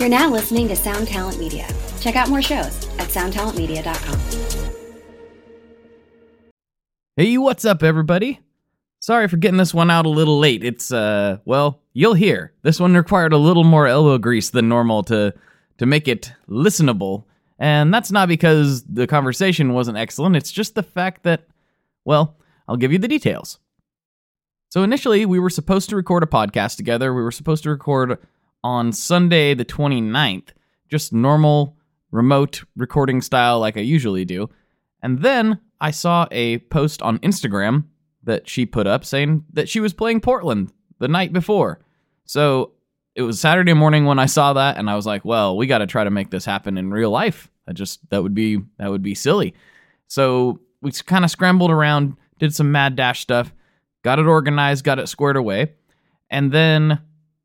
You're 0.00 0.08
now 0.08 0.30
listening 0.30 0.66
to 0.68 0.76
Sound 0.76 1.08
Talent 1.08 1.38
Media. 1.38 1.68
Check 2.00 2.16
out 2.16 2.30
more 2.30 2.40
shows 2.40 2.88
at 2.98 3.08
soundtalentmedia.com. 3.08 4.18
Hey, 7.16 7.36
what's 7.36 7.66
up, 7.66 7.82
everybody? 7.82 8.40
Sorry 9.00 9.28
for 9.28 9.36
getting 9.36 9.58
this 9.58 9.74
one 9.74 9.90
out 9.90 10.06
a 10.06 10.08
little 10.08 10.38
late. 10.38 10.64
It's, 10.64 10.90
uh, 10.90 11.36
well, 11.44 11.82
you'll 11.92 12.14
hear. 12.14 12.54
This 12.62 12.80
one 12.80 12.94
required 12.94 13.34
a 13.34 13.36
little 13.36 13.62
more 13.62 13.86
elbow 13.86 14.16
grease 14.16 14.48
than 14.48 14.70
normal 14.70 15.02
to, 15.02 15.34
to 15.76 15.84
make 15.84 16.08
it 16.08 16.32
listenable. 16.48 17.24
And 17.58 17.92
that's 17.92 18.10
not 18.10 18.26
because 18.26 18.82
the 18.84 19.06
conversation 19.06 19.74
wasn't 19.74 19.98
excellent, 19.98 20.34
it's 20.34 20.50
just 20.50 20.76
the 20.76 20.82
fact 20.82 21.24
that, 21.24 21.46
well, 22.06 22.38
I'll 22.66 22.78
give 22.78 22.90
you 22.90 22.98
the 22.98 23.06
details. 23.06 23.58
So 24.70 24.82
initially, 24.82 25.26
we 25.26 25.38
were 25.38 25.50
supposed 25.50 25.90
to 25.90 25.96
record 25.96 26.22
a 26.22 26.26
podcast 26.26 26.78
together. 26.78 27.12
We 27.12 27.20
were 27.20 27.32
supposed 27.32 27.64
to 27.64 27.70
record 27.70 28.18
on 28.62 28.92
Sunday, 28.92 29.54
the 29.54 29.64
29th, 29.64 30.48
just 30.88 31.12
normal 31.12 31.76
remote 32.10 32.64
recording 32.76 33.20
style 33.20 33.60
like 33.60 33.76
I 33.76 33.80
usually 33.80 34.24
do. 34.24 34.50
And 35.02 35.20
then 35.20 35.60
I 35.80 35.90
saw 35.90 36.26
a 36.30 36.58
post 36.58 37.00
on 37.02 37.18
Instagram 37.20 37.84
that 38.24 38.48
she 38.48 38.66
put 38.66 38.86
up 38.86 39.04
saying 39.04 39.44
that 39.52 39.68
she 39.68 39.80
was 39.80 39.94
playing 39.94 40.20
Portland 40.20 40.72
the 40.98 41.08
night 41.08 41.32
before. 41.32 41.80
So 42.24 42.72
it 43.14 43.22
was 43.22 43.40
Saturday 43.40 43.72
morning 43.72 44.04
when 44.04 44.18
I 44.18 44.26
saw 44.26 44.52
that 44.52 44.76
and 44.76 44.90
I 44.90 44.96
was 44.96 45.06
like, 45.06 45.24
well, 45.24 45.56
we 45.56 45.66
got 45.66 45.78
to 45.78 45.86
try 45.86 46.04
to 46.04 46.10
make 46.10 46.30
this 46.30 46.44
happen 46.44 46.78
in 46.78 46.90
real 46.90 47.10
life. 47.10 47.50
I 47.66 47.72
just 47.72 48.08
that 48.10 48.22
would 48.22 48.34
be 48.34 48.58
that 48.78 48.90
would 48.90 49.02
be 49.02 49.14
silly. 49.14 49.54
So 50.06 50.60
we 50.82 50.90
kind 50.92 51.24
of 51.24 51.30
scrambled 51.30 51.70
around, 51.70 52.16
did 52.38 52.54
some 52.54 52.72
mad 52.72 52.96
dash 52.96 53.20
stuff, 53.20 53.52
got 54.02 54.18
it 54.18 54.26
organized, 54.26 54.84
got 54.84 54.98
it 54.98 55.08
squared 55.08 55.36
away, 55.36 55.74
and 56.30 56.52
then 56.52 57.00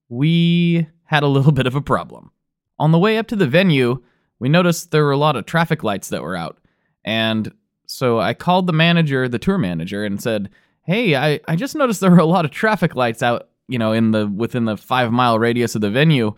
we 0.09 0.87
had 1.05 1.23
a 1.23 1.27
little 1.27 1.51
bit 1.53 1.67
of 1.67 1.75
a 1.75 1.81
problem. 1.81 2.31
On 2.77 2.91
the 2.91 2.99
way 2.99 3.17
up 3.17 3.27
to 3.27 3.35
the 3.35 3.47
venue, 3.47 4.01
we 4.39 4.49
noticed 4.49 4.91
there 4.91 5.05
were 5.05 5.11
a 5.11 5.17
lot 5.17 5.35
of 5.35 5.45
traffic 5.45 5.83
lights 5.83 6.09
that 6.09 6.21
were 6.21 6.35
out. 6.35 6.59
And 7.03 7.53
so 7.87 8.19
I 8.19 8.33
called 8.33 8.67
the 8.67 8.73
manager, 8.73 9.29
the 9.29 9.39
tour 9.39 9.57
manager, 9.57 10.03
and 10.03 10.21
said, 10.21 10.49
Hey, 10.83 11.15
I, 11.15 11.39
I 11.47 11.55
just 11.55 11.75
noticed 11.75 12.01
there 12.01 12.11
were 12.11 12.17
a 12.17 12.25
lot 12.25 12.45
of 12.45 12.51
traffic 12.51 12.95
lights 12.95 13.23
out, 13.23 13.49
you 13.67 13.79
know, 13.79 13.91
in 13.91 14.11
the 14.11 14.27
within 14.27 14.65
the 14.65 14.77
five 14.77 15.11
mile 15.11 15.39
radius 15.39 15.75
of 15.75 15.81
the 15.81 15.89
venue. 15.89 16.35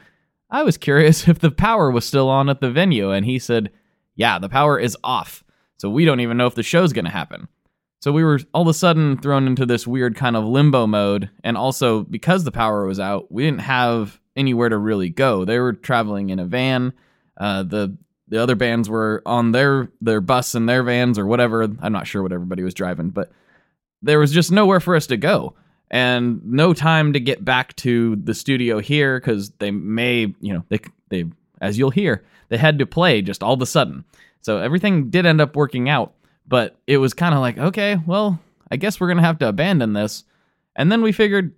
I 0.49 0.63
was 0.63 0.77
curious 0.77 1.27
if 1.27 1.39
the 1.39 1.52
power 1.52 1.91
was 1.91 2.05
still 2.05 2.29
on 2.29 2.49
at 2.49 2.61
the 2.61 2.71
venue, 2.71 3.11
and 3.11 3.25
he 3.25 3.39
said, 3.39 3.71
Yeah, 4.15 4.39
the 4.39 4.49
power 4.49 4.79
is 4.79 4.97
off. 5.03 5.43
So 5.77 5.89
we 5.89 6.05
don't 6.05 6.21
even 6.21 6.37
know 6.37 6.47
if 6.47 6.55
the 6.55 6.63
show's 6.63 6.93
gonna 6.93 7.09
happen. 7.09 7.47
So 7.99 8.11
we 8.11 8.23
were 8.23 8.39
all 8.53 8.61
of 8.61 8.67
a 8.67 8.73
sudden 8.73 9.17
thrown 9.17 9.47
into 9.47 9.65
this 9.65 9.87
weird 9.87 10.15
kind 10.15 10.35
of 10.35 10.45
limbo 10.45 10.87
mode, 10.87 11.29
and 11.43 11.57
also 11.57 12.03
because 12.03 12.43
the 12.43 12.52
power 12.52 12.85
was 12.85 12.99
out, 12.99 13.31
we 13.31 13.43
didn't 13.43 13.61
have 13.61 14.19
anywhere 14.38 14.69
to 14.69 14.77
really 14.77 15.09
go. 15.09 15.43
They 15.43 15.59
were 15.59 15.73
traveling 15.73 16.30
in 16.30 16.39
a 16.39 16.45
van. 16.45 16.93
Uh, 17.35 17.63
the 17.63 17.97
the 18.30 18.41
other 18.41 18.55
bands 18.55 18.89
were 18.89 19.21
on 19.25 19.52
their 19.52 19.89
their 20.02 20.21
bus 20.21 20.55
and 20.55 20.67
their 20.67 20.83
vans 20.83 21.17
or 21.17 21.25
whatever. 21.25 21.63
I'm 21.63 21.93
not 21.93 22.07
sure 22.07 22.21
what 22.23 22.31
everybody 22.31 22.63
was 22.63 22.73
driving, 22.73 23.09
but 23.09 23.31
there 24.02 24.19
was 24.19 24.31
just 24.31 24.52
nowhere 24.52 24.80
for 24.80 24.95
us 24.95 25.08
to 25.08 25.17
go 25.17 25.55
and 25.89 26.43
no 26.45 26.73
time 26.73 27.13
to 27.13 27.19
get 27.19 27.43
back 27.43 27.75
to 27.77 28.15
the 28.17 28.33
studio 28.33 28.80
here 28.80 29.19
because 29.19 29.52
they 29.52 29.71
may, 29.71 30.33
you 30.41 30.53
know, 30.53 30.63
they 30.69 30.80
they 31.09 31.25
as 31.61 31.77
you'll 31.77 31.91
hear, 31.91 32.23
they 32.49 32.58
had 32.58 32.80
to 32.80 32.85
play 32.85 33.21
just 33.21 33.41
all 33.41 33.53
of 33.53 33.61
a 33.61 33.65
sudden. 33.65 34.03
So 34.41 34.59
everything 34.59 35.09
did 35.09 35.25
end 35.25 35.41
up 35.41 35.55
working 35.55 35.89
out, 35.89 36.13
but 36.47 36.77
it 36.85 36.97
was 36.97 37.13
kind 37.13 37.33
of 37.33 37.41
like, 37.41 37.58
okay, 37.58 37.97
well, 38.05 38.39
I 38.69 38.75
guess 38.75 38.99
we're 38.99 39.08
gonna 39.08 39.21
have 39.21 39.39
to 39.39 39.49
abandon 39.49 39.93
this. 39.93 40.23
And 40.75 40.91
then 40.91 41.02
we 41.02 41.11
figured, 41.11 41.53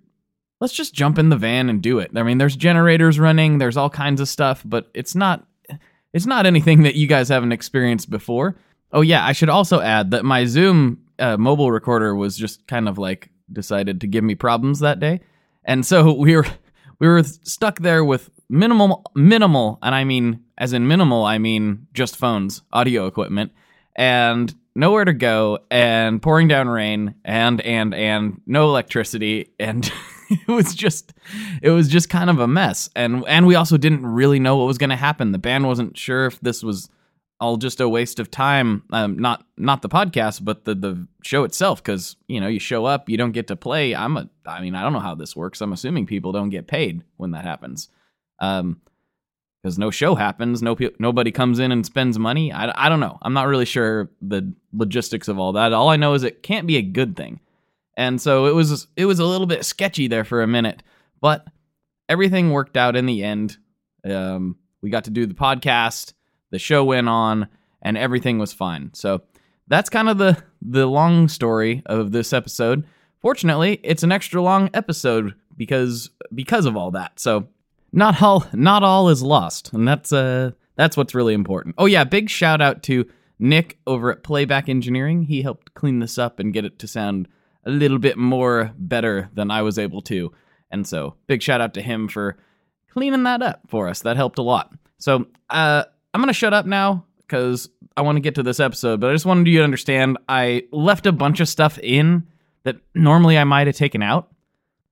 let's 0.60 0.74
just 0.74 0.94
jump 0.94 1.18
in 1.18 1.30
the 1.30 1.36
van 1.36 1.68
and 1.68 1.82
do 1.82 1.98
it. 1.98 2.10
I 2.14 2.22
mean, 2.22 2.38
there's 2.38 2.56
generators 2.56 3.18
running, 3.18 3.58
there's 3.58 3.76
all 3.76 3.90
kinds 3.90 4.20
of 4.20 4.28
stuff, 4.28 4.62
but 4.64 4.90
it's 4.94 5.14
not 5.14 5.46
it's 6.12 6.26
not 6.26 6.46
anything 6.46 6.82
that 6.82 6.96
you 6.96 7.06
guys 7.06 7.28
haven't 7.28 7.52
experienced 7.52 8.10
before. 8.10 8.56
Oh 8.92 9.00
yeah, 9.00 9.24
I 9.24 9.32
should 9.32 9.48
also 9.48 9.80
add 9.80 10.10
that 10.10 10.24
my 10.24 10.44
Zoom 10.44 11.02
uh, 11.18 11.36
mobile 11.36 11.70
recorder 11.70 12.14
was 12.14 12.36
just 12.36 12.66
kind 12.66 12.88
of 12.88 12.98
like 12.98 13.30
decided 13.52 14.00
to 14.00 14.06
give 14.06 14.24
me 14.24 14.34
problems 14.34 14.80
that 14.80 15.00
day, 15.00 15.20
and 15.64 15.84
so 15.86 16.12
we 16.18 16.36
were 16.36 16.46
we 16.98 17.08
were 17.08 17.22
stuck 17.22 17.78
there 17.80 18.04
with 18.04 18.30
minimal 18.48 19.04
minimal, 19.14 19.78
and 19.82 19.94
I 19.94 20.04
mean 20.04 20.44
as 20.58 20.72
in 20.72 20.88
minimal, 20.88 21.24
I 21.24 21.38
mean 21.38 21.86
just 21.94 22.16
phones, 22.16 22.62
audio 22.72 23.06
equipment, 23.06 23.52
and 23.96 24.52
nowhere 24.74 25.04
to 25.04 25.12
go, 25.12 25.60
and 25.70 26.20
pouring 26.20 26.48
down 26.48 26.68
rain, 26.68 27.14
and 27.24 27.60
and 27.60 27.94
and 27.94 28.40
no 28.46 28.68
electricity, 28.68 29.52
and. 29.58 29.90
it 30.46 30.48
was 30.48 30.74
just 30.74 31.12
it 31.60 31.70
was 31.70 31.88
just 31.88 32.08
kind 32.08 32.30
of 32.30 32.38
a 32.38 32.46
mess. 32.46 32.88
And 32.94 33.24
and 33.26 33.46
we 33.46 33.56
also 33.56 33.76
didn't 33.76 34.06
really 34.06 34.38
know 34.38 34.56
what 34.56 34.66
was 34.66 34.78
going 34.78 34.90
to 34.90 34.96
happen. 34.96 35.32
The 35.32 35.38
band 35.38 35.66
wasn't 35.66 35.98
sure 35.98 36.26
if 36.26 36.40
this 36.40 36.62
was 36.62 36.88
all 37.40 37.56
just 37.56 37.80
a 37.80 37.88
waste 37.88 38.20
of 38.20 38.30
time 38.30 38.82
um, 38.92 39.18
not 39.18 39.46
not 39.56 39.80
the 39.80 39.88
podcast 39.88 40.44
but 40.44 40.66
the 40.66 40.74
the 40.74 41.08
show 41.24 41.42
itself 41.44 41.82
because 41.82 42.16
you 42.28 42.38
know 42.38 42.48
you 42.48 42.60
show 42.60 42.84
up 42.84 43.08
you 43.08 43.16
don't 43.16 43.32
get 43.32 43.48
to 43.48 43.56
play. 43.56 43.94
I'm 43.94 44.16
a 44.16 44.28
i 44.46 44.60
mean 44.60 44.74
i 44.74 44.82
don't 44.82 44.92
know 44.92 45.00
how 45.00 45.14
this 45.14 45.34
works. 45.34 45.60
I'm 45.60 45.72
assuming 45.72 46.06
people 46.06 46.32
don't 46.32 46.50
get 46.50 46.68
paid 46.68 47.02
when 47.16 47.32
that 47.32 47.44
happens. 47.44 47.88
Um 48.38 48.80
because 49.62 49.78
no 49.78 49.90
show 49.90 50.14
happens 50.14 50.62
no 50.62 50.76
nobody 50.98 51.32
comes 51.32 51.58
in 51.58 51.72
and 51.72 51.84
spends 51.84 52.18
money. 52.18 52.52
I, 52.52 52.86
I 52.86 52.88
don't 52.88 53.00
know. 53.00 53.18
I'm 53.20 53.34
not 53.34 53.48
really 53.48 53.66
sure 53.66 54.10
the 54.22 54.54
logistics 54.72 55.28
of 55.28 55.38
all 55.38 55.52
that. 55.54 55.72
All 55.72 55.88
i 55.88 55.96
know 55.96 56.14
is 56.14 56.22
it 56.22 56.42
can't 56.42 56.66
be 56.66 56.76
a 56.76 56.82
good 56.82 57.16
thing 57.16 57.40
and 58.00 58.18
so 58.18 58.46
it 58.46 58.54
was 58.54 58.86
it 58.96 59.04
was 59.04 59.18
a 59.18 59.26
little 59.26 59.46
bit 59.46 59.62
sketchy 59.62 60.08
there 60.08 60.24
for 60.24 60.40
a 60.42 60.46
minute, 60.46 60.82
but 61.20 61.46
everything 62.08 62.50
worked 62.50 62.78
out 62.78 62.96
in 62.96 63.04
the 63.04 63.22
end. 63.22 63.58
Um, 64.06 64.56
we 64.80 64.88
got 64.88 65.04
to 65.04 65.10
do 65.10 65.26
the 65.26 65.34
podcast, 65.34 66.14
the 66.48 66.58
show 66.58 66.82
went 66.82 67.10
on, 67.10 67.48
and 67.82 67.98
everything 67.98 68.38
was 68.38 68.54
fine. 68.54 68.90
So 68.94 69.20
that's 69.68 69.90
kind 69.90 70.08
of 70.08 70.16
the 70.16 70.42
the 70.62 70.86
long 70.86 71.28
story 71.28 71.82
of 71.84 72.10
this 72.10 72.32
episode. 72.32 72.86
Fortunately, 73.20 73.78
it's 73.84 74.02
an 74.02 74.12
extra 74.12 74.40
long 74.40 74.70
episode 74.72 75.34
because 75.58 76.08
because 76.34 76.64
of 76.64 76.78
all 76.78 76.92
that. 76.92 77.20
So 77.20 77.48
not 77.92 78.22
all 78.22 78.46
not 78.54 78.82
all 78.82 79.10
is 79.10 79.22
lost, 79.22 79.74
and 79.74 79.86
that's 79.86 80.10
uh 80.10 80.52
that's 80.74 80.96
what's 80.96 81.14
really 81.14 81.34
important. 81.34 81.74
Oh 81.76 81.84
yeah, 81.84 82.04
big 82.04 82.30
shout 82.30 82.62
out 82.62 82.82
to 82.84 83.04
Nick 83.38 83.78
over 83.86 84.10
at 84.10 84.22
Playback 84.22 84.70
Engineering. 84.70 85.24
He 85.24 85.42
helped 85.42 85.74
clean 85.74 85.98
this 85.98 86.16
up 86.16 86.38
and 86.38 86.54
get 86.54 86.64
it 86.64 86.78
to 86.78 86.88
sound 86.88 87.28
a 87.64 87.70
little 87.70 87.98
bit 87.98 88.16
more 88.16 88.72
better 88.78 89.28
than 89.34 89.50
I 89.50 89.62
was 89.62 89.78
able 89.78 90.02
to. 90.02 90.32
And 90.70 90.86
so, 90.86 91.14
big 91.26 91.42
shout 91.42 91.60
out 91.60 91.74
to 91.74 91.82
him 91.82 92.08
for 92.08 92.36
cleaning 92.90 93.24
that 93.24 93.42
up 93.42 93.60
for 93.68 93.88
us. 93.88 94.00
That 94.00 94.16
helped 94.16 94.38
a 94.38 94.42
lot. 94.42 94.72
So, 94.98 95.26
uh, 95.48 95.84
I'm 96.14 96.20
going 96.20 96.28
to 96.28 96.34
shut 96.34 96.54
up 96.54 96.66
now 96.66 97.04
because 97.18 97.68
I 97.96 98.02
want 98.02 98.16
to 98.16 98.20
get 98.20 98.34
to 98.36 98.42
this 98.42 98.60
episode, 98.60 99.00
but 99.00 99.10
I 99.10 99.12
just 99.12 99.26
wanted 99.26 99.46
you 99.46 99.58
to 99.58 99.64
understand 99.64 100.18
I 100.28 100.64
left 100.72 101.06
a 101.06 101.12
bunch 101.12 101.40
of 101.40 101.48
stuff 101.48 101.78
in 101.78 102.26
that 102.64 102.76
normally 102.94 103.38
I 103.38 103.44
might 103.44 103.66
have 103.66 103.76
taken 103.76 104.02
out. 104.02 104.32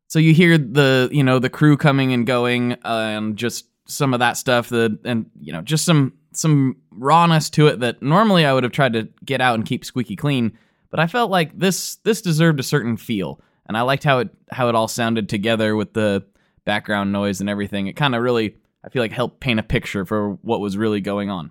So 0.06 0.18
you 0.18 0.32
hear 0.32 0.56
the, 0.56 1.08
you 1.12 1.22
know, 1.22 1.38
the 1.38 1.50
crew 1.50 1.76
coming 1.76 2.12
and 2.12 2.26
going 2.26 2.72
uh, 2.72 2.78
and 2.84 3.36
just 3.36 3.66
some 3.86 4.14
of 4.14 4.20
that 4.20 4.36
stuff 4.36 4.68
that 4.68 4.98
and 5.04 5.30
you 5.40 5.52
know, 5.52 5.62
just 5.62 5.84
some 5.84 6.14
some 6.32 6.76
rawness 6.90 7.50
to 7.50 7.66
it 7.66 7.80
that 7.80 8.00
normally 8.02 8.44
I 8.44 8.52
would 8.52 8.62
have 8.62 8.72
tried 8.72 8.92
to 8.92 9.08
get 9.24 9.40
out 9.40 9.54
and 9.54 9.66
keep 9.66 9.84
squeaky 9.84 10.14
clean 10.16 10.56
but 10.90 11.00
I 11.00 11.06
felt 11.06 11.30
like 11.30 11.58
this 11.58 11.96
this 11.96 12.22
deserved 12.22 12.60
a 12.60 12.64
certain 12.64 12.96
feel, 12.96 13.40
and 13.66 13.76
I 13.76 13.82
liked 13.82 14.04
how 14.04 14.20
it 14.20 14.30
how 14.50 14.68
it 14.68 14.74
all 14.74 14.88
sounded 14.88 15.28
together 15.28 15.76
with 15.76 15.92
the 15.92 16.24
background 16.64 17.12
noise 17.12 17.40
and 17.40 17.48
everything. 17.48 17.86
It 17.86 17.96
kind 17.96 18.14
of 18.14 18.22
really 18.22 18.56
I 18.84 18.88
feel 18.90 19.02
like 19.02 19.12
helped 19.12 19.40
paint 19.40 19.60
a 19.60 19.64
picture 19.64 20.04
for 20.04 20.34
what 20.42 20.60
was 20.60 20.76
really 20.76 21.00
going 21.00 21.30
on. 21.30 21.50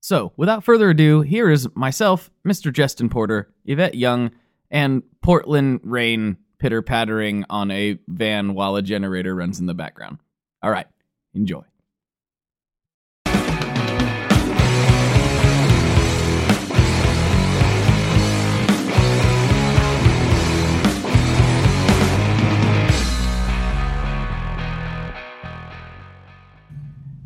So, 0.00 0.32
without 0.36 0.64
further 0.64 0.90
ado, 0.90 1.20
here 1.20 1.50
is 1.50 1.68
myself, 1.74 2.30
Mr. 2.46 2.72
Justin 2.72 3.10
Porter, 3.10 3.52
Yvette 3.66 3.94
Young, 3.94 4.30
and 4.70 5.02
Portland 5.20 5.80
rain 5.82 6.38
pitter 6.58 6.80
pattering 6.80 7.44
on 7.50 7.70
a 7.70 7.98
van 8.08 8.54
while 8.54 8.76
a 8.76 8.82
generator 8.82 9.34
runs 9.34 9.60
in 9.60 9.66
the 9.66 9.74
background. 9.74 10.18
All 10.62 10.70
right, 10.70 10.86
enjoy. 11.34 11.62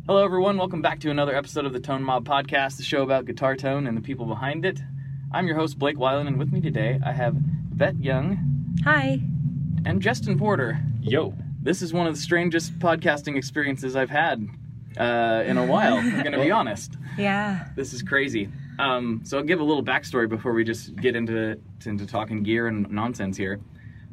Hello, 0.07 0.23
everyone. 0.23 0.57
Welcome 0.57 0.83
back 0.83 0.99
to 0.99 1.09
another 1.09 1.35
episode 1.35 1.65
of 1.65 1.73
the 1.73 1.79
Tone 1.79 2.03
Mob 2.03 2.27
Podcast, 2.27 2.77
the 2.77 2.83
show 2.83 3.01
about 3.01 3.25
guitar 3.25 3.55
tone 3.55 3.87
and 3.87 3.97
the 3.97 4.01
people 4.01 4.27
behind 4.27 4.63
it. 4.63 4.79
I'm 5.31 5.47
your 5.47 5.55
host, 5.55 5.79
Blake 5.79 5.97
Weiland, 5.97 6.27
and 6.27 6.37
with 6.37 6.51
me 6.51 6.61
today 6.61 6.99
I 7.03 7.11
have 7.11 7.35
Yvette 7.71 7.99
Young. 7.99 8.77
Hi. 8.83 9.19
And 9.83 10.03
Justin 10.03 10.37
Porter. 10.37 10.79
Yo. 11.01 11.33
This 11.59 11.81
is 11.81 11.91
one 11.91 12.05
of 12.05 12.13
the 12.13 12.21
strangest 12.21 12.77
podcasting 12.77 13.35
experiences 13.35 13.95
I've 13.95 14.11
had 14.11 14.47
uh, 14.99 15.43
in 15.47 15.57
a 15.57 15.65
while, 15.65 15.95
I'm 15.95 16.21
going 16.21 16.33
to 16.33 16.39
be 16.39 16.51
honest. 16.51 16.97
Yeah. 17.17 17.67
This 17.75 17.91
is 17.91 18.03
crazy. 18.03 18.47
Um, 18.77 19.21
so 19.23 19.39
I'll 19.39 19.43
give 19.43 19.59
a 19.59 19.63
little 19.63 19.83
backstory 19.83 20.29
before 20.29 20.53
we 20.53 20.63
just 20.63 20.95
get 20.97 21.15
into, 21.15 21.59
into 21.83 22.05
talking 22.05 22.43
gear 22.43 22.67
and 22.67 22.91
nonsense 22.91 23.37
here. 23.37 23.59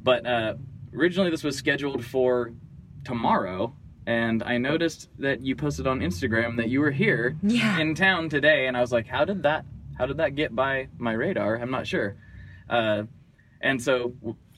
But 0.03 0.25
uh, 0.27 0.55
originally, 0.95 1.29
this 1.29 1.45
was 1.45 1.55
scheduled 1.55 2.03
for 2.03 2.51
tomorrow, 3.05 3.75
and 4.07 4.43
I 4.43 4.59
noticed 4.59 5.09
that 5.19 5.41
you 5.43 5.55
posted 5.57 5.87
on 5.87 6.01
Instagram 6.01 6.57
that 6.57 6.69
you 6.69 6.81
were 6.81 6.91
here 6.91 7.37
Yeah. 7.43 7.79
in 7.79 7.95
town 7.95 8.29
today, 8.29 8.67
and 8.67 8.77
I 8.77 8.81
was 8.81 8.93
like, 8.93 9.07
how 9.07 9.25
did 9.25 9.43
that 9.45 9.65
how 9.99 10.07
did 10.07 10.17
that 10.17 10.35
get 10.35 10.55
by 10.57 10.89
my 10.99 11.13
radar? 11.13 11.57
I'm 11.57 11.71
not 11.71 11.87
sure. 11.87 12.17
Uh, 12.69 13.05
and 13.61 13.81
so, 13.81 14.15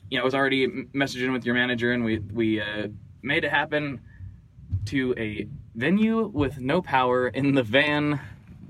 you 0.09 0.17
know, 0.17 0.21
I 0.21 0.25
was 0.25 0.33
already 0.33 0.67
messaging 0.93 1.31
with 1.33 1.45
your 1.45 1.53
manager, 1.55 1.91
and 1.91 2.03
we 2.05 2.19
we 2.19 2.61
uh, 2.61 2.87
made 3.21 3.43
it 3.43 3.51
happen 3.51 3.99
to 4.85 5.13
a 5.17 5.47
venue 5.75 6.27
with 6.27 6.59
no 6.59 6.81
power 6.81 7.27
in 7.27 7.53
the 7.53 7.63
van, 7.63 8.19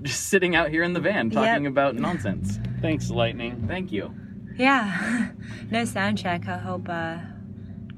just 0.02 0.28
sitting 0.28 0.54
out 0.56 0.70
here 0.70 0.82
in 0.82 0.92
the 0.92 1.00
van 1.00 1.30
talking 1.30 1.64
Yep. 1.64 1.70
about 1.72 1.94
nonsense. 1.94 2.58
Thanks, 2.82 3.10
Lightning. 3.10 3.64
Thank 3.68 3.92
you. 3.92 4.12
Yeah, 4.56 5.30
no 5.70 5.84
sound 5.84 6.18
check. 6.18 6.48
I 6.48 6.58
hope. 6.58 6.88
Uh, 6.88 7.18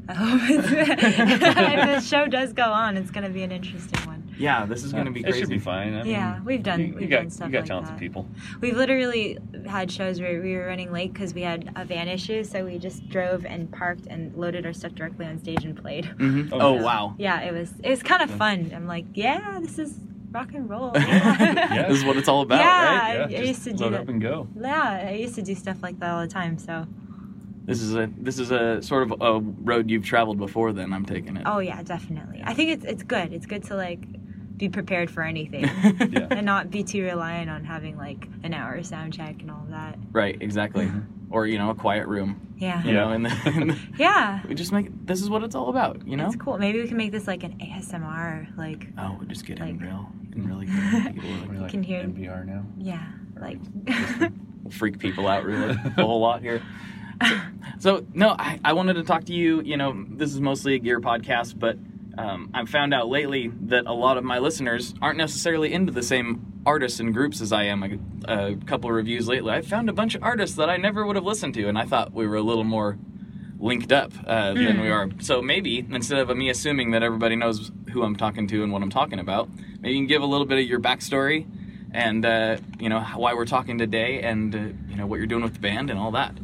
I 0.08 0.14
hope 0.14 0.40
it's, 0.44 0.69
if 0.70 1.40
the 1.87 2.00
show 2.00 2.26
does 2.26 2.52
go 2.52 2.64
on, 2.72 2.96
it's 2.96 3.10
gonna 3.10 3.28
be 3.28 3.43
an 3.43 3.52
interesting 3.52 4.00
one. 4.06 4.25
Yeah, 4.38 4.66
this 4.66 4.84
is 4.84 4.93
going 4.93 5.06
to 5.06 5.10
be 5.10 5.19
It 5.19 5.25
crazy. 5.25 5.40
should 5.40 5.49
be 5.49 5.58
fine. 5.58 5.94
I 5.96 6.05
mean, 6.05 6.12
Yeah, 6.12 6.38
we've 6.44 6.62
done- 6.62 6.78
You, 6.78 6.87
you 6.87 6.94
we've 6.94 7.10
got, 7.10 7.22
done 7.22 7.31
stuff 7.31 7.46
You 7.49 7.52
got 7.55 7.58
like 7.58 7.66
talented 7.69 7.94
that. 7.94 7.99
people. 7.99 8.25
We've 8.60 8.76
literally 8.76 9.37
had 9.66 9.90
shows 9.90 10.20
where 10.20 10.40
we 10.40 10.55
were 10.55 10.66
running 10.66 10.93
late 10.93 11.12
because 11.12 11.34
we 11.34 11.40
had 11.43 11.72
a 11.75 11.84
van 11.84 12.06
issue, 12.06 12.44
so 12.44 12.64
we 12.64 12.78
just 12.78 13.08
drove 13.08 13.44
and 13.44 13.69
parked 13.72 14.06
and 14.06 14.32
loaded 14.37 14.64
our 14.64 14.72
stuff 14.72 14.93
directly 14.94 15.26
on 15.26 15.40
stage 15.40 15.64
and 15.64 15.76
played. 15.76 16.05
Mhm. 16.19 16.50
Oh, 16.52 16.60
Oh 16.60 16.72
wow, 16.75 17.16
Yeah, 17.19 17.40
it 17.40 17.52
was 17.52 17.72
it 17.82 17.90
was 17.90 18.00
kind 18.05 18.22
of 18.22 18.31
fun. 18.31 18.70
I'm 18.72 18.87
like, 18.87 19.06
yeah, 19.14 19.58
this 19.60 19.76
is 19.76 19.99
rock 20.31 20.55
and 20.55 20.70
roll. 20.70 20.93
Yeah. 20.96 21.87
this 21.88 21.99
is 21.99 22.05
what 22.05 22.16
it's 22.16 22.28
all 22.28 22.43
about, 22.43 22.60
Yeah. 22.60 22.94
right? 23.19 23.31
Yeah, 23.32 23.38
I 23.38 23.40
just 23.40 23.49
used 23.49 23.64
to 23.64 23.72
do 23.72 23.84
load 23.84 23.94
that. 23.94 24.00
up 24.02 24.08
and 24.08 24.20
go. 24.22 24.46
yeah, 24.60 25.06
I 25.08 25.14
used 25.14 25.34
to 25.34 25.43
do 25.43 25.56
stuff 25.56 25.82
like 25.82 25.99
that 25.99 26.10
all 26.10 26.20
the 26.20 26.28
time. 26.28 26.58
So, 26.58 26.87
This 27.69 27.82
is 27.82 27.94
a 27.94 28.11
this 28.17 28.38
is 28.38 28.50
a 28.50 28.82
sort 28.82 29.03
of 29.11 29.20
a 29.20 29.41
road 29.41 29.91
you've 29.91 30.05
traveled 30.05 30.38
before. 30.38 30.73
Then 30.73 30.93
I'm 30.93 31.05
taking 31.05 31.37
it. 31.37 31.43
oh 31.47 31.59
yeah, 31.59 31.82
definitely. 31.82 32.43
I 32.44 32.55
think 32.55 32.70
it's 32.70 32.85
it's 32.85 33.03
good. 33.03 33.32
It's 33.32 33.47
good 33.47 33.62
to 33.65 33.76
like 33.76 34.00
be 34.56 34.69
prepared 34.69 35.09
for 35.11 35.23
anything 35.23 35.62
Yeah. 36.11 36.26
and 36.32 36.44
not 36.44 36.69
be 36.70 36.82
too 36.82 37.05
reliant 37.05 37.49
on 37.50 37.65
having 37.65 37.97
like 37.97 38.26
an 38.43 38.55
hour 38.55 38.82
sound 38.82 39.12
check 39.12 39.37
and 39.43 39.50
all 39.53 39.65
that. 39.70 39.97
right, 40.12 40.37
exactly. 40.41 40.91
Or 41.31 41.47
you 41.47 41.59
know, 41.59 41.69
a 41.70 41.75
quiet 41.75 42.09
room. 42.09 42.41
Yeah. 42.56 42.82
You 42.82 42.93
know, 42.94 43.11
and 43.11 43.26
then 43.26 43.79
Yeah. 43.99 44.41
we 44.49 44.55
just 44.55 44.73
make 44.73 44.88
this 45.06 45.20
is 45.20 45.29
what 45.29 45.44
it's 45.44 45.55
all 45.55 45.69
about. 45.69 46.09
You 46.09 46.17
know. 46.17 46.26
It's 46.26 46.37
cool. 46.37 46.56
Maybe 46.59 46.81
we 46.81 46.88
can 46.88 46.97
make 46.97 47.12
this 47.12 47.26
like 47.29 47.44
an 47.44 47.59
ASMR, 47.61 48.56
like 48.56 48.88
Oh, 48.99 49.17
we're 49.20 49.26
just 49.26 49.44
getting 49.44 49.76
Like- 49.79 49.82
real 49.82 50.09
and 50.32 50.49
really 50.49 50.67
good. 50.67 51.15
People 51.15 51.31
We're 51.49 51.61
like 51.61 51.70
can 51.70 51.82
hear- 51.82 52.03
NPR 52.03 52.47
now. 52.47 52.65
yeah, 52.79 53.06
like 53.38 53.59
freak 54.70 54.99
people 54.99 55.29
out 55.29 55.44
really 55.44 55.70
a 55.97 56.03
whole 56.03 56.20
lot 56.20 56.41
here. 56.41 56.62
So, 57.23 57.37
so, 57.79 58.06
no, 58.12 58.31
I, 58.38 58.61
I 58.65 58.73
wanted 58.73 58.94
to 58.94 59.05
talk 59.05 59.25
to 59.25 59.32
you. 59.32 59.61
You 59.62 59.76
know, 59.76 60.05
this 60.09 60.32
is 60.32 60.41
mostly 60.41 60.75
a 60.75 60.79
gear 60.79 61.00
podcast, 61.00 61.59
but 61.59 61.76
um, 62.17 62.50
I've 62.53 62.69
found 62.69 62.93
out 62.93 63.09
lately 63.09 63.49
that 63.62 63.87
a 63.87 63.93
lot 63.93 64.17
of 64.17 64.25
my 64.25 64.38
listeners 64.38 64.94
aren't 65.00 65.19
necessarily 65.19 65.73
into 65.73 65.93
the 65.93 66.03
same 66.03 66.61
artists 66.67 67.00
and 67.00 67.15
groups 67.15 67.41
as 67.41 67.53
I 67.53 67.65
am. 67.65 67.82
A, 68.26 68.50
a 68.50 68.56
couple 68.56 68.91
of 68.91 68.97
reviews 68.97 69.29
lately, 69.29 69.53
I 69.53 69.62
found 69.62 69.88
a 69.88 69.93
bunch 69.93 70.15
of 70.15 70.23
artists 70.23 70.56
that 70.56 70.69
I 70.69 70.76
never 70.76 71.06
would 71.06 71.17
have 71.17 71.25
listened 71.25 71.55
to, 71.55 71.69
and 71.69 71.79
I 71.79 71.85
thought 71.85 72.12
we 72.12 72.26
were 72.26 72.37
a 72.37 72.43
little 72.43 72.65
more 72.65 72.99
linked 73.61 73.91
up 73.91 74.12
uh, 74.26 74.55
than 74.55 74.81
we 74.81 74.88
are. 74.88 75.09
So 75.20 75.43
maybe 75.43 75.85
instead 75.91 76.19
of 76.19 76.37
me 76.37 76.49
assuming 76.49 76.93
that 76.93 77.03
everybody 77.03 77.35
knows 77.35 77.73
who 77.93 78.03
I'm 78.03 78.15
talking 78.15 78.47
to 78.49 78.62
and 78.62 78.73
what 78.73 78.82
I'm 78.82 78.91
talking 78.91 79.19
about, 79.19 79.49
maybe 79.81 79.94
you 79.94 80.00
can 80.00 80.06
give 80.06 80.23
a 80.23 80.26
little 80.26 80.47
bit 80.47 80.59
of 80.59 80.65
your 80.65 80.79
backstory 80.79 81.47
and 81.93 82.25
uh, 82.25 82.59
you 82.79 82.88
know 82.88 83.00
why 83.00 83.35
we're 83.35 83.47
talking 83.47 83.79
today, 83.79 84.20
and 84.20 84.55
uh, 84.55 84.59
you 84.88 84.97
know 84.97 85.06
what 85.06 85.17
you're 85.17 85.26
doing 85.26 85.43
with 85.43 85.55
the 85.55 85.61
band 85.61 85.91
and 85.91 85.99
all 85.99 86.12
that. 86.12 86.35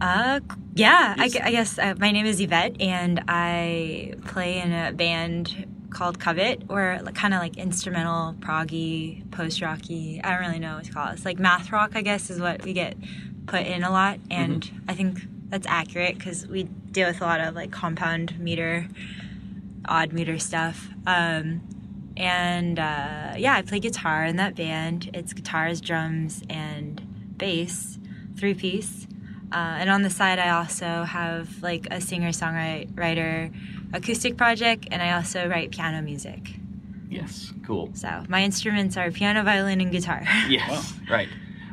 Uh, 0.00 0.40
yeah, 0.74 1.14
I, 1.16 1.24
I 1.24 1.50
guess 1.50 1.78
uh, 1.78 1.94
my 1.98 2.10
name 2.10 2.26
is 2.26 2.40
Yvette, 2.40 2.80
and 2.80 3.22
I 3.28 4.14
play 4.26 4.60
in 4.60 4.72
a 4.72 4.92
band 4.92 5.68
called 5.90 6.18
Covet, 6.18 6.62
or 6.68 6.98
kind 7.14 7.34
of 7.34 7.40
like 7.40 7.56
instrumental, 7.56 8.34
proggy, 8.40 9.30
post 9.30 9.60
rocky. 9.60 10.20
I 10.22 10.30
don't 10.30 10.40
really 10.40 10.58
know 10.58 10.76
what 10.76 10.84
to 10.84 10.92
call 10.92 11.08
it. 11.08 11.12
It's 11.14 11.24
like 11.24 11.38
math 11.38 11.70
rock, 11.70 11.92
I 11.94 12.02
guess, 12.02 12.30
is 12.30 12.40
what 12.40 12.64
we 12.64 12.72
get 12.72 12.96
put 13.46 13.66
in 13.66 13.82
a 13.82 13.90
lot, 13.90 14.18
and 14.30 14.68
I 14.88 14.94
think 14.94 15.20
that's 15.48 15.66
accurate 15.66 16.16
because 16.16 16.46
we 16.46 16.64
deal 16.64 17.08
with 17.08 17.20
a 17.20 17.24
lot 17.24 17.40
of 17.40 17.54
like 17.54 17.70
compound 17.70 18.38
meter, 18.40 18.88
odd 19.84 20.12
meter 20.12 20.38
stuff. 20.38 20.88
Um, 21.06 21.60
and 22.16 22.78
uh, 22.78 23.34
yeah, 23.36 23.54
I 23.54 23.62
play 23.62 23.80
guitar 23.80 24.24
in 24.24 24.36
that 24.36 24.54
band. 24.54 25.10
It's 25.14 25.32
guitars, 25.32 25.80
drums, 25.80 26.42
and 26.48 27.36
bass, 27.36 27.98
three 28.36 28.54
piece. 28.54 29.06
Uh, 29.52 29.76
and 29.80 29.90
on 29.90 30.02
the 30.02 30.08
side, 30.10 30.38
I 30.38 30.50
also 30.50 31.04
have 31.04 31.62
like 31.62 31.86
a 31.90 32.00
singer 32.00 32.30
songwriter 32.30 33.52
acoustic 33.92 34.38
project, 34.38 34.88
and 34.90 35.02
I 35.02 35.12
also 35.12 35.46
write 35.46 35.70
piano 35.70 36.00
music. 36.00 36.54
Yes, 37.10 37.52
cool. 37.66 37.90
So 37.92 38.24
my 38.28 38.42
instruments 38.42 38.96
are 38.96 39.10
piano, 39.10 39.42
violin, 39.42 39.82
and 39.82 39.92
guitar. 39.92 40.22
Yes, 40.48 40.94
right. 41.10 41.28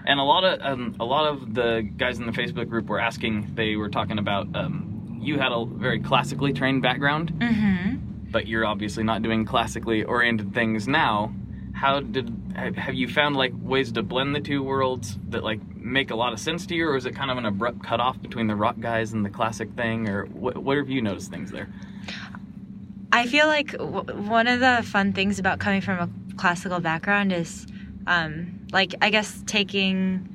And 0.05 0.19
a 0.19 0.23
lot 0.23 0.43
of 0.43 0.59
um, 0.61 0.95
a 0.99 1.05
lot 1.05 1.31
of 1.31 1.53
the 1.53 1.87
guys 1.95 2.19
in 2.19 2.25
the 2.25 2.33
Facebook 2.33 2.67
group 2.67 2.87
were 2.87 2.99
asking. 2.99 3.51
They 3.55 3.77
were 3.77 3.89
talking 3.89 4.19
about 4.19 4.53
um, 4.55 5.19
you 5.21 5.39
had 5.39 5.53
a 5.53 5.65
very 5.65 5.99
classically 6.01 6.51
trained 6.51 6.81
background, 6.81 7.31
mm-hmm. 7.33 7.95
but 8.31 8.47
you're 8.47 8.65
obviously 8.65 9.03
not 9.03 9.21
doing 9.21 9.45
classically 9.45 10.03
oriented 10.03 10.53
things 10.53 10.87
now. 10.87 11.33
How 11.73 12.01
did 12.01 12.33
have 12.55 12.75
have 12.75 12.95
you 12.95 13.07
found 13.07 13.37
like 13.37 13.53
ways 13.55 13.93
to 13.93 14.03
blend 14.03 14.35
the 14.35 14.41
two 14.41 14.63
worlds 14.63 15.17
that 15.29 15.43
like 15.43 15.61
make 15.89 16.11
a 16.11 16.15
lot 16.15 16.33
of 16.33 16.39
sense 16.39 16.65
to 16.67 16.75
you, 16.75 16.87
or 16.87 16.95
is 16.95 17.05
it 17.05 17.15
kind 17.15 17.31
of 17.31 17.37
an 17.37 17.45
abrupt 17.45 17.83
cutoff 17.83 18.21
between 18.21 18.47
the 18.47 18.55
rock 18.55 18.79
guys 18.79 19.13
and 19.13 19.25
the 19.25 19.29
classic 19.29 19.71
thing, 19.73 20.07
or 20.07 20.25
what, 20.25 20.57
what 20.57 20.77
have 20.77 20.89
you 20.89 21.01
noticed 21.01 21.31
things 21.31 21.51
there? 21.51 21.67
I 23.11 23.25
feel 23.25 23.47
like 23.47 23.71
w- 23.71 24.03
one 24.29 24.47
of 24.47 24.59
the 24.59 24.81
fun 24.83 25.13
things 25.13 25.39
about 25.39 25.59
coming 25.59 25.81
from 25.81 25.99
a 25.99 26.35
classical 26.35 26.79
background 26.79 27.33
is, 27.33 27.65
um, 28.07 28.67
like, 28.71 28.93
I 29.01 29.09
guess 29.09 29.43
taking 29.47 30.27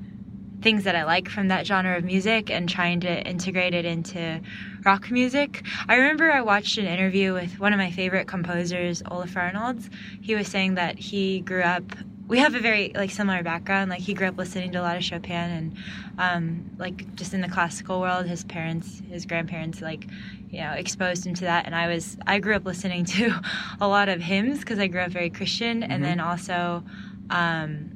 things 0.60 0.84
that 0.84 0.96
I 0.96 1.04
like 1.04 1.28
from 1.28 1.48
that 1.48 1.66
genre 1.66 1.96
of 1.96 2.04
music 2.04 2.50
and 2.50 2.68
trying 2.68 3.00
to 3.00 3.22
integrate 3.28 3.74
it 3.74 3.84
into 3.84 4.40
rock 4.84 5.10
music. 5.10 5.62
I 5.88 5.96
remember 5.96 6.32
I 6.32 6.40
watched 6.40 6.78
an 6.78 6.86
interview 6.86 7.34
with 7.34 7.60
one 7.60 7.72
of 7.74 7.78
my 7.78 7.90
favorite 7.90 8.26
composers, 8.26 9.02
Olaf 9.10 9.36
Arnalds. 9.36 9.90
He 10.22 10.34
was 10.34 10.48
saying 10.48 10.74
that 10.76 10.98
he 10.98 11.40
grew 11.40 11.62
up. 11.62 11.84
We 12.26 12.38
have 12.38 12.54
a 12.54 12.60
very 12.60 12.90
like 12.94 13.10
similar 13.10 13.42
background. 13.42 13.90
Like 13.90 14.00
he 14.00 14.14
grew 14.14 14.28
up 14.28 14.38
listening 14.38 14.72
to 14.72 14.80
a 14.80 14.82
lot 14.82 14.96
of 14.96 15.04
Chopin 15.04 15.32
and 15.32 15.76
um, 16.18 16.70
like 16.78 17.14
just 17.16 17.34
in 17.34 17.42
the 17.42 17.48
classical 17.48 18.00
world. 18.00 18.26
His 18.26 18.44
parents, 18.44 19.02
his 19.10 19.26
grandparents, 19.26 19.82
like 19.82 20.06
you 20.50 20.60
know, 20.60 20.72
exposed 20.72 21.26
him 21.26 21.34
to 21.34 21.44
that. 21.44 21.66
And 21.66 21.74
I 21.74 21.88
was 21.88 22.16
I 22.26 22.38
grew 22.38 22.54
up 22.54 22.64
listening 22.64 23.04
to 23.06 23.38
a 23.80 23.86
lot 23.86 24.08
of 24.08 24.20
hymns 24.22 24.60
because 24.60 24.78
I 24.78 24.86
grew 24.86 25.00
up 25.00 25.10
very 25.10 25.28
Christian, 25.28 25.82
and 25.82 26.02
then 26.02 26.18
also 26.18 26.82
um, 27.28 27.90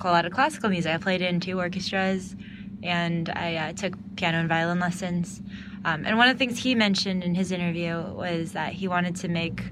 a 0.00 0.06
lot 0.06 0.24
of 0.24 0.32
classical 0.32 0.70
music. 0.70 0.92
I 0.92 0.98
played 0.98 1.22
in 1.22 1.40
two 1.40 1.58
orchestras, 1.58 2.36
and 2.82 3.28
I 3.30 3.56
uh, 3.56 3.72
took 3.72 3.94
piano 4.16 4.38
and 4.38 4.48
violin 4.48 4.78
lessons. 4.78 5.42
Um, 5.84 6.04
and 6.04 6.16
one 6.16 6.28
of 6.28 6.34
the 6.34 6.38
things 6.38 6.58
he 6.58 6.74
mentioned 6.74 7.24
in 7.24 7.34
his 7.34 7.50
interview 7.50 8.02
was 8.12 8.52
that 8.52 8.72
he 8.72 8.88
wanted 8.88 9.16
to 9.16 9.28
make 9.28 9.62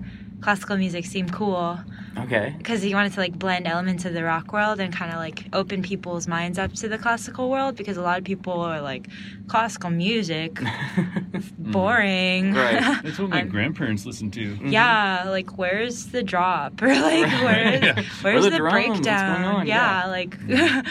classical 0.41 0.77
music 0.77 1.05
seem 1.05 1.29
cool 1.29 1.79
Okay. 2.19 2.55
because 2.59 2.83
he 2.83 2.95
wanted 2.95 3.13
to 3.13 3.21
like 3.21 3.39
blend 3.39 3.67
elements 3.67 4.05
of 4.05 4.15
the 4.15 4.25
rock 4.25 4.53
world 4.53 4.81
and 4.81 4.93
kind 4.95 5.11
of 5.13 5.19
like 5.19 5.45
open 5.53 5.83
people's 5.83 6.27
minds 6.27 6.59
up 6.59 6.73
to 6.75 6.89
the 6.89 6.97
classical 6.99 7.51
world 7.51 7.77
because 7.77 7.97
a 7.97 8.03
lot 8.03 8.19
of 8.19 8.25
people 8.25 8.55
are 8.61 8.81
like 8.81 9.09
classical 9.49 9.91
music 9.91 10.55
mm-hmm. 10.55 11.73
boring 11.73 12.55
Right. 12.55 12.81
That's 13.03 13.19
what 13.19 13.31
my 13.31 13.39
I'm- 13.39 13.49
grandparents 13.49 14.07
listened 14.07 14.33
to. 14.35 14.55
Mm-hmm. 14.55 14.69
yeah 14.69 15.25
like 15.27 15.59
where's 15.59 16.07
the 16.07 16.23
drop 16.23 16.81
or 16.83 16.89
like 16.89 17.31
where's 17.43 17.83
Yeah. 17.83 18.03
where's 18.23 18.41
Where 18.43 18.43
the 18.43 18.51
the, 18.51 18.57
drums? 18.59 18.89
What's 18.89 19.01
going 19.01 19.03
breakdown 19.03 19.45
on? 19.45 19.67
yeah, 19.67 20.03
Yeah. 20.05 20.07
like 20.11 20.39
mm-hmm. 20.39 20.89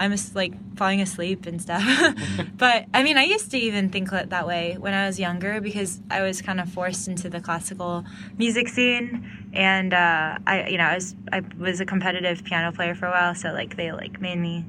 I'm 0.00 0.10
just 0.10 0.34
like 0.34 0.52
falling 0.76 1.00
asleep 1.00 1.46
and 1.46 1.60
stuff. 1.66 1.84
But 2.64 2.86
i 2.92 3.02
mean 3.02 3.16
i 3.16 3.24
used 3.34 3.50
to 3.52 3.58
even 3.58 3.88
think 3.94 4.10
that 4.10 4.46
way 4.46 4.76
when 4.84 4.92
i 5.00 5.06
was 5.06 5.16
younger 5.26 5.60
because 5.60 6.00
i 6.10 6.20
was 6.22 6.42
kind 6.42 6.60
of 6.60 6.68
forced 6.78 7.06
into 7.08 7.28
the 7.30 7.40
classical 7.40 8.04
music 8.38 8.68
scene. 8.68 9.08
And 9.52 9.92
uh, 9.94 10.38
i 10.46 10.54
you 10.72 10.78
know 10.78 10.84
i 10.84 10.94
was 10.94 11.14
i 11.36 11.40
was 11.58 11.80
a 11.80 11.86
competitive 11.86 12.44
piano 12.44 12.72
player 12.72 12.94
for 12.94 13.06
a 13.06 13.10
while 13.10 13.34
so 13.34 13.46
like 13.52 13.76
they 13.76 13.92
like 13.92 14.20
made 14.20 14.38
me 14.38 14.64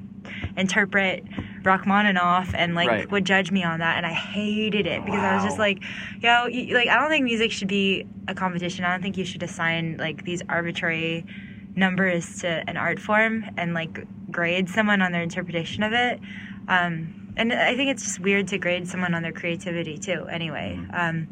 interpret 0.55 1.23
Rachmaninoff 1.63 2.53
and 2.55 2.75
like 2.75 2.88
Right. 2.89 3.11
would 3.11 3.25
judge 3.25 3.51
me 3.51 3.63
on 3.63 3.79
that 3.79 3.97
and 3.97 4.05
I 4.05 4.13
hated 4.13 4.85
it 4.88 5.05
because 5.05 5.23
I 5.23 5.33
was 5.33 5.43
just 5.43 5.59
like 5.59 5.79
yo 6.21 6.45
you, 6.47 6.73
like 6.75 6.89
I 6.89 6.95
don't 7.00 7.09
think 7.09 7.23
music 7.23 7.51
should 7.51 7.67
be 7.67 8.05
a 8.27 8.33
competition. 8.33 8.85
I 8.85 8.91
don't 8.91 9.01
think 9.01 9.17
you 9.17 9.25
should 9.25 9.43
assign 9.43 9.97
like 9.97 10.23
these 10.23 10.41
arbitrary 10.50 11.25
numbers 11.75 12.39
to 12.39 12.47
an 12.67 12.77
art 12.77 12.99
form 12.99 13.45
and 13.57 13.73
like 13.73 14.05
grade 14.31 14.69
someone 14.69 15.01
on 15.01 15.11
their 15.11 15.21
interpretation 15.21 15.83
of 15.83 15.93
it. 15.93 16.19
Um, 16.67 17.33
and 17.37 17.53
I 17.53 17.75
think 17.75 17.89
it's 17.89 18.03
just 18.03 18.19
weird 18.19 18.47
to 18.49 18.57
grade 18.57 18.87
someone 18.87 19.13
on 19.13 19.23
their 19.23 19.31
creativity 19.31 19.97
too 19.97 20.27
anyway. 20.29 20.79
Um, 20.93 21.27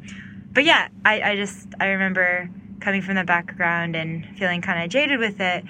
but 0.51 0.63
yeah 0.63 0.87
I, 1.05 1.21
I 1.21 1.35
just 1.35 1.67
I 1.79 1.87
remember 1.87 2.49
coming 2.79 3.01
from 3.01 3.15
the 3.15 3.23
background 3.23 3.95
and 3.95 4.25
feeling 4.37 4.61
kind 4.61 4.83
of 4.83 4.89
jaded 4.89 5.19
with 5.19 5.39
it. 5.39 5.63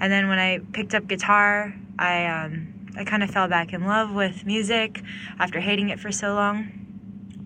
And 0.00 0.12
then 0.12 0.28
when 0.28 0.38
I 0.38 0.60
picked 0.72 0.94
up 0.94 1.06
guitar 1.06 1.74
I 1.98 2.26
um, 2.26 2.88
I 2.96 3.04
kind 3.04 3.22
of 3.22 3.30
fell 3.30 3.48
back 3.48 3.72
in 3.72 3.86
love 3.86 4.12
with 4.12 4.46
music 4.46 5.02
after 5.38 5.60
hating 5.60 5.90
it 5.90 6.00
for 6.00 6.10
so 6.10 6.34
long 6.34 6.83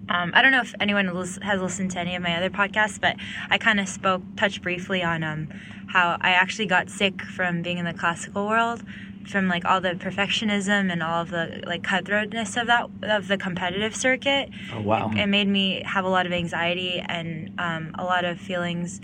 um, 0.09 0.33
I 0.35 0.43
don't 0.43 0.53
know 0.53 0.61
if 0.61 0.75
anyone 0.81 1.07
has 1.07 1.61
listened 1.61 1.91
to 1.93 1.99
any 1.99 2.15
of 2.15 2.23
my 2.23 2.37
other 2.37 2.50
podcasts, 2.50 3.00
but 3.00 3.17
I 3.50 3.59
kind 3.59 3.79
of 3.81 3.88
spoke, 3.88 4.23
touched 4.37 4.62
briefly 4.62 5.03
on 5.03 5.23
um, 5.23 5.49
how 5.88 6.17
I 6.21 6.31
actually 6.31 6.67
got 6.67 6.88
sick 6.91 7.23
from 7.23 7.62
being 7.62 7.79
in 7.79 7.85
the 7.85 7.93
classical 7.93 8.47
world, 8.47 8.83
from 9.27 9.49
like 9.49 9.65
all 9.65 9.81
the 9.81 9.91
perfectionism 9.91 10.91
and 10.91 11.03
all 11.03 11.23
of 11.23 11.31
the 11.31 11.62
like 11.67 11.83
cutthroatness 11.83 12.61
of 12.61 12.67
that 12.69 12.88
of 13.03 13.29
the 13.29 13.37
competitive 13.37 13.95
circuit. 13.95 14.50
Oh, 14.73 14.81
wow. 14.81 15.11
It, 15.12 15.19
it 15.21 15.27
made 15.27 15.49
me 15.49 15.83
have 15.85 16.05
a 16.05 16.09
lot 16.09 16.27
of 16.27 16.33
anxiety 16.33 17.00
and 17.00 17.50
um, 17.59 17.95
a 17.99 18.05
lot 18.05 18.25
of 18.25 18.38
feelings 18.38 19.00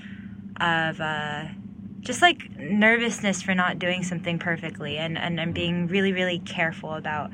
of. 0.61 1.01
Uh, 1.01 1.47
just 2.01 2.21
like 2.21 2.51
nervousness 2.59 3.41
for 3.41 3.55
not 3.55 3.79
doing 3.79 4.03
something 4.03 4.39
perfectly 4.39 4.99
and, 4.99 5.17
and, 5.17 5.41
and 5.41 5.55
being 5.55 5.87
really, 5.87 6.13
really 6.13 6.39
careful 6.39 6.93
about 6.93 7.31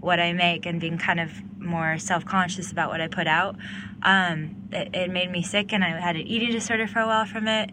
what 0.00 0.20
I 0.20 0.32
make 0.32 0.66
and 0.66 0.80
being 0.80 0.98
kind 0.98 1.20
of 1.20 1.30
more 1.58 1.98
self 1.98 2.24
conscious 2.24 2.72
about 2.72 2.90
what 2.90 3.00
I 3.00 3.08
put 3.08 3.26
out. 3.26 3.56
Um, 4.02 4.68
it, 4.72 4.94
it, 4.94 5.10
made 5.10 5.30
me 5.30 5.42
sick, 5.42 5.72
and 5.72 5.82
I 5.82 5.98
had 6.00 6.16
an 6.16 6.22
eating 6.22 6.50
disorder 6.50 6.86
for 6.86 7.00
a 7.00 7.06
while 7.06 7.26
from 7.26 7.48
it. 7.48 7.70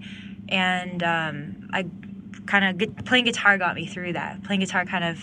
And 0.49 1.03
um, 1.03 1.69
I 1.73 1.85
kind 2.45 2.81
of 2.81 3.05
playing 3.05 3.25
guitar 3.25 3.57
got 3.57 3.75
me 3.75 3.85
through 3.85 4.13
that. 4.13 4.43
Playing 4.43 4.61
guitar 4.61 4.85
kind 4.85 5.03
of 5.03 5.19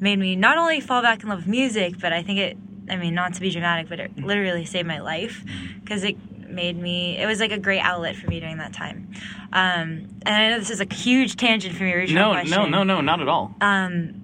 made 0.00 0.18
me 0.18 0.36
not 0.36 0.58
only 0.58 0.80
fall 0.80 1.02
back 1.02 1.22
in 1.22 1.28
love 1.28 1.38
with 1.40 1.48
music, 1.48 1.98
but 2.00 2.12
I 2.12 2.22
think 2.22 2.38
it. 2.38 2.56
I 2.90 2.96
mean, 2.96 3.14
not 3.14 3.34
to 3.34 3.42
be 3.42 3.50
dramatic, 3.50 3.90
but 3.90 4.00
it 4.00 4.16
literally 4.16 4.64
saved 4.64 4.88
my 4.88 5.00
life 5.00 5.44
because 5.82 6.04
it 6.04 6.16
made 6.48 6.76
me 6.76 7.18
it 7.18 7.26
was 7.26 7.40
like 7.40 7.52
a 7.52 7.58
great 7.58 7.80
outlet 7.80 8.16
for 8.16 8.26
me 8.26 8.40
during 8.40 8.56
that 8.56 8.72
time 8.72 9.08
um, 9.52 10.08
and 10.22 10.28
i 10.28 10.48
know 10.48 10.58
this 10.58 10.70
is 10.70 10.80
a 10.80 10.94
huge 10.94 11.36
tangent 11.36 11.76
from 11.76 11.86
your 11.86 11.98
original 11.98 12.32
no 12.32 12.40
question 12.40 12.50
no 12.50 12.66
no 12.66 12.82
no 12.82 13.00
not 13.00 13.20
at 13.20 13.28
all 13.28 13.54
um, 13.60 14.14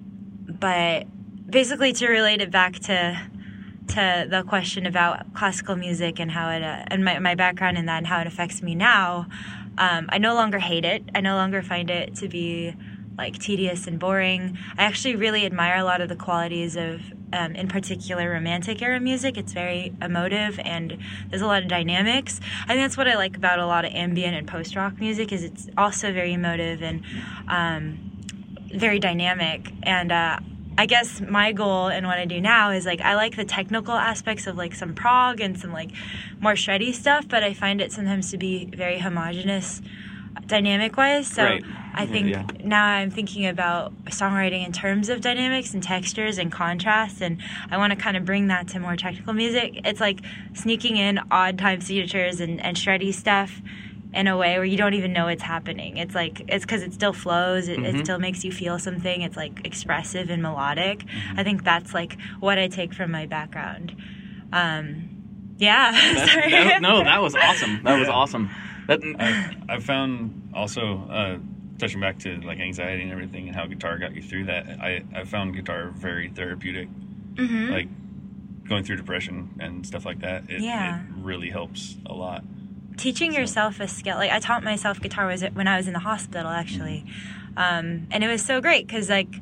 but 0.47 1.05
basically 1.49 1.93
to 1.93 2.07
relate 2.07 2.41
it 2.41 2.51
back 2.51 2.73
to 2.73 3.21
to 3.87 4.27
the 4.27 4.43
question 4.47 4.87
about 4.87 5.31
classical 5.35 5.75
music 5.75 6.19
and 6.19 6.31
how 6.31 6.49
it 6.49 6.63
uh, 6.63 6.83
and 6.87 7.05
my, 7.05 7.19
my 7.19 7.35
background 7.35 7.77
in 7.77 7.85
that 7.85 7.99
and 7.99 8.07
how 8.07 8.19
it 8.19 8.27
affects 8.27 8.63
me 8.63 8.73
now 8.73 9.27
um, 9.77 10.07
i 10.09 10.17
no 10.17 10.33
longer 10.33 10.59
hate 10.59 10.85
it. 10.85 11.03
I 11.13 11.21
no 11.21 11.35
longer 11.35 11.61
find 11.61 11.89
it 11.89 12.15
to 12.15 12.27
be 12.27 12.73
like 13.17 13.39
tedious 13.39 13.87
and 13.87 13.99
boring. 13.99 14.57
I 14.77 14.83
actually 14.83 15.15
really 15.15 15.45
admire 15.45 15.77
a 15.77 15.83
lot 15.83 16.01
of 16.01 16.09
the 16.09 16.15
qualities 16.15 16.75
of 16.75 17.01
um, 17.33 17.55
in 17.55 17.67
particular 17.67 18.31
romantic 18.31 18.81
era 18.81 18.99
music. 18.99 19.37
It's 19.37 19.53
very 19.53 19.93
emotive 20.01 20.59
and 20.59 20.97
there's 21.29 21.41
a 21.41 21.45
lot 21.47 21.63
of 21.63 21.69
dynamics. 21.69 22.39
I 22.63 22.67
think 22.67 22.79
that's 22.79 22.97
what 22.97 23.07
i 23.07 23.15
like 23.15 23.37
about 23.37 23.59
a 23.59 23.65
lot 23.65 23.85
of 23.85 23.93
ambient 23.93 24.35
and 24.35 24.47
post-rock 24.47 24.99
music 24.99 25.31
is 25.31 25.43
it's 25.43 25.67
also 25.77 26.11
very 26.11 26.33
emotive 26.33 26.81
and 26.81 27.03
um, 27.47 28.11
very 28.73 28.99
dynamic. 28.99 29.71
And 29.83 30.11
uh, 30.11 30.39
I 30.77 30.85
guess 30.85 31.21
my 31.21 31.51
goal 31.53 31.87
and 31.87 32.05
what 32.05 32.17
I 32.17 32.25
do 32.25 32.41
now 32.41 32.71
is 32.71 32.85
like 32.85 33.01
I 33.01 33.15
like 33.15 33.35
the 33.35 33.45
technical 33.45 33.93
aspects 33.93 34.45
of 34.45 34.57
like 34.57 34.75
some 34.75 34.93
prog 34.93 35.39
and 35.39 35.57
some 35.59 35.71
like 35.71 35.91
more 36.41 36.53
shreddy 36.53 36.93
stuff, 36.93 37.27
but 37.27 37.43
I 37.43 37.53
find 37.53 37.79
it 37.79 37.91
sometimes 37.91 38.31
to 38.31 38.37
be 38.37 38.65
very 38.65 38.99
homogenous 38.99 39.81
dynamic 40.47 40.97
wise. 40.97 41.27
So 41.27 41.43
Right. 41.43 41.63
I 41.93 42.05
think 42.05 42.31
Yeah. 42.31 42.43
now 42.61 42.85
I'm 42.85 43.09
thinking 43.09 43.45
about 43.45 43.93
songwriting 44.07 44.65
in 44.65 44.73
terms 44.73 45.07
of 45.07 45.21
dynamics 45.21 45.73
and 45.73 45.81
textures 45.81 46.37
and 46.37 46.51
contrast 46.51 47.21
and 47.21 47.41
I 47.71 47.77
want 47.77 47.91
to 47.91 47.97
kind 47.97 48.17
of 48.17 48.25
bring 48.25 48.47
that 48.47 48.67
to 48.69 48.79
more 48.79 48.97
technical 48.97 49.33
music. 49.33 49.79
It's 49.85 50.01
like 50.01 50.19
sneaking 50.53 50.97
in 50.97 51.21
odd 51.31 51.57
time 51.57 51.79
signatures 51.79 52.41
and, 52.41 52.59
and 52.59 52.75
shreddy 52.75 53.13
stuff 53.13 53.61
in 54.15 54.27
a 54.27 54.37
way 54.37 54.55
where 54.55 54.65
you 54.65 54.77
don't 54.77 54.93
even 54.93 55.11
know 55.13 55.27
it's 55.27 55.43
happening. 55.43 55.97
It's 55.97 56.15
like 56.15 56.41
it's 56.47 56.63
because 56.65 56.81
it 56.83 56.93
still 56.93 57.13
flows. 57.13 57.67
It, 57.67 57.79
it 57.83 58.03
still 58.05 58.17
makes 58.19 58.43
you 58.45 58.51
feel 58.51 58.79
something. 58.79 59.21
It's 59.21 59.35
like 59.37 59.61
expressive 59.65 60.29
and 60.29 60.41
melodic. 60.41 61.03
I 61.35 61.43
think 61.43 61.63
that's 61.63 61.93
like 61.93 62.17
what 62.39 62.57
I 62.57 62.67
take 62.67 62.93
from 62.93 63.11
my 63.11 63.25
background. 63.25 63.95
Um, 64.53 65.09
yeah. 65.57 65.91
That- 66.15 66.29
Sorry. 66.29 66.51
that- 66.51 66.81
no 66.81 67.03
that 67.03 67.21
was 67.21 67.35
awesome 67.35 67.81
that 67.83 67.99
was 67.99 68.09
awesome 68.09 68.49
that, 68.87 68.99
I, 69.19 69.75
I 69.75 69.79
found 69.79 70.51
also 70.53 71.07
uh, 71.09 71.37
touching 71.79 71.99
back 71.99 72.19
to 72.19 72.39
like 72.41 72.59
anxiety 72.59 73.03
and 73.03 73.11
everything 73.11 73.47
and 73.47 73.55
how 73.55 73.65
guitar 73.65 73.97
got 73.97 74.15
you 74.15 74.21
through 74.21 74.45
that. 74.45 74.67
I, 74.79 75.03
I 75.15 75.23
found 75.25 75.55
guitar 75.55 75.89
very 75.95 76.29
therapeutic. 76.29 76.87
Mhm. 77.35 77.71
Like 77.71 77.87
going 78.69 78.83
through 78.83 78.95
depression 78.97 79.49
and 79.59 79.85
stuff 79.85 80.05
like 80.05 80.19
that. 80.21 80.49
It, 80.49 80.61
Yeah. 80.61 80.99
it 81.01 81.05
really 81.17 81.49
helps 81.49 81.97
a 82.05 82.13
lot. 82.13 82.43
Teaching 82.97 83.33
yourself 83.33 83.79
a 83.79 83.87
skill 83.87 84.17
like 84.17 84.31
i 84.31 84.39
taught 84.39 84.63
myself 84.63 84.99
guitar 85.01 85.27
was 85.27 85.43
when 85.53 85.67
i 85.67 85.77
was 85.77 85.87
in 85.87 85.93
the 85.93 85.99
hospital 85.99 86.51
actually. 86.51 87.05
Um, 87.57 88.07
and 88.11 88.21
it 88.21 88.27
was 88.27 88.43
so 88.43 88.59
great 88.59 88.85
because 88.85 89.09
like 89.09 89.33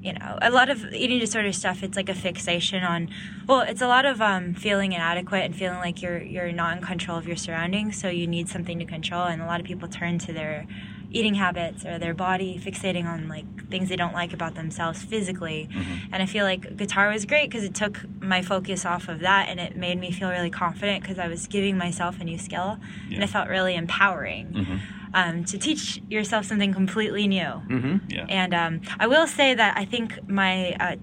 you 0.00 0.12
know 0.12 0.38
a 0.42 0.50
lot 0.50 0.68
of 0.68 0.84
eating 0.92 1.20
disorder 1.20 1.52
stuff 1.52 1.82
it's 1.82 1.96
like 1.96 2.08
a 2.08 2.14
fixation 2.14 2.82
on 2.82 3.08
well 3.46 3.60
it's 3.60 3.80
a 3.80 3.86
lot 3.86 4.04
of 4.04 4.20
um, 4.20 4.54
feeling 4.54 4.92
inadequate 4.92 5.44
and 5.44 5.54
feeling 5.54 5.78
like 5.78 6.02
you're 6.02 6.20
you're 6.20 6.52
not 6.52 6.76
in 6.76 6.82
control 6.82 7.16
of 7.16 7.26
your 7.26 7.36
surroundings 7.36 8.00
so 8.00 8.08
you 8.08 8.26
need 8.26 8.48
something 8.48 8.78
to 8.78 8.84
control 8.84 9.24
and 9.24 9.40
a 9.40 9.46
lot 9.46 9.60
of 9.60 9.66
people 9.66 9.88
turn 9.88 10.18
to 10.18 10.32
their 10.32 10.66
eating 11.12 11.34
habits 11.34 11.84
or 11.84 11.98
their 11.98 12.14
body 12.14 12.60
fixating 12.64 13.04
on 13.04 13.28
like 13.28 13.44
things 13.70 13.88
they 13.88 13.96
don't 13.96 14.14
like 14.14 14.32
about 14.32 14.54
themselves 14.54 15.02
physically. 15.02 15.68
And 16.12 16.22
i 16.22 16.26
feel 16.26 16.44
like 16.44 16.76
guitar 16.76 17.08
was 17.10 17.24
great 17.24 17.48
because 17.50 17.64
it 17.64 17.74
took 17.74 18.00
my 18.20 18.42
focus 18.42 18.84
off 18.84 19.08
of 19.08 19.20
that 19.20 19.48
and 19.48 19.58
it 19.60 19.76
made 19.76 19.98
me 19.98 20.10
feel 20.10 20.30
really 20.30 20.50
confident 20.50 21.02
because 21.02 21.18
i 21.18 21.28
was 21.28 21.46
giving 21.46 21.76
myself 21.78 22.20
a 22.20 22.24
new 22.24 22.38
skill 22.38 22.78
and 23.04 23.12
Yeah. 23.12 23.22
it 23.24 23.30
felt 23.30 23.48
really 23.48 23.74
empowering 23.74 24.46
Mhm. 24.52 24.80
um, 25.14 25.44
to 25.44 25.58
teach 25.58 26.00
yourself 26.08 26.46
something 26.46 26.72
completely 26.72 27.26
new. 27.28 27.44
Hmm 27.70 27.96
Yeah. 28.08 28.26
and 28.28 28.52
um, 28.54 28.80
I 28.98 29.06
will 29.06 29.26
say 29.26 29.54
that 29.54 29.76
I 29.76 29.84
think 29.84 30.08
my 30.28 30.72
uh, 30.80 30.96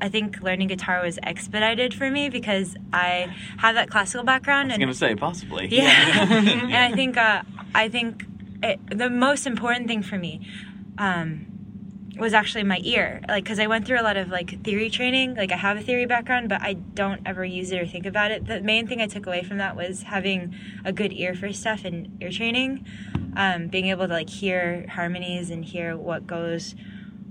I 0.00 0.08
think 0.08 0.40
learning 0.42 0.68
guitar 0.68 1.02
was 1.02 1.18
expedited 1.24 1.92
for 1.92 2.08
me 2.08 2.28
because 2.30 2.76
I 2.92 3.34
have 3.56 3.74
that 3.74 3.90
classical 3.90 4.24
background 4.24 4.66
I 4.66 4.66
was 4.68 4.74
and 4.74 4.82
gonna 4.82 4.94
say 4.94 5.14
possibly. 5.16 5.66
Yeah, 5.70 5.90
and 6.74 6.76
I 6.88 6.92
think 6.94 7.16
uh, 7.16 7.42
I 7.74 7.88
think 7.88 8.24
it, 8.62 8.80
the 8.98 9.10
most 9.10 9.46
important 9.46 9.86
thing 9.88 10.02
for 10.02 10.18
me 10.18 10.40
um, 10.98 11.46
was 12.18 12.34
actually 12.34 12.64
my 12.64 12.80
ear, 12.82 13.20
like 13.28 13.44
because 13.44 13.58
I 13.58 13.66
went 13.68 13.86
through 13.86 14.00
a 14.00 14.02
lot 14.02 14.16
of 14.16 14.28
like 14.28 14.62
theory 14.64 14.90
training. 14.90 15.34
Like 15.36 15.52
I 15.52 15.56
have 15.56 15.76
a 15.76 15.80
theory 15.80 16.06
background, 16.06 16.48
but 16.48 16.60
I 16.62 16.72
don't 16.74 17.20
ever 17.24 17.44
use 17.44 17.70
it 17.70 17.80
or 17.80 17.86
think 17.86 18.06
about 18.06 18.30
it. 18.30 18.46
The 18.46 18.60
main 18.60 18.86
thing 18.86 19.00
I 19.00 19.06
took 19.06 19.26
away 19.26 19.42
from 19.44 19.58
that 19.58 19.76
was 19.76 20.02
having 20.02 20.54
a 20.84 20.92
good 20.92 21.12
ear 21.12 21.34
for 21.34 21.52
stuff 21.52 21.84
and 21.84 22.20
ear 22.20 22.30
training, 22.30 22.84
um, 23.36 23.68
being 23.68 23.86
able 23.86 24.08
to 24.08 24.12
like 24.12 24.30
hear 24.30 24.86
harmonies 24.88 25.50
and 25.50 25.64
hear 25.64 25.96
what 25.96 26.26
goes 26.26 26.74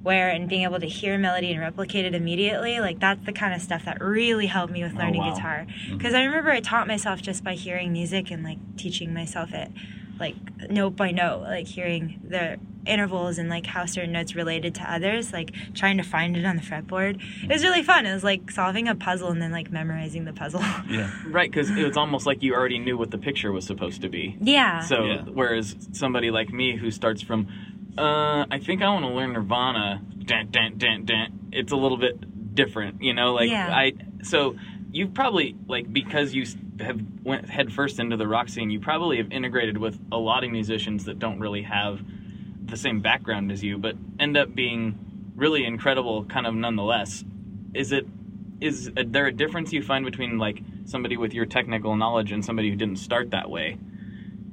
where 0.03 0.29
and 0.29 0.47
being 0.47 0.61
able 0.63 0.79
to 0.79 0.87
hear 0.87 1.17
melody 1.17 1.51
and 1.51 1.59
replicate 1.59 2.05
it 2.05 2.15
immediately 2.15 2.79
like 2.79 2.97
that's 2.99 3.25
the 3.25 3.33
kind 3.33 3.53
of 3.53 3.61
stuff 3.61 3.83
that 3.83 3.99
really 3.99 4.45
helped 4.45 4.71
me 4.71 4.81
with 4.81 4.93
Oh, 4.95 4.99
learning 4.99 5.21
wow. 5.21 5.33
guitar 5.33 5.65
because 5.91 6.13
i 6.13 6.23
remember 6.23 6.49
i 6.51 6.61
taught 6.61 6.87
myself 6.87 7.21
just 7.21 7.43
by 7.43 7.55
hearing 7.55 7.91
music 7.91 8.31
and 8.31 8.41
like 8.41 8.59
teaching 8.77 9.13
myself 9.13 9.53
it 9.53 9.69
like 10.19 10.35
note 10.69 10.95
by 10.95 11.11
note 11.11 11.41
like 11.41 11.67
hearing 11.67 12.19
the 12.27 12.57
intervals 12.85 13.37
and 13.37 13.49
like 13.49 13.65
how 13.65 13.85
certain 13.85 14.13
notes 14.13 14.33
related 14.33 14.73
to 14.73 14.81
others 14.91 15.33
like 15.33 15.53
trying 15.73 15.97
to 15.97 16.03
find 16.03 16.37
it 16.37 16.45
on 16.45 16.55
the 16.55 16.61
fretboard 16.61 17.21
it 17.43 17.49
was 17.51 17.61
really 17.61 17.83
fun 17.83 18.05
it 18.05 18.13
was 18.13 18.23
like 18.23 18.49
solving 18.49 18.87
a 18.87 18.95
puzzle 18.95 19.27
and 19.29 19.41
then 19.41 19.51
like 19.51 19.69
memorizing 19.71 20.23
the 20.23 20.31
puzzle 20.31 20.61
yeah. 20.89 21.11
right 21.27 21.51
because 21.51 21.69
it 21.69 21.83
was 21.83 21.97
almost 21.97 22.25
like 22.25 22.41
you 22.41 22.53
already 22.55 22.79
knew 22.79 22.97
what 22.97 23.11
the 23.11 23.17
picture 23.17 23.51
was 23.51 23.65
supposed 23.65 24.01
to 24.01 24.07
be 24.09 24.37
yeah 24.39 24.79
So 24.79 25.03
Yeah. 25.03 25.23
whereas 25.23 25.75
somebody 25.91 26.31
like 26.31 26.49
me 26.49 26.77
who 26.77 26.89
starts 26.89 27.21
from, 27.21 27.47
uh, 27.97 28.45
I 28.49 28.59
think 28.59 28.81
I 28.81 28.87
want 28.89 29.03
to 29.05 29.11
learn 29.11 29.33
Nirvana, 29.33 30.01
dun, 30.23 30.47
dun, 30.51 30.77
dun, 30.77 31.03
dun, 31.05 31.49
it's 31.51 31.71
a 31.71 31.75
little 31.75 31.97
bit 31.97 32.53
different, 32.55 33.01
you 33.03 33.13
know. 33.13 33.33
Like 33.33 33.49
Yeah. 33.49 33.69
I, 33.75 33.93
so 34.23 34.55
you 34.97 35.07
probably 35.07 35.55
like 35.67 35.91
because 35.93 36.33
you 36.33 36.45
have 36.79 36.99
went 37.23 37.47
head 37.47 37.71
first 37.71 37.99
into 37.99 38.17
the 38.17 38.27
rock 38.27 38.49
scene, 38.49 38.71
you 38.71 38.79
probably 38.79 39.17
have 39.17 39.31
integrated 39.31 39.77
with 39.77 39.99
a 40.11 40.17
lot 40.17 40.43
of 40.43 40.49
musicians 40.49 41.05
that 41.05 41.19
don't 41.19 41.39
really 41.39 41.61
have 41.61 42.01
the 42.65 42.75
same 42.75 42.99
background 42.99 43.51
as 43.51 43.63
you, 43.63 43.77
but 43.77 43.95
end 44.19 44.35
up 44.35 44.53
being 44.55 44.97
really 45.35 45.65
incredible, 45.65 46.25
kind 46.25 46.47
of 46.47 46.55
nonetheless. 46.55 47.23
Is 47.75 47.91
it? 47.91 48.07
Is 48.59 48.91
there 48.95 49.27
a 49.27 49.31
difference 49.31 49.71
you 49.71 49.83
find 49.83 50.03
between 50.03 50.39
like 50.39 50.63
somebody 50.85 51.15
with 51.15 51.31
your 51.31 51.45
technical 51.45 51.95
knowledge 51.95 52.31
and 52.31 52.43
somebody 52.43 52.71
who 52.71 52.75
didn't 52.75 52.97
start 52.97 53.29
that 53.31 53.49
way? 53.51 53.77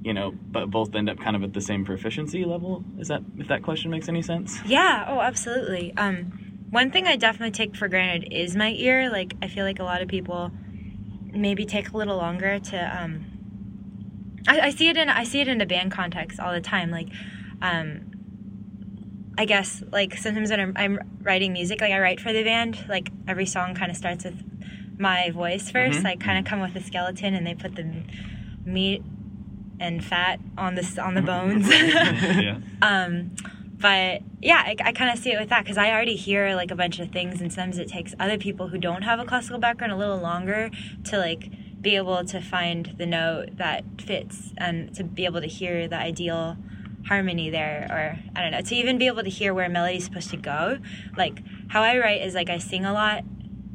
you 0.02 0.12
know, 0.12 0.32
but 0.52 0.70
both 0.70 0.94
end 0.94 1.08
up 1.08 1.18
kind 1.18 1.34
of 1.34 1.42
at 1.42 1.54
the 1.54 1.62
same 1.62 1.82
proficiency 1.82 2.44
level. 2.44 2.84
Is 2.98 3.08
that 3.08 3.22
if 3.38 3.48
that 3.48 3.62
question 3.62 3.90
makes 3.90 4.06
any 4.06 4.20
sense? 4.20 4.58
Yeah, 4.66 5.06
oh, 5.08 5.22
absolutely. 5.22 5.94
Um, 5.96 6.43
one 6.74 6.90
thing 6.90 7.06
I 7.06 7.14
definitely 7.14 7.52
take 7.52 7.76
for 7.76 7.86
granted 7.86 8.32
is 8.32 8.56
my 8.56 8.70
ear. 8.72 9.08
Like, 9.08 9.34
I 9.40 9.46
feel 9.46 9.64
like 9.64 9.78
a 9.78 9.84
lot 9.84 10.02
of 10.02 10.08
people 10.08 10.50
maybe 11.32 11.64
take 11.64 11.90
a 11.90 11.96
little 11.96 12.16
longer 12.16 12.58
to. 12.58 12.76
Um, 13.02 13.24
I, 14.48 14.60
I 14.60 14.70
see 14.70 14.88
it 14.88 14.96
in 14.96 15.08
I 15.08 15.22
see 15.24 15.40
it 15.40 15.46
in 15.48 15.60
a 15.60 15.66
band 15.66 15.92
context 15.92 16.40
all 16.40 16.52
the 16.52 16.60
time. 16.60 16.90
Like, 16.90 17.08
um, 17.62 18.10
I 19.38 19.44
guess 19.44 19.82
like 19.92 20.16
sometimes 20.16 20.50
when 20.50 20.60
I'm, 20.60 20.72
I'm 20.76 20.98
writing 21.22 21.52
music, 21.52 21.80
like 21.80 21.92
I 21.92 22.00
write 22.00 22.20
for 22.20 22.32
the 22.32 22.42
band. 22.42 22.84
Like 22.88 23.10
every 23.28 23.46
song 23.46 23.74
kind 23.76 23.90
of 23.90 23.96
starts 23.96 24.24
with 24.24 24.42
my 24.98 25.30
voice 25.30 25.70
1st 25.70 26.02
Mhm. 26.02 26.06
I 26.06 26.16
kind 26.16 26.38
of 26.38 26.44
come 26.44 26.60
with 26.60 26.74
a 26.74 26.82
skeleton, 26.82 27.34
and 27.34 27.46
they 27.46 27.54
put 27.54 27.76
the 27.76 27.86
meat 28.64 29.02
and 29.78 30.04
fat 30.04 30.40
on 30.58 30.74
the 30.74 30.84
on 31.00 31.14
the 31.14 31.22
bones. 31.22 31.68
yeah. 31.70 32.58
Um, 32.82 33.30
but 33.78 34.22
yeah, 34.40 34.62
I, 34.64 34.76
I 34.84 34.92
kind 34.92 35.10
of 35.10 35.22
see 35.22 35.32
it 35.32 35.40
with 35.40 35.48
that 35.48 35.64
because 35.64 35.78
I 35.78 35.90
already 35.90 36.16
hear 36.16 36.54
like 36.54 36.70
a 36.70 36.76
bunch 36.76 37.00
of 37.00 37.10
things, 37.10 37.40
and 37.40 37.52
sometimes 37.52 37.78
it 37.78 37.88
takes 37.88 38.14
other 38.18 38.38
people 38.38 38.68
who 38.68 38.78
don't 38.78 39.02
have 39.02 39.20
a 39.20 39.24
classical 39.24 39.58
background 39.58 39.92
a 39.92 39.96
little 39.96 40.18
longer 40.18 40.70
to 41.04 41.18
like 41.18 41.50
be 41.80 41.96
able 41.96 42.24
to 42.24 42.40
find 42.40 42.94
the 42.98 43.06
note 43.06 43.58
that 43.58 43.84
fits 44.00 44.52
and 44.56 44.94
to 44.94 45.04
be 45.04 45.26
able 45.26 45.40
to 45.40 45.46
hear 45.46 45.86
the 45.86 45.96
ideal 45.96 46.56
harmony 47.06 47.50
there 47.50 47.86
or 47.90 48.18
i 48.34 48.40
don't 48.40 48.52
know 48.52 48.62
to 48.62 48.74
even 48.74 48.96
be 48.96 49.06
able 49.06 49.22
to 49.22 49.28
hear 49.28 49.52
where 49.52 49.68
melody's 49.68 50.06
supposed 50.06 50.30
to 50.30 50.38
go. 50.38 50.78
Like 51.18 51.42
how 51.68 51.82
i 51.82 51.98
write 51.98 52.22
is 52.22 52.34
like 52.34 52.48
i 52.48 52.56
sing 52.56 52.86
a 52.86 52.92
lot 52.94 53.24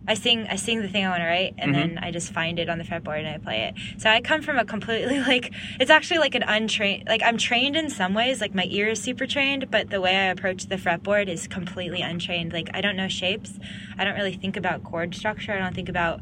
I 0.09 0.15
sing 0.15 0.47
I 0.49 0.55
sing 0.55 0.81
the 0.81 0.87
thing 0.89 1.05
I 1.05 1.09
want 1.09 1.21
to 1.21 1.27
write 1.27 1.53
and 1.59 1.71
Mhm. 1.71 1.75
then 1.75 1.99
I 2.01 2.09
just 2.09 2.33
find 2.33 2.57
it 2.57 2.67
on 2.67 2.79
the 2.79 2.83
fretboard 2.83 3.19
and 3.19 3.27
I 3.27 3.37
play 3.37 3.59
it. 3.67 3.75
So 4.01 4.09
I 4.09 4.21
come 4.21 4.41
from 4.41 4.57
a 4.57 4.65
completely 4.65 5.19
like 5.33 5.53
it's 5.79 5.91
actually 5.91 6.17
like 6.17 6.33
an 6.33 6.43
untrained 6.43 7.03
like 7.07 7.21
I'm 7.23 7.37
trained 7.37 7.75
in 7.75 7.91
some 7.91 8.15
ways 8.15 8.41
like 8.41 8.55
my 8.55 8.65
ear 8.69 8.87
is 8.89 8.99
super 9.01 9.27
trained 9.27 9.69
but 9.69 9.91
the 9.91 10.01
way 10.01 10.15
I 10.17 10.25
approach 10.35 10.65
the 10.65 10.77
fretboard 10.77 11.27
is 11.29 11.47
completely 11.47 12.01
untrained. 12.01 12.51
Like 12.53 12.69
I 12.73 12.81
don't 12.81 12.95
know 12.95 13.07
shapes. 13.07 13.59
I 13.99 14.03
don't 14.03 14.15
really 14.15 14.33
think 14.33 14.57
about 14.57 14.83
chord 14.83 15.13
structure. 15.13 15.53
I 15.53 15.59
don't 15.59 15.75
think 15.75 15.89
about 15.89 16.21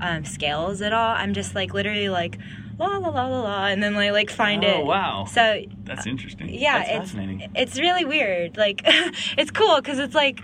um, 0.00 0.24
scales 0.26 0.82
at 0.82 0.92
all. 0.92 1.14
I'm 1.16 1.32
just 1.32 1.54
like 1.54 1.72
literally 1.72 2.10
like 2.10 2.38
la 2.78 2.86
la 2.98 3.08
la 3.08 3.26
la 3.28 3.40
la 3.42 3.66
and 3.66 3.82
then 3.82 3.94
like 3.94 4.12
like 4.12 4.30
find 4.30 4.62
Oh, 4.64 4.68
it. 4.68 4.80
Oh 4.82 4.84
wow. 4.84 5.24
So 5.24 5.62
That's 5.84 6.06
interesting. 6.06 6.50
yeah, 6.50 6.78
That's 6.78 6.90
it's 6.90 6.98
fascinating. 7.12 7.50
it's 7.54 7.78
really 7.78 8.04
weird. 8.04 8.58
Like 8.58 8.82
it's 9.38 9.50
cool 9.50 9.76
because 9.76 9.98
it's 9.98 10.14
like 10.14 10.38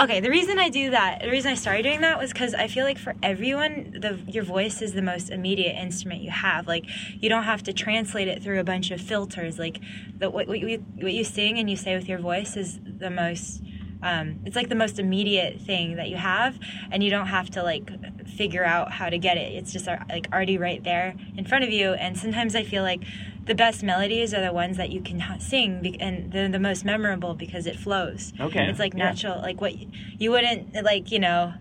okay. 0.00 0.20
The 0.20 0.30
reason 0.30 0.58
I 0.58 0.68
do 0.68 0.90
that, 0.90 1.20
the 1.22 1.30
reason 1.30 1.52
I 1.52 1.54
started 1.54 1.82
doing 1.82 2.00
that 2.02 2.18
was 2.18 2.32
because 2.32 2.54
I 2.54 2.68
feel 2.68 2.84
like 2.84 2.98
for 2.98 3.14
everyone, 3.22 3.96
the 4.00 4.18
your 4.30 4.44
voice 4.44 4.82
is 4.82 4.92
the 4.92 5.02
most 5.02 5.30
immediate 5.30 5.76
instrument 5.76 6.22
you 6.22 6.30
have. 6.30 6.66
Like 6.66 6.84
you 7.20 7.28
don't 7.28 7.44
have 7.44 7.62
to 7.64 7.72
translate 7.72 8.28
it 8.28 8.42
through 8.42 8.60
a 8.60 8.64
bunch 8.64 8.90
of 8.90 9.00
filters. 9.00 9.58
Like 9.58 9.80
the 10.18 10.30
what, 10.30 10.48
what 10.48 10.60
you 10.60 10.84
what 10.96 11.12
you 11.12 11.24
sing 11.24 11.58
and 11.58 11.68
you 11.68 11.76
say 11.76 11.96
with 11.96 12.08
your 12.08 12.18
voice 12.18 12.56
is 12.56 12.80
the 12.84 13.10
most. 13.10 13.62
Um, 14.04 14.40
it's 14.44 14.56
like 14.56 14.68
the 14.68 14.74
most 14.74 14.98
immediate 14.98 15.60
thing 15.60 15.94
that 15.94 16.08
you 16.08 16.16
have, 16.16 16.58
and 16.90 17.04
you 17.04 17.10
don't 17.10 17.28
have 17.28 17.50
to 17.50 17.62
like 17.62 17.88
figure 18.26 18.64
out 18.64 18.90
how 18.90 19.08
to 19.08 19.18
get 19.18 19.36
it. 19.36 19.52
It's 19.52 19.72
just 19.72 19.86
uh, 19.86 19.98
like 20.08 20.26
already 20.32 20.58
right 20.58 20.82
there 20.82 21.14
in 21.36 21.44
front 21.44 21.62
of 21.62 21.70
you. 21.70 21.92
And 21.92 22.18
sometimes 22.18 22.56
I 22.56 22.64
feel 22.64 22.82
like 22.82 23.04
the 23.44 23.54
best 23.54 23.82
melodies 23.82 24.32
are 24.32 24.40
the 24.40 24.52
ones 24.52 24.76
that 24.76 24.90
you 24.90 25.00
can 25.00 25.20
ha- 25.20 25.38
sing, 25.38 25.80
be- 25.82 26.00
and 26.00 26.32
they're 26.32 26.48
the 26.48 26.58
most 26.60 26.84
memorable 26.84 27.34
because 27.34 27.66
it 27.66 27.76
flows. 27.76 28.32
Okay, 28.38 28.68
it's 28.68 28.78
like 28.78 28.94
yeah. 28.94 29.04
natural, 29.04 29.40
like 29.40 29.60
what 29.60 29.74
you 30.20 30.30
wouldn't 30.30 30.74
like, 30.84 31.10
you 31.10 31.18
know, 31.18 31.52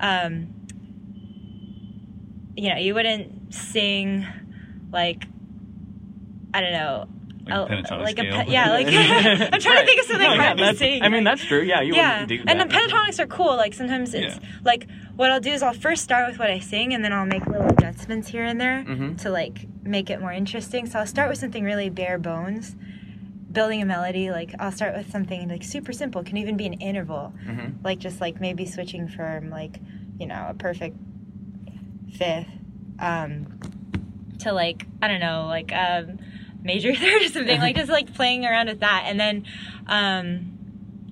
um, 0.00 0.48
you 2.56 2.68
know, 2.70 2.76
you 2.76 2.94
wouldn't 2.94 3.52
sing 3.54 4.26
like 4.92 5.24
I 6.52 6.60
don't 6.60 6.72
know. 6.72 7.08
Like 7.46 7.90
a 7.90 7.94
like 7.96 8.18
a 8.18 8.22
pe- 8.22 8.50
yeah, 8.50 8.70
like 8.70 8.86
I'm 9.52 9.60
trying 9.60 9.80
to 9.80 9.84
think 9.86 10.00
of 10.00 10.06
something 10.06 10.26
No, 10.28 10.34
yeah, 10.34 10.42
hard 10.42 10.58
to 10.58 10.76
sing. 10.76 11.02
I 11.02 11.08
mean, 11.10 11.24
that's 11.24 11.44
true. 11.44 11.60
Yeah, 11.62 11.82
you 11.82 11.94
yeah, 11.94 12.22
wouldn't 12.22 12.28
do 12.46 12.50
and 12.50 12.58
the 12.60 12.64
pentatonics 12.74 13.18
are 13.18 13.26
cool. 13.26 13.56
Like 13.56 13.74
sometimes 13.74 14.14
it's 14.14 14.36
Yeah. 14.36 14.48
like 14.64 14.86
what 15.16 15.30
I'll 15.30 15.40
do 15.40 15.50
is 15.52 15.62
I'll 15.62 15.72
first 15.72 16.02
start 16.02 16.28
with 16.28 16.38
what 16.38 16.50
I 16.50 16.58
sing, 16.58 16.92
and 16.94 17.04
then 17.04 17.12
I'll 17.12 17.26
make 17.26 17.46
little 17.46 17.68
adjustments 17.68 18.28
here 18.28 18.44
and 18.44 18.60
there 18.60 18.84
Mhm. 18.84 19.18
to 19.22 19.30
like 19.30 19.66
make 19.84 20.10
it 20.10 20.20
more 20.20 20.32
interesting. 20.32 20.86
So 20.86 20.98
I'll 20.98 21.06
start 21.06 21.28
with 21.28 21.38
something 21.38 21.62
really 21.64 21.88
bare 21.90 22.18
bones, 22.18 22.74
building 23.52 23.80
a 23.82 23.84
melody. 23.84 24.30
Like 24.30 24.54
I'll 24.58 24.72
start 24.72 24.96
with 24.96 25.10
something 25.10 25.48
like 25.48 25.62
super 25.62 25.92
simple. 25.92 26.22
Can 26.24 26.36
even 26.36 26.56
be 26.56 26.66
an 26.66 26.74
interval, 26.74 27.32
Mhm. 27.46 27.74
like 27.84 27.98
just 28.00 28.20
like 28.20 28.40
maybe 28.40 28.66
switching 28.66 29.06
from 29.08 29.50
like 29.50 29.78
you 30.18 30.26
know 30.26 30.46
a 30.50 30.54
perfect 30.54 30.96
fifth 32.12 32.46
um, 32.98 33.58
to 34.40 34.52
like 34.52 34.86
I 35.02 35.08
don't 35.08 35.20
know 35.20 35.46
like 35.46 35.72
um, 35.72 36.18
major 36.62 36.94
third 36.94 37.22
or 37.22 37.28
something. 37.28 37.60
like 37.60 37.76
just 37.76 37.90
like 37.90 38.14
playing 38.14 38.44
around 38.46 38.68
with 38.68 38.80
that, 38.80 39.04
and 39.06 39.18
then. 39.20 39.44
Um, 39.86 40.53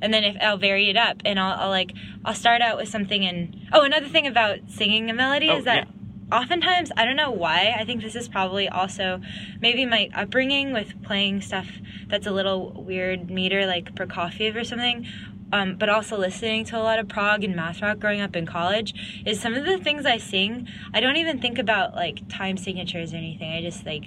and 0.02 0.12
then 0.12 0.24
if 0.24 0.36
I'll 0.42 0.58
vary 0.58 0.90
it 0.90 0.96
up 0.96 1.22
and 1.24 1.38
I'll, 1.40 1.58
I'll 1.58 1.68
like 1.70 1.92
I'll 2.24 2.34
start 2.34 2.60
out 2.60 2.76
with 2.76 2.88
something 2.88 3.24
and 3.24 3.56
oh 3.72 3.82
another 3.82 4.08
thing 4.08 4.26
about 4.26 4.58
singing 4.68 5.08
a 5.08 5.14
melody 5.14 5.48
Oh, 5.48 5.56
is 5.58 5.64
that 5.64 5.86
yeah. 5.88 6.38
oftentimes 6.38 6.90
I 6.96 7.04
don't 7.06 7.16
know 7.16 7.30
why 7.30 7.74
I 7.78 7.84
think 7.84 8.02
this 8.02 8.14
is 8.16 8.28
probably 8.28 8.68
also 8.68 9.20
maybe 9.60 9.86
my 9.86 10.10
upbringing 10.14 10.72
with 10.72 11.02
playing 11.02 11.40
stuff 11.40 11.68
that's 12.08 12.26
a 12.26 12.32
little 12.32 12.72
weird 12.82 13.30
meter 13.30 13.64
like 13.64 13.94
Prokofiev 13.94 14.56
or 14.56 14.64
something 14.64 15.06
um, 15.54 15.76
but 15.76 15.90
also 15.90 16.16
listening 16.16 16.64
to 16.64 16.78
a 16.78 16.80
lot 16.82 16.98
of 16.98 17.08
prog 17.08 17.44
and 17.44 17.54
math 17.54 17.82
rock 17.82 17.98
growing 17.98 18.22
up 18.22 18.34
in 18.34 18.46
college 18.46 19.22
is 19.26 19.38
some 19.40 19.54
of 19.54 19.66
the 19.66 19.78
things 19.78 20.04
I 20.06 20.16
sing 20.18 20.66
I 20.92 21.00
don't 21.00 21.16
even 21.16 21.40
think 21.40 21.58
about 21.58 21.94
like 21.94 22.26
time 22.28 22.56
signatures 22.56 23.12
or 23.12 23.18
anything 23.18 23.52
I 23.52 23.60
just 23.62 23.84
like 23.86 24.04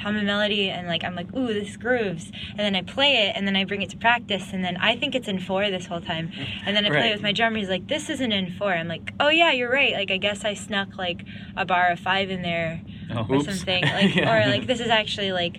hum 0.00 0.16
a 0.16 0.22
melody 0.22 0.70
and 0.70 0.86
like 0.86 1.04
I'm 1.04 1.14
like 1.14 1.34
ooh 1.34 1.52
this 1.52 1.76
grooves 1.76 2.30
and 2.50 2.58
then 2.58 2.74
I 2.76 2.82
play 2.82 3.26
it 3.28 3.32
and 3.36 3.46
then 3.46 3.56
I 3.56 3.64
bring 3.64 3.82
it 3.82 3.90
to 3.90 3.96
practice 3.96 4.52
and 4.52 4.64
then 4.64 4.76
I 4.76 4.96
think 4.96 5.14
it's 5.14 5.28
in 5.28 5.38
four 5.40 5.68
this 5.70 5.86
whole 5.86 6.00
time 6.00 6.30
and 6.64 6.76
then 6.76 6.84
I 6.84 6.88
play 6.88 6.98
Right. 6.98 7.10
it 7.10 7.14
with 7.14 7.22
my 7.22 7.32
drummer 7.32 7.58
he's 7.58 7.68
like 7.68 7.86
this 7.88 8.08
isn't 8.10 8.32
in 8.32 8.52
four 8.52 8.72
I'm 8.72 8.88
like 8.88 9.12
oh 9.20 9.28
yeah 9.28 9.52
you're 9.52 9.70
right 9.72 9.92
like 9.94 10.10
I 10.10 10.16
guess 10.18 10.44
I 10.44 10.54
snuck 10.54 10.96
like 10.96 11.24
a 11.56 11.64
bar 11.64 11.90
of 11.90 11.98
five 12.00 12.30
in 12.30 12.42
there 12.42 12.80
Oh, 13.10 13.24
or 13.28 13.36
Oops. 13.36 13.44
something 13.46 13.82
like 14.00 14.14
Yeah. 14.14 14.30
or 14.46 14.50
like 14.50 14.66
this 14.66 14.80
is 14.80 14.88
actually 14.88 15.32
like 15.32 15.58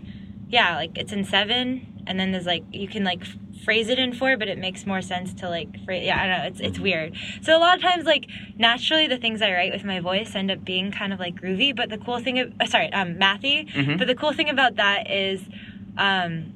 yeah 0.49 0.75
like 0.75 0.97
it's 0.97 1.11
in 1.13 1.23
seven 1.25 2.03
and 2.07 2.19
then 2.19 2.31
there's 2.31 2.45
like 2.45 2.63
you 2.71 2.87
can 2.87 3.03
like 3.03 3.23
phrase 3.65 3.89
it 3.89 3.99
in 3.99 4.13
four 4.13 4.37
but 4.37 4.47
it 4.47 4.57
makes 4.57 4.85
more 4.85 5.01
sense 5.01 5.33
to 5.33 5.49
like 5.49 5.83
phrase 5.85 6.05
yeah 6.05 6.21
i 6.21 6.27
don't 6.27 6.37
know 6.37 6.43
it's 6.47 6.59
it's 6.59 6.79
weird. 6.79 7.15
So 7.41 7.57
a 7.57 7.59
lot 7.59 7.75
of 7.75 7.81
times 7.81 8.05
like 8.05 8.25
naturally 8.57 9.07
the 9.07 9.17
things 9.17 9.41
i 9.41 9.51
write 9.51 9.71
with 9.73 9.83
my 9.83 9.99
voice 9.99 10.35
end 10.35 10.51
up 10.51 10.63
being 10.63 10.91
kind 10.91 11.11
of 11.13 11.19
like 11.19 11.35
groovy 11.41 11.75
but 11.75 11.89
the 11.89 11.97
cool 11.97 12.19
thing 12.19 12.39
of, 12.39 12.53
uh, 12.59 12.65
sorry 12.65 12.91
um 12.93 13.15
mathy 13.15 13.67
Mhm. 13.73 13.97
but 13.97 14.07
the 14.07 14.15
cool 14.15 14.33
thing 14.33 14.49
about 14.49 14.75
that 14.75 15.09
is 15.09 15.41
um 15.97 16.53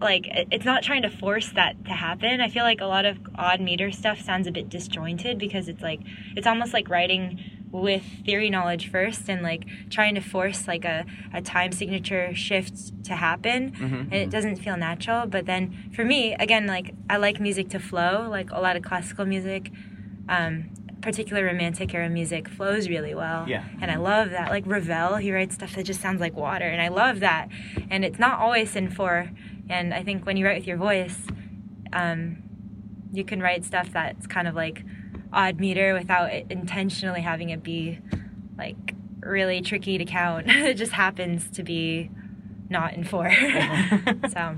like 0.00 0.26
it's 0.28 0.64
not 0.64 0.82
trying 0.82 1.02
to 1.02 1.10
force 1.10 1.50
that 1.52 1.84
to 1.84 1.92
happen. 1.92 2.40
I 2.40 2.48
feel 2.48 2.64
like 2.64 2.80
a 2.80 2.86
lot 2.86 3.04
of 3.04 3.18
odd 3.36 3.60
meter 3.60 3.92
stuff 3.92 4.20
sounds 4.20 4.48
a 4.48 4.50
bit 4.50 4.68
disjointed 4.68 5.38
because 5.38 5.68
it's 5.68 5.80
like 5.82 6.00
it's 6.34 6.46
almost 6.46 6.72
like 6.72 6.88
writing 6.90 7.38
with 7.72 8.02
theory 8.26 8.50
knowledge 8.50 8.90
first 8.90 9.28
and 9.30 9.42
like 9.42 9.64
trying 9.90 10.14
to 10.14 10.20
force 10.20 10.68
like 10.68 10.84
a, 10.84 11.04
a 11.32 11.40
time 11.40 11.72
signature 11.72 12.34
shift 12.34 13.02
to 13.04 13.14
happen 13.16 13.72
Mhm. 13.72 14.00
and 14.02 14.14
it 14.14 14.30
doesn't 14.30 14.56
feel 14.56 14.76
natural 14.76 15.26
but 15.26 15.46
then 15.46 15.90
for 15.94 16.04
me 16.04 16.34
again 16.34 16.66
like 16.66 16.94
i 17.08 17.16
like 17.16 17.40
music 17.40 17.70
to 17.70 17.78
flow 17.80 18.28
like 18.28 18.50
a 18.50 18.60
lot 18.60 18.76
of 18.76 18.82
classical 18.82 19.24
music 19.24 19.70
um 20.28 20.68
particular 21.00 21.44
romantic 21.46 21.92
era 21.94 22.08
music 22.08 22.46
flows 22.46 22.88
really 22.88 23.14
well 23.14 23.48
Yeah. 23.48 23.64
and 23.80 23.90
i 23.90 23.96
love 23.96 24.30
that 24.30 24.50
like 24.50 24.64
ravel 24.66 25.16
he 25.16 25.32
writes 25.32 25.54
stuff 25.54 25.74
that 25.74 25.84
just 25.84 26.00
sounds 26.00 26.20
like 26.20 26.36
water 26.36 26.66
and 26.66 26.80
i 26.82 26.88
love 26.88 27.20
that 27.20 27.48
and 27.90 28.04
it's 28.04 28.18
not 28.18 28.38
always 28.38 28.76
in 28.76 28.88
four 28.90 29.30
and 29.70 29.94
i 29.94 30.02
think 30.02 30.26
when 30.26 30.36
you 30.36 30.44
write 30.46 30.58
with 30.58 30.66
your 30.68 30.76
voice 30.76 31.26
um 31.92 32.36
you 33.12 33.24
can 33.24 33.40
write 33.40 33.64
stuff 33.64 33.90
that's 33.92 34.26
kind 34.26 34.46
of 34.46 34.54
like 34.54 34.84
odd 35.32 35.58
meter 35.58 35.94
without 35.94 36.32
it 36.32 36.46
intentionally 36.50 37.20
having 37.20 37.50
it 37.50 37.62
be 37.62 37.98
like 38.58 38.94
really 39.20 39.60
tricky 39.62 39.98
to 39.98 40.04
count. 40.04 40.46
it 40.48 40.74
just 40.74 40.92
happens 40.92 41.48
to 41.50 41.62
be 41.62 42.10
not 42.68 42.94
in 42.94 43.04
four. 43.04 43.26
Uh-huh. 43.28 44.14
so 44.28 44.56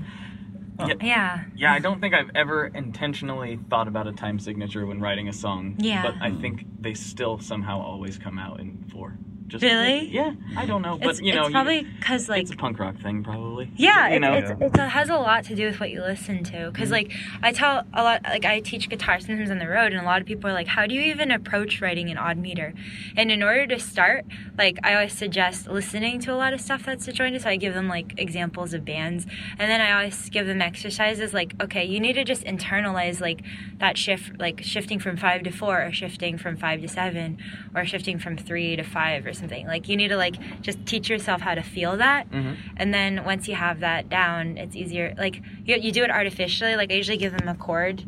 Yeah. 0.79 0.93
yeah. 1.01 1.43
Yeah, 1.55 1.73
I 1.73 1.79
don't 1.79 1.99
think 2.01 2.13
I've 2.13 2.31
ever 2.35 2.67
intentionally 2.67 3.59
thought 3.69 3.87
about 3.87 4.07
a 4.07 4.11
time 4.13 4.39
signature 4.39 4.85
when 4.85 4.99
writing 4.99 5.27
a 5.27 5.33
song. 5.33 5.75
Yeah. 5.77 6.01
But 6.01 6.15
I 6.21 6.31
think 6.31 6.65
they 6.81 6.93
still 6.93 7.39
somehow 7.39 7.81
always 7.81 8.17
come 8.17 8.37
out 8.39 8.59
in 8.59 8.85
four. 8.91 9.17
Just 9.47 9.63
Really? 9.63 10.07
Yeah, 10.07 10.33
I 10.57 10.65
don't 10.65 10.81
know, 10.81 10.97
but 10.97 11.09
It's, 11.09 11.21
you 11.21 11.33
know, 11.33 11.43
it's 11.43 11.51
probably 11.51 11.83
because 11.83 12.27
like 12.27 12.41
it's 12.41 12.51
a 12.51 12.55
punk 12.55 12.79
rock 12.79 12.97
thing, 13.01 13.23
probably. 13.23 13.69
Yeah, 13.75 14.09
you 14.09 14.15
it, 14.15 14.19
know. 14.19 14.33
it's, 14.33 14.49
it's, 14.49 14.77
it 14.77 14.89
has 14.89 15.09
a 15.09 15.17
lot 15.17 15.43
to 15.45 15.55
do 15.55 15.67
with 15.67 15.79
what 15.79 15.91
you 15.91 16.01
listen 16.01 16.43
to. 16.45 16.51
Mm-hmm. 16.51 16.71
Because, 16.71 16.89
like, 16.89 17.11
I 17.43 17.51
tell 17.51 17.83
a 17.93 18.03
lot, 18.03 18.23
like, 18.23 18.43
I 18.43 18.59
teach 18.59 18.89
guitar 18.89 19.19
sometimes 19.19 19.51
on 19.51 19.59
the 19.59 19.67
road, 19.67 19.91
and 19.93 20.01
a 20.01 20.05
lot 20.05 20.19
of 20.19 20.27
people 20.27 20.49
are 20.49 20.53
like, 20.53 20.67
How 20.67 20.87
do 20.87 20.95
you 20.95 21.01
even 21.01 21.29
approach 21.29 21.79
writing 21.79 22.09
an 22.09 22.17
odd 22.17 22.37
meter? 22.37 22.73
And 23.15 23.31
in 23.31 23.43
order 23.43 23.67
to 23.67 23.79
start, 23.79 24.25
like, 24.57 24.79
I 24.83 24.95
always 24.95 25.13
suggest 25.13 25.67
listening 25.67 26.19
to 26.21 26.33
a 26.33 26.37
lot 26.37 26.53
of 26.53 26.59
stuff 26.59 26.83
that's 26.83 27.05
disjointed. 27.05 27.43
So 27.43 27.49
I 27.49 27.57
give 27.57 27.75
them, 27.75 27.87
like, 27.87 28.15
examples 28.17 28.73
of 28.73 28.83
bands. 28.83 29.27
And 29.59 29.69
then 29.69 29.79
I 29.79 29.91
always 29.91 30.29
give 30.29 30.47
them 30.47 30.61
exercises 30.61 31.33
like, 31.33 31.53
Okay, 31.61 31.85
you 31.85 31.99
need 31.99 32.13
to 32.13 32.23
just 32.23 32.43
internalize, 32.45 33.21
like, 33.21 33.41
that 33.77 33.95
shift, 33.95 34.39
like, 34.39 34.63
shifting 34.63 34.99
from 34.99 35.17
five 35.17 35.43
to 35.43 35.51
four, 35.51 35.85
or 35.85 35.91
shifting 35.91 36.39
from 36.39 36.57
five 36.57 36.81
to 36.81 36.87
seven, 36.87 37.37
or 37.75 37.85
shifting 37.85 38.17
from 38.17 38.37
three 38.37 38.75
to 38.75 38.83
five, 38.83 39.25
or 39.25 39.33
something. 39.35 39.67
Like, 39.67 39.87
you 39.89 39.95
need 39.97 40.07
to, 40.09 40.17
like, 40.17 40.35
just 40.61 40.83
teach 40.85 41.09
yourself 41.09 41.41
how 41.41 41.53
to 41.55 41.61
feel 41.61 41.97
that 41.97 42.29
Mhm. 42.31 42.55
and 42.77 42.93
then 42.93 43.23
once 43.25 43.47
you 43.47 43.55
have 43.55 43.79
that 43.81 44.09
down 44.09 44.57
it's 44.57 44.75
easier 44.75 45.13
like 45.17 45.41
you, 45.65 45.75
you 45.75 45.91
do 45.91 46.03
it 46.03 46.09
artificially 46.09 46.75
like 46.75 46.91
i 46.91 46.95
usually 46.95 47.17
give 47.17 47.37
them 47.37 47.47
a 47.47 47.55
chord 47.55 48.03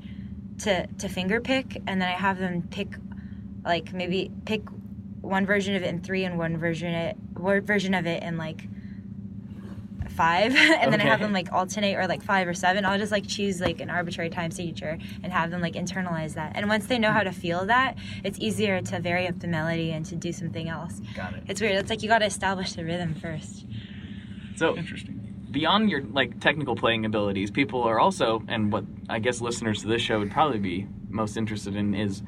to 0.60 0.88
to 0.88 1.08
finger 1.08 1.40
pick 1.40 1.76
and 1.88 2.02
then 2.02 2.08
i 2.10 2.18
have 2.28 2.40
them 2.40 2.64
pick 2.72 2.88
like 3.64 3.94
maybe 3.94 4.32
pick 4.46 4.62
one 5.22 5.46
version 5.46 5.76
of 5.76 5.84
it 5.84 5.88
in 5.88 6.00
three 6.02 6.24
and 6.24 6.38
one 6.38 6.58
version 6.58 6.94
it 6.94 7.16
one 7.36 7.62
version 7.62 7.94
of 7.94 8.06
it 8.08 8.24
in 8.24 8.38
like 8.38 8.68
five 10.18 10.54
and 10.82 10.92
then 10.92 11.00
i 11.00 11.06
have 11.06 11.20
them 11.20 11.32
like 11.32 11.52
alternate 11.54 11.96
or 11.96 12.08
like 12.08 12.22
five 12.24 12.48
or 12.48 12.54
seven 12.54 12.84
i'll 12.86 12.98
just 12.98 13.12
like 13.12 13.26
choose 13.28 13.62
like 13.62 13.80
an 13.80 13.90
arbitrary 13.90 14.30
time 14.30 14.52
signature 14.52 14.98
and 15.24 15.32
have 15.32 15.52
them 15.52 15.62
like 15.62 15.74
internalize 15.76 16.34
that 16.34 16.52
and 16.56 16.68
once 16.68 16.88
they 16.88 16.98
know 16.98 17.12
how 17.12 17.22
to 17.24 17.32
feel 17.32 17.66
that 17.66 17.96
it's 18.24 18.40
easier 18.40 18.82
to 18.82 19.00
vary 19.00 19.28
up 19.28 19.38
the 19.40 19.48
melody 19.48 19.92
and 19.92 20.06
to 20.06 20.16
do 20.16 20.32
something 20.32 20.68
else 20.68 21.00
Got 21.16 21.36
it. 21.36 21.44
it's 21.48 21.62
weird 21.62 21.76
it's 21.76 21.90
like 21.90 22.02
you 22.04 22.10
got 22.10 22.20
to 22.20 22.26
establish 22.26 22.74
the 22.74 22.84
rhythm 22.84 23.14
first 23.16 23.66
So, 24.56 24.76
Interesting. 24.76 25.46
beyond 25.52 25.90
your 25.90 26.02
like 26.20 26.40
technical 26.40 26.76
playing 26.76 27.06
abilities, 27.06 27.52
people 27.52 27.84
are 27.84 28.00
also, 28.00 28.42
and 28.48 28.72
what 28.72 28.86
I 29.08 29.20
guess 29.20 29.40
listeners 29.40 29.82
to 29.84 29.88
this 29.88 30.02
show 30.02 30.18
would 30.20 30.32
probably 30.32 30.58
be 30.60 30.88
most 31.10 31.38
interested 31.38 31.76
in 31.76 31.94
is 31.94 32.24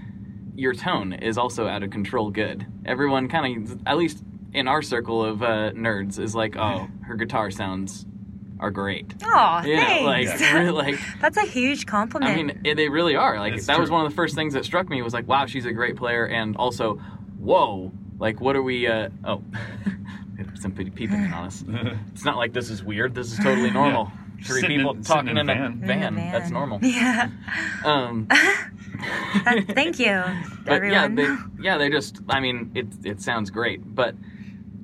your 0.55 0.73
tone 0.73 1.13
is 1.13 1.37
also 1.37 1.67
out 1.67 1.81
of 1.83 1.89
control 1.89 2.29
good. 2.29 2.67
Everyone 2.85 3.27
kind 3.29 3.67
of, 3.67 3.79
at 3.87 3.97
least 3.97 4.23
in 4.53 4.67
our 4.67 4.81
circle 4.81 5.23
of 5.23 5.41
uh, 5.43 5.71
nerds, 5.71 6.19
is 6.19 6.35
like, 6.35 6.55
oh, 6.57 6.87
her 7.03 7.15
guitar 7.15 7.51
sounds 7.51 8.05
are 8.59 8.71
great. 8.71 9.13
Oh, 9.23 9.61
You 9.63 9.75
know, 9.77 9.81
thanks. 9.83 10.41
like, 10.41 10.53
really, 10.53 10.71
like 10.93 10.99
That's 11.21 11.37
a 11.37 11.45
huge 11.45 11.85
compliment. 11.85 12.31
I 12.31 12.35
mean, 12.35 12.61
it, 12.65 12.75
they 12.75 12.89
really 12.89 13.15
are. 13.15 13.39
Like 13.39 13.53
It's 13.53 13.67
that 13.67 13.79
was 13.79 13.89
one 13.89 14.05
of 14.05 14.11
the 14.11 14.15
first 14.15 14.35
things 14.35 14.53
that 14.53 14.65
struck 14.65 14.89
me 14.89 15.01
was 15.01 15.13
like, 15.13 15.27
wow, 15.27 15.45
she's 15.45 15.65
a 15.65 15.71
great 15.71 15.95
player, 15.95 16.25
and 16.25 16.57
also, 16.57 16.95
whoa, 17.39 17.91
like 18.19 18.41
what 18.41 18.55
are 18.57 18.63
we? 18.63 18.85
Uh, 18.87 19.09
oh, 19.23 19.41
some 20.59 20.71
peeping 20.73 21.11
in 21.13 21.31
on 21.33 21.45
us. 21.45 21.63
It's 22.13 22.25
not 22.25 22.35
like 22.37 22.51
this 22.51 22.69
is 22.69 22.83
weird. 22.83 23.15
This 23.15 23.31
is 23.31 23.37
totally 23.39 23.71
normal. 23.71 24.11
Three 24.43 24.61
Sitting 24.61 24.77
people 24.79 24.93
in- 24.95 25.03
talking 25.03 25.29
in 25.31 25.37
in 25.37 25.49
a 25.49 25.53
a 25.53 25.55
van. 25.55 25.79
van. 25.81 26.17
In 26.17 26.27
a 26.27 26.31
That's 26.31 26.49
normal. 26.51 26.79
yeah. 26.81 27.29
Um, 27.85 28.27
thank 29.73 29.99
you, 29.99 30.23
but 30.65 30.73
everyone. 30.73 31.17
yeah, 31.17 31.25
they, 31.25 31.63
yeah, 31.63 31.77
they 31.77 31.89
just. 31.89 32.19
I 32.29 32.39
mean, 32.39 32.71
it 32.75 32.87
it 33.03 33.21
sounds 33.21 33.49
great, 33.49 33.95
but 33.95 34.15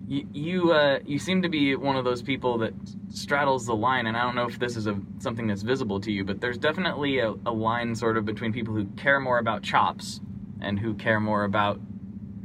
you 0.07 0.27
you, 0.33 0.71
uh, 0.71 0.99
you 1.05 1.17
seem 1.19 1.41
to 1.41 1.49
be 1.49 1.75
one 1.75 1.95
of 1.95 2.05
those 2.05 2.21
people 2.21 2.57
that 2.59 2.73
straddles 3.09 3.65
the 3.65 3.75
line, 3.75 4.05
and 4.07 4.15
I 4.15 4.21
don't 4.23 4.35
know 4.35 4.47
if 4.47 4.59
this 4.59 4.75
is 4.77 4.87
a 4.87 4.99
something 5.19 5.47
that's 5.47 5.61
visible 5.63 5.99
to 6.01 6.11
you, 6.11 6.23
but 6.23 6.41
there's 6.41 6.57
definitely 6.57 7.19
a, 7.19 7.31
a 7.45 7.51
line 7.51 7.95
sort 7.95 8.17
of 8.17 8.25
between 8.25 8.53
people 8.53 8.73
who 8.73 8.85
care 8.97 9.19
more 9.19 9.39
about 9.39 9.63
chops 9.63 10.21
and 10.61 10.79
who 10.79 10.93
care 10.93 11.19
more 11.19 11.43
about 11.43 11.79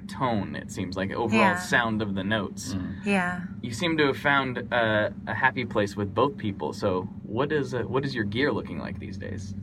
tone. 0.09 0.57
It 0.57 0.70
seems 0.73 0.96
like 0.96 1.12
overall 1.12 1.53
Yeah. 1.53 1.57
sound 1.57 2.03
of 2.03 2.14
the 2.14 2.25
notes. 2.25 2.77
yeah. 3.05 3.42
You 3.62 3.73
seem 3.73 3.96
to 3.99 4.07
have 4.07 4.16
found 4.16 4.66
uh, 4.73 5.11
a 5.27 5.35
happy 5.35 5.64
place 5.66 5.94
with 5.94 6.14
both 6.14 6.37
people. 6.38 6.73
So 6.73 7.03
what 7.25 7.53
is 7.53 7.75
uh, 7.75 7.83
what 7.83 8.05
is 8.05 8.14
your 8.14 8.25
gear 8.25 8.51
looking 8.53 8.79
like 8.79 8.99
these 8.99 9.18
days? 9.18 9.55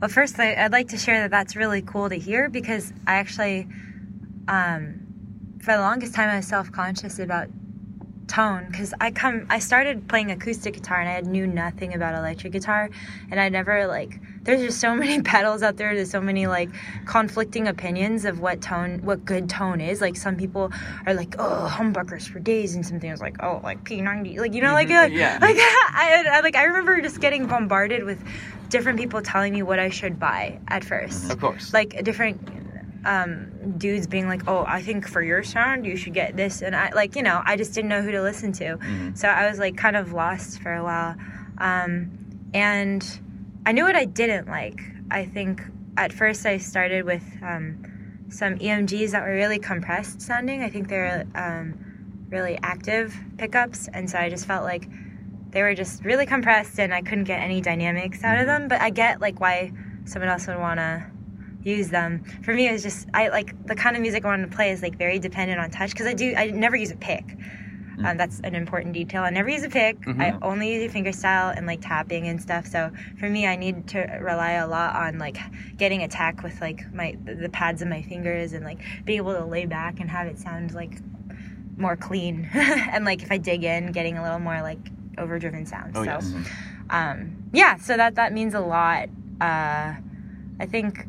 Well, 0.00 0.08
first, 0.10 0.38
I, 0.38 0.54
I'd 0.54 0.72
like 0.72 0.88
to 0.88 0.98
share 0.98 1.20
that 1.22 1.30
that's 1.30 1.56
really 1.56 1.82
cool 1.82 2.08
to 2.08 2.16
hear 2.16 2.48
because 2.50 2.92
I 3.06 3.14
actually, 3.16 3.66
um, 4.46 5.05
for 5.60 5.72
the 5.72 5.80
longest 5.80 6.14
time, 6.14 6.28
I 6.28 6.36
was 6.36 6.46
self 6.46 6.70
conscious 6.72 7.18
about 7.18 7.48
tone 8.26 8.66
because 8.70 8.92
I 9.00 9.10
come, 9.10 9.46
I 9.50 9.58
started 9.58 10.08
playing 10.08 10.30
acoustic 10.30 10.74
guitar 10.74 11.00
and 11.00 11.08
I 11.08 11.20
knew 11.28 11.46
nothing 11.46 11.94
about 11.94 12.14
electric 12.14 12.52
guitar, 12.52 12.90
and 13.30 13.40
I 13.40 13.48
never 13.48 13.86
like. 13.86 14.20
There's 14.42 14.60
just 14.60 14.80
so 14.80 14.94
many 15.02 15.22
pedals 15.22 15.62
out 15.62 15.76
there. 15.76 15.94
There's 15.94 16.10
so 16.10 16.20
many 16.20 16.46
like 16.46 16.70
conflicting 17.04 17.68
opinions 17.68 18.24
of 18.24 18.40
what 18.40 18.60
tone, 18.60 19.00
what 19.02 19.24
good 19.24 19.48
tone 19.48 19.80
is. 19.80 20.00
Like 20.00 20.16
some 20.16 20.36
people 20.36 20.72
are 21.06 21.14
like, 21.14 21.34
oh, 21.38 21.68
humbuckers 21.70 22.28
for 22.28 22.38
days, 22.38 22.74
and 22.74 22.84
something 22.84 23.10
is 23.10 23.20
like, 23.20 23.42
oh, 23.42 23.60
like 23.62 23.84
P90, 23.84 24.38
like 24.38 24.54
you 24.54 24.62
know, 24.62 24.72
like, 24.72 24.88
like 24.88 25.12
yeah. 25.12 25.38
like 25.42 25.56
I, 25.56 26.24
I 26.30 26.40
like 26.40 26.56
I 26.56 26.64
remember 26.64 27.00
just 27.00 27.20
getting 27.20 27.46
bombarded 27.46 28.04
with 28.04 28.22
different 28.68 28.98
people 28.98 29.22
telling 29.22 29.52
me 29.52 29.62
what 29.62 29.78
I 29.78 29.90
should 29.90 30.18
buy 30.18 30.58
at 30.68 30.84
first. 30.84 31.30
Of 31.30 31.40
course. 31.40 31.72
Like 31.72 32.02
different 32.04 32.40
um, 33.06 33.78
dudes 33.78 34.06
being 34.06 34.26
like, 34.26 34.42
"Oh, 34.48 34.64
I 34.66 34.82
think 34.82 35.08
for 35.08 35.22
your 35.22 35.42
sound 35.42 35.86
you 35.86 35.96
should 35.96 36.12
get 36.12 36.36
this," 36.36 36.60
and 36.60 36.74
I 36.74 36.90
like 36.92 37.16
you 37.16 37.22
know 37.22 37.40
I 37.44 37.56
just 37.56 37.72
didn't 37.72 37.88
know 37.88 38.02
who 38.02 38.10
to 38.10 38.20
listen 38.20 38.52
to, 38.54 38.78
so 39.14 39.28
I 39.28 39.48
was 39.48 39.58
like 39.58 39.76
kind 39.76 39.96
of 39.96 40.12
lost 40.12 40.60
for 40.60 40.74
a 40.74 40.82
while, 40.82 41.14
um, 41.58 42.10
and 42.52 43.20
I 43.64 43.72
knew 43.72 43.84
what 43.84 43.96
I 43.96 44.04
didn't 44.04 44.48
like. 44.48 44.80
I 45.10 45.24
think 45.24 45.62
at 45.96 46.12
first 46.12 46.44
I 46.44 46.58
started 46.58 47.04
with 47.04 47.22
um, 47.42 48.26
some 48.28 48.58
EMGs 48.58 49.12
that 49.12 49.22
were 49.22 49.34
really 49.34 49.60
compressed 49.60 50.20
sounding. 50.20 50.62
I 50.62 50.68
think 50.68 50.88
they're 50.88 51.26
um, 51.36 51.78
really 52.28 52.58
active 52.62 53.16
pickups, 53.38 53.88
and 53.92 54.10
so 54.10 54.18
I 54.18 54.28
just 54.28 54.46
felt 54.46 54.64
like 54.64 54.88
they 55.50 55.62
were 55.62 55.74
just 55.74 56.04
really 56.04 56.26
compressed, 56.26 56.80
and 56.80 56.92
I 56.92 57.02
couldn't 57.02 57.24
get 57.24 57.40
any 57.40 57.60
dynamics 57.60 58.24
out 58.24 58.38
of 58.40 58.46
them. 58.46 58.66
But 58.66 58.80
I 58.80 58.90
get 58.90 59.20
like 59.20 59.40
why 59.40 59.72
someone 60.06 60.28
else 60.28 60.48
would 60.48 60.58
want 60.58 60.78
to 60.80 61.06
use 61.66 61.88
them. 61.88 62.24
For 62.42 62.54
me, 62.54 62.68
it 62.68 62.72
was 62.72 62.82
just 62.82 63.08
I 63.12 63.28
like 63.28 63.66
the 63.66 63.74
kind 63.74 63.96
of 63.96 64.02
music 64.02 64.24
I 64.24 64.28
wanted 64.28 64.50
to 64.50 64.56
play 64.56 64.70
is 64.70 64.82
like 64.82 64.96
very 64.96 65.18
dependent 65.18 65.60
on 65.60 65.70
touch 65.70 65.90
because 65.90 66.06
I 66.06 66.14
do 66.14 66.34
I 66.36 66.50
never 66.50 66.76
use 66.76 66.90
a 66.90 66.96
pick. 66.96 67.24
Um, 68.04 68.18
that's 68.18 68.40
an 68.40 68.54
important 68.54 68.92
detail. 68.92 69.22
I 69.22 69.30
never 69.30 69.48
use 69.48 69.64
a 69.64 69.70
pick. 69.70 69.96
I 70.06 70.36
only 70.42 70.74
use 70.74 70.84
a 70.84 70.92
finger 70.92 71.12
style 71.12 71.54
and 71.56 71.66
like 71.66 71.80
tapping 71.80 72.28
and 72.28 72.40
stuff. 72.40 72.66
So 72.66 72.90
for 73.18 73.28
me, 73.28 73.46
I 73.46 73.56
need 73.56 73.88
to 73.88 74.00
rely 74.20 74.52
a 74.52 74.66
lot 74.66 74.94
on 74.94 75.18
like 75.18 75.38
getting 75.78 76.02
attack 76.02 76.42
with 76.42 76.60
like 76.60 76.92
my 76.92 77.16
the 77.24 77.48
pads 77.48 77.80
of 77.80 77.88
my 77.88 78.02
fingers 78.02 78.52
and 78.52 78.64
like 78.64 78.80
being 79.06 79.16
able 79.16 79.34
to 79.34 79.46
lay 79.46 79.64
back 79.64 79.98
and 79.98 80.10
have 80.10 80.26
it 80.26 80.38
sound 80.38 80.74
like 80.74 80.98
more 81.78 81.96
clean. 81.96 82.48
and 82.54 83.04
like 83.04 83.22
if 83.22 83.32
I 83.32 83.38
dig 83.38 83.64
in, 83.64 83.92
getting 83.92 84.18
a 84.18 84.22
little 84.22 84.40
more 84.40 84.60
like 84.60 84.90
overdriven 85.18 85.64
sounds. 85.64 85.96
Oh, 85.96 86.04
so 86.04 86.10
yes. 86.10 86.34
um, 86.90 87.48
yeah, 87.52 87.76
so 87.78 87.96
that 87.96 88.16
that 88.16 88.32
means 88.32 88.54
a 88.54 88.60
lot. 88.60 89.08
Uh, 89.40 89.94
I 90.58 90.66
think, 90.66 91.06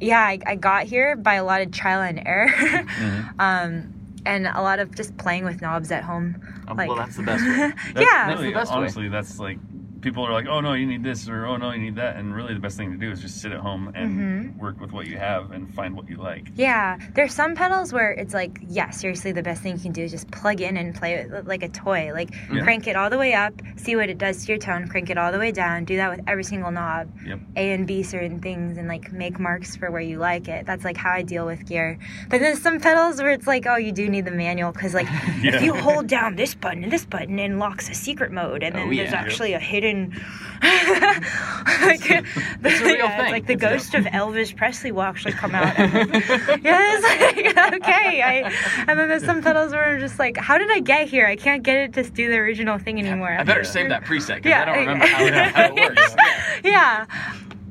yeah, 0.00 0.20
I, 0.20 0.38
I 0.46 0.54
got 0.56 0.84
here 0.84 1.16
by 1.16 1.34
a 1.34 1.44
lot 1.44 1.60
of 1.62 1.70
trial 1.72 2.02
and 2.02 2.22
error, 2.26 2.48
um, 3.38 3.92
and 4.26 4.46
a 4.46 4.62
lot 4.62 4.78
of 4.78 4.94
just 4.94 5.16
playing 5.16 5.44
with 5.44 5.60
knobs 5.62 5.90
at 5.92 6.04
home. 6.04 6.36
Oh, 6.68 6.74
Like, 6.74 6.88
well, 6.88 6.96
that's 6.96 7.16
the 7.16 7.22
best 7.22 7.44
way. 7.44 7.56
yeah, 8.02 8.28
That's 8.28 8.40
the 8.42 8.52
best 8.52 8.70
way. 8.72 8.76
honestly, 8.78 9.08
that's 9.08 9.38
like 9.38 9.58
people 10.00 10.24
are 10.26 10.32
like, 10.32 10.46
oh 10.46 10.60
no, 10.60 10.72
you 10.74 10.86
need 10.86 11.02
this 11.04 11.28
or 11.28 11.46
oh 11.46 11.56
no, 11.56 11.72
you 11.72 11.80
need 11.80 11.96
that, 11.96 12.16
and 12.16 12.34
really 12.34 12.54
the 12.54 12.60
best 12.60 12.76
thing 12.76 12.90
to 12.92 12.96
do 12.98 13.10
is 13.10 13.20
just 13.20 13.40
sit 13.40 13.52
at 13.52 13.60
home 13.60 13.92
and 13.94 14.10
Mm-hmm. 14.10 14.58
work 14.58 14.80
with 14.80 14.92
what 14.92 15.06
you 15.06 15.16
have 15.18 15.50
and 15.52 15.72
find 15.74 15.94
what 15.96 16.08
you 16.08 16.16
like. 16.16 16.48
yeah. 16.54 16.98
There's 17.14 17.34
some 17.34 17.54
pedals 17.54 17.92
where 17.92 18.10
it's 18.12 18.34
like, 18.34 18.58
yeah, 18.66 18.90
seriously, 18.90 19.32
the 19.32 19.42
best 19.42 19.62
thing 19.62 19.76
you 19.76 19.82
can 19.82 19.92
do 19.92 20.02
is 20.02 20.10
just 20.10 20.30
plug 20.30 20.60
in 20.60 20.76
and 20.76 20.94
play 20.94 21.14
it 21.14 21.46
like 21.46 21.62
a 21.62 21.68
toy. 21.68 22.12
Like 22.14 22.30
Yeah. 22.52 22.62
crank 22.62 22.86
it 22.86 22.96
all 22.96 23.10
the 23.10 23.18
way 23.18 23.34
up, 23.34 23.52
see 23.76 23.94
what 23.96 24.08
it 24.08 24.18
does 24.18 24.44
to 24.44 24.52
your 24.52 24.58
tone. 24.58 24.88
Crank 24.88 25.10
it 25.10 25.18
all 25.18 25.32
the 25.32 25.38
way 25.38 25.52
down. 25.52 25.84
Do 25.84 25.96
that 25.96 26.10
with 26.10 26.20
every 26.26 26.44
single 26.44 26.70
knob. 26.70 27.10
Yep. 27.26 27.40
A 27.56 27.72
and 27.72 27.86
B 27.86 28.02
certain 28.02 28.40
things 28.40 28.78
and 28.78 28.88
like 28.88 29.12
make 29.12 29.38
marks 29.38 29.76
for 29.76 29.90
where 29.90 30.00
you 30.00 30.18
like 30.18 30.48
it. 30.48 30.66
That's 30.66 30.84
like 30.84 30.96
how 30.96 31.10
I 31.12 31.22
deal 31.22 31.46
with 31.46 31.66
gear. 31.66 31.98
But 32.28 32.40
there's 32.40 32.60
some 32.62 32.80
pedals 32.80 33.20
where 33.20 33.30
it's 33.32 33.46
like, 33.46 33.66
oh, 33.66 33.76
you 33.76 33.92
do 33.92 34.08
need 34.08 34.24
the 34.24 34.30
manual 34.30 34.72
because 34.72 34.94
like 34.94 35.06
Yeah. 35.42 35.56
if 35.56 35.62
you 35.62 35.74
hold 35.74 36.06
down 36.06 36.36
this 36.36 36.54
button 36.54 36.84
and 36.84 36.92
this 36.92 37.04
button, 37.04 37.38
it 37.38 37.44
unlocks 37.50 37.88
a 37.90 37.94
secret 37.94 38.32
mode, 38.32 38.62
and 38.62 38.74
then 38.74 38.88
Oh, 38.88 38.94
there's 38.94 39.12
yeah. 39.12 39.18
actually 39.20 39.52
a 39.52 39.58
hidden. 39.58 39.89
like, 40.62 42.00
the, 42.02 42.22
a 42.64 42.84
real 42.84 42.96
yeah, 42.96 43.22
thing. 43.22 43.32
like 43.32 43.46
the 43.46 43.54
It's- 43.54 43.70
ghost 43.72 43.94
of 43.94 44.04
Elvis 44.06 44.54
Presley 44.54 44.92
will 44.92 45.02
actually 45.02 45.32
come 45.32 45.54
out. 45.54 45.78
And, 45.78 45.92
yeah, 46.62 46.98
it's 46.98 47.56
like 47.56 47.74
okay. 47.74 48.22
I, 48.22 48.52
and 48.86 48.98
then 48.98 49.08
there's 49.08 49.24
some 49.24 49.40
pedals 49.42 49.72
where 49.72 49.84
I'm 49.94 50.00
just 50.00 50.18
like, 50.18 50.36
how 50.36 50.58
did 50.58 50.70
I 50.70 50.80
get 50.80 51.08
here? 51.08 51.26
I 51.26 51.36
can't 51.36 51.62
get 51.62 51.76
it 51.76 51.92
to 51.94 52.02
do 52.10 52.28
the 52.30 52.36
original 52.36 52.78
thing 52.78 52.98
anymore. 52.98 53.30
I 53.30 53.42
better 53.44 53.64
save 53.64 53.88
that 53.88 54.04
preset 54.04 54.36
because 54.42 54.50
Yeah, 54.50 54.62
I 54.62 54.64
don't 54.66 54.74
I- 54.74 54.78
remember 54.80 55.06
how, 55.06 55.24
it- 55.24 55.34
how 55.34 55.64
it 55.64 55.74
works. 55.74 56.16
yeah 56.64 57.06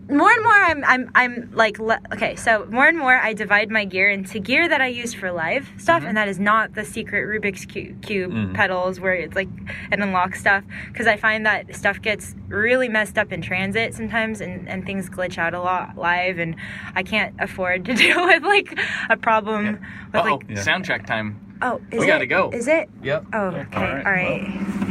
more 0.10 0.32
and 0.32 0.44
more 0.44 0.52
i'm 0.54 0.84
i'm 0.86 1.12
i'm 1.16 1.50
like 1.54 1.78
le- 1.78 2.00
okay 2.12 2.36
so 2.36 2.66
more 2.72 2.88
and 2.88 2.98
more 2.98 3.16
i 3.18 3.32
divide 3.34 3.70
my 3.70 3.86
gear 3.86 4.10
into 4.10 4.40
gear 4.40 4.68
that 4.68 4.82
i 4.82 4.88
use 4.88 5.14
for 5.14 5.32
live 5.32 5.70
stuff 5.78 6.04
and 6.04 6.18
that 6.18 6.28
is 6.28 6.40
not 6.40 6.74
the 6.74 6.84
secret 6.84 7.22
rubik's 7.28 7.66
Cu- 7.66 7.94
cube 8.02 8.56
pedals 8.56 9.00
where 9.00 9.14
it's 9.14 9.36
like 9.36 9.50
an 9.92 10.02
unlock 10.02 10.36
stuff 10.36 10.64
because 10.88 11.06
i 11.06 11.16
find 11.16 11.46
that 11.46 11.76
stuff 11.76 12.02
gets 12.02 12.36
really 12.48 12.90
messed 12.90 13.18
up 13.20 13.32
in 13.32 13.42
transit 13.42 13.94
sometimes 13.94 14.42
and, 14.42 14.68
and 14.68 14.86
things 14.86 15.10
glitch 15.10 15.38
out 15.38 15.54
a 15.54 15.60
lot 15.62 15.96
live 15.96 16.40
and 16.40 16.56
i 16.96 17.04
can't 17.04 17.36
afford 17.40 17.86
to 17.86 17.94
deal 18.04 18.26
with 18.26 18.42
like 18.44 18.80
a 19.10 19.18
problem 19.18 19.74
with 20.12 20.16
Uh 20.16 20.24
oh, 20.28 20.36
like 20.38 20.50
Yeah. 20.50 20.62
sound 20.64 20.86
check 20.86 21.06
time. 21.06 21.58
oh 21.62 21.80
is 21.92 22.00
We 22.00 22.06
it, 22.06 22.08
gotta 22.08 22.26
go. 22.26 22.50
is 22.52 22.68
it? 22.68 22.90
Yep. 23.04 23.26
oh 23.34 23.46
okay. 23.48 23.66
All 23.76 23.84
right, 23.84 24.06
right, 24.06 24.89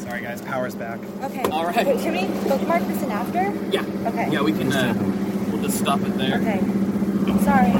Sorry, 0.00 0.22
guys. 0.22 0.40
Power's 0.42 0.74
back. 0.74 0.98
okay 1.22 1.42
All 1.50 1.66
right. 1.66 1.86
Wait, 1.86 2.00
should 2.00 2.12
we 2.12 2.26
bookmark 2.48 2.82
this 2.84 3.02
in 3.02 3.10
after 3.10 3.42
Yeah. 3.70 3.84
okay 4.08 4.30
Yeah, 4.32 4.42
we 4.42 4.52
can. 4.52 4.72
Uh, 4.72 4.94
we'll 5.52 5.62
just 5.62 5.78
stop 5.78 6.00
it 6.00 6.16
there. 6.16 6.36
Okay. 6.40 6.60
Sorry. 7.44 7.70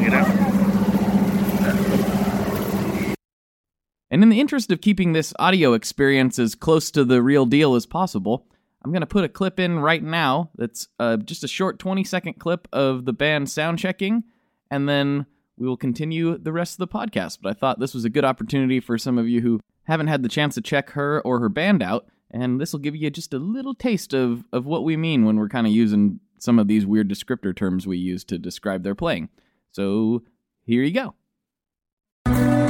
And 4.12 4.22
in 4.24 4.28
the 4.28 4.40
interest 4.40 4.72
of 4.72 4.80
keeping 4.80 5.12
this 5.12 5.32
audio 5.38 5.72
experience 5.72 6.38
as 6.38 6.54
close 6.56 6.90
to 6.92 7.04
the 7.04 7.22
real 7.22 7.46
deal 7.46 7.76
as 7.76 7.86
possible, 7.86 8.46
I'm 8.84 8.90
going 8.90 9.02
to 9.02 9.06
put 9.06 9.24
a 9.24 9.28
clip 9.28 9.60
in 9.60 9.78
right 9.78 10.02
now 10.02 10.50
that's 10.56 10.88
uh, 10.98 11.16
just 11.18 11.44
a 11.44 11.48
short 11.48 11.78
20 11.78 12.02
second 12.02 12.34
clip 12.40 12.66
of 12.72 13.04
the 13.04 13.12
band 13.12 13.48
sound 13.48 13.78
checking, 13.78 14.24
and 14.70 14.88
then 14.88 15.26
we 15.56 15.68
will 15.68 15.76
continue 15.76 16.36
the 16.38 16.52
rest 16.52 16.74
of 16.74 16.78
the 16.78 16.88
podcast. 16.88 17.38
But 17.40 17.50
I 17.50 17.58
thought 17.58 17.78
this 17.78 17.94
was 17.94 18.04
a 18.04 18.10
good 18.10 18.24
opportunity 18.24 18.80
for 18.80 18.98
some 18.98 19.16
of 19.16 19.28
you 19.28 19.40
who 19.42 19.60
haven't 19.90 20.06
had 20.06 20.22
the 20.22 20.28
chance 20.28 20.54
to 20.54 20.60
check 20.60 20.90
her 20.90 21.20
or 21.22 21.40
her 21.40 21.48
band 21.48 21.82
out, 21.82 22.06
and 22.30 22.60
this 22.60 22.72
will 22.72 22.80
give 22.80 22.94
you 22.94 23.10
just 23.10 23.34
a 23.34 23.38
little 23.38 23.74
taste 23.74 24.14
of, 24.14 24.44
of 24.52 24.64
what 24.64 24.84
we 24.84 24.96
mean 24.96 25.24
when 25.24 25.36
we're 25.36 25.48
kind 25.48 25.66
of 25.66 25.72
using 25.72 26.20
some 26.38 26.58
of 26.58 26.68
these 26.68 26.86
weird 26.86 27.08
descriptor 27.08 27.54
terms 27.54 27.86
we 27.86 27.98
use 27.98 28.24
to 28.24 28.38
describe 28.38 28.84
their 28.84 28.94
playing. 28.94 29.28
So 29.72 30.22
here 30.64 30.82
you 30.82 30.92
go. 30.92 32.69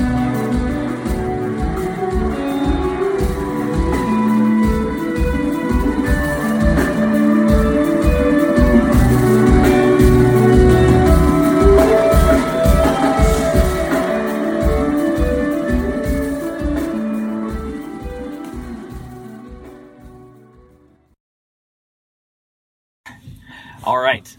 All 23.91 23.99
right. 23.99 24.37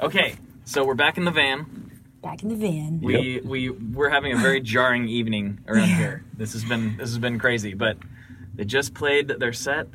Okay. 0.00 0.36
So 0.64 0.82
we're 0.82 0.94
back 0.94 1.18
in 1.18 1.26
the 1.26 1.30
van. 1.30 1.90
Back 2.22 2.42
in 2.42 2.48
the 2.48 2.54
van. 2.56 3.00
We 3.02 3.38
we 3.44 3.68
we're 3.68 4.08
having 4.08 4.32
a 4.32 4.36
very 4.38 4.62
jarring 4.62 5.08
evening 5.08 5.58
around 5.68 5.88
here. 5.90 6.24
This 6.38 6.54
has 6.54 6.64
been 6.64 6.96
this 6.96 7.10
has 7.10 7.18
been 7.18 7.38
crazy, 7.38 7.74
but 7.74 7.98
they 8.54 8.64
just 8.64 8.94
played 8.94 9.28
their 9.28 9.52
set. 9.52 9.88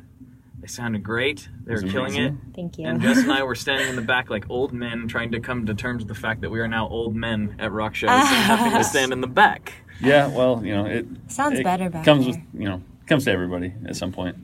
They 0.60 0.68
sounded 0.68 1.02
great. 1.02 1.48
They 1.64 1.74
were 1.74 1.82
was 1.82 1.90
killing 1.90 2.14
it. 2.14 2.34
Thank 2.54 2.78
you. 2.78 2.86
And 2.86 3.00
Jess 3.02 3.18
and 3.18 3.32
I 3.32 3.42
were 3.50 3.56
standing 3.56 3.88
in 3.88 3.96
the 3.96 4.02
back 4.02 4.30
like 4.30 4.48
old 4.48 4.72
men, 4.72 5.08
trying 5.08 5.32
to 5.32 5.40
come 5.40 5.66
to 5.66 5.74
terms 5.74 6.04
with 6.04 6.08
the 6.08 6.14
fact 6.20 6.42
that 6.42 6.50
we 6.50 6.60
are 6.60 6.68
now 6.68 6.86
old 6.86 7.16
men 7.16 7.56
at 7.58 7.72
rock 7.72 7.96
shows 7.96 8.10
and 8.10 8.20
having 8.20 8.78
to 8.78 8.84
stand 8.84 9.12
in 9.12 9.20
the 9.22 9.26
back. 9.26 9.72
Yeah, 10.00 10.28
well, 10.28 10.64
you 10.64 10.72
know, 10.72 10.84
it 10.86 11.04
Sounds 11.26 11.58
it 11.58 11.64
better 11.64 11.90
back 11.90 12.04
comes 12.04 12.26
there. 12.26 12.34
with 12.52 12.62
you 12.62 12.68
know 12.68 12.80
comes 13.08 13.24
to 13.24 13.32
everybody 13.32 13.74
at 13.86 13.96
some 13.96 14.12
point. 14.12 14.36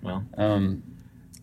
Well, 0.00 0.24
Um, 0.38 0.82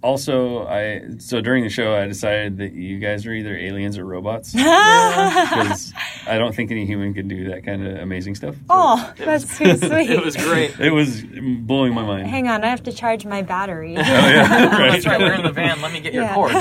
also, 0.03 0.67
I 0.67 1.01
so 1.17 1.41
during 1.41 1.63
the 1.63 1.69
show, 1.69 1.95
I 1.95 2.05
decided 2.07 2.57
that 2.57 2.73
you 2.73 2.99
guys 2.99 3.25
are 3.25 3.33
either 3.33 3.55
aliens 3.55 3.97
or 3.97 4.05
robots 4.05 4.51
because 4.53 5.93
I 6.27 6.37
don't 6.37 6.53
think 6.55 6.71
any 6.71 6.85
human 6.85 7.13
can 7.13 7.27
do 7.27 7.49
that 7.49 7.65
kind 7.65 7.85
of 7.85 7.97
amazing 7.97 8.35
stuff. 8.35 8.55
oh, 8.69 9.13
that's 9.17 9.57
too 9.57 9.77
sweet. 9.77 10.09
it 10.09 10.23
was 10.23 10.35
great. 10.47 10.79
It 10.79 10.91
was 10.91 11.23
blowing 11.23 11.93
my 11.93 12.03
mind. 12.05 12.27
Hang 12.27 12.47
on, 12.47 12.63
I 12.63 12.67
have 12.67 12.83
to 12.83 12.91
charge 12.91 13.25
my 13.25 13.41
battery. 13.41 13.95
Oh, 13.97 14.01
yeah, 14.01 14.65
right. 14.77 14.91
That's 14.91 15.05
right. 15.07 15.19
We're 15.19 15.33
in 15.33 15.43
the 15.43 15.51
van. 15.51 15.81
Let 15.81 15.91
me 15.91 15.99
get 15.99 16.13
your 16.13 16.23
Yeah. 16.23 16.33
cord. 16.35 16.51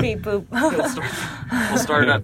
Beep 0.00 0.20
boop. 0.20 0.46
We'll 0.50 0.88
start, 0.88 1.10
we'll 1.70 1.78
start 1.78 2.04
it 2.04 2.10
up. 2.10 2.22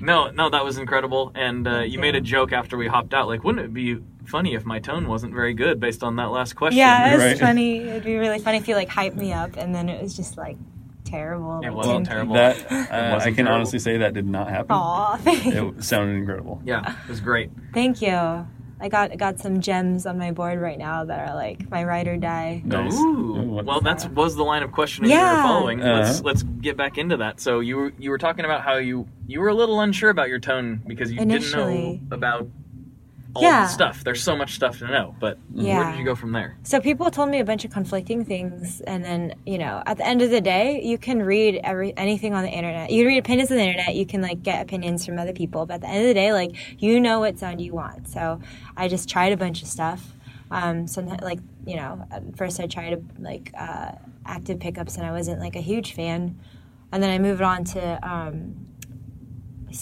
No, 0.00 0.30
no, 0.30 0.50
that 0.50 0.64
was 0.64 0.78
incredible. 0.78 1.30
And 1.34 1.66
uh, 1.68 1.80
you 1.80 1.98
made 1.98 2.14
a 2.16 2.20
joke 2.20 2.52
after 2.52 2.76
we 2.76 2.88
hopped 2.88 3.14
out. 3.14 3.28
Like, 3.28 3.44
wouldn't 3.44 3.64
it 3.64 3.72
be 3.74 4.00
funny 4.26 4.54
if 4.54 4.64
my 4.64 4.78
tone 4.78 5.08
wasn't 5.08 5.34
very 5.34 5.54
good 5.54 5.80
based 5.80 6.02
on 6.02 6.16
that 6.16 6.30
last 6.30 6.54
question? 6.54 6.78
yeah, 6.78 7.14
it's 7.14 7.22
Right. 7.22 7.38
funny. 7.48 7.78
It'd 7.78 8.04
be 8.04 8.16
really 8.16 8.38
funny 8.38 8.58
if 8.58 8.68
you 8.68 8.74
like 8.74 8.88
hyped 8.88 9.16
me 9.16 9.32
up 9.32 9.56
and 9.56 9.74
then 9.74 9.88
it 9.88 10.02
was 10.02 10.14
just 10.16 10.36
like 10.36 10.56
terrible. 11.04 11.58
It 11.60 11.66
like, 11.68 11.74
wasn't 11.74 12.06
terrible. 12.06 12.34
That 12.34 12.70
uh, 12.72 12.74
I 12.90 13.12
wasn't 13.12 13.36
can 13.36 13.44
terrible. 13.46 13.54
honestly 13.56 13.78
say 13.78 13.98
that 13.98 14.14
did 14.14 14.26
not 14.26 14.48
happen. 14.48 14.68
Aw, 14.70 15.16
thank, 15.18 15.46
It 15.54 15.84
sounded 15.84 16.16
incredible. 16.16 16.60
Yeah, 16.64 16.96
it 17.04 17.08
was 17.08 17.20
great. 17.20 17.50
thank 17.74 18.00
you. 18.02 18.46
I 18.84 18.88
got 18.88 19.16
got 19.16 19.38
some 19.38 19.60
gems 19.60 20.06
on 20.06 20.18
my 20.18 20.32
board 20.32 20.58
right 20.60 20.76
now 20.76 21.04
that 21.04 21.28
are 21.28 21.36
like 21.36 21.70
my 21.70 21.84
ride 21.84 22.08
or 22.08 22.16
die. 22.16 22.62
Nice. 22.64 22.92
Ooh. 22.94 23.60
Well, 23.64 23.80
that's 23.80 24.06
was 24.06 24.34
the 24.34 24.42
line 24.42 24.64
of 24.64 24.72
questioning 24.72 25.08
you 25.12 25.16
were 25.18 25.22
following. 25.42 25.78
Let's 25.78 26.18
Uh-huh. 26.18 26.22
let's 26.24 26.42
get 26.42 26.76
back 26.76 26.98
into 26.98 27.16
that. 27.18 27.38
So 27.38 27.60
you 27.60 27.76
were 27.76 27.92
you 27.96 28.10
were 28.10 28.18
talking 28.18 28.44
about 28.44 28.62
how 28.62 28.78
you 28.78 29.06
you 29.28 29.38
were 29.38 29.46
a 29.50 29.54
little 29.54 29.78
unsure 29.80 30.10
about 30.10 30.28
your 30.30 30.40
tone 30.40 30.82
because 30.84 31.12
you 31.12 31.24
didn't 31.24 31.52
know 31.52 32.00
about 32.10 32.48
all 33.34 33.42
Yeah. 33.42 33.62
the 33.62 33.68
stuff. 33.68 34.04
There's 34.04 34.22
so 34.22 34.36
much 34.36 34.54
stuff 34.54 34.78
to 34.80 34.86
know, 34.86 35.14
but 35.18 35.38
where 35.52 35.84
did 35.90 35.98
you 35.98 36.04
go 36.04 36.14
from 36.14 36.32
there? 36.32 36.56
So 36.64 36.80
people 36.80 37.10
told 37.10 37.30
me 37.30 37.40
a 37.40 37.44
bunch 37.44 37.64
of 37.64 37.70
conflicting 37.70 38.24
things, 38.24 38.80
and 38.82 39.02
then 39.04 39.34
you 39.46 39.58
know, 39.58 39.82
at 39.86 39.96
the 39.96 40.06
end 40.06 40.20
of 40.22 40.30
the 40.30 40.40
day, 40.40 40.82
you 40.82 40.98
can 40.98 41.22
read 41.22 41.60
every 41.64 41.96
anything 41.96 42.34
on 42.34 42.42
the 42.42 42.50
internet. 42.50 42.90
You 42.90 43.02
can 43.04 43.08
read 43.08 43.18
opinions 43.18 43.50
on 43.50 43.56
the 43.56 43.62
internet. 43.64 43.94
You 43.94 44.04
can 44.06 44.20
like 44.20 44.42
get 44.42 44.62
opinions 44.62 45.06
from 45.06 45.18
other 45.18 45.32
people, 45.32 45.64
but 45.66 45.74
at 45.74 45.80
the 45.82 45.88
end 45.88 46.02
of 46.02 46.08
the 46.08 46.14
day, 46.14 46.32
like 46.32 46.82
you 46.82 47.00
know 47.00 47.20
what 47.20 47.38
sound 47.38 47.60
you 47.60 47.72
want. 47.72 48.08
So 48.08 48.40
I 48.76 48.88
just 48.88 49.08
tried 49.08 49.32
a 49.32 49.36
bunch 49.36 49.62
of 49.62 49.68
stuff. 49.68 50.12
Um, 50.50 50.86
sometimes, 50.86 51.22
like 51.22 51.38
you 51.64 51.76
know, 51.76 52.06
at 52.10 52.36
first 52.36 52.60
I 52.60 52.66
tried 52.66 53.02
like 53.18 53.50
uh, 53.56 53.92
active 54.26 54.60
pickups, 54.60 54.96
and 54.96 55.06
I 55.06 55.12
wasn't 55.12 55.40
like 55.40 55.56
a 55.56 55.60
huge 55.62 55.94
fan. 55.94 56.38
And 56.92 57.02
then 57.02 57.10
I 57.10 57.18
moved 57.18 57.40
on 57.40 57.64
to 57.64 58.06
um, 58.06 58.66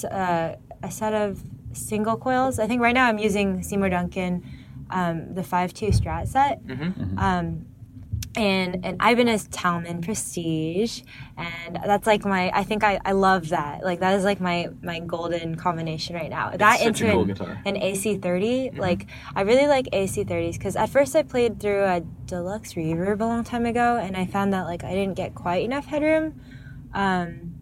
uh, 0.09 0.55
a 0.83 0.91
set 0.91 1.13
of 1.13 1.43
single 1.73 2.17
coils. 2.17 2.59
I 2.59 2.67
think 2.67 2.83
right 2.83 2.95
now 2.95 3.07
I'm 3.07 3.19
using 3.19 3.63
Seymour 3.63 3.91
Duncan, 3.91 4.45
um, 4.91 5.35
the 5.35 5.43
5.2 5.43 5.89
Strat 5.99 6.29
set. 6.29 6.61
Um, 7.19 7.67
and 8.37 8.85
an 8.85 8.97
Ibanez 9.01 9.49
Talman 9.49 10.03
Prestige, 10.03 11.03
and 11.37 11.77
that's 11.85 12.07
like 12.07 12.25
my. 12.25 12.51
I 12.55 12.63
think 12.63 12.85
I, 12.85 13.01
I 13.05 13.13
love 13.13 13.49
that. 13.49 13.83
Like 13.83 14.01
that 14.01 14.15
is 14.15 14.25
like 14.25 14.41
my 14.41 14.69
my 14.83 15.01
golden 15.01 15.57
combination 15.57 16.15
right 16.15 16.31
now. 16.31 16.51
that 16.51 16.79
such 16.79 16.85
a 16.85 16.89
into 16.89 17.11
cool 17.11 17.23
an, 17.23 17.27
guitar. 17.29 17.63
an 17.65 17.75
AC30. 17.75 18.79
Like 18.79 19.07
I 19.35 19.43
really 19.43 19.67
like 19.67 19.87
AC30s 19.87 20.53
because 20.53 20.77
at 20.77 20.91
first 20.91 21.17
I 21.17 21.23
played 21.23 21.61
through 21.61 21.83
a 21.83 22.01
deluxe 22.27 22.75
reverb 22.75 23.21
a 23.21 23.25
long 23.25 23.43
time 23.43 23.67
ago, 23.67 23.97
and 23.97 24.17
I 24.17 24.27
found 24.27 24.53
that 24.53 24.63
like 24.63 24.85
I 24.85 24.95
didn't 24.95 25.15
get 25.15 25.35
quite 25.35 25.65
enough 25.65 25.87
headroom. 25.87 26.41
Um, 26.95 27.55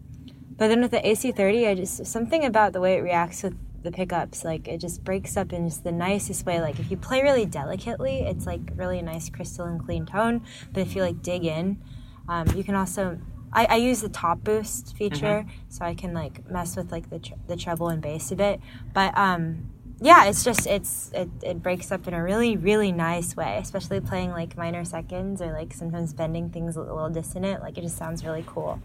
but 0.55 0.67
then 0.67 0.81
with 0.81 0.91
the 0.91 0.99
AC30, 0.99 1.67
I 1.67 1.75
just 1.75 2.05
something 2.05 2.45
about 2.45 2.73
the 2.73 2.81
way 2.81 2.95
it 2.95 3.01
reacts 3.01 3.41
with 3.41 3.57
the 3.83 3.91
pickups, 3.91 4.43
like 4.43 4.67
it 4.67 4.79
just 4.79 5.03
breaks 5.03 5.37
up 5.37 5.53
in 5.53 5.67
just 5.67 5.83
the 5.83 5.91
nicest 5.91 6.45
way. 6.45 6.61
Like 6.61 6.79
if 6.79 6.91
you 6.91 6.97
play 6.97 7.21
really 7.21 7.45
delicately, 7.45 8.19
it's 8.21 8.45
like 8.45 8.61
really 8.75 8.99
a 8.99 9.03
nice 9.03 9.29
crystalline 9.29 9.79
clean 9.79 10.05
tone. 10.05 10.41
But 10.71 10.81
if 10.81 10.95
you 10.95 11.01
like 11.01 11.21
dig 11.21 11.45
in, 11.45 11.81
um, 12.27 12.47
you 12.55 12.63
can 12.63 12.75
also. 12.75 13.19
I, 13.51 13.65
I 13.65 13.75
use 13.77 14.01
the 14.01 14.09
top 14.09 14.43
boost 14.43 14.95
feature, 14.95 15.43
so 15.69 15.83
I 15.83 15.95
can 15.95 16.13
like 16.13 16.47
mess 16.51 16.75
with 16.75 16.91
like 16.91 17.09
the 17.09 17.17
tr- 17.17 17.33
the 17.47 17.55
treble 17.55 17.89
and 17.89 17.99
bass 17.99 18.31
a 18.31 18.35
bit. 18.35 18.59
But 18.93 19.17
um, 19.17 19.71
yeah, 19.99 20.25
it's 20.25 20.43
just 20.43 20.67
it's 20.67 21.09
it, 21.15 21.29
it 21.41 21.63
breaks 21.63 21.91
up 21.91 22.07
in 22.07 22.13
a 22.13 22.23
really 22.23 22.57
really 22.57 22.91
nice 22.91 23.35
way, 23.35 23.57
especially 23.59 24.01
playing 24.01 24.29
like 24.29 24.55
minor 24.55 24.85
seconds 24.85 25.41
or 25.41 25.51
like 25.51 25.73
sometimes 25.73 26.13
bending 26.13 26.51
things 26.51 26.75
a 26.75 26.81
little 26.81 27.09
dissonant. 27.09 27.63
Like 27.63 27.77
it 27.79 27.81
just 27.81 27.97
sounds 27.97 28.23
really 28.23 28.43
cool. 28.45 28.79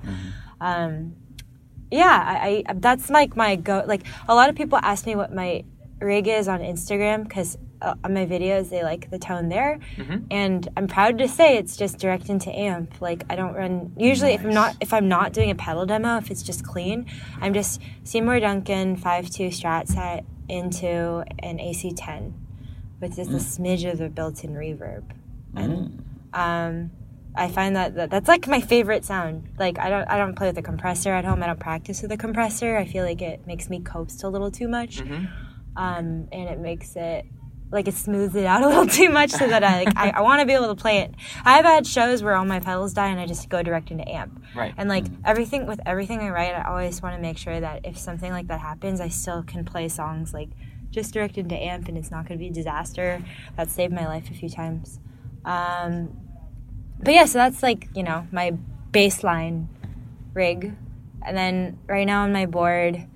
Um, 0.62 1.14
yeah, 1.94 2.22
I, 2.26 2.64
I 2.66 2.72
that's 2.74 3.08
like 3.10 3.36
my 3.36 3.56
go. 3.56 3.84
Like 3.86 4.02
a 4.28 4.34
lot 4.34 4.48
of 4.50 4.56
people 4.56 4.78
ask 4.82 5.06
me 5.06 5.14
what 5.14 5.32
my 5.32 5.64
rig 6.00 6.26
is 6.28 6.48
on 6.48 6.60
Instagram 6.60 7.22
because 7.22 7.56
uh, 7.80 7.94
on 8.02 8.14
my 8.14 8.26
videos 8.26 8.68
they 8.68 8.82
like 8.82 9.10
the 9.10 9.18
tone 9.18 9.48
there, 9.48 9.78
and 10.30 10.68
I'm 10.76 10.88
proud 10.88 11.18
to 11.18 11.28
say 11.28 11.56
it's 11.56 11.76
just 11.76 11.98
direct 11.98 12.28
into 12.28 12.50
amp. 12.50 13.00
Like 13.00 13.24
I 13.30 13.36
don't 13.36 13.54
run 13.54 13.92
usually 13.96 14.34
if 14.34 14.44
I'm 14.44 14.52
not 14.52 14.76
if 14.80 14.92
I'm 14.92 15.08
not 15.08 15.32
doing 15.32 15.50
a 15.50 15.54
pedal 15.54 15.86
demo 15.86 16.16
if 16.18 16.30
it's 16.30 16.42
just 16.42 16.64
clean, 16.66 17.06
I'm 17.40 17.54
just 17.54 17.80
Seymour 18.02 18.40
Duncan 18.40 18.96
five 18.96 19.30
two 19.30 19.48
Strat 19.48 19.86
set 19.88 20.24
into 20.48 21.24
an 21.38 21.58
AC10 21.58 22.32
with 23.00 23.16
just 23.16 23.30
a 23.30 23.34
smidge 23.34 23.90
of 23.90 23.98
the 23.98 24.08
built-in 24.08 24.52
reverb. 24.54 25.04
And, 25.56 26.04
um, 26.32 26.90
I 27.36 27.48
find 27.48 27.74
that, 27.74 27.94
that 27.96 28.10
that's 28.10 28.28
like 28.28 28.46
my 28.46 28.60
favorite 28.60 29.04
sound. 29.04 29.48
Like 29.58 29.78
I 29.78 29.88
don't 29.88 30.04
I 30.08 30.16
don't 30.16 30.36
play 30.36 30.48
with 30.48 30.58
a 30.58 30.62
compressor 30.62 31.12
at 31.12 31.24
home. 31.24 31.42
I 31.42 31.46
don't 31.46 31.58
practice 31.58 32.02
with 32.02 32.12
a 32.12 32.16
compressor. 32.16 32.76
I 32.76 32.84
feel 32.86 33.04
like 33.04 33.22
it 33.22 33.46
makes 33.46 33.68
me 33.68 33.80
coast 33.80 34.22
a 34.22 34.28
little 34.28 34.50
too 34.50 34.68
much, 34.68 35.00
um, 35.76 36.28
and 36.30 36.48
it 36.48 36.60
makes 36.60 36.94
it 36.94 37.26
like 37.72 37.88
it 37.88 37.94
smooths 37.94 38.36
it 38.36 38.46
out 38.46 38.62
a 38.62 38.68
little 38.68 38.86
too 39.00 39.10
much 39.10 39.30
so 39.30 39.48
that 39.48 39.64
I 39.64 39.84
like 39.84 39.96
I, 39.96 40.10
I 40.10 40.20
want 40.20 40.40
to 40.40 40.46
be 40.46 40.52
able 40.52 40.68
to 40.68 40.80
play 40.80 40.98
it. 40.98 41.14
I've 41.44 41.64
had 41.64 41.86
shows 41.86 42.22
where 42.22 42.36
all 42.36 42.44
my 42.44 42.60
pedals 42.60 42.94
die 42.94 43.08
and 43.08 43.18
I 43.18 43.26
just 43.26 43.48
go 43.48 43.62
direct 43.62 43.90
into 43.90 44.08
amp. 44.08 44.40
Right. 44.54 44.72
And 44.76 44.88
like 44.88 45.06
everything 45.24 45.66
with 45.66 45.80
everything 45.84 46.20
I 46.20 46.30
write, 46.30 46.54
I 46.54 46.68
always 46.68 47.02
want 47.02 47.16
to 47.16 47.20
make 47.20 47.36
sure 47.36 47.58
that 47.58 47.84
if 47.84 47.98
something 47.98 48.30
like 48.30 48.46
that 48.46 48.60
happens, 48.60 49.00
I 49.00 49.08
still 49.08 49.42
can 49.42 49.64
play 49.64 49.88
songs 49.88 50.32
like 50.32 50.50
just 50.90 51.12
direct 51.12 51.36
into 51.36 51.56
amp 51.56 51.88
and 51.88 51.98
it's 51.98 52.12
not 52.12 52.28
going 52.28 52.38
to 52.38 52.42
be 52.42 52.50
a 52.50 52.52
disaster. 52.52 53.20
That 53.56 53.70
saved 53.70 53.92
my 53.92 54.06
life 54.06 54.30
a 54.30 54.34
few 54.34 54.48
times. 54.48 55.00
Um, 55.44 56.23
but 57.04 57.14
yeah, 57.14 57.24
so 57.26 57.38
that's 57.38 57.62
like 57.62 57.88
you 57.94 58.02
know 58.02 58.26
my 58.32 58.56
baseline 58.92 59.66
rig, 60.32 60.72
and 61.26 61.36
then 61.36 61.78
right 61.86 62.06
now 62.06 62.22
on 62.24 62.32
my 62.32 62.46
board. 62.46 63.06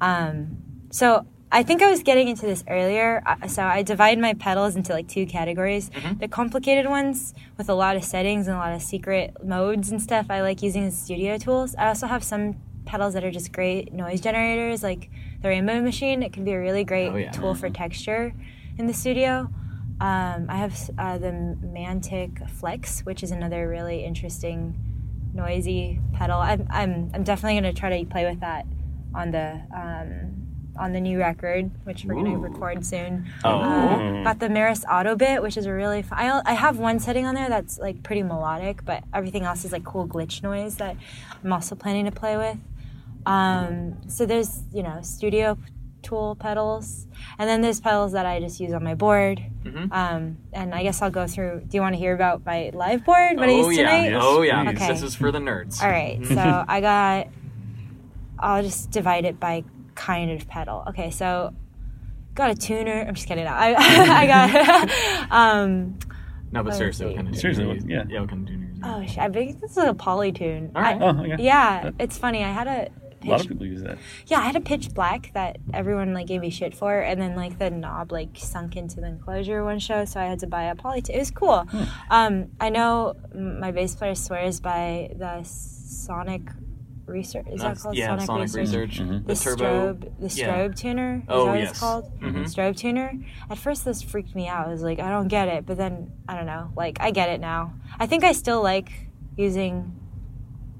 Um, 0.00 0.58
so 0.90 1.26
I 1.52 1.62
think 1.62 1.80
I 1.82 1.90
was 1.90 2.02
getting 2.02 2.28
into 2.28 2.44
this 2.46 2.64
earlier. 2.68 3.22
Uh, 3.24 3.46
So 3.48 3.62
I 3.62 3.82
divide 3.82 4.18
my 4.18 4.34
pedals 4.34 4.76
into 4.76 4.92
like 4.92 5.08
two 5.08 5.26
categories: 5.26 5.90
the 6.18 6.28
complicated 6.28 6.86
ones 6.88 7.34
with 7.56 7.68
a 7.68 7.74
lot 7.74 7.96
of 7.96 8.04
settings 8.04 8.46
and 8.48 8.56
a 8.56 8.58
lot 8.58 8.72
of 8.72 8.82
secret 8.82 9.34
modes 9.44 9.90
and 9.90 10.00
stuff. 10.02 10.26
I 10.30 10.42
like 10.42 10.62
using 10.62 10.84
as 10.84 10.98
studio 10.98 11.38
tools. 11.38 11.74
I 11.76 11.88
also 11.88 12.06
have 12.06 12.22
some 12.24 12.56
pedals 12.84 13.14
that 13.14 13.24
are 13.24 13.30
just 13.32 13.52
great 13.52 13.92
noise 13.92 14.20
generators, 14.20 14.82
like 14.82 15.10
the 15.42 15.48
Rainbow 15.48 15.80
Machine. 15.80 16.22
It 16.22 16.32
can 16.32 16.44
be 16.44 16.52
a 16.52 16.60
really 16.60 16.84
great 16.84 17.08
Oh, 17.08 17.16
yeah. 17.16 17.30
tool 17.32 17.54
for 17.54 17.68
texture 17.70 18.32
in 18.78 18.86
the 18.86 18.92
studio. 18.94 19.48
Um, 19.98 20.46
I 20.48 20.56
have 20.56 20.90
uh, 20.98 21.18
the 21.18 21.30
Mantic 21.30 22.50
Flex, 22.50 23.00
which 23.00 23.22
is 23.22 23.30
another 23.30 23.66
really 23.68 24.04
interesting, 24.04 24.74
noisy 25.32 26.00
pedal. 26.12 26.38
I'm 26.38 26.66
I'm, 26.70 27.10
I'm 27.14 27.24
definitely 27.24 27.60
going 27.60 27.74
to 27.74 27.78
try 27.78 28.02
to 28.02 28.10
play 28.10 28.28
with 28.28 28.40
that 28.40 28.66
on 29.14 29.30
the 29.30 29.62
um, 29.74 30.46
on 30.78 30.92
the 30.92 31.00
new 31.00 31.18
record, 31.18 31.70
which 31.84 32.04
we're 32.04 32.14
going 32.14 32.26
to 32.26 32.36
record 32.36 32.84
soon. 32.84 33.26
Oh. 33.44 33.58
Uh, 33.58 34.22
got 34.22 34.38
the 34.38 34.48
Meris 34.48 34.84
Ottobit, 34.84 35.42
which 35.42 35.56
is 35.56 35.64
a 35.64 35.72
really 35.72 36.02
fun. 36.02 36.18
I, 36.18 36.42
I 36.44 36.52
have 36.52 36.78
one 36.78 36.98
setting 36.98 37.24
on 37.24 37.34
there 37.34 37.48
that's 37.48 37.78
like 37.78 38.02
pretty 38.02 38.22
melodic, 38.22 38.84
but 38.84 39.02
everything 39.14 39.44
else 39.44 39.64
is 39.64 39.72
like 39.72 39.84
cool 39.84 40.06
glitch 40.06 40.42
noise 40.42 40.76
that 40.76 40.96
I'm 41.42 41.52
also 41.52 41.74
planning 41.74 42.04
to 42.04 42.12
play 42.12 42.36
with. 42.36 42.58
Um, 43.24 43.96
so 44.08 44.26
there's 44.26 44.62
you 44.72 44.82
know 44.82 45.00
studio 45.02 45.58
tool 46.06 46.36
pedals, 46.36 47.06
and 47.38 47.48
then 47.48 47.60
there's 47.60 47.80
pedals 47.80 48.12
that 48.12 48.26
I 48.26 48.38
just 48.40 48.60
use 48.60 48.72
on 48.72 48.84
my 48.84 48.94
board. 48.94 49.42
Mm-hmm. 49.64 49.92
Um, 49.92 50.38
and 50.52 50.74
I 50.74 50.82
guess 50.82 51.02
I'll 51.02 51.10
go 51.10 51.26
through. 51.26 51.62
Do 51.68 51.76
you 51.76 51.80
want 51.80 51.94
to 51.94 51.98
hear 51.98 52.14
about 52.14 52.46
my 52.46 52.70
live 52.72 53.04
board? 53.04 53.36
What 53.36 53.48
I 53.48 53.52
oh 53.52 53.68
used 53.68 53.80
yeah, 53.80 53.90
tonight? 53.90 54.18
oh 54.20 54.42
yeah. 54.42 54.62
please. 54.64 54.76
Okay. 54.76 54.88
This 54.92 55.02
is 55.02 55.14
for 55.14 55.32
the 55.32 55.38
nerds. 55.40 55.82
All 55.82 55.88
right, 55.90 56.24
so 56.26 56.64
I 56.68 56.80
got. 56.80 57.28
I'll 58.38 58.62
just 58.62 58.90
divide 58.90 59.24
it 59.24 59.40
by 59.40 59.64
kind 59.94 60.30
of 60.30 60.46
pedal. 60.46 60.84
Okay, 60.88 61.10
so 61.10 61.54
got 62.34 62.50
a 62.50 62.54
tuner. 62.54 63.04
I'm 63.08 63.14
just 63.14 63.26
kidding. 63.26 63.46
I 63.46 63.74
I 63.76 64.26
got. 64.26 65.30
um, 65.30 65.98
No, 66.52 66.62
but 66.62 66.66
Let's 66.66 66.78
seriously, 66.78 67.06
what 67.06 67.16
kind 67.16 67.28
of 67.28 67.34
tuner 67.34 67.40
Seriously, 67.40 67.66
what- 67.66 67.90
yeah. 67.90 68.04
yeah, 68.08 68.20
what 68.20 68.28
kind 68.30 68.42
of 68.42 68.48
tuner? 68.54 68.66
are 68.84 68.98
you 69.00 69.02
using? 69.06 69.20
Oh, 69.20 69.24
I 69.24 69.28
think 69.30 69.60
this 69.60 69.70
is 69.72 69.78
a 69.78 69.94
polytune. 69.94 70.70
All 70.76 70.82
right. 70.82 71.00
I- 71.00 71.04
Oh, 71.04 71.32
okay. 71.32 71.42
yeah, 71.42 71.90
it's 71.98 72.18
funny. 72.18 72.44
I 72.44 72.52
had 72.52 72.66
a 72.68 72.88
A 73.26 73.30
lot 73.30 73.40
of 73.42 73.48
people 73.48 73.66
use 73.66 73.82
that. 73.82 73.98
yeah, 74.26 74.38
I 74.38 74.42
had 74.42 74.56
a 74.56 74.60
pitch 74.60 74.92
black 74.94 75.30
that 75.34 75.58
everyone 75.74 76.12
like 76.14 76.26
gave 76.26 76.40
me 76.40 76.50
shit 76.50 76.74
for, 76.74 76.98
and 77.00 77.20
then 77.20 77.36
like 77.36 77.58
the 77.58 77.70
knob 77.70 78.12
like 78.12 78.30
sunk 78.36 78.76
into 78.76 79.00
the 79.00 79.06
enclosure 79.08 79.64
one 79.64 79.78
show, 79.78 80.04
so 80.04 80.20
I 80.20 80.24
had 80.24 80.38
to 80.40 80.46
buy 80.46 80.64
a 80.64 80.74
polytune. 80.74 81.10
It 81.10 81.18
was 81.18 81.30
cool. 81.30 81.64
Hmm. 81.64 81.82
Um, 82.10 82.46
I 82.60 82.68
know 82.70 83.14
my 83.34 83.70
bass 83.72 83.94
player 83.94 84.14
swears 84.14 84.60
by 84.60 85.10
the 85.16 85.42
Sonic 85.44 86.42
Research. 87.06 87.46
Is 87.52 87.60
that 87.60 87.68
That's- 87.68 87.82
called 87.82 87.96
yeah, 87.96 88.06
Sonic, 88.18 88.26
Sonic 88.26 88.54
Research? 88.54 88.98
Research. 88.98 89.24
The, 89.26 89.34
The 89.34 89.34
turbo. 89.36 89.64
strobe, 89.94 90.00
the 90.18 90.28
yeah. 90.40 90.48
strobe 90.56 90.76
tuner. 90.76 91.14
Is 91.18 91.22
Oh, 91.28 91.44
that 91.44 91.50
what 91.52 91.60
yes. 91.60 91.70
it's 91.70 91.78
called? 91.80 92.20
Mhm. 92.20 92.44
Strobe 92.52 92.76
tuner. 92.76 93.12
At 93.48 93.58
first, 93.58 93.84
this 93.84 94.02
freaked 94.02 94.34
me 94.34 94.48
out. 94.48 94.66
I 94.66 94.70
was 94.72 94.82
like, 94.82 94.98
I 94.98 95.10
don't 95.10 95.28
get 95.28 95.46
it, 95.48 95.66
but 95.66 95.76
then 95.76 96.10
I 96.28 96.34
don't 96.34 96.46
know. 96.46 96.70
Like, 96.76 96.98
I 97.00 97.12
get 97.12 97.28
it 97.28 97.40
now. 97.40 97.74
I 98.00 98.06
think 98.06 98.24
I 98.24 98.32
still 98.32 98.60
like 98.62 98.90
using 99.36 99.95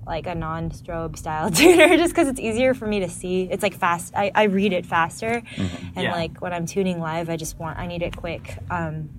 like 0.07 0.27
a 0.27 0.35
non-strobe 0.35 1.17
style 1.19 1.51
tuner 1.59 1.97
just 1.97 2.15
because 2.15 2.29
it's 2.29 2.41
easier 2.41 2.75
for 2.75 2.87
me 2.87 3.01
to 3.01 3.09
see. 3.09 3.49
It's 3.51 3.63
like 3.63 3.75
fast. 3.75 4.15
I, 4.15 4.31
I 4.35 4.45
read 4.45 4.73
it 4.73 4.87
faster, 4.87 5.43
and 5.57 5.97
Yeah. 5.97 6.13
like 6.13 6.41
when 6.41 6.53
I'm 6.53 6.67
tuning 6.67 7.01
live, 7.01 7.29
I 7.29 7.37
just 7.37 7.59
want 7.59 7.79
I 7.79 7.87
need 7.87 8.03
it 8.03 8.17
quick. 8.17 8.59
Um, 8.71 9.11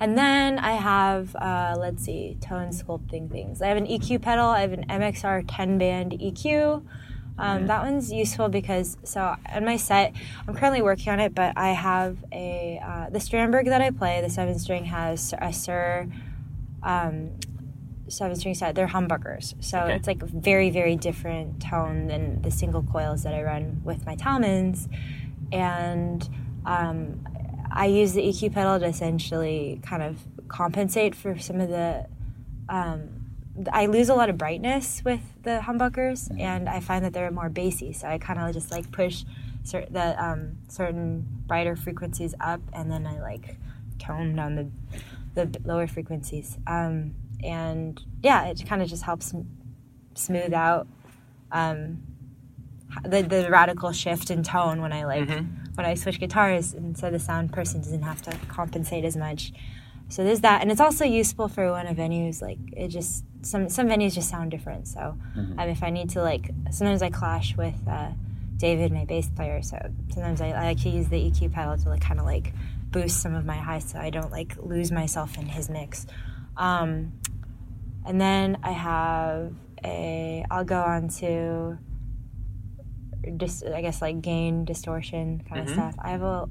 and 0.00 0.18
then 0.18 0.58
I 0.58 0.72
have, 0.72 1.36
uh, 1.36 1.76
let's 1.78 2.04
see, 2.04 2.36
tone 2.40 2.70
sculpting 2.70 3.30
things. 3.30 3.62
I 3.62 3.68
have 3.68 3.76
an 3.76 3.86
EQ 3.86 4.20
pedal. 4.20 4.46
I 4.46 4.60
have 4.62 4.72
an 4.72 4.84
MXR 4.88 5.44
10 5.46 5.78
band 5.78 6.12
EQ. 6.12 6.84
Um, 7.38 7.66
That 7.68 7.82
one's 7.84 8.12
useful 8.12 8.48
because, 8.48 8.96
so 9.04 9.36
on 9.54 9.64
my 9.64 9.76
set, 9.76 10.12
I'm 10.48 10.54
currently 10.56 10.82
working 10.82 11.12
on 11.12 11.20
it, 11.20 11.34
but 11.36 11.52
I 11.56 11.68
have 11.68 12.16
a, 12.32 12.80
uh, 12.84 13.10
the 13.10 13.20
Strandberg 13.20 13.66
that 13.66 13.80
I 13.80 13.90
play, 13.90 14.20
the 14.20 14.28
seven 14.30 14.58
string 14.58 14.86
has 14.86 15.32
a 15.40 15.52
Sir 15.52 16.08
um, 16.82 17.30
seven 18.12 18.36
string 18.36 18.54
set. 18.54 18.74
They're 18.74 18.86
humbuckers. 18.88 19.54
So 19.62 19.78
Okay. 19.80 19.94
it's 19.94 20.06
like 20.06 20.22
a 20.22 20.26
very, 20.26 20.70
very 20.70 20.96
different 20.96 21.60
tone 21.62 22.06
than 22.06 22.42
the 22.42 22.50
single 22.50 22.82
coils 22.82 23.22
that 23.24 23.34
I 23.34 23.42
run 23.42 23.80
with 23.84 24.04
my 24.06 24.14
Talmans. 24.16 24.88
And 25.50 26.28
um, 26.64 27.26
I 27.70 27.86
use 27.86 28.12
the 28.12 28.22
EQ 28.22 28.52
pedal 28.54 28.78
to 28.78 28.86
essentially 28.86 29.80
kind 29.82 30.02
of 30.02 30.18
compensate 30.48 31.14
for 31.14 31.38
some 31.38 31.60
of 31.60 31.68
the. 31.68 32.06
Um, 32.68 33.18
I 33.70 33.84
lose 33.86 34.08
a 34.08 34.14
lot 34.14 34.30
of 34.30 34.38
brightness 34.38 35.02
with 35.04 35.20
the 35.42 35.60
humbuckers, 35.62 36.34
and 36.40 36.68
I 36.70 36.80
find 36.80 37.04
that 37.04 37.12
they're 37.12 37.30
more 37.30 37.50
bassy. 37.50 37.92
So 37.92 38.08
I 38.08 38.16
kind 38.16 38.38
of 38.38 38.50
just 38.54 38.70
like 38.70 38.90
push 38.92 39.24
cer- 39.62 39.86
the 39.90 40.22
um, 40.22 40.56
certain 40.68 41.26
brighter 41.46 41.76
frequencies 41.76 42.34
up, 42.40 42.62
and 42.72 42.90
then 42.90 43.06
I 43.06 43.20
like 43.20 43.56
tone 43.98 44.36
down 44.36 44.54
the 44.54 44.68
the 45.34 45.60
lower 45.64 45.86
frequencies. 45.86 46.56
Um, 46.66 47.14
and 47.42 48.00
yeah, 48.22 48.46
it 48.46 48.64
kind 48.66 48.82
of 48.82 48.88
just 48.88 49.02
helps 49.02 49.34
smooth 50.14 50.52
out 50.52 50.86
um, 51.50 52.02
the 53.04 53.22
the 53.22 53.48
radical 53.50 53.92
shift 53.92 54.30
in 54.30 54.42
tone 54.42 54.80
when 54.80 54.92
I 54.92 55.04
like 55.04 55.28
when 55.74 55.86
I 55.86 55.94
switch 55.94 56.20
guitars, 56.20 56.74
and 56.74 56.96
so 56.96 57.10
the 57.10 57.18
sound 57.18 57.52
person 57.52 57.80
doesn't 57.80 58.02
have 58.02 58.22
to 58.22 58.36
compensate 58.48 59.04
as 59.04 59.16
much. 59.16 59.52
So 60.08 60.24
there's 60.24 60.40
that, 60.40 60.60
and 60.60 60.70
it's 60.70 60.80
also 60.80 61.04
useful 61.04 61.48
for 61.48 61.72
when 61.72 61.86
a 61.86 61.94
venue's 61.94 62.42
like 62.42 62.58
it 62.72 62.88
just 62.88 63.24
some 63.42 63.68
some 63.68 63.88
venues 63.88 64.14
just 64.14 64.28
sound 64.28 64.50
different. 64.50 64.88
So 64.88 65.16
um, 65.36 65.68
if 65.68 65.82
I 65.82 65.90
need 65.90 66.10
to 66.10 66.22
like 66.22 66.50
sometimes 66.70 67.02
I 67.02 67.10
clash 67.10 67.56
with 67.56 67.76
uh, 67.88 68.10
David, 68.56 68.92
my 68.92 69.04
bass 69.04 69.28
player. 69.30 69.62
So 69.62 69.76
sometimes 70.12 70.40
I, 70.40 70.50
I 70.50 70.64
like 70.66 70.82
to 70.82 70.88
use 70.88 71.08
the 71.08 71.16
EQ 71.16 71.52
pedal 71.52 71.76
to 71.78 71.88
like 71.88 72.02
kind 72.02 72.20
of 72.20 72.26
like 72.26 72.52
boost 72.90 73.22
some 73.22 73.34
of 73.34 73.46
my 73.46 73.56
highs 73.56 73.90
so 73.90 73.98
I 73.98 74.10
don't 74.10 74.30
like 74.30 74.56
lose 74.58 74.92
myself 74.92 75.38
in 75.38 75.46
his 75.46 75.70
mix. 75.70 76.06
Um, 76.56 77.12
and 78.04 78.20
then 78.20 78.58
I 78.62 78.72
have 78.72 79.52
a 79.84 80.44
I'll 80.50 80.64
go 80.64 80.80
on 80.80 81.08
to 81.20 81.78
just 83.36 83.64
I 83.66 83.80
guess 83.82 84.02
like 84.02 84.20
gain 84.20 84.64
distortion 84.64 85.42
kind 85.48 85.62
of 85.62 85.68
stuff. 85.70 85.94
I 85.98 86.10
have 86.10 86.22
a 86.22 86.48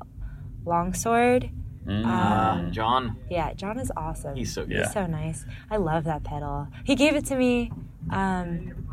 longsword. 0.66 1.50
Mm. 1.86 2.06
Uh, 2.06 2.70
John, 2.70 3.18
Yeah, 3.30 3.54
John 3.54 3.80
is 3.80 3.92
awesome. 3.98 4.36
he's 4.36 4.54
so 4.54 4.64
good. 4.66 4.74
Yeah. 4.78 4.84
He's 4.84 4.94
so 4.94 5.08
nice. 5.08 5.46
I 5.72 5.78
love 5.78 6.04
that 6.04 6.24
pedal. 6.24 6.68
He 6.84 6.96
gave 6.96 7.16
it 7.16 7.26
to 7.26 7.36
me. 7.36 7.72
Um, 8.12 8.88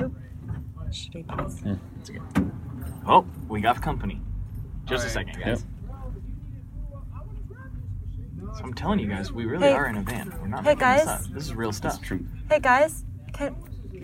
oop. 0.00 0.14
Should 0.92 1.14
we 1.14 1.22
pause? 1.24 1.60
It's 2.00 2.10
okay. 2.10 2.20
Oh, 3.06 3.26
we 3.48 3.60
got 3.60 3.82
company. 3.82 4.20
Just 4.84 5.04
a 5.04 5.08
All 5.18 5.24
right. 5.24 5.32
second, 5.34 5.42
guys. 5.44 5.66
So 8.56 8.64
I'm 8.64 8.74
telling 8.74 8.98
you 8.98 9.06
guys, 9.08 9.32
we 9.32 9.44
really 9.46 9.68
Hey. 9.68 9.72
are 9.74 9.86
in 9.86 9.96
a 9.96 10.02
van. 10.02 10.32
We're 10.40 10.46
not 10.48 10.64
Hey, 10.64 10.74
making 10.74 10.88
this 10.88 11.04
guys. 11.04 11.06
up. 11.06 11.20
This 11.32 11.44
is 11.44 11.54
real 11.54 11.72
stuff. 11.72 11.92
That's 11.94 12.06
true. 12.06 12.24
Hey 12.50 12.60
guys, 12.60 13.04
can, 13.32 13.54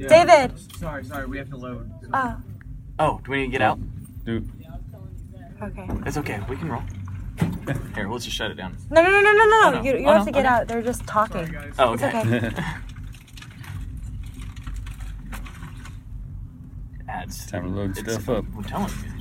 David. 0.08 0.58
Sorry, 0.78 1.04
sorry, 1.04 1.26
we 1.26 1.36
have 1.38 1.50
to 1.50 1.56
load. 1.56 1.90
Oh, 2.12 2.36
Oh, 3.00 3.20
do 3.24 3.30
we 3.30 3.38
need 3.38 3.46
to 3.46 3.52
get 3.52 3.62
out? 3.62 3.78
Dude, 4.24 4.50
okay. 5.62 5.86
It's 6.06 6.16
okay. 6.16 6.40
We 6.48 6.56
can 6.56 6.68
roll. 6.68 6.82
Here, 7.94 8.08
let's 8.08 8.24
just 8.24 8.36
shut 8.36 8.50
it 8.50 8.54
down. 8.54 8.76
No, 8.90 9.02
no, 9.02 9.08
no, 9.10 9.20
no, 9.20 9.32
no, 9.32 9.44
no. 9.44 9.60
Oh, 9.64 9.70
no. 9.76 9.82
You, 9.82 9.98
you 9.98 10.06
Oh, 10.08 10.14
have 10.14 10.18
no. 10.18 10.24
to 10.24 10.30
oh, 10.30 10.32
get 10.32 10.46
Okay. 10.46 10.48
out. 10.48 10.66
They're 10.68 10.82
just 10.82 11.06
talking. 11.06 11.46
Sorry, 11.46 11.52
guys. 11.70 11.74
Oh, 11.78 11.92
It's 11.92 12.02
okay. 12.02 12.20
okay. 12.46 12.50
Ads. 17.08 17.46
time 17.46 17.62
to 17.64 17.68
load 17.68 17.96
It's- 17.98 18.14
stuff 18.14 18.28
up. 18.28 18.44
I'm 18.56 18.64
telling 18.64 18.88
you. 18.88 19.17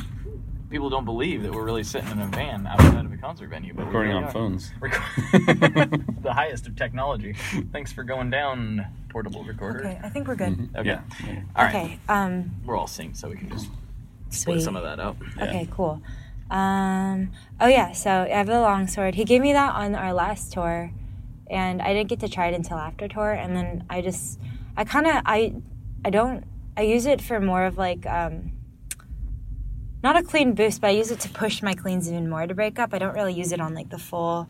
People 0.70 0.90
don't 0.90 1.06
believe 1.06 1.44
that 1.44 1.54
we're 1.54 1.64
really 1.64 1.84
sitting 1.84 2.10
in 2.10 2.20
a 2.20 2.28
van 2.28 2.68
outside 2.68 3.06
of 3.06 3.12
a 3.14 3.18
concert 3.18 3.50
venue, 3.50 3.74
but 3.74 3.86
Recording 3.86 4.12
really 4.12 4.24
on 4.24 4.30
are. 4.30 4.32
phones. 4.32 4.72
the 4.82 6.34
highest 6.34 6.68
of 6.68 6.76
technology. 6.76 7.34
Thanks 7.72 7.94
for 7.94 8.04
going 8.04 8.30
down, 8.30 8.86
portable 9.10 9.44
recorder. 9.46 9.80
Okay, 9.80 10.00
I 10.04 10.10
think 10.10 10.28
we're 10.28 10.36
good. 10.36 10.70
Okay. 10.76 10.90
Yeah. 10.90 11.02
All 11.56 11.64
right. 11.66 11.76
Okay. 11.76 12.00
Um, 12.10 12.52
We're 12.66 12.76
all 12.76 12.88
synced, 12.88 13.18
so 13.18 13.30
we 13.30 13.38
can 13.38 13.50
just 13.50 13.70
split 14.30 14.62
some 14.62 14.76
of 14.76 14.84
that 14.84 15.00
out. 15.00 15.16
Okay, 15.42 15.70
cool. 15.72 16.02
Um, 16.50 17.32
oh 17.60 17.68
yeah, 17.68 17.92
so 17.92 18.10
I 18.10 18.30
have 18.30 18.48
the 18.48 18.60
longsword. 18.60 19.16
He 19.16 19.26
gave 19.26 19.42
me 19.42 19.54
that 19.54 19.74
on 19.74 19.96
our 19.96 20.14
last 20.14 20.52
tour, 20.54 20.92
and 21.50 21.82
I 21.82 21.94
didn't 21.94 22.10
get 22.10 22.20
to 22.22 22.30
try 22.30 22.48
it 22.48 22.54
until 22.54 22.78
after 22.78 23.08
tour. 23.08 23.32
And 23.32 23.56
then 23.56 23.86
I 23.90 24.02
just, 24.02 24.40
I 24.76 24.84
kind 24.84 25.08
of, 25.08 25.22
I, 25.26 25.56
I 26.06 26.10
don't, 26.10 26.44
I 26.76 26.82
use 26.82 27.06
it 27.06 27.22
for 27.22 27.40
more 27.40 27.66
of 27.66 27.78
like, 27.78 28.06
um, 28.06 28.52
not 30.04 30.16
a 30.16 30.24
clean 30.24 30.54
boost, 30.54 30.82
but 30.82 30.88
I 30.88 30.92
use 30.92 31.12
it 31.12 31.20
to 31.22 31.30
push 31.30 31.62
my 31.62 31.74
cleans 31.74 32.10
even 32.10 32.30
more 32.30 32.46
to 32.46 32.54
break 32.54 32.80
up. 32.80 32.94
I 32.94 33.00
don't 33.00 33.14
really 33.16 33.34
use 33.34 33.52
it 33.52 33.60
on 33.60 33.74
like 33.74 33.90
the 33.90 33.98
full 33.98 34.48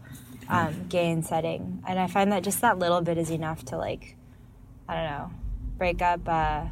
um, 0.49 0.87
gain 0.89 1.23
setting, 1.23 1.83
and 1.87 1.99
I 1.99 2.07
find 2.07 2.31
that 2.31 2.43
just 2.43 2.61
that 2.61 2.79
little 2.79 3.01
bit 3.01 3.17
is 3.17 3.29
enough 3.29 3.63
to 3.65 3.77
like, 3.77 4.15
I 4.87 4.95
don't 4.95 5.05
know, 5.05 5.31
break 5.77 6.01
up. 6.01 6.21
Uh, 6.27 6.65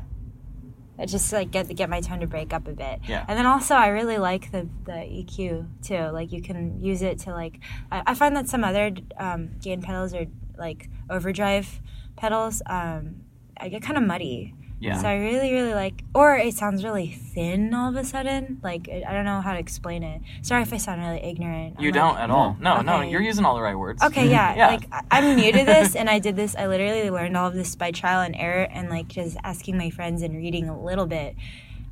it 0.97 1.07
just 1.07 1.31
like 1.33 1.51
get 1.51 1.73
get 1.75 1.89
my 1.89 1.99
tone 1.99 2.21
to 2.21 2.27
break 2.27 2.53
up 2.53 2.67
a 2.67 2.71
bit. 2.71 3.01
Yeah. 3.07 3.25
And 3.27 3.37
then 3.37 3.45
also 3.45 3.75
I 3.75 3.87
really 3.87 4.17
like 4.17 4.51
the 4.51 4.67
the 4.85 4.91
EQ 4.91 5.67
too. 5.81 6.09
Like 6.11 6.31
you 6.31 6.41
can 6.41 6.81
use 6.81 7.01
it 7.01 7.19
to 7.19 7.31
like 7.31 7.59
I, 7.91 8.03
I 8.07 8.13
find 8.13 8.35
that 8.37 8.47
some 8.47 8.63
other 8.63 8.91
um, 9.17 9.51
gain 9.61 9.81
pedals 9.81 10.13
are 10.13 10.25
like 10.57 10.89
overdrive 11.09 11.81
pedals. 12.15 12.61
Um, 12.65 13.23
I 13.57 13.69
get 13.69 13.81
kind 13.81 13.97
of 13.97 14.03
muddy. 14.03 14.53
Yeah. 14.79 14.97
So 15.01 15.07
I 15.07 15.15
really 15.15 15.53
really 15.53 15.73
like, 15.73 16.03
or 16.13 16.35
it 16.35 16.53
sounds 16.53 16.83
really 16.83 17.07
thin 17.07 17.73
all 17.73 17.89
of 17.89 17.95
a 17.95 18.03
sudden. 18.03 18.59
Like 18.61 18.89
I 18.89 19.13
don't 19.13 19.25
know 19.25 19.41
how 19.41 19.53
to 19.53 19.59
explain 19.59 20.03
it. 20.03 20.21
Sorry 20.41 20.61
if 20.63 20.73
I 20.73 20.77
sound 20.77 21.01
really 21.01 21.23
ignorant. 21.23 21.79
You 21.79 21.87
I'm 21.89 21.93
don't 21.93 22.13
like- 22.15 22.23
at 22.23 22.29
all. 22.29 22.57
No, 22.59 22.81
no, 22.81 23.01
you're 23.01 23.21
using 23.21 23.45
all 23.45 23.55
the 23.55 23.61
right 23.61 23.75
words. 23.77 24.03
Okay, 24.03 24.29
yeah. 24.29 24.55
Yeah. 24.55 24.67
Like 24.67 24.87
I'm 25.11 25.35
new 25.35 25.51
to 25.51 25.63
this, 25.65 25.95
and 25.95 26.09
I 26.09 26.19
did 26.19 26.35
this. 26.35 26.55
I 26.55 26.67
literally 26.67 27.09
learned 27.09 27.37
all 27.37 27.47
of 27.47 27.53
this 27.53 27.75
by 27.75 27.91
trial 27.91 28.21
and 28.21 28.35
error, 28.35 28.67
and 28.69 28.89
like 28.89 29.07
just 29.07 29.37
asking 29.43 29.77
my 29.77 29.89
friends 29.89 30.21
and 30.21 30.35
reading 30.35 30.67
a 30.69 30.79
little 30.79 31.05
bit 31.07 31.35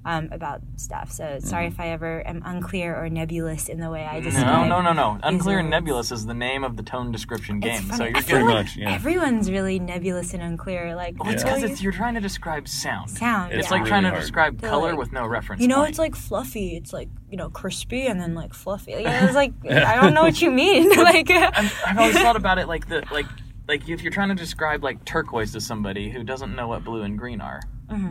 um, 0.06 0.30
about 0.32 0.62
stuff. 0.76 1.12
So 1.12 1.40
sorry 1.40 1.68
if 1.68 1.80
I 1.80 1.90
ever 1.90 2.26
am 2.28 2.42
unclear 2.46 2.96
or 2.96 3.10
nebulous 3.10 3.70
in 3.70 3.80
the 3.80 3.90
way 3.90 4.06
I 4.06 4.20
describe. 4.20 4.46
Mm-hmm. 4.46 4.70
No, 4.70 4.82
no, 4.82 4.94
no, 4.94 5.14
no. 5.14 5.20
Unclear 5.24 5.60
and 5.60 5.70
nebulous 5.70 6.12
is 6.12 6.26
the 6.26 6.34
name 6.34 6.64
of 6.64 6.76
the 6.78 6.84
tone 6.84 7.12
description 7.12 7.58
It's 7.64 7.66
game. 7.66 7.92
So 7.92 7.98
funny. 7.98 8.10
you're 8.10 8.18
I 8.18 8.22
good. 8.22 8.28
Pretty 8.28 8.46
like 8.46 8.54
much, 8.66 8.76
yeah. 8.78 8.92
Everyone's 8.94 9.50
really 9.50 9.80
nebulous 9.80 10.34
and 10.34 10.44
unclear. 10.44 10.96
Like 10.96 11.22
Well, 11.24 11.32
it's 11.32 11.44
because 11.44 11.64
it's 11.64 11.82
you're 11.82 11.94
trying 11.94 12.16
to 12.16 12.22
describe 12.22 12.68
sound. 12.68 13.10
sound. 13.10 13.54
It's 13.54 13.68
yeah. 13.68 13.78
like 13.78 13.86
trying 13.86 14.04
to 14.04 14.10
hard. 14.10 14.22
describe 14.22 14.60
They're 14.60 14.70
color 14.70 14.90
like, 14.90 15.00
with 15.00 15.12
no 15.14 15.26
reference. 15.26 15.62
you 15.62 15.68
know, 15.68 15.78
point. 15.78 15.90
it's 15.90 16.00
like 16.00 16.16
fluffy. 16.16 16.76
It's 16.76 16.92
like 16.92 17.10
you 17.30 17.38
know, 17.38 17.50
crispy 17.50 18.08
and 18.08 18.20
then 18.20 18.36
like 18.36 18.54
fluffy. 18.54 18.96
Like, 18.96 19.06
it's 19.24 19.36
like 19.36 19.54
I 19.70 19.96
don't 19.96 20.14
know 20.14 20.24
what 20.24 20.42
you 20.42 20.52
mean. 20.52 20.90
like 20.98 21.30
I've, 21.32 21.82
I've 21.88 21.98
always 21.98 22.20
thought 22.20 22.36
about 22.36 22.60
it 22.60 22.68
like 22.68 22.90
the 22.90 23.04
like 23.12 23.26
like 23.68 23.88
if 23.88 24.02
you're 24.02 24.12
trying 24.12 24.30
to 24.30 24.36
describe 24.36 24.84
like 24.84 25.06
turquoise 25.06 25.54
to 25.54 25.62
somebody 25.62 26.10
who 26.10 26.24
doesn't 26.24 26.56
know 26.56 26.68
what 26.68 26.84
blue 26.84 27.04
and 27.04 27.18
green 27.18 27.40
are. 27.42 27.62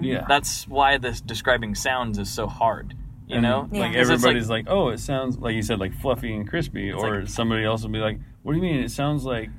Yeah. 0.03 0.25
That's 0.29 0.67
why 0.69 0.99
this 0.99 1.21
describing 1.21 1.75
sounds 1.75 2.19
is 2.19 2.31
so 2.31 2.47
hard. 2.47 2.95
You 3.27 3.37
And, 3.37 3.43
know, 3.43 3.69
Yeah. 3.73 3.81
Like 3.81 3.93
'Cause 3.95 4.01
it's 4.11 4.11
everybody's 4.11 4.51
like, 4.51 4.67
oh, 4.69 4.89
it 4.89 4.99
sounds 5.01 5.39
like 5.39 5.55
you 5.55 5.63
said, 5.63 5.79
like 5.81 5.95
fluffy 6.01 6.35
and 6.35 6.49
crispy, 6.49 6.91
or 6.93 7.21
like- 7.21 7.29
somebody 7.29 7.65
else 7.65 7.83
will 7.83 7.91
be 7.91 7.99
like, 7.99 8.19
what 8.43 8.53
do 8.53 8.57
you 8.59 8.63
mean? 8.63 8.81
It 8.83 8.91
sounds 8.91 9.25
like 9.25 9.51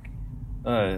uh, 0.66 0.98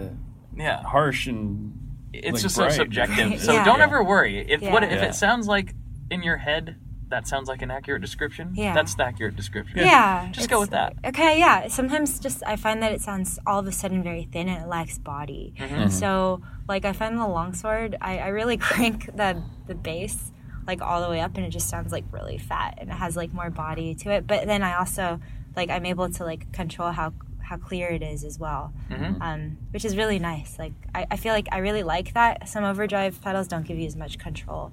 yeah, 0.56 0.82
harsh 0.82 1.26
and 1.26 1.72
it's 2.12 2.34
like 2.34 2.42
just 2.42 2.56
bright. 2.56 2.72
so 2.72 2.76
subjective. 2.78 3.40
So 3.40 3.52
Yeah. 3.52 3.64
don't 3.64 3.78
Yeah. 3.78 3.84
ever 3.84 4.02
worry 4.04 4.38
if 4.48 4.62
what 4.62 4.82
if 4.84 4.90
Yeah. 4.90 5.04
it 5.06 5.14
sounds 5.14 5.46
like 5.48 5.74
in 6.10 6.22
your 6.22 6.36
head 6.36 6.76
that 7.08 7.26
sounds 7.28 7.48
like 7.48 7.62
an 7.62 7.70
accurate 7.70 8.02
description. 8.02 8.50
Yeah. 8.54 8.74
That's 8.74 8.94
the 8.96 9.04
accurate 9.04 9.36
description. 9.36 9.78
Yeah. 9.78 10.28
Just 10.32 10.50
go 10.50 10.58
with 10.58 10.70
that. 10.70 10.94
Okay, 11.04 11.38
yeah. 11.38 11.68
Sometimes 11.68 12.18
just 12.18 12.42
I 12.44 12.56
find 12.56 12.82
that 12.82 12.90
it 12.92 13.00
sounds 13.00 13.38
all 13.46 13.60
of 13.60 13.66
a 13.68 13.72
sudden 13.72 14.02
very 14.02 14.24
thin 14.32 14.48
and 14.48 14.64
it 14.64 14.66
lacks 14.68 14.98
body. 14.98 15.54
Mm-hmm. 15.56 15.88
So 15.90 16.42
like 16.68 16.84
I 16.84 16.92
find 16.92 17.18
the 17.18 17.26
longsword, 17.26 17.96
I, 18.00 18.18
I 18.18 18.28
really 18.28 18.56
crank 18.68 19.06
the 19.16 19.42
the 19.66 19.74
bass 19.74 20.32
like 20.66 20.82
all 20.82 21.00
the 21.00 21.08
way 21.08 21.20
up 21.20 21.36
and 21.36 21.46
it 21.46 21.50
just 21.50 21.68
sounds 21.68 21.92
like 21.92 22.04
really 22.10 22.38
fat 22.38 22.74
and 22.78 22.90
it 22.90 22.94
has 22.94 23.16
like 23.16 23.32
more 23.32 23.50
body 23.50 23.94
to 23.94 24.10
it. 24.10 24.26
But 24.26 24.46
then 24.46 24.62
I 24.62 24.76
also 24.78 25.20
like 25.54 25.70
I'm 25.70 25.86
able 25.86 26.08
to 26.10 26.24
like 26.24 26.52
control 26.52 26.90
how 26.90 27.12
how 27.40 27.56
clear 27.56 27.88
it 27.88 28.02
is 28.02 28.24
as 28.24 28.40
well, 28.40 28.72
Mm-hmm. 28.90 29.22
um, 29.22 29.56
which 29.70 29.84
is 29.84 29.96
really 29.96 30.18
nice. 30.18 30.58
Like 30.58 30.72
I, 30.92 31.06
I 31.12 31.16
feel 31.16 31.32
like 31.32 31.46
I 31.52 31.58
really 31.58 31.84
like 31.84 32.14
that. 32.14 32.48
Some 32.48 32.64
overdrive 32.64 33.20
pedals 33.22 33.46
don't 33.46 33.64
give 33.64 33.78
you 33.78 33.86
as 33.86 33.94
much 33.94 34.18
control 34.18 34.72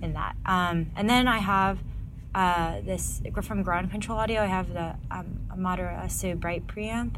in 0.00 0.14
that. 0.14 0.34
Um, 0.46 0.90
and 0.96 1.10
then 1.10 1.28
I 1.28 1.38
have 1.38 1.78
uh, 2.34 2.80
this 2.80 3.20
from 3.42 3.62
Ground 3.62 3.90
Control 3.90 4.18
Audio. 4.18 4.40
I 4.40 4.46
have 4.46 4.72
the 4.72 4.94
um, 5.10 5.40
Amaterasu 5.54 6.38
Bright 6.40 6.66
preamp. 6.66 7.16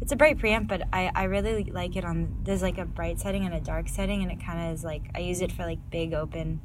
It's 0.00 0.12
a 0.12 0.16
bright 0.16 0.38
preamp, 0.38 0.68
but 0.68 0.82
I, 0.92 1.10
I 1.14 1.24
really 1.24 1.64
like 1.64 1.96
it 1.96 2.04
on. 2.04 2.38
There's 2.42 2.62
like 2.62 2.78
a 2.78 2.84
bright 2.84 3.18
setting 3.18 3.44
and 3.44 3.54
a 3.54 3.60
dark 3.60 3.88
setting, 3.88 4.22
and 4.22 4.30
it 4.30 4.44
kind 4.44 4.68
of 4.68 4.74
is 4.74 4.84
like 4.84 5.02
I 5.14 5.20
use 5.20 5.40
it 5.40 5.50
for 5.52 5.64
like 5.64 5.78
big 5.90 6.12
open 6.14 6.60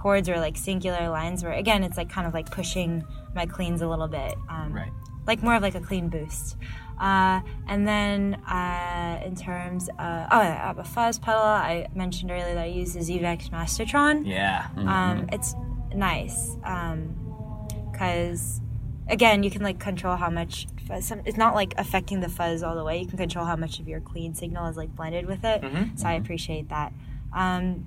chords 0.00 0.28
or 0.28 0.36
like 0.40 0.56
singular 0.56 1.08
lines 1.10 1.44
where 1.44 1.52
again 1.52 1.84
it's 1.84 1.96
like 1.96 2.10
kind 2.10 2.26
of 2.26 2.34
like 2.34 2.50
pushing 2.50 3.04
my 3.34 3.46
cleans 3.46 3.82
a 3.82 3.88
little 3.88 4.08
bit. 4.08 4.34
Um, 4.48 4.72
Right. 4.72 4.90
like 5.26 5.42
more 5.42 5.54
of 5.54 5.62
like 5.62 5.74
a 5.76 5.80
clean 5.80 6.08
boost. 6.08 6.56
Uh, 6.98 7.40
and 7.68 7.86
then 7.86 8.34
uh, 8.46 9.20
in 9.24 9.34
terms 9.36 9.88
of 9.88 9.96
oh, 9.98 10.38
I 10.38 10.44
have 10.44 10.78
a 10.78 10.84
fuzz 10.84 11.18
pedal. 11.18 11.40
I 11.42 11.88
mentioned 11.94 12.30
earlier 12.30 12.54
that 12.54 12.62
I 12.64 12.66
use 12.66 12.94
the 12.94 13.00
Zvex 13.00 13.50
Mastotron. 13.50 14.26
Yeah. 14.26 14.66
Um, 14.76 15.28
it's 15.32 15.54
nice 15.94 16.56
because 17.92 18.60
again, 19.12 19.42
you 19.42 19.50
can 19.50 19.62
like 19.62 19.78
control 19.78 20.16
how 20.16 20.30
much 20.30 20.66
fuzz. 20.88 21.06
Some, 21.06 21.20
it's 21.26 21.36
not 21.36 21.54
like 21.54 21.74
affecting 21.76 22.20
the 22.20 22.28
fuzz 22.28 22.62
all 22.62 22.74
the 22.74 22.82
way. 22.82 22.98
You 22.98 23.06
can 23.06 23.18
control 23.18 23.44
how 23.44 23.56
much 23.56 23.78
of 23.78 23.86
your 23.86 24.00
clean 24.00 24.34
signal 24.34 24.66
is 24.68 24.76
like 24.76 24.96
blended 24.96 25.26
with 25.26 25.44
it. 25.44 25.62
So 25.96 26.08
I 26.08 26.14
appreciate 26.14 26.70
that. 26.70 26.92
Um, 27.34 27.86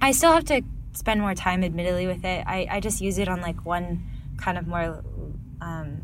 I 0.00 0.12
still 0.12 0.32
have 0.32 0.44
to 0.46 0.62
spend 0.92 1.20
more 1.20 1.34
time, 1.34 1.64
admittedly, 1.64 2.06
with 2.06 2.24
it. 2.24 2.44
I, 2.46 2.66
I 2.70 2.80
just 2.80 3.00
use 3.00 3.18
it 3.18 3.28
on 3.28 3.40
like 3.40 3.66
one 3.66 4.06
kind 4.38 4.56
of 4.56 4.66
more. 4.66 5.04
Um, 5.60 6.02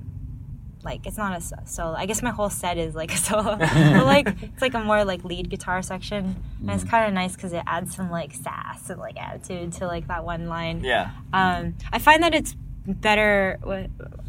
like 0.85 1.07
it's 1.07 1.19
not 1.19 1.37
a 1.37 1.67
solo. 1.67 1.95
I 1.97 2.07
guess 2.07 2.23
my 2.23 2.31
whole 2.31 2.51
set 2.51 2.79
is 2.79 2.95
like 2.95 3.13
a 3.13 3.17
solo, 3.29 3.57
but 3.57 4.05
like 4.05 4.29
it's 4.43 4.63
like 4.63 4.75
a 4.75 4.81
more 4.81 5.05
like 5.05 5.25
lead 5.25 5.51
guitar 5.51 5.83
section, 5.83 6.37
and 6.61 6.71
it's 6.71 6.85
kind 6.85 7.07
of 7.07 7.13
nice 7.13 7.35
because 7.35 7.53
it 7.53 7.63
adds 7.67 7.95
some 7.95 8.11
like 8.11 8.33
sass 8.33 8.89
and 8.91 8.99
like 9.01 9.17
attitude 9.21 9.73
to 9.75 9.87
like 9.87 10.09
that 10.09 10.25
one 10.25 10.49
line. 10.49 10.83
Yeah. 10.83 11.11
Um, 11.33 11.75
I 11.93 11.99
find 11.99 12.23
that 12.23 12.35
it's 12.35 12.55
better. 12.89 13.59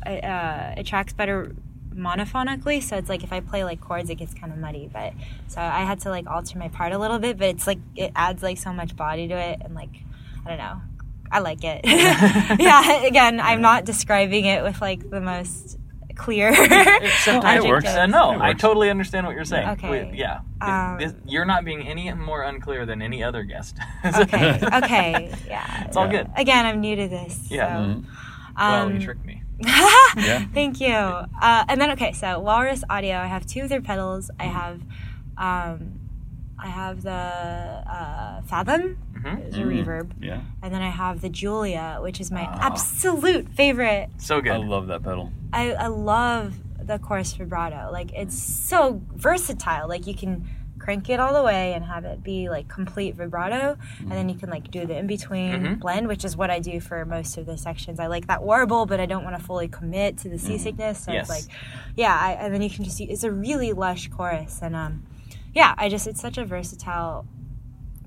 Uh, 0.05 0.73
it 0.77 0.85
tracks 0.85 1.13
better 1.13 1.55
monophonically, 1.95 2.81
so 2.81 2.95
it's 2.97 3.09
like 3.09 3.23
if 3.23 3.33
I 3.33 3.39
play 3.39 3.63
like 3.63 3.81
chords, 3.81 4.09
it 4.09 4.15
gets 4.15 4.33
kind 4.33 4.51
of 4.51 4.59
muddy. 4.59 4.89
But 4.91 5.13
so 5.47 5.61
I 5.61 5.81
had 5.81 5.99
to 6.01 6.09
like 6.09 6.27
alter 6.27 6.57
my 6.57 6.69
part 6.69 6.91
a 6.93 6.97
little 6.97 7.19
bit, 7.19 7.37
but 7.37 7.47
it's 7.49 7.67
like 7.67 7.79
it 7.95 8.11
adds 8.15 8.41
like 8.43 8.57
so 8.57 8.71
much 8.73 8.95
body 8.95 9.27
to 9.27 9.33
it, 9.35 9.61
and 9.63 9.75
like 9.75 9.89
I 10.45 10.49
don't 10.49 10.57
know. 10.57 10.81
I 11.31 11.39
like 11.39 11.63
it. 11.63 11.81
yeah, 12.59 13.03
again, 13.03 13.39
I'm 13.39 13.61
not 13.61 13.85
describing 13.85 14.45
it 14.45 14.63
with 14.63 14.81
like 14.81 15.09
the 15.09 15.21
most 15.21 15.77
clear. 16.15 16.51
It 16.53 17.63
works. 17.67 17.85
Uh, 17.87 18.05
no, 18.07 18.31
It 18.33 18.41
I 18.41 18.53
totally 18.53 18.89
understand 18.89 19.25
what 19.27 19.35
you're 19.35 19.45
saying. 19.45 19.69
Okay. 19.69 20.09
We- 20.11 20.17
yeah. 20.17 20.39
Um, 20.59 20.97
This- 20.99 21.13
you're 21.27 21.45
not 21.45 21.63
being 21.65 21.87
any 21.87 22.11
more 22.13 22.41
unclear 22.43 22.85
than 22.85 23.01
any 23.01 23.23
other 23.23 23.43
guest. 23.43 23.77
okay, 24.03 24.59
okay, 24.73 25.31
yeah. 25.47 25.85
It's 25.85 25.95
all 25.95 26.07
good. 26.09 26.29
Again, 26.35 26.65
I'm 26.65 26.81
new 26.81 26.95
to 26.95 27.07
this. 27.07 27.39
Yeah. 27.49 27.67
So, 27.67 27.79
Well, 27.89 28.03
um, 28.59 28.93
you 28.95 28.99
tricked 29.01 29.25
me. 29.25 29.41
Yeah. 30.17 30.45
Thank 30.53 30.79
you. 30.81 30.93
Uh, 30.93 31.65
and 31.67 31.79
then 31.81 31.91
okay, 31.91 32.13
so 32.13 32.39
Walrus 32.39 32.83
Audio. 32.89 33.17
I 33.17 33.27
have 33.27 33.45
two 33.45 33.61
of 33.61 33.69
their 33.69 33.81
pedals. 33.81 34.31
I 34.39 34.45
have, 34.45 34.81
um, 35.37 35.99
I 36.57 36.67
have 36.67 37.01
the 37.03 37.11
uh, 37.11 38.41
Fathom, 38.43 38.97
Mhm. 39.13 39.39
it's 39.47 39.55
a 39.57 39.61
reverb, 39.61 40.11
Yeah. 40.21 40.41
and 40.61 40.73
then 40.73 40.81
I 40.81 40.89
have 40.89 41.21
the 41.21 41.29
Julia, 41.29 41.99
which 42.01 42.19
is 42.21 42.31
my 42.31 42.45
Ah. 42.45 42.67
absolute 42.67 43.49
favorite. 43.49 44.09
So 44.17 44.41
good. 44.41 44.53
I 44.53 44.57
love 44.57 44.87
that 44.87 45.03
pedal. 45.03 45.31
I, 45.53 45.73
I 45.73 45.87
love 45.87 46.55
the 46.85 46.97
chorus 46.99 47.33
vibrato. 47.33 47.89
Like 47.91 48.11
it's 48.13 48.37
so 48.41 49.01
versatile. 49.15 49.87
Like 49.87 50.07
you 50.07 50.13
can 50.15 50.47
crank 50.89 51.07
it 51.11 51.19
all 51.19 51.33
the 51.35 51.43
way 51.43 51.73
and 51.73 51.85
have 51.85 52.03
it 52.03 52.23
be 52.23 52.49
like 52.49 52.67
complete 52.67 53.13
vibrato, 53.13 53.77
and 53.99 54.11
then 54.11 54.27
you 54.27 54.33
can 54.33 54.49
like 54.49 54.71
do 54.71 54.87
the 54.87 54.97
in 54.97 55.05
between 55.05 55.61
Mhm. 55.61 55.79
blend, 55.79 56.07
which 56.07 56.25
is 56.25 56.35
what 56.35 56.49
I 56.49 56.57
do 56.59 56.79
for 56.79 57.05
most 57.05 57.37
of 57.37 57.45
the 57.45 57.57
sections. 57.59 57.99
I 57.99 58.07
like 58.07 58.25
that 58.25 58.41
warble, 58.41 58.87
but 58.87 58.99
I 58.99 59.05
don't 59.05 59.23
want 59.23 59.37
to 59.37 59.43
fully 59.43 59.67
commit 59.67 60.17
to 60.19 60.29
the 60.29 60.39
seasickness. 60.39 61.03
So 61.03 61.11
Yes. 61.11 61.29
it's 61.29 61.29
like, 61.29 61.55
yeah, 61.95 62.17
I, 62.19 62.31
and 62.31 62.51
then 62.51 62.63
you 62.63 62.71
can 62.71 62.83
just 62.85 62.99
it's 62.99 63.23
a 63.23 63.31
really 63.31 63.71
lush 63.71 64.07
chorus, 64.09 64.61
and 64.63 64.75
um, 64.75 65.03
yeah, 65.53 65.75
I 65.77 65.89
just 65.89 66.07
it's 66.07 66.19
such 66.21 66.39
a 66.39 66.45
versatile 66.45 67.27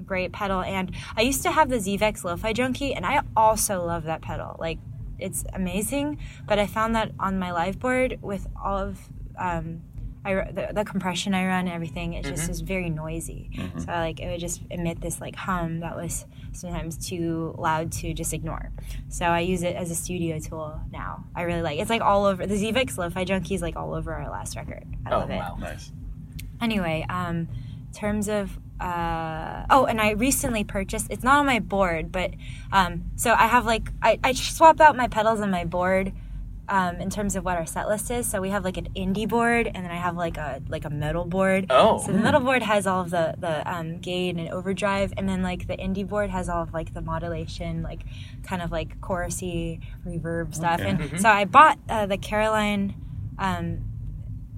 great 0.04 0.32
pedal 0.32 0.60
and 0.62 0.90
i 1.16 1.20
used 1.22 1.42
to 1.44 1.52
have 1.52 1.68
the 1.68 1.76
zvex 1.76 2.24
lo-fi 2.24 2.52
junkie 2.52 2.92
and 2.92 3.06
i 3.06 3.20
also 3.36 3.84
love 3.86 4.02
that 4.02 4.20
pedal 4.20 4.56
like 4.58 4.78
it's 5.20 5.44
amazing 5.54 6.18
but 6.48 6.58
i 6.58 6.66
found 6.66 6.92
that 6.96 7.12
on 7.20 7.38
my 7.38 7.52
live 7.52 7.78
board 7.78 8.18
with 8.20 8.48
all 8.62 8.76
of 8.78 9.08
um, 9.38 9.80
I, 10.24 10.34
the, 10.34 10.68
the 10.72 10.84
compression 10.84 11.34
i 11.34 11.44
run 11.46 11.66
and 11.66 11.74
everything 11.74 12.12
it 12.12 12.24
just 12.24 12.48
is 12.48 12.60
very 12.60 12.88
noisy. 12.90 13.50
So 13.78 13.86
I, 13.90 14.00
like 14.00 14.20
it 14.20 14.30
would 14.30 14.40
just 14.40 14.62
emit 14.70 15.00
this 15.00 15.20
like 15.20 15.34
hum 15.34 15.80
that 15.80 15.96
was 15.96 16.26
sometimes 16.52 16.96
too 16.96 17.54
loud 17.58 17.90
to 17.92 18.14
just 18.14 18.32
ignore. 18.32 18.70
So 19.08 19.24
i 19.26 19.40
use 19.40 19.62
it 19.62 19.74
as 19.74 19.90
a 19.90 19.94
studio 19.94 20.38
tool 20.38 20.80
now. 20.92 21.24
I 21.34 21.42
really 21.42 21.62
like 21.62 21.78
it's 21.80 21.90
like 21.90 22.02
all 22.02 22.24
over 22.24 22.46
the 22.46 22.54
zvex 22.54 22.96
lo-fi 22.96 23.24
junkie 23.24 23.54
is 23.54 23.62
like 23.62 23.76
all 23.76 23.94
over 23.94 24.12
our 24.14 24.30
last 24.30 24.56
record. 24.56 24.84
I 25.06 25.10
oh, 25.10 25.18
love 25.18 25.30
it. 25.30 25.36
wow. 25.36 25.56
Nice. 25.60 25.90
anyway 26.60 27.04
um 27.08 27.48
in 27.88 27.92
terms 27.92 28.28
of 28.28 28.58
uh, 28.80 29.64
oh 29.70 29.84
and 29.84 30.00
i 30.00 30.10
recently 30.10 30.64
purchased 30.64 31.06
it's 31.10 31.22
not 31.22 31.38
on 31.38 31.46
my 31.46 31.60
board 31.60 32.10
but 32.10 32.32
um, 32.72 33.04
so 33.14 33.32
i 33.32 33.46
have 33.46 33.64
like 33.64 33.92
I, 34.02 34.18
I 34.24 34.32
swap 34.32 34.80
out 34.80 34.96
my 34.96 35.06
pedals 35.06 35.40
on 35.40 35.50
my 35.50 35.64
board 35.64 36.12
um, 36.68 36.96
in 37.00 37.10
terms 37.10 37.34
of 37.36 37.44
what 37.44 37.56
our 37.56 37.66
set 37.66 37.88
list 37.88 38.10
is 38.10 38.28
so 38.28 38.40
we 38.40 38.50
have 38.50 38.64
like 38.64 38.76
an 38.76 38.88
indie 38.94 39.28
board 39.28 39.66
and 39.66 39.84
then 39.84 39.90
i 39.90 39.96
have 39.96 40.16
like 40.16 40.36
a 40.36 40.62
like 40.68 40.84
a 40.84 40.90
metal 40.90 41.24
board 41.24 41.66
Oh. 41.70 41.98
so 41.98 42.12
the 42.12 42.18
metal 42.18 42.40
board 42.40 42.62
has 42.62 42.86
all 42.86 43.00
of 43.02 43.10
the 43.10 43.34
the 43.38 43.68
um, 43.70 43.98
gain 43.98 44.38
and 44.38 44.48
overdrive 44.50 45.12
and 45.16 45.28
then 45.28 45.42
like 45.42 45.66
the 45.66 45.76
indie 45.76 46.06
board 46.08 46.30
has 46.30 46.48
all 46.48 46.62
of 46.62 46.72
like 46.72 46.94
the 46.94 47.02
modulation 47.02 47.82
like 47.82 48.02
kind 48.44 48.62
of 48.62 48.70
like 48.70 49.00
chorusy 49.00 49.80
reverb 50.06 50.54
stuff 50.54 50.80
Okay. 50.80 50.90
and 50.90 51.20
so 51.20 51.28
i 51.28 51.44
bought 51.44 51.78
uh, 51.88 52.06
the 52.06 52.16
caroline 52.16 52.94
um, 53.38 53.84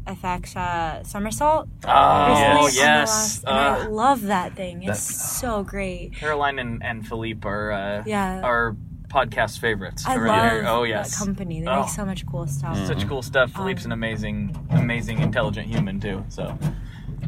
FX 0.07 0.55
uh, 0.57 1.03
somersault 1.05 1.67
Oh, 1.87 2.29
recently 2.29 2.59
on 2.59 2.65
the 2.67 2.73
yes. 2.75 3.09
last- 3.09 3.45
and 3.47 3.57
I 3.57 3.87
Uh, 3.87 3.89
love 3.89 4.21
that 4.23 4.55
thing. 4.55 4.83
It's 4.83 5.01
so 5.01 5.63
great. 5.63 6.13
Caroline 6.15 6.59
and, 6.59 6.83
and 6.85 7.07
Philippe 7.09 7.49
are 7.49 7.73
uh, 7.73 8.03
Yeah. 8.05 8.43
are 8.43 8.77
podcast 9.15 9.59
favorites. 9.61 10.05
I 10.07 10.17
around 10.17 10.27
love 10.29 10.51
here. 10.51 10.65
Oh 10.67 10.83
yes. 10.83 11.17
that 11.19 11.25
company. 11.25 11.61
They 11.61 11.67
Oh. 11.69 11.81
make 11.83 11.89
so 11.91 12.05
much 12.05 12.27
cool 12.27 12.47
stuff. 12.47 12.77
Such 12.87 13.07
cool 13.09 13.23
stuff. 13.23 13.53
Philippe's 13.53 13.85
an 13.85 13.93
amazing, 13.93 14.57
amazing, 14.71 15.21
intelligent 15.21 15.69
human 15.69 16.01
too. 16.01 16.25
So. 16.29 16.59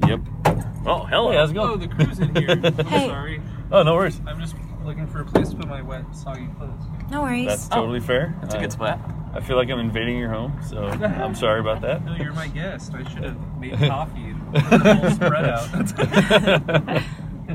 Yep. 0.07 0.21
Oh, 0.85 1.05
hello. 1.05 1.31
Hey, 1.31 1.37
how's 1.39 1.51
it 1.53 1.57
Oh, 1.57 1.77
the 1.77 1.89
crew's 1.89 2.19
in 2.19 2.35
here. 2.35 2.57
Hey. 2.89 3.09
Sorry. 3.09 3.41
Oh, 3.73 3.83
no 3.83 3.95
worries. 3.95 4.21
I'm 4.27 4.39
just 4.41 4.55
looking 4.85 5.07
for 5.07 5.21
a 5.21 5.25
place 5.25 5.51
to 5.51 5.57
put 5.57 5.69
my 5.69 5.83
wet, 5.83 6.05
soggy 6.15 6.47
clothes. 6.59 6.83
No 7.11 7.23
worries. 7.23 7.47
That's 7.49 7.69
totally 7.69 8.01
fair. 8.01 8.35
That's 8.43 8.55
a 8.55 8.59
Uh, 8.59 8.61
good 8.61 8.73
spot. 8.73 9.01
I 9.35 9.41
feel 9.41 9.57
like 9.57 9.69
I'm 9.71 9.81
invading 9.81 10.17
your 10.19 10.31
home, 10.31 10.59
so 10.69 10.85
I'm 10.87 11.35
sorry 11.35 11.61
about 11.61 11.81
that. 11.83 12.05
No, 12.05 12.15
you're 12.17 12.33
my 12.33 12.49
guest. 12.49 12.93
I 12.95 13.03
should 13.11 13.25
have 13.25 13.59
made 13.59 13.73
coffee 13.79 14.21
and 14.31 14.55
put 14.55 14.83
the 14.83 14.95
whole 14.95 15.11
spread 15.11 15.45
out. 15.45 17.03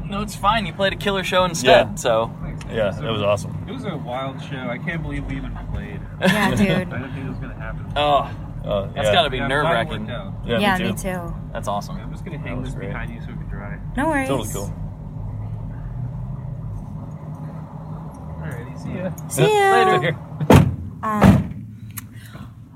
No, 0.09 0.21
it's 0.21 0.36
fine. 0.36 0.65
You 0.65 0.73
played 0.73 0.93
a 0.93 0.97
killer 0.97 1.23
show 1.23 1.43
instead. 1.45 1.88
Yeah. 1.89 1.95
So. 1.95 2.32
Thanks. 2.72 2.97
yeah, 2.97 2.99
It 2.99 3.01
that 3.03 3.11
was 3.11 3.22
awesome. 3.22 3.65
It 3.67 3.74
was 3.74 3.86
a 3.86 3.97
wild 3.97 4.41
show. 4.43 4.57
I 4.57 4.78
can't 4.78 5.01
believe 5.01 5.26
we 5.26 5.36
even 5.38 5.51
played. 5.74 5.99
yeah, 6.22 6.55
dude. 6.55 6.61
I 6.69 6.84
didn't 6.84 7.13
think 7.13 7.26
it 7.26 7.30
was 7.30 7.38
gonna 7.39 7.55
happen. 7.55 7.86
Oh, 7.95 8.30
Uh, 8.63 8.86
that's 8.93 9.07
yeah. 9.07 9.13
got 9.13 9.24
to 9.24 9.30
be 9.30 9.38
Yeah, 9.38 9.47
nerve 9.47 9.63
glad 9.65 9.88
it 9.88 9.89
wrking. 9.89 10.07
worked 10.07 10.11
out. 10.11 10.34
Yeah, 10.45 10.59
yeah, 10.59 10.78
me 10.78 10.84
me 10.84 10.89
too. 10.91 10.97
too. 11.01 11.34
That's 11.51 11.67
awesome. 11.67 11.97
I'm 11.97 12.11
just 12.11 12.24
gonna 12.24 12.38
hang 12.38 12.61
this 12.63 12.74
great. 12.76 12.89
behind 12.89 13.11
you 13.13 13.19
so 13.22 13.30
it 13.30 13.38
can 13.38 13.47
dry. 13.49 13.80
No 13.97 14.07
worries. 14.07 14.28
Totally 14.30 14.49
cool. 14.53 14.72
Alrighty, 18.41 18.78
see 18.82 18.93
ya. 18.97 19.11
See 19.28 19.43
ya. 19.43 19.72
Later. 20.01 20.17
Um, 21.03 21.67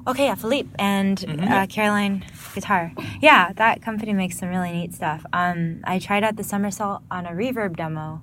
okay, 0.07 0.25
yeah, 0.25 0.35
Philippe 0.35 0.69
and 0.79 1.17
Mm-hmm. 1.19 1.51
uh, 1.51 1.65
Caroline 1.67 2.25
guitar. 2.53 2.91
Yeah, 3.21 3.53
that 3.53 3.81
company 3.81 4.13
makes 4.13 4.37
some 4.39 4.49
really 4.49 4.71
neat 4.71 4.93
stuff. 4.93 5.25
Um, 5.33 5.81
I 5.83 5.99
tried 5.99 6.23
out 6.23 6.35
the 6.35 6.43
somersault 6.43 7.03
on 7.11 7.25
a 7.25 7.31
reverb 7.31 7.75
demo. 7.77 8.21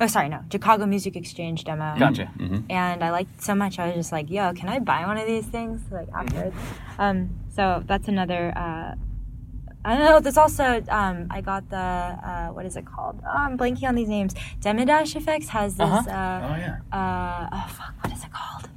Oh, 0.00 0.06
sorry, 0.06 0.28
no, 0.28 0.40
Chicago 0.50 0.86
Music 0.86 1.14
Exchange 1.16 1.64
demo. 1.64 1.94
Gotcha. 1.98 2.30
and 2.70 3.04
I 3.04 3.10
liked 3.10 3.42
so 3.42 3.54
much. 3.54 3.78
I 3.78 3.86
was 3.86 3.94
just 3.94 4.12
like, 4.12 4.30
"Yo, 4.30 4.52
can 4.52 4.68
I 4.68 4.78
buy 4.80 5.06
one 5.06 5.16
of 5.16 5.26
these 5.26 5.46
things?" 5.46 5.80
Like 5.90 6.08
afterwards. 6.12 6.56
Um, 6.98 7.38
so 7.54 7.82
that's 7.86 8.08
another 8.08 8.52
uh, 8.56 8.94
I 9.84 9.96
don't 9.96 10.04
know. 10.04 10.20
There's 10.20 10.36
also 10.38 10.82
um, 10.88 11.26
I 11.30 11.40
got 11.40 11.68
the 11.68 11.76
uh, 11.76 12.48
what 12.48 12.66
is 12.66 12.76
it 12.76 12.86
called? 12.86 13.20
Oh, 13.26 13.30
I'm 13.30 13.58
blanking 13.58 13.88
on 13.88 13.94
these 13.96 14.08
names. 14.08 14.34
Demedash 14.60 15.16
Effects 15.16 15.48
has 15.48 15.76
this. 15.76 15.88
Uh-huh. 15.88 16.10
uh 16.10 16.48
Oh 16.52 16.56
yeah. 16.56 16.76
uh, 16.92 17.48
oh 17.52 17.66
fuck, 17.68 17.94
what 18.02 18.12
is 18.12 18.22
it 18.24 18.32
called? 18.32 18.68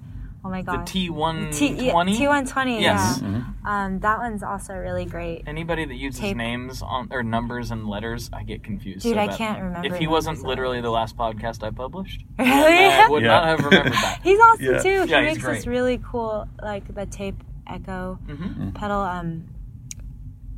Oh 0.46 0.50
my 0.50 0.62
The 0.62 0.74
god. 0.74 0.86
T 0.88 1.10
one 1.10 1.50
T 1.52 1.89
twenty. 1.89 2.16
T 2.16 2.28
one 2.28 2.46
twenty. 2.46 2.80
Yes. 2.80 3.20
Yeah. 3.20 3.41
Um, 3.66 4.00
that 4.02 4.20
one's 4.20 4.43
also 4.43 4.76
really 4.76 5.06
great. 5.06 5.43
Anybody 5.48 5.86
that 5.86 5.96
uses 5.96 6.22
Tape. 6.22 6.38
names 6.38 6.84
on 6.84 7.08
or 7.12 7.24
numbers 7.24 7.72
and 7.72 7.88
letters, 7.88 8.30
I 8.32 8.43
get 8.43 8.64
confused. 8.64 9.02
Dude, 9.02 9.16
so 9.16 9.20
I 9.20 9.28
can't 9.28 9.60
remember 9.64 9.88
If 9.88 9.96
he 10.00 10.06
wasn't 10.06 10.38
of 10.38 10.41
them. 10.43 10.50
literally 10.50 10.82
the 10.82 10.91
last 10.91 11.18
podcast 11.18 11.64
I 11.64 11.72
published, 11.72 12.24
Really? 12.38 12.86
I 12.86 13.08
would 13.10 13.24
Yeah. 13.24 13.28
not 13.30 13.46
have 13.46 13.66
remembered 13.66 13.93
that. 13.93 14.20
He's 14.24 14.39
awesome 14.39 14.66
Yeah. 14.66 14.78
too. 14.84 15.04
He 15.06 15.10
Yeah, 15.10 15.22
he's 15.28 15.38
makes 15.38 15.48
this 15.48 15.66
really 15.66 16.00
cool, 16.12 16.48
like 16.62 16.93
the 16.93 17.08
tape 17.08 17.43
echo 17.68 18.20
Mhm. 18.28 18.76
pedal. 18.76 19.00
Um, 19.02 19.46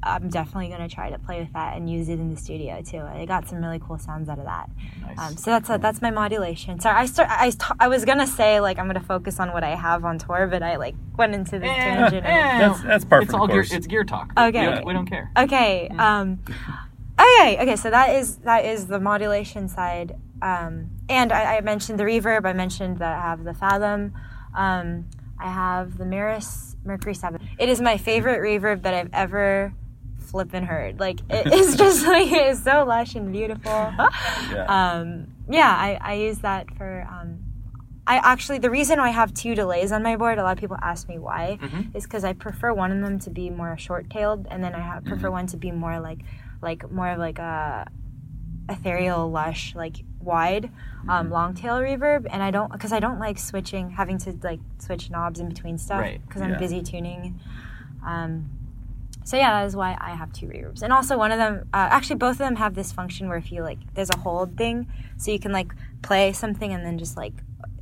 I'm 0.04 0.30
definitely 0.30 0.70
gonna 0.70 0.88
try 0.88 1.10
to 1.10 1.18
play 1.20 1.40
with 1.42 1.52
that 1.54 1.76
and 1.76 1.90
use 1.90 2.08
it 2.08 2.14
in 2.20 2.30
the 2.34 2.40
studio 2.40 2.82
too. 2.82 3.00
I 3.00 3.26
got 3.26 3.50
some 3.50 3.58
really 3.64 3.80
cool 3.80 3.98
sounds 3.98 4.30
out 4.30 4.38
of 4.40 4.46
that. 4.46 4.70
Nice. 5.02 5.18
Um, 5.20 5.36
so 5.38 5.52
that's 5.52 5.70
a, 5.70 5.78
that's 5.80 6.02
my 6.02 6.12
modulation. 6.12 6.80
Sorry, 6.80 6.96
I 6.96 7.06
start. 7.08 7.30
I, 7.32 7.50
st- 7.50 7.72
I 7.80 7.88
was 7.88 8.06
gonna 8.06 8.28
say 8.28 8.60
like 8.60 8.78
I'm 8.80 8.88
gonna 8.88 9.00
focus 9.02 9.40
on 9.40 9.52
what 9.54 9.64
I 9.64 9.76
have 9.76 10.06
on 10.06 10.20
tour, 10.20 10.48
but 10.48 10.62
I 10.62 10.76
like 10.78 10.96
went 11.18 11.34
into 11.34 11.60
this 11.60 11.70
Eh, 11.70 11.76
tangent. 11.76 12.26
and- 12.26 12.26
eh, 12.26 12.60
That's- 12.60 12.82
that's 12.84 13.06
par 13.06 13.22
It's 13.24 13.34
all 13.34 13.48
gear. 13.48 13.66
It's 13.70 13.88
gear 13.88 14.04
talk. 14.04 14.32
Okay. 14.38 14.68
We 14.68 14.74
don't, 14.76 14.86
we 14.86 14.94
don't 14.94 15.08
care. 15.08 15.32
Okay. 15.38 15.90
Um, 15.98 16.40
okay. 17.20 17.58
Okay. 17.62 17.76
So 17.76 17.90
that 17.90 18.10
is 18.12 18.38
that 18.38 18.66
is 18.66 18.88
the 18.88 19.00
modulation 19.00 19.68
side. 19.68 20.16
Um, 20.42 20.92
and 21.10 21.32
I, 21.32 21.58
I 21.58 21.62
mentioned 21.62 22.00
the 22.00 22.04
reverb. 22.04 22.46
I 22.46 22.54
mentioned 22.54 23.00
that 23.00 23.18
I 23.18 23.22
have 23.22 23.44
the 23.44 23.54
Fathom. 23.56 24.14
Um, 24.56 25.06
I 25.40 25.52
have 25.52 25.98
the 25.98 26.04
Meris 26.06 26.76
Mercury 26.86 27.14
Seven. 27.16 27.42
It 27.58 27.70
is 27.70 27.82
my 27.82 27.98
favorite 27.98 28.40
reverb 28.42 28.84
that 28.84 28.94
I've 28.94 29.10
ever 29.14 29.74
flippin' 30.30 30.64
heard. 30.66 31.00
Like 31.00 31.20
it 31.30 31.52
is 31.60 31.76
just 31.76 32.06
like 32.06 32.32
it 32.32 32.48
is 32.48 32.64
so 32.64 32.84
lush 32.86 33.16
and 33.16 33.32
beautiful. 33.32 33.94
Yeah. 34.52 34.66
Um, 34.70 35.28
yeah. 35.50 35.70
I, 35.76 35.98
I 36.02 36.14
use 36.14 36.40
that 36.40 36.74
for. 36.78 37.08
Um, 37.10 37.40
I 38.10 38.18
actually 38.24 38.60
the 38.60 38.70
reason 38.70 39.00
I 39.00 39.10
have 39.10 39.34
two 39.34 39.54
delays 39.56 39.92
on 39.92 40.02
my 40.02 40.16
board. 40.16 40.38
A 40.38 40.44
lot 40.44 40.54
of 40.54 40.60
people 40.60 40.78
ask 40.82 41.10
me 41.10 41.20
why 41.20 41.60
is 41.94 42.04
because 42.04 42.24
I 42.24 42.32
prefer 42.34 42.72
one 42.74 42.92
of 42.94 43.02
them 43.02 43.20
to 43.20 43.30
be 43.30 43.50
more 43.50 43.78
short-tailed, 43.78 44.48
and 44.50 44.64
then 44.64 44.74
I 44.74 44.80
have, 44.80 45.04
prefer 45.04 45.30
one 45.30 45.48
to 45.48 45.58
be 45.58 45.72
more 45.72 46.00
like 46.00 46.20
like 46.62 46.90
more 46.90 47.10
of 47.10 47.20
like 47.20 47.38
a 47.40 47.86
ethereal, 48.70 49.30
lush, 49.30 49.76
like 49.76 49.98
wide, 50.22 50.70
um, 51.08 51.30
long 51.30 51.54
tail 51.54 51.76
reverb. 51.76 52.28
And 52.30 52.42
I 52.44 52.52
don't 52.52 52.72
because 52.72 52.94
I 52.94 53.00
don't 53.00 53.20
like 53.20 53.38
switching, 53.38 53.90
having 53.92 54.18
to 54.20 54.38
like 54.42 54.60
switch 54.80 55.10
knobs 55.10 55.40
in 55.40 55.50
between 55.50 55.78
stuff 55.78 56.00
Right. 56.02 56.22
because 56.26 56.42
I'm 56.42 56.52
Yeah. 56.52 56.58
busy 56.60 56.82
tuning. 56.82 57.40
Um, 58.06 58.50
so 59.28 59.34
yeah, 59.38 59.52
that 59.60 59.66
is 59.70 59.76
why 59.76 59.90
I 60.00 60.12
have 60.22 60.30
two 60.32 60.48
reverbs. 60.48 60.82
And 60.84 60.92
also 60.94 61.18
one 61.18 61.32
of 61.32 61.38
them, 61.38 61.54
uh, 61.74 61.88
actually 61.96 62.16
both 62.18 62.36
of 62.40 62.46
them 62.48 62.56
have 62.56 62.74
this 62.76 62.92
function 62.92 63.28
where 63.28 63.38
if 63.38 63.52
you 63.52 63.62
like, 63.62 63.80
there's 63.96 64.10
a 64.10 64.18
hold 64.26 64.56
thing, 64.58 64.88
so 65.18 65.32
you 65.32 65.40
can 65.40 65.52
like 65.52 65.70
play 66.02 66.32
something 66.34 66.72
and 66.74 66.86
then 66.86 66.98
just 66.98 67.16
like 67.18 67.34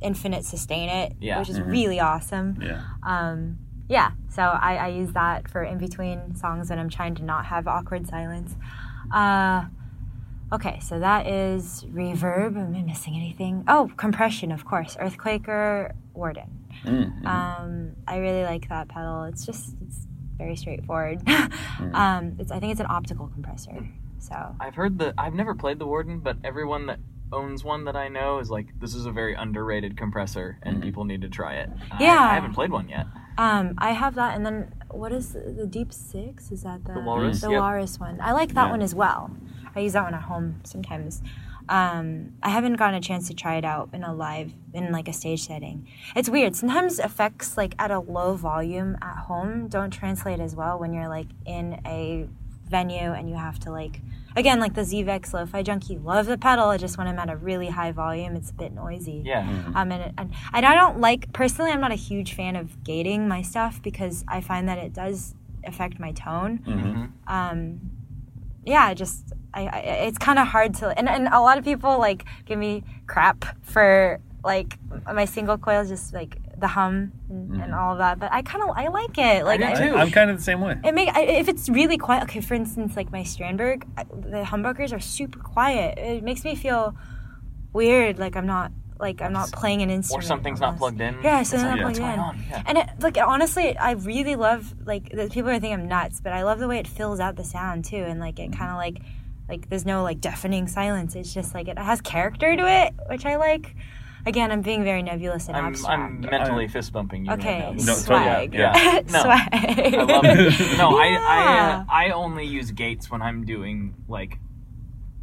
infinite 0.02 0.44
sustain 0.44 0.88
it, 0.88 1.12
Yeah. 1.20 1.38
which 1.38 1.48
is 1.48 1.60
really 1.60 2.00
awesome. 2.00 2.58
yeah. 2.60 2.82
Um, 3.02 3.58
yeah, 3.88 4.10
so 4.28 4.42
I, 4.42 4.72
I 4.76 4.88
use 4.88 5.12
that 5.12 5.48
for 5.48 5.62
in 5.62 5.78
between 5.78 6.34
songs 6.34 6.70
when 6.70 6.78
I'm 6.80 6.90
trying 6.90 7.14
to 7.16 7.22
not 7.24 7.46
have 7.46 7.68
awkward 7.68 8.08
silence. 8.08 8.56
Uh, 9.14 9.66
okay, 10.52 10.80
so 10.80 10.98
that 10.98 11.26
is 11.28 11.84
reverb. 11.92 12.56
Am 12.56 12.74
I 12.74 12.82
missing 12.82 13.14
anything? 13.14 13.62
Oh, 13.68 13.90
compression, 13.96 14.50
of 14.50 14.64
course. 14.64 14.96
Earthquaker, 15.00 15.92
Warden. 16.14 16.50
Mm, 16.84 17.24
Um, 17.24 17.92
I 18.08 18.16
really 18.18 18.42
like 18.42 18.68
that 18.68 18.88
pedal. 18.88 19.22
It's 19.24 19.46
just 19.46 19.74
it's 19.86 20.05
very 20.38 20.56
straightforward. 20.56 21.22
Mm. 21.76 21.94
um, 21.94 22.36
it's 22.38 22.50
I 22.50 22.58
think 22.58 22.70
it's 22.72 22.80
an 22.80 22.86
optical 22.88 23.28
compressor. 23.28 23.86
So 24.18 24.34
I've 24.58 24.74
heard 24.74 24.98
the. 24.98 25.12
I've 25.18 25.34
never 25.34 25.54
played 25.54 25.78
the 25.78 25.86
Warden, 25.86 26.20
but 26.20 26.38
everyone 26.42 26.86
that 26.86 26.98
owns 27.32 27.62
one 27.64 27.84
that 27.84 27.94
I 27.96 28.08
know 28.08 28.38
is 28.38 28.50
like, 28.50 28.68
this 28.80 28.94
is 28.94 29.04
a 29.04 29.10
very 29.12 29.34
underrated 29.34 29.94
compressor, 29.96 30.58
and 30.62 30.82
people 30.82 31.04
need 31.04 31.20
to 31.20 31.28
try 31.28 31.56
it. 31.56 31.68
I- 31.92 32.02
Yeah. 32.02 32.18
I, 32.18 32.34
haven't 32.34 32.54
played 32.54 32.70
one 32.70 32.88
yet. 32.88 33.04
um, 33.36 33.74
I 33.76 33.90
have 33.92 34.14
that, 34.14 34.34
and 34.34 34.46
then 34.46 34.72
what 34.90 35.12
is 35.12 35.34
the, 35.34 35.40
the 35.40 35.66
Deep 35.66 35.92
Six? 35.92 36.50
Is 36.50 36.62
that 36.62 36.84
the 36.86 36.94
The 36.94 37.00
Walrus, 37.00 37.42
The 37.42 37.50
yep. 37.50 37.60
Walrus 37.60 38.00
one. 38.00 38.18
I 38.22 38.32
like 38.32 38.54
that 38.54 38.66
Yeah. 38.66 38.70
one 38.70 38.80
as 38.80 38.94
well. 38.94 39.30
I 39.74 39.80
use 39.80 39.92
that 39.92 40.04
one 40.04 40.14
at 40.14 40.22
home 40.22 40.60
sometimes. 40.64 41.22
Um, 41.68 42.34
I 42.42 42.50
haven't 42.50 42.74
gotten 42.74 42.94
a 42.94 43.00
chance 43.00 43.28
to 43.28 43.34
try 43.34 43.56
it 43.56 43.64
out 43.64 43.90
in 43.92 44.04
a 44.04 44.14
live 44.14 44.52
in 44.72 44.92
like 44.92 45.08
a 45.08 45.12
stage 45.12 45.46
setting. 45.46 45.88
It's 46.14 46.28
weird. 46.28 46.54
Sometimes 46.54 46.98
effects 46.98 47.56
like 47.56 47.74
at 47.78 47.90
a 47.90 48.00
low 48.00 48.34
volume 48.34 48.96
at 49.02 49.16
home 49.16 49.68
don't 49.68 49.90
translate 49.90 50.40
as 50.40 50.54
well 50.54 50.78
when 50.78 50.92
you're 50.92 51.08
like 51.08 51.26
in 51.44 51.80
a 51.86 52.28
venue 52.68 53.12
and 53.12 53.28
you 53.28 53.36
have 53.36 53.60
to 53.60 53.70
like 53.70 54.00
again 54.34 54.58
like 54.58 54.74
the 54.74 54.80
Zvex 54.80 55.32
Lo-Fi 55.32 55.62
Junkie 55.62 55.98
love 55.98 56.26
the 56.26 56.36
pedal. 56.36 56.66
I 56.66 56.76
just 56.76 56.98
when 56.98 57.06
I'm 57.06 57.18
at 57.18 57.30
a 57.30 57.36
really 57.36 57.68
high 57.68 57.92
volume, 57.92 58.36
it's 58.36 58.50
a 58.50 58.54
bit 58.54 58.72
noisy. 58.72 59.22
Yeah. 59.24 59.48
Um, 59.74 59.92
and, 59.92 60.12
and, 60.18 60.34
and 60.52 60.66
I 60.66 60.74
don't 60.74 61.00
like, 61.00 61.32
personally, 61.32 61.70
I'm 61.70 61.80
not 61.80 61.92
a 61.92 61.96
huge 61.96 62.34
fan 62.34 62.56
of 62.56 62.84
gating 62.84 63.28
my 63.28 63.42
stuff 63.42 63.80
because 63.82 64.24
I 64.28 64.40
find 64.40 64.68
that 64.68 64.78
it 64.78 64.92
does 64.92 65.34
affect 65.64 65.98
my 65.98 66.12
tone. 66.12 66.58
Mm-hmm. 66.66 67.04
Um, 67.26 67.80
yeah, 68.66 68.92
just, 68.94 69.32
I, 69.54 69.66
I, 69.66 69.78
it's 70.08 70.18
kind 70.18 70.38
of 70.38 70.48
hard 70.48 70.74
to, 70.76 70.88
and, 70.98 71.08
and 71.08 71.28
a 71.28 71.40
lot 71.40 71.56
of 71.56 71.64
people 71.64 71.98
like 71.98 72.24
give 72.44 72.58
me 72.58 72.82
crap 73.06 73.44
for 73.62 74.20
like 74.44 74.78
my 75.12 75.24
single 75.24 75.56
coils, 75.56 75.88
just 75.88 76.12
like 76.12 76.38
the 76.58 76.66
hum 76.68 77.12
and, 77.28 77.52
and 77.52 77.60
mm-hmm. 77.60 77.74
all 77.74 77.92
of 77.92 77.98
that. 77.98 78.18
But 78.18 78.32
I 78.32 78.42
kind 78.42 78.62
of, 78.64 78.70
I 78.76 78.88
like 78.88 79.16
it. 79.18 79.44
Like, 79.44 79.62
I- 79.62 79.74
too. 79.74 79.94
I, 79.94 80.02
am 80.02 80.10
kind 80.10 80.30
of 80.30 80.36
the 80.36 80.42
same 80.42 80.60
way. 80.60 80.78
it 80.84 80.94
make 80.94 81.14
I- 81.14 81.22
if 81.22 81.48
it's 81.48 81.68
really 81.68 81.96
quiet. 81.96 82.24
Okay, 82.24 82.40
for 82.40 82.54
instance, 82.54 82.96
like 82.96 83.10
my 83.12 83.22
Strandberg, 83.22 83.84
the 83.96 84.42
humbuckers 84.42 84.92
are 84.92 85.00
super 85.00 85.38
quiet. 85.38 85.98
It 85.98 86.22
makes 86.24 86.44
me 86.44 86.54
feel 86.54 86.96
weird, 87.72 88.18
like 88.18 88.36
I'm 88.36 88.46
not 88.46 88.72
like 88.98 89.20
I'm 89.22 89.32
not 89.32 89.50
playing 89.52 89.82
an 89.82 89.90
instrument. 89.90 90.18
Or 90.18 90.22
instrument. 90.22 90.26
something's 90.26 90.60
not 90.60 90.78
plugged 90.78 91.00
in. 91.00 91.16
Yeah, 91.22 91.40
It's 91.40 91.50
something's 91.50 91.70
like, 91.70 91.80
not 91.80 91.86
what's 91.86 91.98
plugged 91.98 92.12
in. 92.12 92.18
going 92.18 92.28
on? 92.28 92.44
Yeah. 92.50 92.62
And 92.66 92.78
it, 92.78 92.88
like 93.00 93.18
honestly, 93.18 93.76
I 93.76 93.92
really 93.92 94.36
love 94.36 94.74
like 94.84 95.10
the 95.10 95.28
people 95.28 95.50
are 95.50 95.54
thinking 95.60 95.74
I'm 95.74 95.88
nuts, 95.88 96.20
but 96.20 96.32
I 96.32 96.42
love 96.44 96.58
the 96.58 96.68
way 96.68 96.78
it 96.78 96.86
fills 96.86 97.20
out 97.20 97.36
the 97.36 97.44
sound 97.44 97.84
too, 97.84 97.96
and 97.96 98.20
like 98.20 98.38
it 98.38 98.52
kind 98.52 98.70
of 98.70 98.76
like 98.76 98.98
like 99.48 99.68
there's 99.68 99.86
no 99.86 100.02
like 100.02 100.20
deafening 100.20 100.66
silence. 100.66 101.14
It's 101.14 101.32
just 101.32 101.54
like 101.54 101.68
it 101.68 101.78
has 101.78 102.00
character 102.00 102.56
to 102.56 102.68
it, 102.68 102.94
which 103.08 103.24
I 103.26 103.36
like. 103.36 103.74
Again, 104.28 104.50
I'm 104.50 104.60
being 104.60 104.82
very 104.82 105.04
nebulous 105.04 105.46
and 105.46 105.56
I'm, 105.56 105.66
abstract. 105.66 106.02
I'm 106.02 106.20
mentally 106.20 106.66
fist 106.66 106.92
bumping 106.92 107.26
you 107.26 107.32
okay, 107.34 107.60
right 107.60 107.76
now. 107.76 107.84
No, 107.84 107.94
swag. 107.94 108.54
yeah. 108.54 109.00
No. 109.08 109.22
swag. 109.22 109.48
I 109.52 110.02
love 110.02 110.24
it. 110.24 110.78
No, 110.78 110.98
I 110.98 111.06
I, 111.20 111.58
uh, 111.70 111.84
I 111.88 112.10
only 112.10 112.44
use 112.44 112.72
gates 112.72 113.08
when 113.08 113.22
I'm 113.22 113.44
doing 113.44 113.94
like 114.08 114.40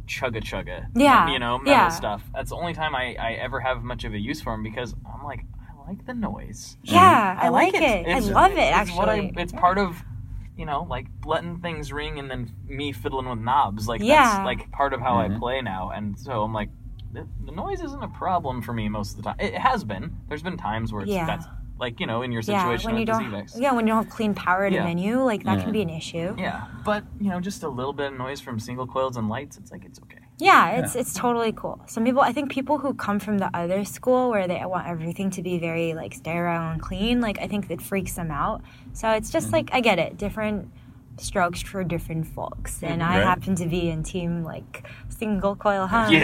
chugga 0.06 0.42
chugga. 0.42 0.86
Yeah, 0.94 1.30
You 1.30 1.38
know, 1.38 1.58
metal 1.58 1.72
yeah. 1.72 1.88
stuff. 1.88 2.22
That's 2.34 2.50
the 2.50 2.56
only 2.56 2.74
time 2.74 2.94
I, 2.94 3.16
I 3.18 3.32
ever 3.32 3.60
have 3.60 3.82
much 3.82 4.04
of 4.04 4.14
a 4.14 4.18
use 4.18 4.40
for 4.40 4.52
them 4.52 4.62
because 4.62 4.94
I'm 5.12 5.24
like, 5.24 5.44
I 5.68 5.88
like 5.88 6.06
the 6.06 6.14
noise. 6.14 6.76
Yeah, 6.82 7.34
mm-hmm. 7.34 7.46
I, 7.46 7.48
like 7.48 7.74
it. 7.74 7.82
It's- 7.82 8.28
I 8.28 8.30
love 8.30 8.52
it. 8.52 8.58
it's 8.58 8.76
Actually, 8.76 8.98
what 8.98 9.08
I, 9.08 9.32
it's 9.36 9.52
part 9.52 9.78
of, 9.78 10.02
you 10.56 10.66
know, 10.66 10.86
like 10.88 11.06
letting 11.24 11.58
things 11.58 11.92
ring 11.92 12.18
and 12.18 12.30
then 12.30 12.52
me 12.66 12.92
fiddling 12.92 13.28
with 13.28 13.38
knobs. 13.40 13.88
Like 13.88 14.00
Yeah. 14.02 14.22
that's 14.24 14.44
like 14.44 14.70
part 14.70 14.92
of 14.92 15.00
how 15.00 15.18
I 15.18 15.28
mm-hmm. 15.28 15.38
play 15.38 15.60
now. 15.60 15.90
And 15.90 16.18
so 16.18 16.42
I'm 16.42 16.52
like, 16.52 16.70
the, 17.12 17.26
the 17.44 17.52
noise 17.52 17.80
isn't 17.80 18.02
a 18.02 18.08
problem 18.08 18.60
for 18.62 18.72
me 18.72 18.88
most 18.88 19.12
of 19.12 19.16
the 19.18 19.22
time. 19.22 19.36
It 19.38 19.54
has 19.54 19.84
been. 19.84 20.16
There's 20.28 20.42
been 20.42 20.56
times 20.56 20.92
where 20.92 21.02
it's 21.02 21.10
Yeah. 21.12 21.26
that's 21.26 21.46
like 21.78 21.98
you 22.00 22.06
know 22.06 22.22
in 22.22 22.30
your 22.32 22.42
situation 22.42 22.68
yeah, 22.70 22.76
situation 22.76 22.90
when 22.92 23.00
you 23.00 23.06
don't, 23.06 23.30
the 23.30 23.36
ZVEX. 23.36 23.60
yeah, 23.60 23.72
when 23.72 23.86
you 23.86 23.92
don't 23.94 24.04
have 24.04 24.12
clean 24.12 24.34
power 24.34 24.68
to 24.70 24.74
Yeah. 24.74 24.84
menu, 24.84 25.22
like 25.22 25.42
that 25.44 25.60
can 25.60 25.72
be 25.72 25.82
an 25.82 25.90
issue. 25.90 26.34
Yeah, 26.38 26.66
but 26.84 27.04
you 27.20 27.30
know, 27.30 27.40
just 27.40 27.62
a 27.62 27.68
little 27.68 27.92
bit 27.92 28.12
of 28.12 28.18
noise 28.18 28.40
from 28.40 28.58
single 28.60 28.86
coils 28.86 29.16
and 29.16 29.28
lights, 29.28 29.56
it's 29.56 29.70
like 29.72 29.84
it's 29.84 29.98
okay. 30.00 30.18
Yeah, 30.38 30.70
it's 30.80 30.94
it's 30.96 31.12
totally 31.14 31.52
cool. 31.52 31.80
Some 31.86 32.04
people, 32.04 32.20
I 32.20 32.32
think 32.32 32.50
people 32.50 32.78
who 32.78 32.94
come 32.94 33.18
from 33.20 33.38
the 33.38 33.50
other 33.56 33.84
school 33.84 34.30
where 34.30 34.46
they 34.48 34.60
want 34.64 34.86
everything 34.88 35.30
to 35.30 35.42
be 35.42 35.58
very 35.58 35.94
like 35.94 36.12
sterile 36.14 36.70
and 36.72 36.80
clean, 36.80 37.20
like 37.20 37.38
I 37.40 37.46
think 37.48 37.70
it 37.70 37.80
freaks 37.80 38.14
them 38.14 38.30
out. 38.30 38.62
So 38.92 39.10
it's 39.10 39.30
just 39.30 39.46
Mm-hmm. 39.46 39.54
like 39.56 39.70
I 39.72 39.80
get 39.80 39.98
it, 39.98 40.16
different 40.16 40.70
strokes 41.16 41.62
for 41.62 41.84
different 41.84 42.26
folks, 42.26 42.82
and 42.82 43.02
I 43.02 43.14
happen 43.20 43.54
to 43.56 43.66
be 43.66 43.88
in 43.90 44.02
team 44.02 44.42
like 44.42 44.84
single 45.08 45.54
coil 45.54 45.86
huh? 45.86 46.08
Yeah. 46.10 46.18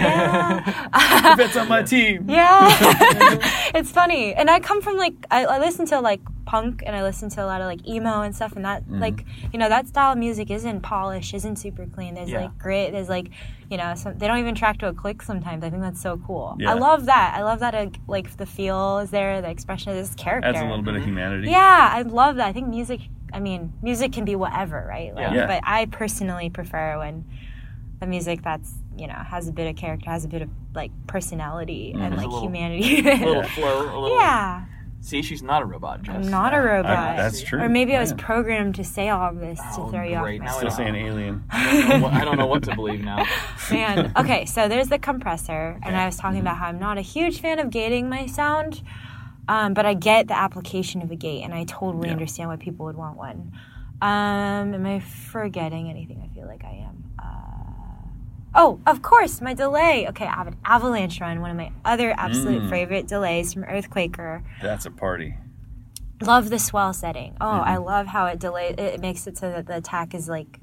Yeah. 0.65 1.35
That's 1.37 1.57
on 1.57 1.69
my 1.69 1.83
team. 1.83 2.29
Yeah, 2.29 2.67
it's 3.75 3.91
funny, 3.93 4.35
and 4.35 4.51
I 4.51 4.61
come 4.61 4.81
from 4.83 4.97
like 4.97 5.15
I, 5.31 5.45
I 5.45 5.59
listen 5.59 5.87
to 5.87 6.01
like 6.01 6.21
punk, 6.47 6.83
and 6.85 6.97
I 6.97 7.03
listen 7.03 7.29
to 7.31 7.45
a 7.45 7.47
lot 7.47 7.61
of 7.61 7.67
like 7.67 7.87
emo 7.87 8.23
and 8.23 8.35
stuff, 8.35 8.57
and 8.57 8.65
that 8.65 8.83
Mm-hmm. 8.85 9.01
like 9.01 9.25
you 9.53 9.59
know 9.59 9.69
that 9.69 9.87
style 9.89 10.13
of 10.13 10.19
music 10.19 10.51
isn't 10.51 10.81
polished, 10.81 11.35
isn't 11.35 11.57
super 11.57 11.87
clean. 11.87 12.15
There's 12.15 12.31
Yeah. 12.31 12.43
like 12.43 12.59
grit. 12.59 12.93
There's 12.93 13.09
like 13.09 13.29
you 13.71 13.77
know 13.77 13.95
some, 13.95 14.19
they 14.19 14.27
don't 14.27 14.39
even 14.39 14.55
track 14.57 14.79
to 14.79 14.89
a 14.89 14.93
click 14.93 15.23
sometimes. 15.23 15.63
I 15.63 15.71
think 15.71 15.83
that's 15.83 16.01
so 16.03 16.21
cool. 16.27 16.57
Yeah. 16.59 16.71
I 16.73 16.75
love 16.75 17.07
that. 17.07 17.35
I 17.37 17.43
love 17.45 17.61
that 17.61 17.75
uh, 17.75 17.87
like 18.09 18.37
the 18.37 18.47
feel 18.47 18.99
is 18.99 19.11
there, 19.11 19.41
the 19.41 19.51
expression 19.51 19.91
of 19.93 19.97
this 19.97 20.15
character. 20.17 20.49
Adds 20.49 20.59
a 20.59 20.65
little 20.65 20.83
bit 20.83 20.97
of 20.97 21.05
humanity. 21.05 21.51
Yeah, 21.51 21.91
I 21.93 22.03
love 22.03 22.37
that. 22.37 22.49
I 22.49 22.53
think 22.53 22.67
music. 22.69 23.01
I 23.33 23.41
mean, 23.41 23.73
music 23.83 24.13
can 24.13 24.25
be 24.25 24.37
whatever, 24.37 24.85
right? 24.89 25.15
Like, 25.15 25.31
Yeah. 25.31 25.35
Yeah. 25.35 25.47
But 25.47 25.61
I 25.65 25.87
personally 25.87 26.51
prefer 26.51 26.99
when 26.99 27.25
the 28.01 28.07
music 28.07 28.43
that's 28.43 28.73
you 28.97 29.07
know 29.07 29.15
has 29.15 29.49
a 29.49 29.53
bit 29.53 29.69
of 29.69 29.77
character, 29.77 30.11
has 30.11 30.25
a 30.25 30.29
bit 30.29 30.43
of 30.43 30.49
like 30.75 30.91
personality 31.07 31.93
and 31.93 32.01
mm-hmm. 32.01 32.11
There's 32.11 32.13
a 32.13 32.17
like 32.17 32.33
little- 32.33 32.43
humanity. 32.43 33.01
A 33.09 33.27
little 33.27 33.43
flow, 33.57 33.83
a 33.83 33.99
little. 34.01 34.17
yeah, 34.17 34.65
See, 35.03 35.23
she's 35.23 35.43
not 35.43 35.63
a 35.63 35.65
robot, 35.65 36.03
Jess. 36.03 36.15
I'm 36.15 36.29
not 36.31 36.53
a 36.53 36.61
robot. 36.61 36.91
I- 36.91 37.17
that's 37.17 37.43
true. 37.43 37.61
Or 37.61 37.69
maybe 37.71 37.97
I 37.97 38.01
was 38.01 38.13
programmed 38.15 38.75
to 38.75 38.85
say 38.85 39.09
all 39.09 39.31
of 39.31 39.41
this 39.41 39.59
to 39.59 39.81
Oh, 39.81 39.89
throw 39.89 40.03
you 40.05 40.19
great. 40.19 40.41
off. 40.43 40.45
Now 40.47 40.51
my 40.51 40.51
I 40.51 40.71
Still 40.71 40.85
know. 40.85 40.93
saying 40.93 41.07
alien. 41.07 41.45
I 41.51 41.73
don't 41.73 41.89
know 41.89 41.99
what- 42.07 42.13
I 42.13 42.25
don't 42.25 42.39
know 42.39 42.47
what 42.47 42.63
to 42.65 42.75
believe 42.75 43.01
now. 43.01 43.25
Man. 43.71 44.13
Okay, 44.17 44.45
so 44.45 44.69
there's 44.69 44.89
the 44.89 44.99
compressor, 44.99 45.79
and 45.83 45.97
I 45.97 46.05
was 46.05 46.17
talking 46.17 46.39
mm-hmm. 46.39 46.47
about 46.49 46.59
how 46.59 46.67
I'm 46.67 46.79
not 46.79 46.99
a 46.99 47.03
huge 47.03 47.41
fan 47.41 47.59
of 47.59 47.71
gating 47.71 48.11
my 48.11 48.27
sound, 48.27 48.83
um, 49.51 49.75
but 49.75 49.85
I 49.85 49.95
get 49.95 50.29
the 50.29 50.39
application 50.39 51.03
of 51.03 51.11
a 51.11 51.17
gate, 51.17 51.43
and 51.43 51.53
I 51.53 51.65
totally 51.65 52.09
Yeah. 52.09 52.13
understand 52.15 52.49
why 52.51 52.57
people 52.57 52.87
would 52.87 52.97
want 52.97 53.17
one. 53.17 53.53
Um, 54.01 54.73
am 54.75 54.87
I 54.87 55.01
forgetting 55.01 55.91
anything? 55.91 56.23
I 56.25 56.29
feel 56.35 56.47
like 56.47 56.65
I 56.65 56.75
am. 56.89 56.97
Uh, 57.19 58.09
oh, 58.55 58.81
of 58.87 59.03
course, 59.03 59.41
my 59.41 59.53
delay. 59.53 60.07
Okay, 60.09 60.25
I 60.27 60.35
have 60.37 60.47
an 60.47 60.57
avalanche 60.65 61.21
run, 61.21 61.41
one 61.41 61.51
of 61.51 61.57
my 61.57 61.71
other 61.85 62.15
absolute 62.17 62.63
Mm. 62.63 62.69
favorite 62.71 63.09
delays 63.09 63.53
from 63.53 63.65
Earthquaker. 63.65 64.43
That's 64.63 64.87
a 64.87 64.91
party. 64.91 65.37
Love 66.23 66.51
the 66.51 66.59
swell 66.59 66.93
setting. 66.93 67.37
Oh, 67.41 67.61
I 67.61 67.75
Mm-hmm. 67.77 67.85
love 67.85 68.07
how 68.07 68.27
it 68.27 68.39
delay. 68.39 68.69
It 68.79 69.01
makes 69.01 69.27
it 69.27 69.37
so 69.39 69.51
that 69.51 69.67
the 69.67 69.77
attack 69.77 70.15
is 70.15 70.29
like, 70.29 70.61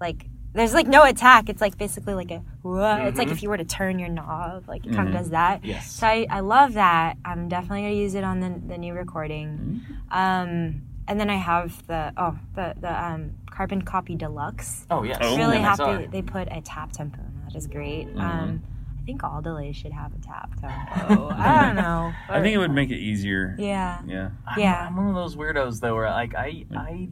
like 0.00 0.26
there's 0.54 0.74
like 0.74 0.86
no 0.86 1.04
attack. 1.04 1.48
It's 1.48 1.60
like 1.60 1.78
basically 1.78 2.14
like 2.14 2.30
a. 2.30 2.42
wha- 2.62 3.06
It's 3.06 3.18
like 3.18 3.28
if 3.28 3.42
you 3.42 3.48
were 3.48 3.56
to 3.56 3.64
turn 3.64 3.98
your 3.98 4.08
knob, 4.08 4.68
like 4.68 4.86
it 4.86 4.94
kind 4.94 5.08
Mhm. 5.08 5.12
of 5.14 5.18
does 5.20 5.30
that. 5.30 5.58
Mm-hmm. 5.60 5.68
Yes. 5.68 5.90
So 5.92 6.06
I, 6.06 6.26
I 6.30 6.40
love 6.40 6.74
that. 6.74 7.16
I'm 7.24 7.48
definitely 7.48 7.82
gonna 7.82 7.94
use 7.94 8.14
it 8.14 8.24
on 8.24 8.40
the 8.40 8.60
the 8.66 8.78
new 8.78 8.92
recording. 8.94 9.48
Mm-hmm. 9.48 10.18
Um, 10.18 10.82
and 11.08 11.18
then 11.18 11.30
I 11.30 11.36
have 11.36 11.86
the 11.86 12.12
oh 12.16 12.36
the 12.54 12.74
the 12.80 13.04
um 13.04 13.32
carbon 13.50 13.82
copy 13.82 14.14
deluxe. 14.14 14.86
Oh 14.90 15.02
yes. 15.02 15.18
Oh. 15.20 15.36
really 15.36 15.58
MXR. 15.58 15.62
happy 15.62 16.06
they 16.06 16.22
put 16.22 16.48
a 16.50 16.60
tap 16.60 16.92
tempo. 16.92 17.18
in 17.20 17.42
That 17.44 17.56
is 17.56 17.66
great. 17.66 18.08
Mm-hmm. 18.08 18.20
Um, 18.20 18.62
I 19.00 19.04
think 19.04 19.24
all 19.24 19.42
delays 19.42 19.74
should 19.74 19.90
have 19.92 20.12
a 20.14 20.18
tap 20.18 20.50
tempo. 20.60 21.28
I 21.36 21.62
don't 21.66 21.74
know. 21.74 22.12
I 22.28 22.40
think 22.40 22.54
it 22.54 22.58
would 22.58 22.70
make 22.70 22.90
it 22.90 22.98
easier. 22.98 23.56
Yeah. 23.58 24.00
Yeah. 24.06 24.30
I'm, 24.46 24.60
Yeah. 24.60 24.86
I'm 24.86 24.96
one 24.96 25.08
of 25.08 25.14
those 25.16 25.34
weirdos 25.34 25.80
though, 25.80 25.94
where 25.96 26.08
like 26.10 26.36
I 26.36 26.66
I. 26.76 27.08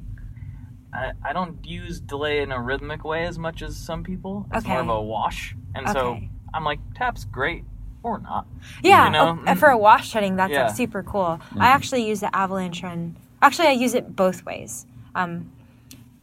I, 0.92 1.12
I 1.24 1.32
don't 1.32 1.64
use 1.64 2.00
delay 2.00 2.40
in 2.42 2.52
a 2.52 2.60
rhythmic 2.60 3.04
way 3.04 3.24
as 3.24 3.38
much 3.38 3.62
as 3.62 3.76
some 3.76 4.02
people. 4.02 4.46
It's 4.52 4.66
more 4.66 4.80
of 4.80 4.88
a 4.88 5.00
wash, 5.00 5.54
and 5.74 5.88
so 5.88 6.20
I'm 6.52 6.64
like 6.64 6.80
tap's 6.94 7.24
great 7.24 7.64
or 8.02 8.18
not. 8.18 8.46
Yeah, 8.82 9.06
You 9.06 9.12
know? 9.12 9.38
oh, 9.46 9.54
for 9.56 9.68
a 9.68 9.78
wash 9.78 10.10
setting, 10.10 10.36
that's 10.36 10.50
Yeah. 10.52 10.66
like 10.66 10.76
super 10.76 11.02
cool. 11.02 11.40
I 11.58 11.68
actually 11.68 12.06
use 12.08 12.20
the 12.20 12.34
avalanche 12.34 12.82
run. 12.82 13.16
Actually, 13.42 13.68
I 13.68 13.72
use 13.72 13.94
it 13.94 14.16
both 14.16 14.44
ways. 14.44 14.86
Um, 15.14 15.52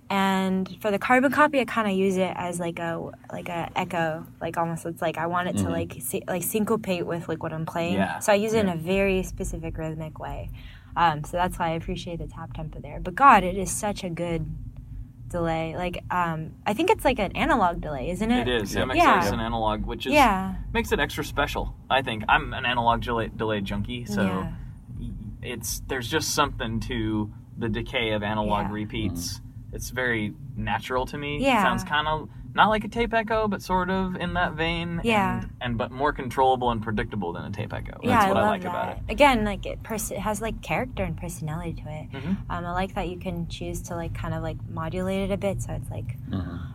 and 0.09 0.78
for 0.82 0.89
the 0.89 0.97
carbon 0.99 1.32
copy, 1.32 1.59
I 1.59 1.65
kind 1.65 1.88
of 1.89 1.93
use 1.97 2.15
it 2.18 2.32
as 2.36 2.59
like 2.61 2.80
a 2.80 3.11
like 3.32 3.49
a 3.49 3.70
echo, 3.76 4.26
like 4.39 4.57
almost. 4.57 4.86
It's 4.86 5.01
like 5.01 5.18
I 5.18 5.28
want 5.28 5.49
it 5.49 5.57
to 5.57 5.70
like 5.70 5.97
sy- 5.99 6.22
like 6.28 6.43
syncopate 6.43 7.05
with 7.05 7.28
like 7.28 7.43
what 7.43 7.51
I'm 7.53 7.65
playing. 7.65 7.95
Yeah. 7.95 8.20
So 8.20 8.32
I 8.32 8.36
use 8.36 8.53
it 8.53 8.59
in 8.59 8.70
a 8.70 8.76
very 8.78 9.24
specific 9.24 9.78
rhythmic 9.78 10.18
way. 10.18 10.49
Um, 10.98 11.24
so 11.24 11.38
that's 11.38 11.60
why 11.60 11.68
I 11.68 11.72
appreciate 11.74 12.18
the 12.18 12.26
tap 12.28 12.54
tempo 12.54 12.80
there. 12.80 13.00
But 13.00 13.14
God, 13.14 13.43
it 13.43 13.56
is 13.56 13.70
such 13.72 14.04
a 14.04 14.10
good 14.10 14.48
delay. 15.28 15.76
Like 15.78 16.04
um, 16.10 16.54
I 16.66 16.74
think 16.74 16.89
it's 16.89 17.06
like 17.06 17.20
an 17.20 17.34
analog 17.38 17.82
delay, 17.82 18.10
isn't 18.10 18.32
it? 18.32 18.48
It 18.48 18.62
is. 18.64 18.74
Yeah. 18.74 18.82
MXR 18.84 18.95
Yeah. 18.95 19.26
is 19.26 19.32
an 19.32 19.39
analog, 19.39 19.86
which 19.86 20.08
is 20.08 20.14
Yeah. 20.14 20.56
makes 20.74 20.91
it 20.91 21.00
extra 21.00 21.24
special. 21.24 21.76
I 21.89 22.02
think 22.02 22.24
I'm 22.28 22.52
an 22.54 22.66
analog 22.66 23.02
delay, 23.02 23.30
delay 23.34 23.62
junkie, 23.62 24.06
so 24.06 24.24
Yeah. 24.24 24.52
it's 25.43 25.82
there's 25.88 26.10
just 26.10 26.34
something 26.34 26.80
to 26.82 27.32
the 27.58 27.70
decay 27.70 28.12
of 28.14 28.24
analog 28.24 28.68
Yeah. 28.68 28.74
repeats. 28.74 29.41
It's 29.74 29.91
very 29.91 30.34
natural 30.56 31.06
to 31.08 31.18
me. 31.18 31.39
Yeah. 31.43 31.60
It 31.60 31.62
sounds 31.62 31.84
kind 31.84 32.08
of 32.08 32.30
not 32.58 32.68
like 32.70 32.84
a 32.84 32.89
tape 32.89 33.14
echo, 33.14 33.47
but 33.47 33.62
sort 33.62 33.89
of 33.89 34.16
in 34.18 34.34
that 34.34 34.53
vein. 34.53 34.99
Yeah. 35.03 35.39
And, 35.41 35.51
and 35.62 35.78
but 35.78 35.91
more 35.91 36.12
controllable 36.12 36.72
and 36.72 36.82
predictable 36.84 37.32
than 37.32 37.45
a 37.45 37.51
tape 37.51 37.72
echo. 37.74 37.97
Yeah, 38.03 38.10
That's 38.10 38.26
I 38.26 38.28
what 38.30 38.36
love 38.36 38.45
I 38.45 38.49
like 38.49 38.62
that. 38.64 38.70
about 38.70 38.97
it. 38.97 39.03
Again, 39.10 39.45
like 39.45 39.66
it, 39.66 39.82
pers- 39.84 40.12
it 40.12 40.20
has 40.20 40.41
like 40.41 40.62
character 40.62 41.03
and 41.03 41.16
personality 41.16 41.74
to 41.82 41.89
it. 41.89 42.12
Mhm. 42.12 42.38
Um, 42.49 42.66
I 42.66 42.72
like 42.74 42.95
that 42.95 43.08
you 43.08 43.18
can 43.18 43.47
choose 43.47 43.82
to 43.84 43.95
like 43.95 44.14
kind 44.14 44.34
of 44.34 44.43
like 44.43 44.58
modulate 44.70 45.30
it 45.30 45.34
a 45.34 45.38
bit, 45.38 45.62
so 45.62 45.72
it's 45.74 45.89
like 45.89 46.18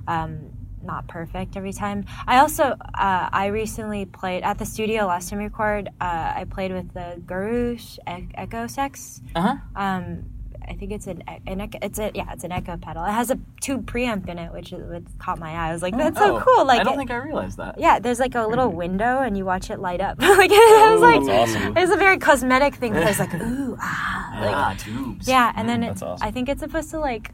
um, 0.06 0.38
not 0.84 1.06
perfect 1.08 1.56
every 1.56 1.72
time. 1.72 2.04
I 2.26 2.38
also 2.38 2.64
uh, 2.94 3.28
I 3.32 3.46
recently 3.46 4.04
played 4.04 4.42
at 4.42 4.58
the 4.58 4.64
studio 4.66 5.06
last 5.06 5.30
time 5.30 5.38
we 5.38 5.44
recorded. 5.44 5.88
Uh, 6.00 6.32
I 6.36 6.44
played 6.48 6.72
with 6.72 6.92
the 6.94 7.20
Gurus 7.26 7.98
e- 8.08 8.28
Echo 8.34 8.66
Sex. 8.66 9.20
Uh 9.34 9.40
huh. 9.40 9.56
Um, 9.76 10.24
I 10.68 10.74
think 10.74 10.92
it's 10.92 11.06
an, 11.06 11.22
an 11.46 11.60
echo, 11.60 11.78
it's 11.82 11.98
a 11.98 12.10
yeah 12.14 12.32
it's 12.32 12.44
an 12.44 12.52
echo 12.52 12.76
pedal. 12.76 13.04
It 13.04 13.10
has 13.12 13.30
a 13.30 13.38
tube 13.60 13.86
preamp 13.90 14.28
in 14.28 14.38
it, 14.38 14.52
which, 14.52 14.72
is, 14.72 14.82
which 14.90 15.04
caught 15.18 15.38
my 15.38 15.50
eye. 15.52 15.70
I 15.70 15.72
was 15.72 15.82
like, 15.82 15.96
that's 15.96 16.18
so 16.18 16.40
cool. 16.40 16.64
Like 16.66 16.78
Oh, 16.78 16.80
I 16.80 16.84
don't 16.84 16.94
it- 16.94 16.96
think 16.98 17.10
I 17.10 17.16
realized 17.16 17.56
that. 17.58 17.78
yeah, 17.78 17.98
there's 17.98 18.18
like 18.20 18.34
a 18.34 18.46
little 18.46 18.68
window 18.68 19.20
and 19.20 19.36
you 19.36 19.44
watch 19.44 19.70
it 19.70 19.78
light 19.78 20.00
up. 20.00 20.18
like 20.20 20.50
it 20.52 20.92
was 20.92 21.00
like 21.00 21.24
that's 21.26 21.54
awesome. 21.56 21.76
it's 21.76 21.92
a 21.92 21.96
very 21.96 22.18
cosmetic 22.18 22.74
thing. 22.76 22.92
But 22.92 23.02
it's 23.08 23.18
like 23.18 23.34
ooh 23.42 23.76
ah, 23.80 24.38
like 24.40 24.54
ah, 24.56 24.74
tubes. 24.78 25.28
yeah, 25.28 25.52
and 25.56 25.68
then 25.68 25.80
that's 25.80 25.92
it's 25.94 26.02
awesome. 26.02 26.26
I 26.26 26.30
think 26.30 26.48
it's 26.48 26.60
supposed 26.60 26.90
to 26.90 26.98
like 27.00 27.32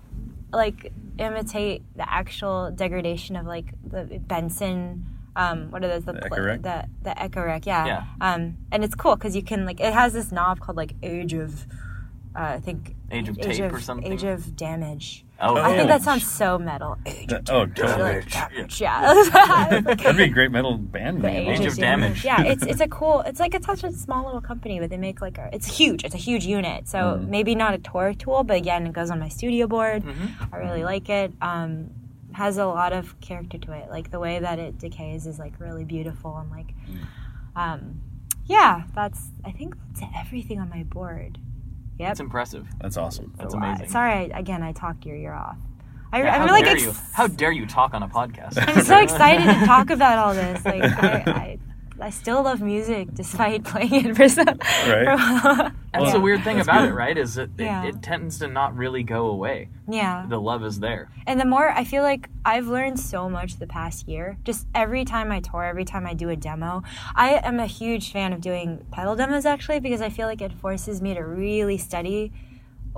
like 0.53 0.93
imitate 1.18 1.83
the 1.97 2.11
actual 2.11 2.70
degradation 2.70 3.37
of 3.37 3.47
like 3.47 3.66
the 3.85 4.20
Binson. 4.26 5.03
Um, 5.37 5.70
what 5.70 5.85
are 5.85 5.89
those? 5.89 6.05
The 6.05 6.14
The 6.14 6.20
pl- 6.22 6.35
Echo 6.35 6.43
Rec? 6.47 6.62
The 6.62 6.85
the 7.03 7.22
Echo 7.22 7.45
Rec, 7.45 7.66
yeah. 7.66 7.87
Yeah. 7.87 8.05
Um, 8.20 8.57
and 8.72 8.83
it's 8.83 8.95
cool 8.97 9.14
because 9.14 9.37
you 9.37 9.43
can 9.43 9.64
like 9.66 9.79
it 9.79 9.93
has 9.93 10.12
this 10.12 10.33
knob 10.33 10.59
called 10.61 10.76
like 10.76 10.95
Age 11.03 11.33
of, 11.35 11.66
uh, 12.35 12.41
I 12.57 12.61
think 12.61 12.97
Age 13.11 13.28
of 13.28 13.38
Age 13.38 13.44
Tape 13.56 13.64
of, 13.64 13.74
or 13.74 13.80
something? 13.80 14.12
Age 14.12 14.22
of 14.24 14.54
Damage. 14.56 15.24
Oh, 15.40 15.56
I 15.56 15.76
think 15.76 15.88
that 15.88 16.02
sounds 16.02 16.26
so 16.30 16.59
metal. 16.59 16.98
Age 17.06 17.28
That- 17.28 17.48
of 17.48 17.54
oh, 17.54 17.66
Damage. 17.66 18.32
totally. 18.32 18.50
Damage, 18.56 18.80
yeah. 18.80 19.80
That'd 19.80 20.16
be 20.16 20.24
a 20.24 20.28
great 20.28 20.50
metal 20.50 20.76
band 20.76 21.22
name. 21.22 21.48
Age 21.48 21.64
of 21.64 21.76
Damage. 21.76 22.24
Yeah, 22.24 22.42
it's 22.42 22.62
it's 22.66 22.80
a 22.80 22.88
cool. 22.88 23.20
It's 23.20 23.40
like 23.40 23.54
it's 23.54 23.66
such 23.66 23.84
a 23.84 23.92
small 23.92 24.24
little 24.26 24.40
company, 24.40 24.80
but 24.80 24.90
they 24.90 24.96
make 24.98 25.20
like 25.20 25.38
a. 25.38 25.48
It's 25.52 25.66
huge. 25.78 26.04
It's 26.04 26.14
a 26.14 26.18
huge 26.18 26.44
unit. 26.44 26.88
So 26.88 26.98
Mm-hmm. 26.98 27.30
maybe 27.30 27.54
not 27.54 27.72
a 27.74 27.78
tour 27.78 28.12
tool, 28.14 28.44
but 28.44 28.56
again, 28.56 28.86
it 28.86 28.92
goes 28.92 29.11
on 29.11 29.18
my 29.20 29.28
studio 29.28 29.66
board. 29.66 30.02
Mm-hmm. 30.04 30.54
I 30.54 30.59
really 30.59 30.84
like 30.84 31.09
it. 31.09 31.32
Um, 31.40 31.90
has 32.32 32.59
a 32.59 32.66
lot 32.66 32.92
of 32.92 33.18
character 33.20 33.59
to 33.59 33.72
it. 33.72 33.88
Like 33.90 34.11
the 34.11 34.20
way 34.20 34.38
that 34.40 34.59
it 34.59 34.78
decays 34.78 35.26
is 35.26 35.38
like 35.38 35.54
really 35.59 35.84
beautiful 35.84 36.36
and 36.36 36.50
like, 36.50 36.68
Mm. 36.88 37.06
um, 37.56 38.00
yeah. 38.46 38.82
That's 38.94 39.28
I 39.44 39.50
think 39.52 39.76
that's 39.94 40.02
everything 40.16 40.61
on 40.61 40.68
my 40.68 40.82
board. 40.82 41.38
Yep. 41.99 42.11
It's 42.12 42.20
impressive. 42.20 42.66
That's 42.80 42.96
awesome. 42.96 43.34
That's 43.36 43.55
a 43.55 43.57
lot. 43.57 43.68
amazing. 43.68 43.88
Sorry, 43.88 44.32
I, 44.32 44.38
again, 44.38 44.62
I 44.62 44.72
talk 44.72 45.05
your 45.05 45.16
ear 45.16 45.34
off. 45.34 45.57
I, 46.12 46.22
Yeah, 46.22 46.34
I'm 46.34 46.40
how 46.40 46.46
really 46.46 46.62
dare 46.62 46.74
like 46.74 46.82
you? 46.82 46.92
How 47.12 47.26
dare 47.26 47.53
you 47.53 47.66
talk 47.66 47.92
on 47.92 48.03
a 48.03 48.09
podcast? 48.09 48.55
I'm 48.57 48.84
so 48.84 48.99
excited 49.03 49.44
to 49.44 49.66
talk 49.66 49.90
about 49.90 50.18
all 50.18 50.34
this. 50.34 50.64
Like, 50.64 50.82
I, 50.82 51.22
I, 51.26 51.59
I 52.01 52.11
still 52.11 52.42
love 52.42 52.61
music 52.61 53.09
despite 53.14 53.64
playing 53.64 54.07
it 54.07 54.16
for 54.16 54.28
so. 54.28 54.44
Right. 54.44 55.72
That's 55.92 56.07
yeah. 56.07 56.12
the 56.12 56.20
weird 56.20 56.44
thing 56.44 56.57
That's 56.57 56.68
about 56.68 56.82
good. 56.82 56.90
it, 56.90 56.94
right? 56.94 57.16
Is 57.16 57.38
it, 57.38 57.51
Yeah. 57.59 57.84
it 57.84 58.03
tends 58.03 58.38
to 58.38 58.46
not 58.46 58.76
really 58.76 59.03
go 59.03 59.26
away. 59.26 59.68
Yeah. 59.88 60.26
The 60.28 60.40
love 60.40 60.62
is 60.64 60.80
there. 60.80 61.09
And 61.26 61.40
the 61.40 61.44
more 61.44 61.70
I 61.70 61.84
feel 61.84 62.03
like 62.03 62.28
I've 62.44 62.66
learned 62.68 63.01
so 63.01 63.28
much 63.28 63.57
the 63.57 63.66
past 63.66 64.07
year. 64.07 64.36
Just 64.44 64.66
every 64.74 65.05
time 65.05 65.32
I 65.32 65.40
tour, 65.40 65.64
every 65.64 65.84
time 65.84 66.07
I 66.07 66.14
do 66.14 66.28
a 66.28 66.36
demo, 66.36 66.82
I 67.14 67.40
am 67.42 67.59
a 67.59 67.66
huge 67.66 68.12
fan 68.12 68.32
of 68.32 68.40
doing 68.40 68.84
pedal 68.92 69.16
demos 69.16 69.46
actually 69.46 69.80
because 69.80 70.01
I 70.03 70.11
feel 70.11 70.26
like 70.26 70.42
it 70.42 70.53
forces 70.53 71.01
me 71.03 71.14
to 71.14 71.20
really 71.22 71.78
study 71.78 72.32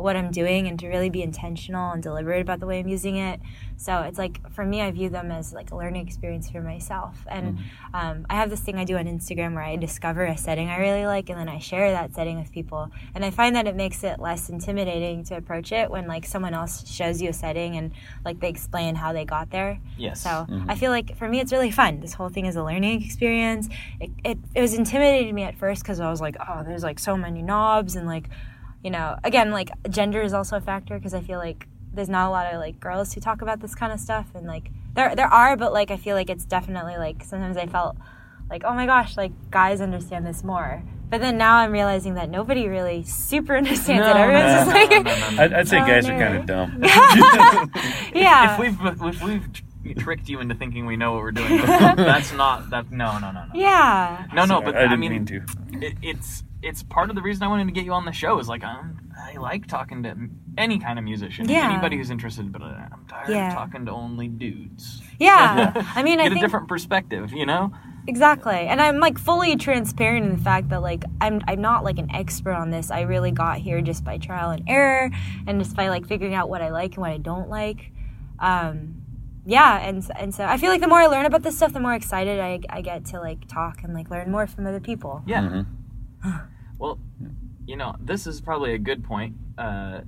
what 0.03 0.17
I'm 0.17 0.31
doing 0.31 0.67
and 0.67 0.79
to 0.81 0.89
really 0.89 1.11
be 1.11 1.23
intentional 1.23 1.93
and 1.93 2.03
deliberate 2.03 2.43
about 2.43 2.61
the 2.61 2.67
way 2.67 2.79
I'm 2.79 2.89
using 2.89 3.17
it. 3.17 3.41
So 3.77 4.01
it's 4.03 4.19
like 4.19 4.51
for 4.53 4.65
me, 4.65 4.83
I 4.83 4.91
view 4.91 5.09
them 5.09 5.31
as 5.31 5.53
like 5.53 5.71
a 5.71 5.77
learning 5.77 6.07
experience 6.07 6.51
for 6.51 6.61
myself. 6.61 7.27
And 7.31 7.59
um, 7.95 8.27
I 8.29 8.35
have 8.35 8.51
this 8.51 8.61
thing 8.61 8.77
I 8.77 8.85
do 8.85 8.97
on 8.97 9.07
Instagram 9.07 9.55
where 9.55 9.65
I 9.65 9.77
discover 9.77 10.25
a 10.25 10.37
setting 10.37 10.69
I 10.69 10.79
really 10.79 11.07
like 11.07 11.31
and 11.31 11.39
then 11.39 11.49
I 11.49 11.59
share 11.59 11.91
that 11.93 12.15
setting 12.15 12.39
with 12.39 12.53
people. 12.53 12.91
And 13.15 13.25
I 13.25 13.31
find 13.31 13.57
that 13.57 13.67
it 13.67 13.77
makes 13.77 14.05
it 14.05 14.21
less 14.21 14.51
intimidating 14.51 15.25
to 15.25 15.37
approach 15.37 15.73
it 15.73 15.91
when 15.91 16.07
like 16.07 16.27
someone 16.27 16.53
else 16.53 16.87
shows 16.89 17.23
you 17.23 17.31
a 17.31 17.33
setting 17.33 17.77
and 17.77 17.93
like 18.25 18.41
they 18.41 18.49
explain 18.49 18.95
how 18.95 19.13
they 19.13 19.25
got 19.25 19.51
there. 19.51 19.81
Yes. 19.97 20.21
So 20.21 20.47
I 20.69 20.75
feel 20.75 20.91
like 20.91 21.17
for 21.17 21.29
me, 21.29 21.41
it's 21.41 21.53
really 21.53 21.71
fun. 21.71 22.01
This 22.01 22.13
whole 22.13 22.29
thing 22.29 22.47
is 22.47 22.57
a 22.57 22.63
learning 22.63 23.03
experience. 23.03 23.69
It, 23.99 24.11
it, 24.25 24.39
it 24.55 24.61
was 24.61 24.75
intimidating 24.75 25.29
to 25.29 25.33
me 25.33 25.45
at 25.45 25.57
first 25.57 25.83
because 25.83 26.01
I 26.01 26.11
was 26.11 26.21
like, 26.21 26.37
oh, 26.47 26.63
there's 26.65 26.83
like 26.83 26.99
so 26.99 27.17
many 27.17 27.43
knobs 27.43 27.97
and 27.97 28.07
like, 28.07 28.29
you 28.83 28.91
know, 28.91 29.17
again, 29.25 29.51
like 29.51 29.71
gender 29.91 30.23
is 30.23 30.33
also 30.33 30.57
a 30.57 30.61
factor 30.61 30.97
because 30.97 31.15
I 31.15 31.21
feel 31.21 31.39
like 31.39 31.67
there's 31.93 32.09
not 32.09 32.29
a 32.29 32.31
lot 32.31 32.53
of 32.53 32.61
like 32.61 32.81
girls 32.81 33.13
who 33.13 33.21
talk 33.21 33.43
about 33.43 33.61
this 33.61 33.75
kind 33.75 33.93
of 33.93 34.01
stuff 34.01 34.29
and 34.35 34.47
like 34.47 34.71
there 34.95 35.15
there 35.15 35.27
are, 35.27 35.57
but 35.57 35.73
like 35.73 35.91
I 35.91 35.97
feel 35.97 36.17
like 36.17 36.31
it's 36.31 36.45
definitely 36.45 36.97
like 36.97 37.25
sometimes 37.25 37.57
I 37.57 37.67
felt 37.67 37.97
like 38.49 38.63
oh 38.65 38.75
my 38.75 38.87
gosh, 38.87 39.17
like 39.17 39.33
guys 39.51 39.81
understand 39.81 40.27
this 40.27 40.43
more. 40.43 40.83
But 41.11 41.21
then 41.21 41.37
now 41.37 41.57
I'm 41.57 41.73
realizing 41.73 42.15
that 42.15 42.31
nobody 42.31 42.69
really 42.69 43.03
super 43.03 43.57
understands 43.57 44.07
it. 44.07 44.17
Everyone's 44.17 44.45
no, 44.45 44.59
just 44.59 44.69
like, 44.69 44.91
no, 44.91 45.03
no, 45.03 45.31
no. 45.37 45.43
I'd, 45.43 45.53
I'd 45.53 45.69
say 45.69 45.79
guys 45.81 46.09
are 46.09 46.19
kind 46.19 46.37
of 46.37 46.47
dumb. 46.47 46.79
yeah. 48.15 48.55
If 48.55 48.59
we've 48.61 48.87
if 49.05 49.23
we've 49.23 49.70
tr- 49.85 49.99
tricked 50.01 50.29
you 50.29 50.41
into 50.41 50.55
thinking 50.55 50.87
we 50.87 50.97
know 50.97 51.13
what 51.13 51.23
we're 51.23 51.33
doing, 51.33 51.59
that's 51.67 52.33
not 52.33 52.71
that. 52.71 52.91
No, 52.91 53.19
no, 53.19 53.31
no, 53.33 53.45
no. 53.47 53.51
yeah. 53.55 54.27
No, 54.35 54.43
no. 54.45 54.61
Sorry, 54.61 54.65
But 54.67 54.77
I 54.77 54.81
I, 54.81 54.83
didn't 54.85 55.01
mean, 55.01 55.13
mean 55.13 55.27
to. 55.27 55.43
It, 55.73 55.95
it's 56.03 56.43
it's 56.63 56.83
part 56.83 57.09
of 57.11 57.17
the 57.17 57.23
reason 57.23 57.43
I 57.43 57.49
wanted 57.49 57.67
to 57.67 57.73
get 57.73 57.85
you 57.85 57.93
on 57.93 58.05
the 58.05 58.13
show. 58.13 58.39
Is 58.39 58.49
like 58.49 58.63
um, 58.65 58.99
I 59.19 59.37
like 59.39 59.67
talking 59.67 60.03
to 60.05 60.15
any 60.59 60.79
kind 60.79 60.99
of 60.99 61.05
musician, 61.05 61.49
Yeah. 61.49 61.71
anybody 61.73 61.97
who's 61.97 62.11
interested. 62.11 62.53
But 62.53 62.63
I'm 62.63 63.05
tired 63.09 63.31
Yeah. 63.31 63.49
of 63.49 63.55
talking 63.55 63.87
to 63.87 63.93
only 63.93 64.29
dudes. 64.29 65.01
Yeah. 65.19 65.73
I 65.95 66.03
mean, 66.03 66.21
I 66.21 66.25
Get 66.25 66.33
a 66.33 66.35
think 66.35 66.45
different 66.45 66.69
perspective, 66.69 67.33
you 67.33 67.47
know. 67.47 67.73
exactly. 68.07 68.55
And 68.57 68.81
I'm 68.81 68.99
like 68.99 69.19
fully 69.19 69.57
transparent 69.57 70.27
in 70.27 70.33
the 70.37 70.43
fact 70.43 70.69
that 70.71 70.83
like 70.83 71.05
I'm 71.21 71.41
I'm 71.49 71.61
not 71.63 71.83
like 71.85 71.99
an 71.99 72.11
expert 72.15 72.53
on 72.55 72.71
this. 72.71 72.91
I 72.91 73.03
really 73.03 73.31
got 73.31 73.59
here 73.59 73.81
just 73.81 74.05
by 74.05 74.19
trial 74.19 74.51
and 74.51 74.63
error 74.69 75.11
and 75.47 75.63
just 75.63 75.75
by 75.77 75.89
like 75.89 76.07
figuring 76.07 76.35
out 76.35 76.49
what 76.51 76.61
I 76.61 76.71
like 76.71 76.93
and 76.95 77.01
what 77.03 77.11
I 77.11 77.19
don't 77.19 77.49
like. 77.49 77.93
Um, 78.39 79.00
yeah, 79.47 79.79
and 79.79 80.05
and 80.19 80.35
so 80.35 80.45
I 80.45 80.57
feel 80.57 80.71
like 80.71 80.81
the 80.81 80.89
more 80.89 81.01
I 81.01 81.07
learn 81.07 81.27
about 81.27 81.43
this 81.43 81.57
stuff, 81.57 81.73
the 81.73 81.81
more 81.81 81.95
excited 81.95 82.41
I, 82.41 82.61
I 82.69 82.81
get 82.83 83.05
to 83.07 83.21
like 83.21 83.47
talk 83.49 83.83
and 83.83 83.95
like 83.95 84.11
learn 84.11 84.31
more 84.31 84.47
from 84.47 84.67
other 84.67 84.81
people. 84.81 85.23
Yeah. 85.27 85.63
well, 86.79 86.99
you 87.67 87.77
know, 87.77 87.95
this 88.01 88.27
is 88.27 88.41
probably 88.41 88.75
a 88.75 88.79
good 88.79 89.05
point. 89.05 89.37
Uh, 89.59 90.01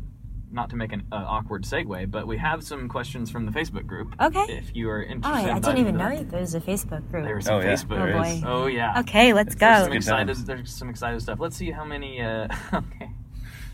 not 0.54 0.68
to 0.68 0.76
make 0.76 0.92
an 0.92 1.02
uh, 1.10 1.16
awkward 1.16 1.64
segue, 1.64 2.10
but 2.10 2.26
we 2.26 2.36
have 2.36 2.62
some 2.62 2.86
questions 2.86 3.30
from 3.30 3.46
the 3.46 3.52
Facebook 3.52 3.86
group. 3.86 4.14
Okay. 4.20 4.44
If 4.50 4.76
you 4.76 4.90
are 4.90 5.02
Oh, 5.02 5.10
interested, 5.10 5.50
I, 5.50 5.56
I 5.56 5.58
didn't 5.60 5.78
even 5.78 5.94
into 5.94 6.04
know 6.10 6.16
that. 6.16 6.30
there 6.30 6.40
was 6.40 6.54
a 6.54 6.60
Facebook 6.60 7.10
group. 7.10 7.24
There 7.24 7.36
was 7.36 7.46
some 7.46 7.54
Oh, 7.54 7.60
yeah. 7.60 7.72
Facebook. 7.72 8.14
Oh, 8.14 8.22
boy. 8.22 8.42
Oh 8.46 8.66
yeah. 8.66 9.00
Okay, 9.00 9.32
let's 9.32 9.54
There's 9.54 9.78
go. 9.78 9.82
some 9.84 9.88
Good 9.92 9.96
excited. 9.96 10.36
There's 10.46 10.70
some 10.74 10.90
excited 10.90 11.22
stuff. 11.22 11.40
Let's 11.40 11.56
see 11.56 11.70
how 11.70 11.86
many. 11.86 12.20
Uh, 12.20 12.48
okay, 12.74 13.10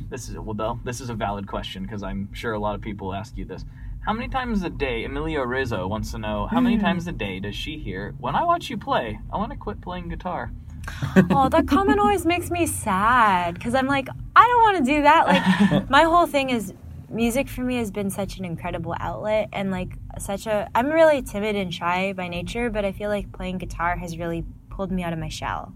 this 0.08 0.28
is 0.28 0.38
well, 0.38 0.54
Del. 0.54 0.80
This 0.84 1.00
is 1.00 1.10
a 1.10 1.14
valid 1.14 1.48
question 1.48 1.82
because 1.82 2.04
I'm 2.04 2.32
sure 2.32 2.52
a 2.52 2.60
lot 2.60 2.76
of 2.76 2.80
people 2.80 3.12
ask 3.12 3.36
you 3.36 3.44
this. 3.44 3.64
How 4.08 4.14
many 4.14 4.28
times 4.28 4.62
a 4.62 4.70
day? 4.70 5.04
Emilio 5.04 5.42
Rizzo 5.42 5.86
wants 5.86 6.12
to 6.12 6.18
know 6.18 6.46
how 6.46 6.56
Hmm. 6.60 6.64
many 6.64 6.78
times 6.78 7.06
a 7.08 7.12
day 7.12 7.40
does 7.40 7.54
she 7.54 7.76
hear 7.76 8.14
when 8.16 8.34
I 8.34 8.42
watch 8.42 8.70
you 8.70 8.78
play? 8.78 9.20
I 9.30 9.36
want 9.36 9.50
to 9.52 9.58
quit 9.58 9.82
playing 9.82 10.08
guitar. 10.08 10.50
oh, 11.30 11.50
that 11.50 11.68
comment 11.68 12.00
always 12.00 12.24
makes 12.24 12.50
me 12.50 12.64
sad 12.64 13.52
because 13.52 13.74
I'm 13.74 13.86
like, 13.86 14.08
I 14.34 14.46
don't 14.46 14.62
want 14.62 14.78
to 14.78 14.92
do 14.94 15.02
that. 15.02 15.26
Like, 15.26 15.90
my 15.90 16.04
whole 16.04 16.26
thing 16.26 16.48
is 16.48 16.72
music 17.10 17.50
for 17.50 17.60
me 17.60 17.76
has 17.76 17.90
been 17.90 18.08
such 18.08 18.38
an 18.38 18.46
incredible 18.46 18.94
outlet 18.98 19.50
and 19.52 19.70
like 19.70 19.90
such 20.18 20.46
a. 20.46 20.70
I'm 20.74 20.86
really 20.86 21.20
timid 21.20 21.54
and 21.54 21.72
shy 21.74 22.14
by 22.14 22.28
nature, 22.28 22.70
but 22.70 22.86
I 22.86 22.92
feel 22.92 23.10
like 23.10 23.30
playing 23.32 23.58
guitar 23.58 23.98
has 23.98 24.16
really 24.16 24.42
pulled 24.70 24.90
me 24.90 25.02
out 25.02 25.12
of 25.12 25.18
my 25.18 25.28
shell 25.28 25.74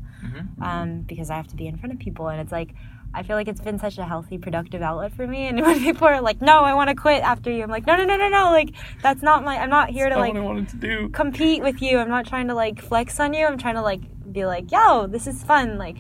um, 0.62 1.02
because 1.02 1.28
I 1.28 1.36
have 1.36 1.48
to 1.48 1.56
be 1.56 1.66
in 1.66 1.76
front 1.76 1.92
of 1.92 1.98
people, 1.98 2.28
and 2.28 2.40
it's 2.40 2.50
like. 2.52 2.72
I 3.14 3.22
feel 3.22 3.36
like 3.36 3.48
it's 3.48 3.60
been 3.60 3.78
such 3.78 3.98
a 3.98 4.04
healthy, 4.04 4.38
productive 4.38 4.80
outlet 4.82 5.12
for 5.12 5.26
me. 5.26 5.46
And 5.46 5.60
when 5.62 5.78
people 5.80 6.06
are 6.08 6.20
like, 6.20 6.40
"No, 6.40 6.60
I 6.60 6.74
want 6.74 6.88
to 6.90 6.96
quit 6.96 7.22
after 7.22 7.50
you," 7.50 7.62
I'm 7.62 7.70
like, 7.70 7.86
"No, 7.86 7.96
no, 7.96 8.04
no, 8.04 8.16
no, 8.16 8.28
no! 8.28 8.44
Like, 8.50 8.70
that's 9.02 9.22
not 9.22 9.44
my. 9.44 9.58
I'm 9.58 9.70
not 9.70 9.90
here 9.90 10.08
to 10.08 10.16
like 10.16 10.34
what 10.34 10.42
I 10.42 10.44
wanted 10.44 10.68
to 10.70 10.76
do. 10.76 11.08
compete 11.10 11.62
with 11.62 11.82
you. 11.82 11.98
I'm 11.98 12.08
not 12.08 12.26
trying 12.26 12.48
to 12.48 12.54
like 12.54 12.80
flex 12.80 13.20
on 13.20 13.34
you. 13.34 13.46
I'm 13.46 13.58
trying 13.58 13.74
to 13.74 13.82
like 13.82 14.00
be 14.32 14.44
like, 14.46 14.72
yo, 14.72 15.06
this 15.06 15.26
is 15.26 15.42
fun. 15.44 15.76
Like, 15.78 15.96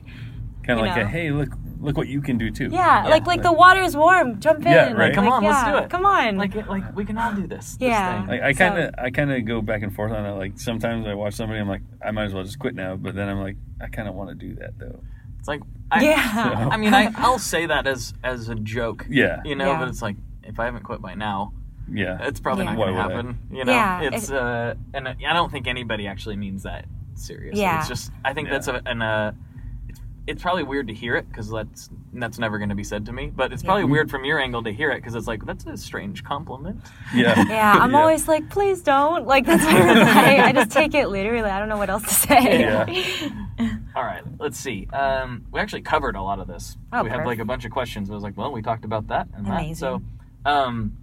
Kind 0.64 0.78
of 0.80 0.86
like 0.86 0.96
know. 0.96 1.02
a 1.02 1.06
hey, 1.06 1.32
look, 1.32 1.48
look 1.80 1.96
what 1.96 2.06
you 2.06 2.22
can 2.22 2.38
do 2.38 2.48
too. 2.50 2.68
yeah, 2.70 3.04
like 3.08 3.26
like 3.26 3.42
the 3.42 3.52
water's 3.52 3.96
warm. 3.96 4.38
Jump 4.40 4.60
in. 4.64 4.70
Yeah, 4.72 4.86
Like, 4.86 4.96
right. 4.96 5.14
Come 5.14 5.26
on, 5.28 5.42
let's 5.44 5.68
do 5.68 5.76
it. 5.76 5.90
Come 5.90 6.06
on. 6.06 6.36
Like, 6.36 6.54
like 6.68 6.94
we 6.96 7.04
can 7.04 7.18
all 7.18 7.32
do 7.34 7.46
this. 7.48 7.72
this 7.76 7.88
Yeah. 7.88 8.24
thing. 8.26 8.40
I, 8.40 8.48
I 8.48 8.52
kind 8.52 8.78
of 8.78 8.94
I 8.96 9.10
kind 9.10 9.32
of 9.32 9.44
go 9.44 9.60
back 9.60 9.82
and 9.82 9.92
forth 9.94 10.12
on 10.12 10.24
it. 10.24 10.32
Like 10.38 10.58
sometimes 10.60 11.06
I 11.06 11.14
watch 11.14 11.34
somebody, 11.34 11.58
I'm 11.60 11.68
like, 11.68 11.82
I 12.00 12.12
might 12.12 12.26
as 12.26 12.32
well 12.32 12.44
just 12.44 12.58
quit 12.60 12.74
now. 12.76 12.94
But 12.96 13.16
then 13.16 13.28
I'm 13.28 13.40
like, 13.40 13.56
I 13.80 13.88
kind 13.88 14.08
of 14.08 14.14
want 14.14 14.30
to 14.30 14.34
do 14.36 14.54
that 14.60 14.78
though. 14.78 15.02
It's 15.42 15.48
like, 15.48 15.60
I, 15.90 16.04
Yeah. 16.04 16.68
I 16.72 16.76
mean, 16.76 16.94
I, 16.94 17.10
I'll 17.16 17.40
say 17.40 17.66
that 17.66 17.88
as 17.88 18.14
as 18.22 18.48
a 18.48 18.54
joke. 18.54 19.04
Yeah. 19.10 19.40
You 19.44 19.56
know, 19.56 19.72
Yeah. 19.72 19.80
but 19.80 19.88
it's 19.88 20.00
like 20.00 20.14
if 20.44 20.60
I 20.60 20.66
haven't 20.66 20.84
quit 20.84 21.02
by 21.02 21.14
now, 21.14 21.52
Yeah. 21.92 22.18
it's 22.28 22.38
probably 22.38 22.64
Yeah. 22.64 22.74
not 22.74 22.76
going 22.76 22.94
to 22.94 23.02
would 23.02 23.10
I? 23.10 23.14
happen. 23.16 23.38
You 23.50 23.64
know, 23.64 23.72
Yeah, 23.72 24.00
it's 24.02 24.28
if- 24.28 24.34
uh, 24.36 24.74
and 24.94 25.08
I 25.08 25.16
I 25.28 25.32
don't 25.32 25.50
think 25.50 25.66
anybody 25.66 26.06
actually 26.06 26.36
means 26.36 26.62
that 26.62 26.84
seriously. 27.14 27.60
Yeah. 27.60 27.80
It's 27.80 27.88
just 27.88 28.12
I 28.24 28.32
think 28.34 28.50
that's 28.50 28.68
a, 28.68 28.80
an 28.86 29.02
uh, 29.02 29.32
it's 30.26 30.42
it's 30.42 30.42
probably 30.42 30.62
weird 30.62 30.88
to 30.88 30.94
hear 30.94 31.16
it 31.16 31.28
because 31.28 31.50
that's 31.50 31.90
that's 32.12 32.38
never 32.38 32.58
going 32.58 32.68
to 32.68 32.74
be 32.74 32.84
said 32.84 33.06
to 33.06 33.12
me. 33.12 33.26
But 33.34 33.52
it's 33.52 33.62
probably 33.62 33.84
weird 33.84 34.10
from 34.10 34.24
your 34.24 34.38
angle 34.40 34.62
to 34.64 34.72
hear 34.72 34.90
it 34.90 34.96
because 34.96 35.14
it's 35.14 35.26
like 35.26 35.44
that's 35.46 35.64
a 35.66 35.76
strange 35.76 36.24
compliment. 36.24 36.80
yeah. 37.14 37.44
yeah, 37.48 37.78
I'm 37.80 37.94
always 37.94 38.28
like, 38.28 38.48
please 38.50 38.82
don't. 38.82 39.26
Like 39.26 39.46
that's 39.46 39.64
my 39.64 39.78
reply. 39.78 40.38
I 40.42 40.52
just 40.52 40.70
take 40.72 40.94
it 40.94 41.08
literally. 41.08 41.48
I 41.48 41.58
don't 41.58 41.68
know 41.68 41.78
what 41.78 41.90
else 41.90 42.02
to 42.04 42.14
say. 42.14 42.60
Yeah. 42.60 42.86
All 43.96 44.02
right, 44.02 44.22
let's 44.38 44.58
see. 44.58 44.88
Um, 44.92 45.46
we 45.52 45.60
actually 45.60 45.82
covered 45.82 46.16
a 46.16 46.22
lot 46.22 46.40
of 46.40 46.48
this. 46.48 46.76
Oh, 46.92 47.02
we 47.02 47.10
have 47.10 47.26
like 47.26 47.38
a 47.38 47.44
bunch 47.44 47.64
of 47.64 47.70
questions. 47.70 48.10
I 48.10 48.14
was 48.14 48.22
like, 48.22 48.36
well, 48.36 48.52
we 48.52 48.62
talked 48.62 48.84
about 48.84 49.08
that 49.08 49.28
and 49.34 49.46
that. 49.46 49.52
Amazing. 49.52 49.74
So, 49.74 50.02
um, 50.44 50.96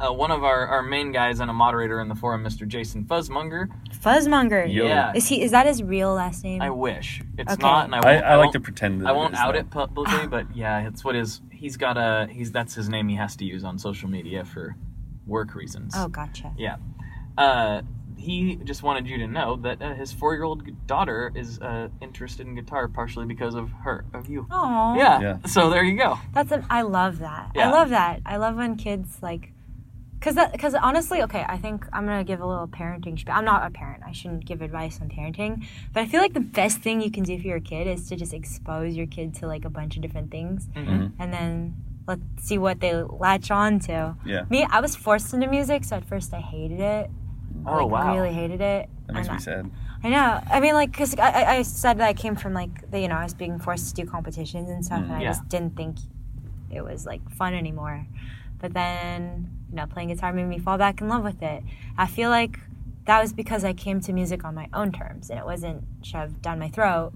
uh, 0.00 0.12
one 0.12 0.30
of 0.30 0.44
our, 0.44 0.66
our 0.66 0.82
main 0.82 1.12
guys 1.12 1.40
and 1.40 1.50
a 1.50 1.52
moderator 1.52 2.00
in 2.00 2.08
the 2.08 2.14
forum, 2.14 2.44
Mr. 2.44 2.66
Jason 2.66 3.04
Fuzzmonger. 3.04 3.68
Fuzzmonger. 4.02 4.72
Yo. 4.72 4.86
Yeah, 4.86 5.12
Is 5.14 5.26
he? 5.28 5.42
Is 5.42 5.50
that 5.50 5.66
his 5.66 5.82
real 5.82 6.12
last 6.14 6.44
name? 6.44 6.62
I 6.62 6.70
wish 6.70 7.22
it's 7.36 7.52
Okay. 7.52 7.62
not, 7.62 7.86
and 7.86 7.94
I, 7.94 7.98
I, 7.98 8.00
won't, 8.14 8.24
I 8.24 8.36
like 8.36 8.44
won't- 8.46 8.52
to 8.54 8.60
pretend 8.60 9.00
that 9.00 9.08
I 9.08 9.12
won't 9.12 9.34
is, 9.34 9.40
out 9.40 9.52
though. 9.54 9.58
it 9.60 9.70
publicly, 9.70 10.26
but 10.26 10.54
yeah, 10.56 10.86
it's 10.86 11.04
what 11.04 11.16
is. 11.16 11.40
He's 11.50 11.76
got 11.76 11.96
a. 11.96 12.28
He's 12.30 12.52
that's 12.52 12.74
his 12.74 12.88
name. 12.88 13.08
He 13.08 13.16
has 13.16 13.34
to 13.36 13.44
use 13.44 13.64
on 13.64 13.78
social 13.78 14.08
media 14.08 14.44
for 14.44 14.76
work 15.26 15.54
reasons. 15.54 15.94
oh, 15.96 16.08
gotcha. 16.08 16.52
Yeah. 16.56 16.76
Uh, 17.36 17.82
he 18.16 18.56
just 18.64 18.82
wanted 18.82 19.06
you 19.06 19.18
to 19.18 19.26
know 19.28 19.56
that 19.56 19.80
uh, 19.80 19.94
his 19.94 20.12
four-year-old 20.12 20.86
daughter 20.88 21.30
is 21.36 21.60
uh, 21.60 21.88
interested 22.00 22.46
in 22.48 22.54
guitar 22.56 22.88
partially 22.88 23.26
because 23.26 23.54
of 23.54 23.70
her, 23.84 24.04
of 24.12 24.28
you. 24.28 24.46
Oh. 24.50 24.96
Yeah. 24.96 25.20
Yeah. 25.20 25.38
So 25.46 25.70
there 25.70 25.84
you 25.84 25.96
go. 25.96 26.18
That's 26.34 26.52
I 26.68 26.82
love 26.82 27.18
that. 27.20 27.52
Yeah. 27.54 27.68
I 27.68 27.72
love 27.72 27.90
that. 27.90 28.20
I 28.26 28.36
love 28.38 28.56
when 28.56 28.74
kids 28.76 29.18
like, 29.22 29.52
cause 30.20 30.34
that, 30.36 30.58
cause 30.58 30.74
honestly, 30.74 31.22
okay, 31.22 31.44
I 31.48 31.56
think 31.58 31.86
I'm 31.92 32.04
gonna 32.06 32.24
give 32.24 32.40
a 32.40 32.46
little 32.46 32.68
parenting. 32.68 33.18
Sp- 33.18 33.30
I'm 33.34 33.44
not 33.44 33.66
a 33.66 33.70
parent. 33.70 34.02
I 34.06 34.12
shouldn't 34.12 34.44
give 34.44 34.62
advice 34.62 35.00
on 35.00 35.08
parenting, 35.08 35.64
but 35.92 36.00
I 36.02 36.06
feel 36.06 36.20
like 36.20 36.34
the 36.34 36.40
best 36.40 36.78
thing 36.80 37.00
you 37.00 37.10
can 37.10 37.24
do 37.24 37.38
for 37.40 37.46
your 37.46 37.60
kid 37.60 37.86
is 37.86 38.08
to 38.08 38.16
just 38.16 38.32
expose 38.34 38.94
your 38.94 39.06
kid 39.06 39.34
to 39.36 39.46
like 39.46 39.64
a 39.64 39.70
bunch 39.70 39.96
of 39.96 40.02
different 40.02 40.30
things, 40.30 40.66
Mm-hmm. 40.76 41.20
and 41.20 41.32
then 41.32 41.76
let's 42.06 42.22
see 42.38 42.56
what 42.58 42.80
they 42.80 42.94
latch 42.94 43.50
on 43.50 43.78
to. 43.80 44.16
Yeah. 44.24 44.44
Me, 44.48 44.66
I 44.70 44.80
was 44.80 44.96
forced 44.96 45.32
into 45.34 45.46
music, 45.46 45.84
so 45.84 45.96
at 45.96 46.04
first 46.06 46.32
I 46.32 46.40
hated 46.40 46.80
it. 46.80 47.10
Oh 47.66 47.86
like, 47.86 47.90
wow. 47.90 48.14
Really 48.14 48.32
hated 48.32 48.60
it. 48.60 48.88
That 49.06 49.12
makes 49.14 49.28
And 49.28 49.36
me 49.36 49.42
sad. 49.42 49.70
I 50.04 50.08
know. 50.10 50.40
I 50.50 50.60
mean, 50.60 50.74
like, 50.74 50.92
cause 50.96 51.18
I, 51.18 51.30
I- 51.30 51.56
I 51.56 51.62
said 51.62 51.98
that 51.98 52.08
I 52.08 52.12
came 52.14 52.36
from 52.36 52.54
like, 52.54 52.90
the, 52.90 53.00
you 53.00 53.08
know, 53.08 53.16
I 53.16 53.24
was 53.24 53.34
being 53.34 53.58
forced 53.58 53.88
to 53.94 54.02
do 54.02 54.08
competitions 54.08 54.70
and 54.70 54.84
stuff, 54.84 55.02
and 55.02 55.12
I 55.12 55.24
just 55.24 55.48
didn't 55.48 55.76
think 55.76 55.96
it 56.70 56.82
was 56.82 57.04
like 57.04 57.28
fun 57.32 57.52
anymore. 57.54 58.06
But 58.60 58.74
then, 58.74 59.50
you 59.70 59.76
know, 59.76 59.86
playing 59.86 60.08
guitar 60.08 60.32
made 60.32 60.46
me 60.46 60.58
fall 60.58 60.78
back 60.78 61.00
in 61.00 61.08
love 61.08 61.22
with 61.24 61.42
it. 61.42 61.62
I 61.96 62.06
feel 62.06 62.30
like 62.30 62.58
that 63.06 63.20
was 63.20 63.32
because 63.32 63.64
I 63.64 63.72
came 63.72 64.00
to 64.02 64.12
music 64.12 64.44
on 64.44 64.54
my 64.54 64.68
own 64.72 64.92
terms, 64.92 65.30
and 65.30 65.38
it 65.38 65.44
wasn't 65.44 65.84
shoved 66.02 66.42
down 66.42 66.58
my 66.58 66.68
throat. 66.68 67.12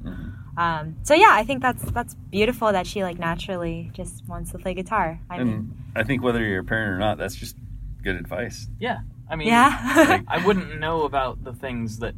Um, 0.57 0.97
so 1.03 1.15
yeah, 1.15 1.31
I 1.33 1.45
think 1.45 1.63
that's 1.63 1.83
that's 1.93 2.15
beautiful 2.31 2.73
that 2.73 2.87
she 2.87 3.03
like 3.03 3.19
naturally 3.19 3.91
just 3.95 4.27
wants 4.29 4.53
to 4.53 4.59
play 4.59 4.75
guitar. 4.75 5.21
I 5.31 5.39
mean, 5.39 5.49
And 5.55 5.75
I 5.97 6.03
think 6.03 6.23
whether 6.23 6.43
you're 6.45 6.61
a 6.61 6.65
parent 6.65 6.91
or 6.93 6.99
not, 6.99 7.19
that's 7.19 7.35
just 7.35 7.57
good 8.03 8.17
advice. 8.17 8.69
Yeah. 8.79 9.01
I 9.31 9.37
mean, 9.37 9.49
yeah, 9.49 10.21
I 10.29 10.43
wouldn't 10.47 10.79
know 10.79 11.05
about 11.05 11.43
the 11.43 11.55
things 11.55 12.01
that, 12.01 12.15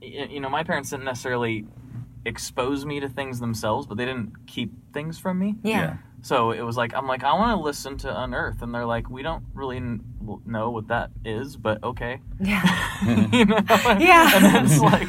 you 0.00 0.40
know, 0.40 0.48
my 0.48 0.62
parents 0.64 0.88
didn't 0.90 1.04
necessarily 1.04 1.66
expose 2.24 2.86
me 2.86 3.00
to 3.00 3.08
things 3.08 3.38
themselves, 3.40 3.86
but 3.86 3.98
they 3.98 4.06
didn't 4.06 4.46
keep 4.46 4.70
things 4.94 5.18
from 5.18 5.38
me. 5.38 5.56
yeah, 5.62 5.98
So 6.22 6.50
it 6.50 6.62
was 6.62 6.76
like, 6.76 6.94
I'm 6.94 7.06
like, 7.06 7.22
I 7.24 7.32
want 7.34 7.56
to 7.58 7.62
listen 7.62 7.96
to 7.98 8.22
Unearth. 8.22 8.60
And 8.62 8.74
they're 8.74 8.84
like, 8.86 9.08
we 9.08 9.22
don't 9.22 9.44
really 9.54 9.76
n- 9.76 10.02
know 10.44 10.70
what 10.70 10.88
that 10.88 11.10
is, 11.24 11.56
but 11.56 11.82
okay. 11.84 12.20
yeah, 12.40 12.62
you 13.32 13.44
know? 13.44 13.58
Yeah. 14.00 14.30
And 14.34 14.66
it's 14.66 14.80
like, 14.80 15.08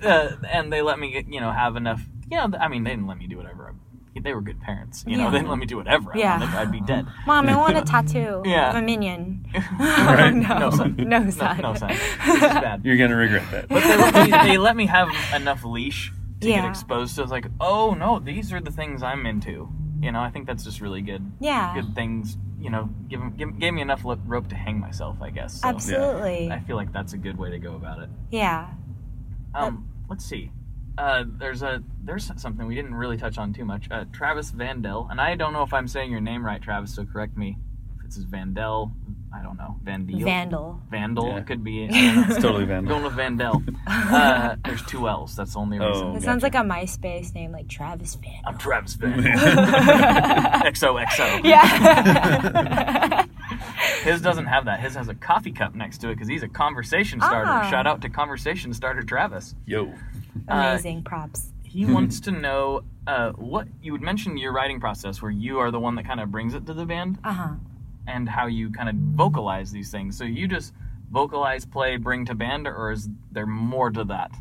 they, 0.00 0.06
uh, 0.06 0.36
and 0.50 0.72
they 0.72 0.82
let 0.82 0.98
me 0.98 1.10
get, 1.12 1.28
you 1.32 1.40
know, 1.40 1.52
have 1.52 1.76
enough, 1.76 2.02
you 2.30 2.36
know, 2.36 2.50
I 2.60 2.68
mean, 2.68 2.82
they 2.84 2.90
didn't 2.90 3.06
let 3.06 3.18
me 3.18 3.26
do 3.28 3.36
whatever. 3.36 3.68
I- 3.70 4.20
They 4.20 4.34
were 4.34 4.42
good 4.42 4.60
parents, 4.60 5.04
you 5.06 5.16
know, 5.16 5.30
they 5.30 5.38
didn't 5.38 5.48
let 5.48 5.58
me 5.58 5.64
do 5.66 5.76
whatever 5.78 6.10
I 6.14 6.18
Yeah. 6.18 6.38
wanted. 6.40 6.54
I'd 6.56 6.72
be 6.72 6.80
dead. 6.82 7.06
Mom, 7.26 7.48
I 7.48 7.56
want 7.56 7.78
a 7.78 7.82
tattoo 7.92 8.42
Yeah. 8.44 8.70
of 8.70 8.76
a 8.76 8.82
minion. 8.82 9.46
Right. 9.78 10.34
no, 10.34 10.58
No, 10.58 10.70
son. 10.70 10.96
no, 10.98 11.18
No, 11.18 11.30
son. 11.30 11.58
no, 11.62 11.74
son. 11.74 11.90
It's 11.92 12.40
bad. 12.40 12.84
You're 12.84 12.96
gonna 12.98 13.16
regret 13.16 13.48
that. 13.52 13.68
But 13.68 13.82
they 13.84 13.96
let, 13.96 14.14
me, 14.14 14.30
they 14.50 14.58
let 14.58 14.76
me 14.76 14.86
have 14.86 15.08
enough 15.34 15.64
leash 15.64 16.12
to 16.40 16.46
get 16.48 16.64
exposed 16.64 17.14
to. 17.14 17.20
I 17.22 17.24
was 17.24 17.30
like, 17.30 17.46
oh 17.60 17.94
no, 17.94 18.18
these 18.18 18.52
are 18.52 18.60
the 18.60 18.70
things 18.72 19.02
I'm 19.02 19.24
into. 19.24 19.68
You 20.02 20.10
know, 20.10 20.20
I 20.20 20.30
think 20.30 20.46
that's 20.46 20.64
just 20.64 20.80
really 20.80 21.00
good. 21.00 21.24
Yeah. 21.40 21.74
Good 21.74 21.94
things. 21.94 22.36
You 22.60 22.70
know, 22.70 22.90
give, 23.08 23.20
give 23.36 23.58
gave 23.58 23.72
me 23.72 23.82
enough 23.82 24.02
rope 24.04 24.48
to 24.48 24.56
hang 24.56 24.78
myself. 24.78 25.22
I 25.22 25.30
guess. 25.30 25.60
So 25.60 25.68
Absolutely. 25.68 26.50
I 26.50 26.60
feel 26.60 26.76
like 26.76 26.92
that's 26.92 27.12
a 27.12 27.18
good 27.18 27.38
way 27.38 27.50
to 27.50 27.58
go 27.58 27.74
about 27.76 28.02
it. 28.02 28.10
Yeah. 28.30 28.68
Um, 29.54 29.88
let's 30.10 30.24
see. 30.24 30.50
Uh, 30.98 31.24
there's 31.38 31.62
a 31.62 31.82
there's 32.04 32.30
something 32.36 32.66
we 32.66 32.74
didn't 32.74 32.94
really 32.94 33.16
touch 33.16 33.38
on 33.38 33.52
too 33.52 33.64
much. 33.64 33.88
Uh, 33.90 34.04
Travis 34.12 34.50
Vandel, 34.50 35.10
and 35.10 35.20
I 35.20 35.36
don't 35.36 35.52
know 35.52 35.62
if 35.62 35.72
I'm 35.72 35.88
saying 35.88 36.10
your 36.10 36.20
name 36.20 36.44
right, 36.44 36.60
Travis. 36.60 36.94
So 36.94 37.04
correct 37.04 37.36
me 37.36 37.56
if 37.98 38.04
it's 38.04 38.18
Vandel. 38.18 38.92
I 39.34 39.42
don't 39.42 39.56
know. 39.56 39.76
Vandel. 39.84 40.22
Vandal. 40.24 40.80
Vandal. 40.90 41.28
Yeah. 41.28 41.36
It 41.38 41.46
could 41.46 41.64
be. 41.64 41.84
I 41.84 41.86
don't 41.90 42.14
know. 42.16 42.22
It's 42.34 42.42
totally 42.42 42.62
I'm 42.64 42.68
Vandal. 42.86 42.88
going 43.00 43.04
with 43.04 43.14
Vandel. 43.14 43.62
Uh, 44.12 44.56
there's 44.64 44.82
two 44.82 45.08
L's. 45.08 45.34
That's 45.36 45.54
the 45.54 45.58
only 45.58 45.78
reason. 45.78 46.06
Oh. 46.08 46.14
It 46.16 46.22
sounds 46.22 46.42
like 46.42 46.54
a 46.54 46.58
MySpace 46.58 47.34
name, 47.34 47.50
like 47.52 47.66
Travis 47.68 48.14
Vandal. 48.16 48.42
I'm 48.46 48.58
Travis 48.58 48.94
Vandal. 48.94 49.22
XOXO. 50.70 51.44
Yeah. 51.44 53.24
His 54.02 54.20
doesn't 54.20 54.46
have 54.46 54.64
that. 54.66 54.80
His 54.80 54.94
has 54.94 55.08
a 55.08 55.14
coffee 55.14 55.52
cup 55.52 55.74
next 55.74 55.98
to 55.98 56.08
it 56.10 56.14
because 56.14 56.28
he's 56.28 56.42
a 56.42 56.48
conversation 56.48 57.20
starter. 57.20 57.50
Ah. 57.50 57.70
Shout 57.70 57.86
out 57.86 58.00
to 58.02 58.08
conversation 58.08 58.72
starter 58.74 59.02
Travis. 59.02 59.54
Yo. 59.66 59.92
Amazing 60.48 61.04
props. 61.04 61.52
He 61.62 61.86
wants 61.86 62.20
to 62.20 62.30
know 62.32 62.82
uh, 63.06 63.30
what 63.32 63.66
you 63.82 63.92
would 63.92 64.02
mention 64.02 64.36
your 64.36 64.52
writing 64.52 64.78
process, 64.80 65.22
where 65.22 65.30
you 65.30 65.58
are 65.58 65.70
the 65.70 65.80
one 65.80 65.94
that 65.96 66.04
kind 66.06 66.20
of 66.20 66.30
brings 66.30 66.52
it 66.54 66.66
to 66.66 66.74
the 66.74 66.84
band, 66.84 67.18
Uh 67.24 67.32
huh. 67.32 67.48
And 68.06 68.28
how 68.28 68.46
you 68.46 68.70
kind 68.70 68.88
of 68.88 68.94
vocalize 68.94 69.70
these 69.70 69.90
things. 69.90 70.16
So 70.16 70.24
you 70.24 70.48
just 70.48 70.74
vocalize, 71.10 71.64
play, 71.64 71.96
bring 71.96 72.24
to 72.26 72.34
band, 72.34 72.66
or 72.66 72.92
is 72.92 73.08
there 73.30 73.46
more 73.46 73.90
to 73.90 74.04
that? 74.04 74.32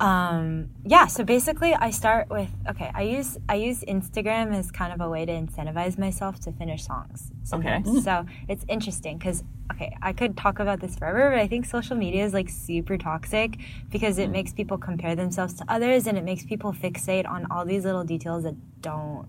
um, 0.00 0.70
yeah. 0.84 1.06
So 1.06 1.24
basically, 1.24 1.74
I 1.74 1.90
start 1.90 2.30
with 2.30 2.50
okay. 2.68 2.90
I 2.94 3.02
use 3.02 3.36
I 3.48 3.56
use 3.56 3.82
Instagram 3.82 4.54
as 4.54 4.70
kind 4.70 4.92
of 4.92 5.00
a 5.00 5.08
way 5.08 5.24
to 5.26 5.32
incentivize 5.32 5.98
myself 5.98 6.38
to 6.40 6.52
finish 6.52 6.84
songs. 6.84 7.32
Okay. 7.52 7.82
So 8.02 8.24
it's 8.48 8.64
interesting 8.68 9.18
because 9.18 9.42
okay, 9.72 9.96
I 10.00 10.12
could 10.12 10.36
talk 10.36 10.60
about 10.60 10.80
this 10.80 10.96
forever, 10.96 11.30
but 11.30 11.38
I 11.38 11.48
think 11.48 11.66
social 11.66 11.96
media 11.96 12.24
is 12.24 12.32
like 12.32 12.48
super 12.48 12.96
toxic 12.96 13.58
because 13.90 14.18
it 14.18 14.30
makes 14.30 14.52
people 14.52 14.78
compare 14.78 15.16
themselves 15.16 15.54
to 15.54 15.64
others 15.68 16.06
and 16.06 16.16
it 16.16 16.24
makes 16.24 16.44
people 16.44 16.72
fixate 16.72 17.28
on 17.28 17.46
all 17.50 17.64
these 17.64 17.84
little 17.84 18.04
details 18.04 18.44
that 18.44 18.54
don't 18.80 19.26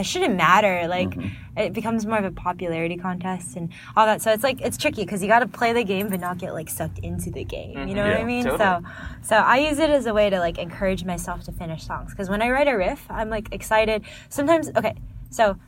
that 0.00 0.06
shouldn't 0.06 0.34
matter. 0.34 0.88
Like 0.88 1.10
mm-hmm. 1.10 1.58
it 1.58 1.74
becomes 1.74 2.06
more 2.06 2.16
of 2.16 2.24
a 2.24 2.30
popularity 2.30 2.96
contest 2.96 3.54
and 3.54 3.70
all 3.94 4.06
that. 4.06 4.22
So 4.22 4.32
it's 4.32 4.42
like 4.42 4.62
it's 4.62 4.78
tricky 4.78 5.02
because 5.02 5.20
you 5.20 5.28
got 5.28 5.40
to 5.40 5.46
play 5.46 5.74
the 5.74 5.84
game 5.84 6.08
but 6.08 6.20
not 6.20 6.38
get 6.38 6.54
like 6.54 6.70
sucked 6.70 7.00
into 7.00 7.30
the 7.30 7.44
game. 7.44 7.86
You 7.86 7.94
know 7.94 8.02
mm-hmm. 8.02 8.10
what 8.12 8.20
I 8.20 8.24
mean? 8.24 8.44
totally. 8.44 8.58
So 8.58 8.82
so 9.20 9.36
I 9.36 9.58
use 9.58 9.78
it 9.78 9.90
as 9.90 10.06
a 10.06 10.14
way 10.14 10.30
to 10.30 10.38
like 10.38 10.56
encourage 10.56 11.04
myself 11.04 11.44
to 11.44 11.52
finish 11.52 11.84
songs 11.84 12.12
because 12.12 12.30
when 12.30 12.40
I 12.40 12.48
write 12.48 12.66
a 12.66 12.72
riff, 12.72 13.04
I'm 13.10 13.28
like 13.28 13.52
excited. 13.52 14.04
Sometimes 14.30 14.70
okay, 14.74 14.94
so 15.28 15.58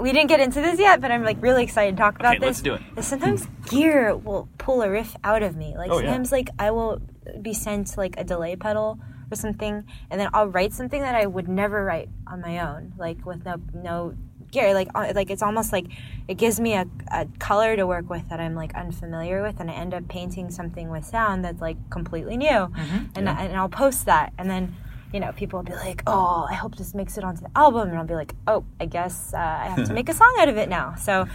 we 0.00 0.12
didn't 0.12 0.28
get 0.28 0.38
into 0.38 0.60
this 0.60 0.78
yet, 0.78 1.00
but 1.00 1.10
I'm 1.10 1.24
like 1.24 1.42
really 1.42 1.64
excited 1.64 1.96
to 1.96 2.00
talk 2.00 2.20
about 2.20 2.36
Okay, 2.36 2.46
this. 2.46 2.46
let's 2.46 2.60
do 2.62 2.74
it. 2.74 3.02
Sometimes 3.02 3.48
gear 3.68 4.14
will 4.14 4.48
pull 4.58 4.80
a 4.82 4.88
riff 4.88 5.16
out 5.24 5.42
of 5.42 5.56
me. 5.56 5.76
Like 5.76 5.90
Oh, 5.90 5.98
yeah. 5.98 6.04
sometimes 6.06 6.30
like 6.30 6.50
I 6.56 6.70
will 6.70 7.02
be 7.40 7.52
sent 7.52 7.98
like 7.98 8.14
a 8.16 8.22
delay 8.22 8.54
pedal 8.54 9.00
or 9.32 9.36
something, 9.36 9.84
and 10.10 10.20
then 10.20 10.28
I'll 10.34 10.48
write 10.48 10.72
something 10.72 11.00
that 11.00 11.14
I 11.14 11.26
would 11.26 11.48
never 11.48 11.84
write 11.84 12.08
on 12.26 12.40
my 12.40 12.58
own, 12.60 12.92
like 12.98 13.24
with 13.26 13.44
no 13.44 13.56
no 13.74 14.14
gear. 14.50 14.74
Like 14.74 14.88
uh, 14.94 15.12
like 15.14 15.30
it's 15.30 15.42
almost 15.42 15.72
like 15.72 15.86
it 16.28 16.34
gives 16.34 16.60
me 16.60 16.74
a, 16.74 16.86
a 17.10 17.26
color 17.38 17.74
to 17.76 17.86
work 17.86 18.08
with 18.10 18.28
that 18.28 18.38
I'm 18.40 18.54
like 18.54 18.74
unfamiliar 18.74 19.42
with, 19.42 19.58
and 19.60 19.70
I 19.70 19.74
end 19.74 19.94
up 19.94 20.06
painting 20.08 20.50
something 20.50 20.90
with 20.90 21.04
sound 21.04 21.44
that's 21.44 21.60
like 21.60 21.78
completely 21.90 22.36
new, 22.36 22.48
Mm-hmm. 22.48 23.04
and 23.16 23.28
I, 23.28 23.44
and 23.44 23.56
I'll 23.56 23.68
post 23.68 24.06
that, 24.06 24.32
and 24.38 24.48
then. 24.50 24.76
You 25.14 25.20
know, 25.20 25.30
people 25.32 25.58
will 25.58 25.64
be 25.64 25.74
like, 25.74 26.02
"Oh, 26.06 26.46
I 26.48 26.54
hope 26.54 26.76
this 26.76 26.94
makes 26.94 27.18
it 27.18 27.22
onto 27.24 27.42
the 27.42 27.50
album," 27.54 27.90
and 27.90 27.98
I'll 27.98 28.06
be 28.06 28.14
like, 28.14 28.34
"Oh, 28.46 28.64
I 28.80 28.86
guess 28.86 29.34
uh, 29.34 29.36
I 29.36 29.66
have 29.68 29.86
to 29.88 29.92
make 29.98 30.08
a 30.08 30.14
song 30.14 30.34
out 30.40 30.48
of 30.48 30.56
it 30.56 30.70
now." 30.70 30.94
So, 30.94 31.26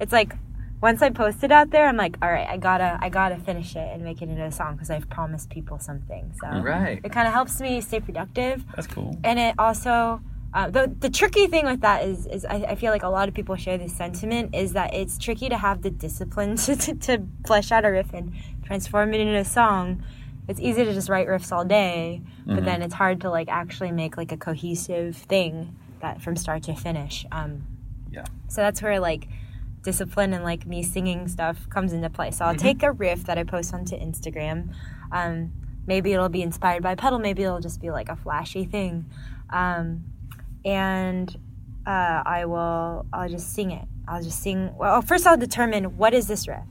it's 0.00 0.10
like 0.10 0.34
once 0.80 1.02
I 1.02 1.10
post 1.10 1.42
it 1.42 1.50
out 1.52 1.70
there, 1.70 1.86
I'm 1.88 1.96
like, 1.96 2.16
all 2.22 2.30
right, 2.30 2.46
I 2.48 2.56
gotta, 2.58 2.98
I 3.00 3.08
gotta 3.08 3.36
finish 3.36 3.74
it 3.76 3.88
and 3.92 4.02
make 4.04 4.20
it 4.22 4.28
into 4.28 4.44
a 4.44 4.52
song 4.52 4.74
because 4.74 4.90
I've 4.90 5.08
promised 5.08 5.50
people 5.50 5.78
something. 5.78 6.32
So 6.40 6.48
Right. 6.60 7.00
it 7.02 7.12
kind 7.12 7.26
of 7.26 7.32
helps 7.34 7.60
me 7.60 7.80
stay 7.80 8.00
productive, 8.00 8.64
That's 8.74 8.86
cool. 8.86 9.16
and 9.24 9.38
it 9.38 9.54
also. 9.58 10.20
Uh, 10.54 10.70
the, 10.70 10.90
the 11.00 11.10
tricky 11.10 11.48
thing 11.48 11.66
with 11.66 11.82
that 11.82 12.02
is, 12.04 12.24
is 12.26 12.46
I, 12.46 12.54
I 12.70 12.74
feel 12.76 12.90
like 12.90 13.02
a 13.02 13.08
lot 13.10 13.28
of 13.28 13.34
people 13.34 13.56
share 13.56 13.76
this 13.76 13.94
sentiment 13.94 14.54
is 14.54 14.72
that 14.72 14.94
it's 14.94 15.18
tricky 15.18 15.50
to 15.50 15.58
have 15.58 15.82
the 15.82 15.90
discipline 15.90 16.56
to, 16.64 16.74
to, 16.76 16.94
to 16.94 17.26
flesh 17.46 17.70
out 17.70 17.84
a 17.84 17.90
riff 17.90 18.14
and 18.14 18.32
transform 18.64 19.12
it 19.12 19.20
into 19.20 19.36
a 19.36 19.44
song. 19.44 20.02
It's 20.48 20.58
easy 20.60 20.82
to 20.86 20.94
just 20.94 21.10
write 21.10 21.26
riffs 21.26 21.52
all 21.52 21.66
day, 21.66 22.22
but 22.46 22.64
then 22.64 22.80
it's 22.80 22.94
hard 22.94 23.20
to 23.22 23.28
like 23.30 23.48
actually 23.50 23.90
make 23.92 24.16
like 24.16 24.32
a 24.32 24.38
cohesive 24.38 25.16
thing 25.16 25.76
that 26.00 26.22
from 26.22 26.36
start 26.36 26.62
to 26.62 26.74
finish. 26.74 27.26
Um, 27.30 27.64
Yeah. 28.10 28.24
so 28.48 28.62
that's 28.62 28.80
where 28.80 28.98
like 28.98 29.28
discipline 29.86 30.34
and 30.34 30.42
like 30.42 30.66
me 30.66 30.82
singing 30.82 31.28
stuff 31.28 31.56
comes 31.70 31.92
into 31.92 32.10
play. 32.10 32.32
So 32.32 32.44
I'll 32.44 32.56
take 32.56 32.82
a 32.82 32.90
riff 32.90 33.24
that 33.26 33.38
I 33.38 33.44
post 33.44 33.72
onto 33.72 33.96
Instagram. 33.96 34.74
Um, 35.12 35.52
maybe 35.86 36.12
it'll 36.12 36.28
be 36.28 36.42
inspired 36.42 36.82
by 36.82 36.96
pedal. 36.96 37.20
Maybe 37.20 37.44
it'll 37.44 37.60
just 37.60 37.80
be 37.80 37.90
like 37.90 38.08
a 38.08 38.16
flashy 38.16 38.64
thing, 38.64 39.06
um, 39.50 40.04
and 40.64 41.34
uh, 41.86 42.22
I 42.26 42.44
will. 42.46 43.06
I'll 43.12 43.28
just 43.28 43.54
sing 43.54 43.70
it. 43.70 43.86
I'll 44.08 44.22
just 44.22 44.42
sing. 44.42 44.74
Well, 44.76 45.00
first 45.02 45.24
I'll 45.24 45.36
determine 45.36 45.96
what 45.96 46.12
is 46.12 46.26
this 46.26 46.48
riff. 46.48 46.66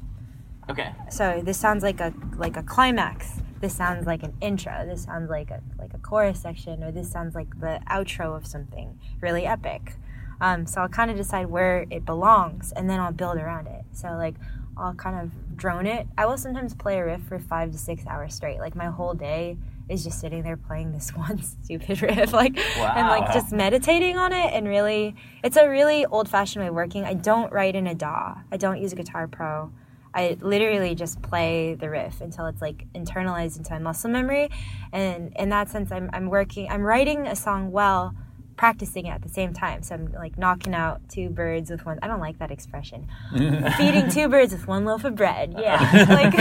Okay. 0.70 0.92
So 1.10 1.42
this 1.44 1.58
sounds 1.58 1.84
like 1.84 2.02
a 2.02 2.14
like 2.36 2.58
a 2.58 2.64
climax. 2.64 3.40
This 3.62 3.74
sounds 3.74 4.06
like 4.06 4.24
an 4.24 4.34
intro. 4.42 4.86
This 4.86 5.06
sounds 5.06 5.30
like 5.30 5.52
a 5.52 5.62
like 5.80 5.94
a 5.94 6.00
chorus 6.00 6.42
section, 6.42 6.84
or 6.84 6.92
this 6.92 7.10
sounds 7.10 7.34
like 7.34 7.62
the 7.62 7.80
outro 7.90 8.36
of 8.36 8.46
something 8.46 9.00
really 9.22 9.46
epic. 9.46 9.96
Um, 10.42 10.66
so 10.66 10.82
I'll 10.82 10.90
kind 10.90 11.10
of 11.12 11.18
decide 11.18 11.48
where 11.48 11.86
it 11.90 12.06
belongs, 12.06 12.72
and 12.72 12.90
then 12.90 13.00
I'll 13.00 13.12
build 13.12 13.38
around 13.38 13.68
it. 13.68 13.84
So 13.94 14.10
like 14.10 14.36
I'll 14.78 14.94
kind 14.94 15.20
of 15.20 15.58
drone 15.58 15.86
it. 15.86 16.08
I 16.18 16.26
will 16.26 16.38
sometimes 16.38 16.74
play 16.74 17.00
a 17.00 17.06
riff 17.06 17.22
for 17.24 17.40
five 17.40 17.72
to 17.72 17.78
six 17.78 18.06
hours 18.08 18.34
straight. 18.34 18.60
Like 18.60 18.76
my 18.76 18.88
whole 18.88 19.14
day 19.14 19.58
is 19.88 20.04
just 20.04 20.20
sitting 20.20 20.44
there 20.44 20.58
playing 20.58 20.92
this 20.92 21.10
one 21.16 21.42
stupid 21.42 22.02
riff, 22.02 22.34
like 22.34 22.58
and 22.58 23.08
like 23.08 23.34
just 23.34 23.52
meditating 23.52 24.18
on 24.18 24.34
it. 24.34 24.54
And 24.54 24.68
really, 24.68 25.16
it's 25.44 25.58
a 25.58 25.68
really 25.68 26.06
old 26.06 26.28
fashioned 26.30 26.64
way 26.64 26.70
of 26.70 26.76
working. 26.76 27.06
I 27.06 27.14
don't 27.14 27.52
write 27.52 27.76
in 27.76 27.88
a 27.88 27.96
DAW. 27.96 28.36
I 28.52 28.58
don't 28.58 28.82
use 28.82 28.92
a 28.94 28.96
Guitar 28.96 29.28
Pro. 29.28 29.72
I 30.14 30.38
literally 30.40 30.96
just 30.96 31.22
play 31.22 31.76
the 31.76 31.90
riff 31.90 32.22
until 32.22 32.46
it's 32.46 32.62
like 32.62 32.88
internalized 32.94 33.58
into 33.58 33.74
my 33.74 33.80
muscle 33.80 34.10
memory. 34.10 34.50
And 34.94 35.34
in 35.36 35.50
that 35.50 35.70
sense, 35.70 35.92
I'm, 35.92 36.10
I'm 36.14 36.30
working, 36.30 36.70
I'm 36.70 36.84
writing 36.84 37.28
a 37.28 37.36
song 37.36 37.70
well, 37.70 38.16
practicing 38.58 39.10
at 39.10 39.22
the 39.22 39.30
same 39.30 39.54
time. 39.54 39.84
So 39.84 39.96
I'm 39.96 40.12
like 40.14 40.38
knocking 40.38 40.74
out 40.74 41.02
two 41.10 41.30
birds 41.30 41.70
with 41.70 41.86
one, 41.86 42.00
I 42.02 42.08
don't 42.08 42.20
like 42.20 42.40
that 42.40 42.52
expression. 42.52 43.08
Feeding 43.78 44.10
two 44.10 44.30
birds 44.30 44.54
with 44.54 44.68
one 44.68 44.86
loaf 44.86 45.04
of 45.04 45.16
bread. 45.16 45.56
Yeah. 45.58 46.06
like, 46.10 46.38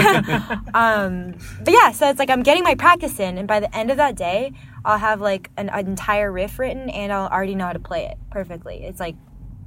um, 0.75 1.35
but 1.63 1.73
yeah, 1.73 1.93
so 1.93 2.09
it's 2.09 2.19
like 2.19 2.31
I'm 2.31 2.43
getting 2.43 2.63
my 2.63 2.75
practice 2.75 3.19
in. 3.19 3.39
And 3.39 3.49
by 3.49 3.61
the 3.61 3.75
end 3.77 3.91
of 3.91 3.97
that 3.97 4.17
day, 4.17 4.53
I'll 4.85 4.99
have 4.99 5.21
like 5.21 5.51
an, 5.57 5.69
an 5.71 5.87
entire 5.87 6.31
riff 6.31 6.59
written 6.59 6.91
and 6.91 7.13
I'll 7.13 7.29
already 7.29 7.55
know 7.55 7.67
how 7.67 7.73
to 7.73 7.79
play 7.79 8.07
it 8.07 8.19
perfectly. 8.31 8.85
It's 8.85 9.01
like 9.01 9.17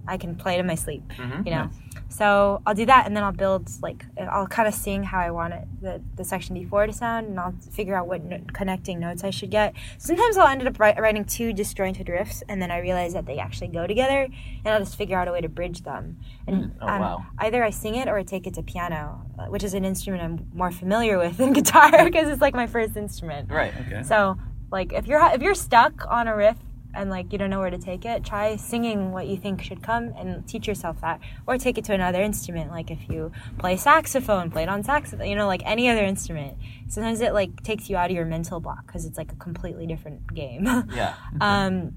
I 0.08 0.18
can 0.18 0.36
play 0.36 0.56
it 0.56 0.60
in 0.60 0.68
my 0.68 0.76
sleep, 0.76 1.04
you 1.18 1.52
know. 1.52 1.70
So 2.10 2.62
I'll 2.66 2.74
do 2.74 2.86
that, 2.86 3.06
and 3.06 3.16
then 3.16 3.24
I'll 3.24 3.32
build 3.34 3.70
like 3.82 4.06
I'll 4.20 4.48
kind 4.48 4.68
of 4.68 4.74
sing 4.74 5.04
how 5.04 5.20
I 5.20 5.30
want 5.32 5.54
it 5.54 5.64
the, 5.82 6.02
the 6.16 6.24
section 6.24 6.56
before 6.56 6.88
to 6.88 6.94
sound, 6.94 7.28
and 7.28 7.40
I'll 7.40 7.54
figure 7.72 7.96
out 7.96 8.08
what 8.08 8.24
no- 8.24 8.40
connecting 8.54 9.00
notes 9.00 9.24
I 9.24 9.30
should 9.30 9.52
get. 9.52 9.74
Sometimes 9.98 10.38
I'll 10.38 10.48
end 10.48 10.66
up 10.68 10.74
wri- 10.78 10.98
writing 10.98 11.26
two 11.26 11.52
disjointed 11.54 12.08
riffs, 12.08 12.42
and 12.48 12.62
then 12.62 12.72
I 12.72 12.80
realize 12.80 13.14
that 13.14 13.26
they 13.26 13.38
actually 13.40 13.68
go 13.68 13.86
together, 13.86 14.24
and 14.64 14.68
I'll 14.74 14.80
just 14.80 14.96
figure 14.96 15.18
out 15.20 15.28
a 15.28 15.32
way 15.32 15.42
to 15.42 15.50
bridge 15.50 15.84
them. 15.84 16.18
And 16.48 16.74
Oh, 16.82 16.88
um, 16.88 17.02
wow. 17.02 17.26
either 17.40 17.64
I 17.64 17.70
sing 17.72 17.96
it 17.96 18.08
or 18.08 18.18
I 18.18 18.24
take 18.24 18.48
it 18.48 18.54
to 18.56 18.64
piano, 18.64 19.26
which 19.50 19.64
is 19.64 19.74
an 19.74 19.84
instrument 19.86 20.24
I'm 20.24 20.48
more 20.58 20.72
familiar 20.72 21.18
with 21.18 21.38
than 21.38 21.54
guitar 21.60 22.04
because 22.06 22.30
it's 22.30 22.42
like 22.42 22.54
my 22.56 22.68
first 22.68 22.96
instrument. 22.96 23.52
Right. 23.52 23.74
Okay. 23.86 24.04
So, 24.04 24.38
like, 24.72 24.94
if 24.94 25.08
you're 25.08 25.22
if 25.34 25.42
you're 25.42 25.56
stuck 25.56 26.06
on 26.10 26.28
a 26.28 26.36
riff 26.36 26.58
and 26.98 27.10
like 27.10 27.32
you 27.32 27.38
don't 27.38 27.50
know 27.50 27.60
where 27.60 27.70
to 27.70 27.78
take 27.78 28.06
it, 28.06 28.26
try 28.26 28.56
singing 28.56 29.12
what 29.12 29.28
you 29.28 29.38
think 29.38 29.62
should 29.62 29.82
come 29.82 30.14
and 30.18 30.48
teach 30.48 30.68
yourself 30.68 31.00
that, 31.02 31.20
or 31.46 31.58
take 31.58 31.78
it 31.78 31.86
to 31.86 31.94
another 31.94 32.22
instrument. 32.22 32.72
Like 32.72 32.92
if 32.92 33.08
you 33.10 33.32
play 33.58 33.78
saxophone, 33.78 34.52
play 34.52 34.64
it 34.64 34.70
on 34.70 34.84
saxophone. 34.84 35.28
You 35.28 35.36
know, 35.36 35.48
like 35.48 35.62
any 35.66 35.90
other 35.90 36.04
instrument. 36.04 36.58
Sometimes 36.88 37.22
it 37.22 37.34
like 37.34 37.64
takes 37.64 37.90
you 37.90 37.98
out 37.98 38.10
of 38.10 38.16
your 38.16 38.26
mental 38.26 38.60
block 38.60 38.88
because 38.88 39.06
it's 39.06 39.18
like 39.18 39.32
a 39.32 39.36
completely 39.36 39.88
different 39.88 40.34
game. 40.34 40.66
Yeah. 40.94 41.14
Um, 41.40 41.94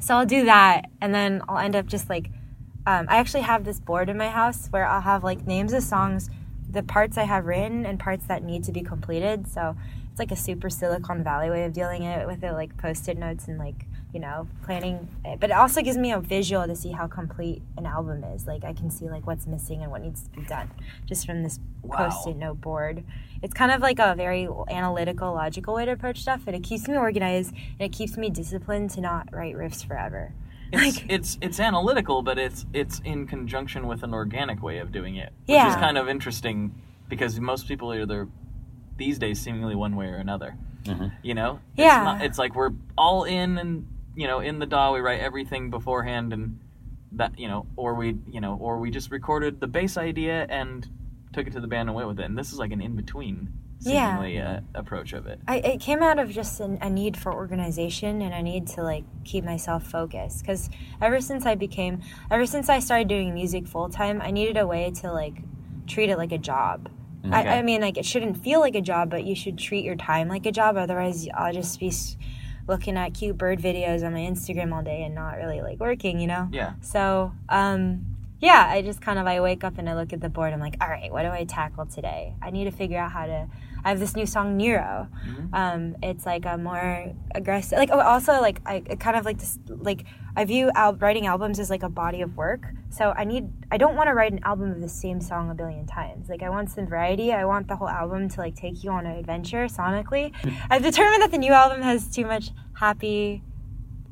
so 0.00 0.16
I'll 0.16 0.26
do 0.26 0.44
that, 0.46 0.86
and 1.00 1.14
then 1.14 1.42
I'll 1.48 1.58
end 1.58 1.76
up 1.76 1.86
just 1.86 2.08
like, 2.08 2.30
um, 2.86 3.06
I 3.08 3.16
actually 3.16 3.42
have 3.42 3.64
this 3.64 3.78
board 3.78 4.08
in 4.08 4.16
my 4.16 4.28
house 4.28 4.66
where 4.70 4.84
I'll 4.84 5.00
have 5.00 5.22
like 5.22 5.46
names 5.46 5.72
of 5.72 5.82
songs, 5.82 6.28
the 6.68 6.82
parts 6.82 7.16
I 7.16 7.24
have 7.24 7.44
written, 7.44 7.86
and 7.86 8.00
parts 8.00 8.26
that 8.26 8.42
need 8.42 8.64
to 8.64 8.72
be 8.72 8.82
completed. 8.82 9.46
So 9.46 9.76
it's 10.10 10.18
like 10.18 10.32
a 10.32 10.36
super 10.36 10.68
Silicon 10.68 11.22
Valley 11.22 11.50
way 11.50 11.64
of 11.64 11.72
dealing 11.72 12.02
it 12.02 12.26
with 12.26 12.42
it, 12.42 12.52
like 12.52 12.76
post-it 12.76 13.16
notes 13.16 13.46
and 13.46 13.58
like 13.58 13.86
you 14.12 14.20
know 14.20 14.46
planning. 14.64 15.08
it. 15.24 15.40
But 15.40 15.50
it 15.50 15.54
also 15.56 15.80
gives 15.82 15.96
me 15.96 16.12
a 16.12 16.20
visual 16.20 16.66
to 16.66 16.76
see 16.76 16.92
how 16.92 17.06
complete 17.06 17.62
an 17.76 17.86
album 17.86 18.24
is. 18.24 18.46
Like 18.46 18.64
I 18.64 18.72
can 18.72 18.90
see 18.90 19.08
like 19.08 19.26
what's 19.26 19.46
missing 19.46 19.82
and 19.82 19.90
what 19.90 20.02
needs 20.02 20.22
to 20.22 20.30
be 20.30 20.42
done 20.42 20.70
just 21.06 21.26
from 21.26 21.42
this 21.42 21.58
Wow. 21.82 21.96
post-it 21.96 22.36
note 22.36 22.60
board. 22.60 23.02
It's 23.42 23.52
kind 23.54 23.72
of 23.72 23.80
like 23.80 23.98
a 23.98 24.14
very 24.14 24.46
analytical, 24.70 25.32
logical 25.34 25.74
way 25.74 25.84
to 25.84 25.90
approach 25.90 26.20
stuff, 26.20 26.42
and 26.46 26.54
it 26.54 26.62
keeps 26.62 26.86
me 26.86 26.96
organized 26.96 27.52
and 27.52 27.80
it 27.80 27.90
keeps 27.92 28.16
me 28.16 28.30
disciplined 28.30 28.90
to 28.90 29.00
not 29.00 29.28
write 29.32 29.56
riffs 29.56 29.84
forever. 29.84 30.32
It's, 30.74 31.02
it's 31.08 31.38
it's 31.42 31.60
analytical, 31.60 32.22
but 32.22 32.38
it's 32.38 32.64
it's 32.72 33.00
in 33.04 33.26
conjunction 33.26 33.86
with 33.88 34.02
an 34.04 34.14
organic 34.14 34.62
way 34.62 34.78
of 34.78 34.92
doing 34.92 35.16
it, 35.16 35.32
which 35.46 35.58
is 35.58 35.74
kind 35.74 35.98
of 35.98 36.08
interesting 36.08 36.72
because 37.08 37.38
most 37.40 37.66
people 37.68 37.92
are 37.92 38.00
either 38.02 38.28
these 38.96 39.18
days 39.18 39.40
seemingly 39.40 39.74
one 39.74 39.96
way 39.96 40.06
or 40.06 40.16
another. 40.16 40.56
Mm-hmm. 40.84 41.08
You 41.22 41.34
know, 41.34 41.60
It's 41.76 41.84
Yeah. 41.84 42.04
not- 42.04 42.22
it's 42.22 42.38
like 42.38 42.54
we're 42.54 42.70
all 42.96 43.24
in 43.24 43.58
and 43.58 43.86
you 44.14 44.26
know 44.26 44.40
in 44.40 44.58
the 44.58 44.66
DAW. 44.66 44.92
We 44.94 45.00
write 45.00 45.20
everything 45.20 45.70
beforehand 45.70 46.32
and 46.32 46.58
that 47.12 47.38
you 47.38 47.48
know, 47.48 47.66
or 47.76 47.94
we 47.94 48.16
you 48.30 48.40
know, 48.40 48.56
or 48.60 48.78
we 48.78 48.90
just 48.90 49.10
recorded 49.10 49.60
the 49.60 49.66
bass 49.66 49.96
idea 49.96 50.46
and 50.48 50.88
took 51.32 51.46
it 51.46 51.52
to 51.52 51.60
the 51.60 51.66
band 51.66 51.88
and 51.88 51.96
went 51.96 52.08
with 52.08 52.20
it. 52.20 52.24
And 52.24 52.36
this 52.38 52.52
is 52.52 52.58
like 52.58 52.72
an 52.72 52.80
in 52.82 52.94
between 52.94 53.48
Yeah. 53.80 54.08
seemingly 54.16 54.38
uh, 54.38 54.60
approach 54.74 55.12
of 55.14 55.26
it. 55.26 55.40
I, 55.48 55.56
it 55.58 55.80
came 55.80 56.02
out 56.02 56.18
of 56.18 56.30
just 56.30 56.60
an, 56.60 56.78
a 56.82 56.88
need 56.90 57.16
for 57.16 57.32
organization 57.32 58.20
and 58.22 58.32
a 58.34 58.42
need 58.42 58.66
to 58.68 58.82
like 58.82 59.04
keep 59.24 59.44
myself 59.44 59.82
focused 59.86 60.40
because 60.42 60.68
ever 61.00 61.20
since 61.20 61.46
i 61.46 61.54
became 61.54 62.00
ever 62.30 62.44
since 62.46 62.68
i 62.68 62.78
started 62.80 63.08
doing 63.08 63.32
music 63.34 63.66
full 63.66 63.88
time 63.88 64.20
i 64.22 64.30
needed 64.30 64.56
a 64.56 64.66
way 64.66 64.90
to 64.90 65.10
like 65.12 65.34
treat 65.86 66.10
it 66.10 66.16
like 66.18 66.32
a 66.32 66.38
job 66.38 66.88
Okay. 67.24 67.36
I, 67.48 67.58
I 67.58 67.62
mean 67.62 67.80
like 67.80 67.98
it 67.98 68.04
shouldn't 68.04 68.42
feel 68.42 68.60
like 68.60 68.74
a 68.74 68.80
job 68.80 69.08
but 69.10 69.24
you 69.24 69.34
should 69.36 69.56
treat 69.58 69.84
your 69.84 69.94
time 69.96 70.28
like 70.28 70.44
a 70.46 70.52
job 70.52 70.76
otherwise 70.76 71.28
i'll 71.34 71.52
just 71.52 71.78
be 71.80 71.92
looking 72.66 72.96
at 72.96 73.14
cute 73.14 73.36
bird 73.36 73.58
videos 73.60 74.04
on 74.04 74.12
my 74.12 74.20
instagram 74.20 74.72
all 74.72 74.82
day 74.82 75.02
and 75.02 75.14
not 75.14 75.36
really 75.36 75.60
like 75.60 75.78
working 75.80 76.18
you 76.20 76.26
know? 76.26 76.48
Yeah. 76.52 76.74
so 76.80 77.32
um 77.48 78.06
yeah 78.40 78.66
i 78.68 78.82
just 78.82 79.00
kind 79.00 79.18
of 79.18 79.26
i 79.26 79.40
wake 79.40 79.64
up 79.64 79.78
and 79.78 79.88
i 79.88 79.94
look 79.94 80.12
at 80.12 80.20
the 80.20 80.28
board. 80.28 80.52
I'm 80.52 80.60
like 80.60 80.76
all 80.80 80.88
right 80.88 81.12
what 81.12 81.22
do 81.22 81.28
i 81.28 81.44
tackle 81.44 81.86
today? 81.86 82.34
I 82.42 82.50
need 82.50 82.64
to 82.64 82.70
figure 82.70 82.98
out 82.98 83.12
how 83.12 83.26
to 83.26 83.48
I 83.84 83.90
have 83.90 84.00
this 84.00 84.14
new 84.14 84.26
song 84.26 84.56
Nero. 84.56 85.08
Um, 85.52 85.96
it's 86.02 86.24
like 86.24 86.44
a 86.46 86.56
more 86.56 87.12
aggressive, 87.34 87.78
like 87.78 87.90
oh, 87.92 88.00
also 88.00 88.40
like 88.40 88.60
I 88.66 88.80
kind 88.80 89.16
of 89.16 89.24
like 89.24 89.38
this 89.38 89.58
like 89.66 90.04
I 90.36 90.44
view 90.44 90.70
al- 90.74 90.94
writing 90.94 91.26
albums 91.26 91.58
as 91.58 91.68
like 91.68 91.82
a 91.82 91.88
body 91.88 92.22
of 92.22 92.36
work. 92.36 92.66
So 92.90 93.12
I 93.16 93.24
need 93.24 93.50
I 93.70 93.76
don't 93.76 93.96
want 93.96 94.08
to 94.08 94.14
write 94.14 94.32
an 94.32 94.40
album 94.44 94.70
of 94.70 94.80
the 94.80 94.88
same 94.88 95.20
song 95.20 95.50
a 95.50 95.54
billion 95.54 95.86
times. 95.86 96.28
Like 96.28 96.42
I 96.42 96.50
want 96.50 96.70
some 96.70 96.86
variety. 96.86 97.32
I 97.32 97.44
want 97.44 97.68
the 97.68 97.76
whole 97.76 97.88
album 97.88 98.28
to 98.30 98.40
like 98.40 98.54
take 98.54 98.84
you 98.84 98.90
on 98.90 99.06
an 99.06 99.16
adventure 99.16 99.66
sonically. 99.66 100.32
I've 100.70 100.82
determined 100.82 101.22
that 101.22 101.30
the 101.30 101.38
new 101.38 101.52
album 101.52 101.82
has 101.82 102.08
too 102.08 102.26
much 102.26 102.50
happy 102.74 103.42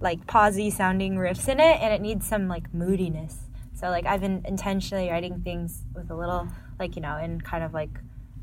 like 0.01 0.27
pausey 0.27 0.73
sounding 0.73 1.16
riffs 1.16 1.49
in 1.49 1.61
it 1.61 1.81
and 1.81 1.93
it 1.93 2.01
needs 2.01 2.27
some 2.27 2.49
like 2.49 2.73
moodiness 2.73 3.37
so 3.75 3.89
like 3.89 4.07
i've 4.07 4.21
been 4.21 4.43
intentionally 4.47 5.11
writing 5.11 5.41
things 5.43 5.85
with 5.95 6.11
a 6.11 6.16
little 6.16 6.49
like 6.79 6.97
you 6.97 7.03
know 7.03 7.16
in 7.18 7.41
kind 7.41 7.62
of 7.62 7.75
like 7.75 7.91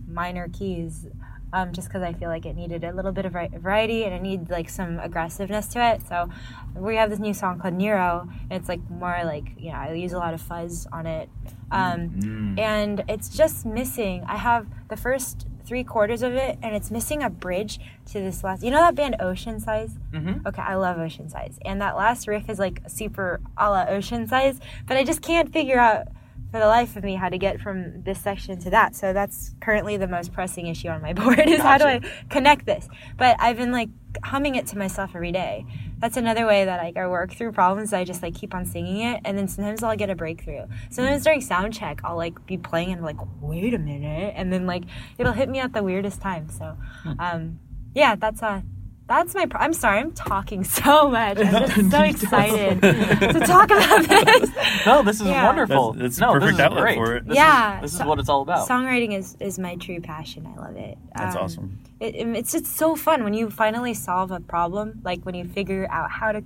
minor 0.07 0.47
keys 0.49 1.07
um, 1.53 1.71
just 1.71 1.87
because 1.87 2.01
i 2.03 2.11
feel 2.13 2.29
like 2.29 2.45
it 2.45 2.55
needed 2.55 2.83
a 2.83 2.93
little 2.93 3.11
bit 3.11 3.25
of 3.25 3.31
variety 3.31 4.03
and 4.03 4.13
it 4.13 4.21
needs 4.21 4.49
like 4.49 4.69
some 4.69 4.99
aggressiveness 4.99 5.67
to 5.67 5.93
it. 5.93 6.01
So 6.07 6.29
we 6.75 6.95
have 6.95 7.09
this 7.09 7.19
new 7.19 7.33
song 7.33 7.59
called 7.59 7.73
nero. 7.73 8.27
And 8.49 8.59
it's 8.59 8.67
like 8.69 8.81
more 8.89 9.21
like 9.23 9.53
you 9.57 9.71
know 9.71 9.77
i 9.77 9.93
use 9.93 10.13
a 10.13 10.17
lot 10.17 10.33
of 10.33 10.41
fuzz 10.41 10.87
on 10.91 11.05
it. 11.05 11.29
Um, 11.71 12.55
and 12.57 13.03
it's 13.09 13.29
just 13.29 13.65
missing 13.65 14.23
i 14.27 14.37
have 14.37 14.67
the 14.89 14.97
first 14.97 15.47
three 15.65 15.83
quarters 15.83 16.21
of 16.21 16.33
it 16.33 16.57
and 16.63 16.73
it's 16.73 16.89
missing 16.89 17.21
a 17.21 17.29
bridge 17.29 17.77
to 18.05 18.21
this 18.21 18.41
last 18.41 18.63
you 18.63 18.71
know 18.71 18.77
that 18.77 18.95
band 18.95 19.17
Oceansize? 19.19 19.91
Mm-hmm. 20.13 20.47
okay 20.47 20.61
i 20.61 20.75
love 20.75 20.95
Oceansize. 20.97 21.57
And 21.65 21.81
that 21.81 21.97
last 21.97 22.27
riff 22.27 22.49
is 22.49 22.57
like 22.59 22.81
super 22.87 23.41
a 23.57 23.69
la 23.69 23.85
Oceansize 23.85 24.59
but 24.85 24.95
i 24.95 25.03
just 25.03 25.21
can't 25.21 25.51
figure 25.51 25.79
out 25.79 26.07
for 26.51 26.59
the 26.59 26.67
life 26.67 26.95
of 26.95 27.03
me 27.03 27.15
how 27.15 27.29
to 27.29 27.37
get 27.37 27.59
from 27.59 28.03
this 28.03 28.19
section 28.19 28.59
to 28.59 28.69
that 28.69 28.95
so 28.95 29.13
that's 29.13 29.55
currently 29.59 29.97
the 29.97 30.07
most 30.07 30.33
pressing 30.33 30.67
issue 30.67 30.87
on 30.87 31.01
my 31.01 31.13
board 31.21 31.47
is 31.47 31.61
how 31.61 31.77
do 31.77 31.85
i 31.85 31.99
connect 32.29 32.65
this 32.65 32.87
but 33.17 33.35
i've 33.39 33.57
been 33.57 33.71
like 33.71 33.89
humming 34.23 34.55
it 34.55 34.65
to 34.65 34.77
myself 34.77 35.11
every 35.15 35.31
day 35.31 35.65
that's 35.99 36.17
another 36.17 36.45
way 36.45 36.65
that 36.65 36.81
like, 36.83 36.95
I 36.95 37.07
work 37.07 37.33
through 37.33 37.53
problems. 37.53 37.91
I 37.91 38.03
just 38.03 38.21
like 38.21 38.35
keep 38.35 38.53
on 38.53 38.65
singing 38.65 39.01
it, 39.01 39.21
and 39.25 39.37
then 39.37 39.47
sometimes 39.47 39.81
I'll 39.81 39.95
get 39.95 40.09
a 40.09 40.15
breakthrough. 40.15 40.67
Sometimes 40.89 41.23
during 41.23 41.41
sound 41.41 41.73
check, 41.73 42.01
I'll 42.03 42.17
like 42.17 42.45
be 42.45 42.57
playing 42.57 42.91
and 42.91 42.99
I'm 42.99 43.05
like, 43.05 43.17
wait 43.41 43.73
a 43.73 43.79
minute, 43.79 44.33
and 44.35 44.53
then 44.53 44.67
like 44.67 44.83
it'll 45.17 45.33
hit 45.33 45.49
me 45.49 45.59
at 45.59 45.73
the 45.73 45.83
weirdest 45.83 46.21
time. 46.21 46.49
So, 46.49 46.77
um, 47.19 47.59
yeah, 47.95 48.15
that's 48.15 48.43
uh 48.43 48.61
that's 49.07 49.33
my. 49.33 49.45
Pro- 49.45 49.61
I'm 49.61 49.73
sorry, 49.73 49.99
I'm 49.99 50.11
talking 50.11 50.63
so 50.79 51.09
much. 51.09 51.37
I'm 51.39 51.67
just 51.67 51.91
so 51.91 52.01
excited 52.03 52.81
to 53.33 53.39
talk 53.45 53.65
about 53.71 54.07
this. 54.07 54.49
No, 54.85 55.03
this 55.03 55.21
is 55.21 55.27
Yeah. 55.27 55.45
wonderful. 55.45 55.93
That's, 55.93 56.17
that's 56.17 56.19
no, 56.19 56.33
perfect 56.33 56.45
this 56.51 56.53
is 56.55 56.59
outlet 56.59 56.81
great. 56.83 56.95
for 56.97 57.15
it. 57.15 57.27
This 57.27 57.35
Yeah, 57.35 57.77
is, 57.77 57.91
this 57.91 57.99
is 57.99 58.05
what 58.05 58.19
it's 58.19 58.29
all 58.29 58.41
about. 58.41 58.67
Songwriting 58.67 59.17
is 59.17 59.35
is 59.39 59.57
my 59.59 59.75
true 59.75 60.01
passion. 60.01 60.45
I 60.45 60.61
love 60.61 60.75
it. 60.75 60.97
That's 61.15 61.35
Um, 61.35 61.43
awesome. 61.43 61.79
it, 61.99 62.15
it- 62.15 62.27
it's 62.35 62.51
just 62.51 62.65
so 62.65 62.95
fun 62.95 63.23
when 63.23 63.33
you 63.33 63.49
finally 63.49 63.93
solve 63.93 64.31
a 64.31 64.39
problem 64.39 65.01
like 65.03 65.23
when 65.23 65.35
you 65.35 65.45
figure 65.45 65.87
out 65.89 66.11
how 66.11 66.31
to 66.31 66.43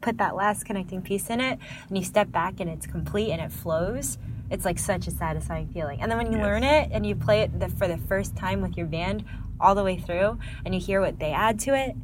put 0.00 0.18
that 0.18 0.36
last 0.36 0.64
connecting 0.64 1.02
piece 1.02 1.28
in 1.28 1.40
it 1.40 1.58
and 1.88 1.98
you 1.98 2.04
step 2.04 2.30
back 2.30 2.60
and 2.60 2.70
it's 2.70 2.86
complete 2.86 3.32
and 3.32 3.40
it 3.40 3.50
flows 3.50 4.16
it's 4.48 4.64
like 4.64 4.78
such 4.78 5.08
a 5.08 5.10
satisfying 5.10 5.66
feeling 5.74 6.00
and 6.00 6.08
then 6.08 6.16
when 6.16 6.28
you 6.32 6.38
Yes. 6.38 6.44
learn 6.46 6.62
it 6.62 6.88
and 6.92 7.04
you 7.04 7.16
play 7.16 7.40
it 7.40 7.58
the, 7.58 7.68
for 7.68 7.88
the 7.88 7.98
first 7.98 8.36
time 8.36 8.62
with 8.62 8.76
your 8.76 8.86
band 8.86 9.24
all 9.60 9.74
the 9.74 9.84
way 9.84 9.96
through 9.96 10.38
and 10.64 10.74
you 10.74 10.80
hear 10.80 11.00
what 11.00 11.18
they 11.18 11.32
add 11.32 11.58
to 11.60 11.74
it 11.74 11.96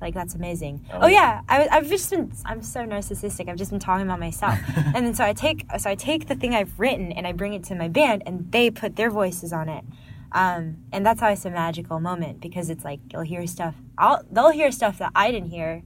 like 0.00 0.14
that's 0.14 0.34
amazing. 0.34 0.86
Oh, 0.92 1.08
yeah, 1.08 1.42
I, 1.48 1.66
have 1.70 1.88
just 1.88 2.08
been. 2.10 2.32
I'm 2.44 2.62
so 2.62 2.80
narcissistic. 2.80 3.48
I've 3.48 3.56
just 3.56 3.70
been 3.70 3.80
talking 3.80 4.06
about 4.06 4.20
myself, 4.20 4.58
and 4.76 5.06
then 5.06 5.14
so 5.14 5.24
I 5.24 5.32
take 5.32 5.66
so 5.78 5.90
I 5.90 5.94
take 5.96 6.28
the 6.28 6.36
thing 6.36 6.54
I've 6.54 6.78
written 6.78 7.10
and 7.10 7.26
I 7.26 7.32
bring 7.32 7.52
it 7.52 7.64
to 7.64 7.74
my 7.74 7.88
band, 7.88 8.22
and 8.24 8.50
they 8.52 8.70
put 8.70 8.96
their 8.96 9.10
voices 9.10 9.52
on 9.52 9.68
it, 9.68 9.84
um, 10.32 10.84
and 10.92 11.04
that's 11.04 11.20
always 11.20 11.44
a 11.44 11.50
magical 11.50 11.98
moment 11.98 12.40
because 12.40 12.70
it's 12.70 12.84
like 12.84 13.00
you'll 13.12 13.22
hear 13.22 13.44
stuff. 13.46 13.74
I'll 13.96 14.22
they'll 14.30 14.50
hear 14.50 14.70
stuff 14.70 14.98
that 14.98 15.10
I 15.16 15.32
didn't 15.32 15.50
hear, 15.50 15.82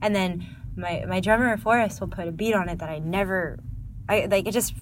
and 0.00 0.16
then 0.16 0.46
my 0.74 1.04
my 1.06 1.20
drummer 1.20 1.54
Forrest 1.58 2.00
will 2.00 2.08
put 2.08 2.28
a 2.28 2.32
beat 2.32 2.54
on 2.54 2.68
it 2.68 2.78
that 2.78 2.88
I 2.88 2.98
never. 2.98 3.58
I 4.08 4.26
like 4.30 4.48
it 4.48 4.52
just 4.52 4.74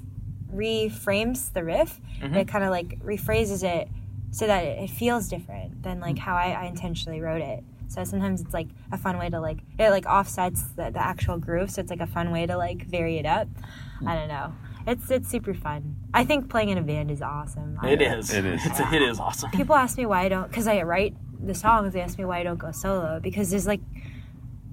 reframes 0.54 1.52
the 1.52 1.64
riff. 1.64 2.00
It 2.36 2.48
kind 2.48 2.64
of 2.64 2.70
like 2.70 3.00
rephrases 3.00 3.64
it 3.64 3.88
so 4.30 4.46
that 4.46 4.64
it, 4.64 4.84
it 4.84 4.90
feels 4.90 5.28
different 5.28 5.82
than 5.82 6.00
like 6.00 6.16
mm. 6.16 6.20
how 6.20 6.36
I, 6.36 6.50
I 6.50 6.64
intentionally 6.64 7.20
wrote 7.20 7.42
it. 7.42 7.64
So 7.88 8.04
sometimes 8.04 8.42
it's 8.42 8.52
like 8.52 8.68
a 8.92 8.98
fun 8.98 9.18
way 9.18 9.30
to 9.30 9.40
like 9.40 9.58
it 9.78 9.90
like 9.90 10.06
offsets 10.06 10.62
the, 10.76 10.90
the 10.90 11.00
actual 11.02 11.38
groove, 11.38 11.70
so 11.70 11.80
it's 11.80 11.90
like 11.90 12.00
a 12.00 12.06
fun 12.06 12.30
way 12.30 12.46
to 12.46 12.56
like 12.56 12.84
vary 12.86 13.16
it 13.16 13.26
up. 13.26 13.48
I 14.06 14.14
don't 14.14 14.28
know. 14.28 14.52
It's 14.86 15.10
it's 15.10 15.28
super 15.28 15.54
fun. 15.54 15.96
I 16.12 16.24
think 16.24 16.50
playing 16.50 16.68
in 16.68 16.78
a 16.78 16.82
band 16.82 17.10
is 17.10 17.22
awesome. 17.22 17.78
I- 17.80 17.90
It 17.90 18.02
is. 18.02 18.32
It 18.32 18.44
is. 18.44 18.64
It's 18.64 18.80
a, 18.80 18.94
it 18.94 19.02
is 19.02 19.18
awesome. 19.18 19.50
People 19.50 19.74
ask 19.74 19.96
me 19.96 20.06
why 20.06 20.24
I 20.24 20.28
don't 20.28 20.48
because 20.48 20.66
I 20.66 20.82
write 20.82 21.14
the 21.44 21.54
songs. 21.54 21.94
They 21.94 22.00
ask 22.00 22.18
me 22.18 22.24
why 22.24 22.40
I 22.40 22.42
don't 22.42 22.58
go 22.58 22.72
solo 22.72 23.20
because 23.20 23.50
there's 23.50 23.66
like 23.66 23.80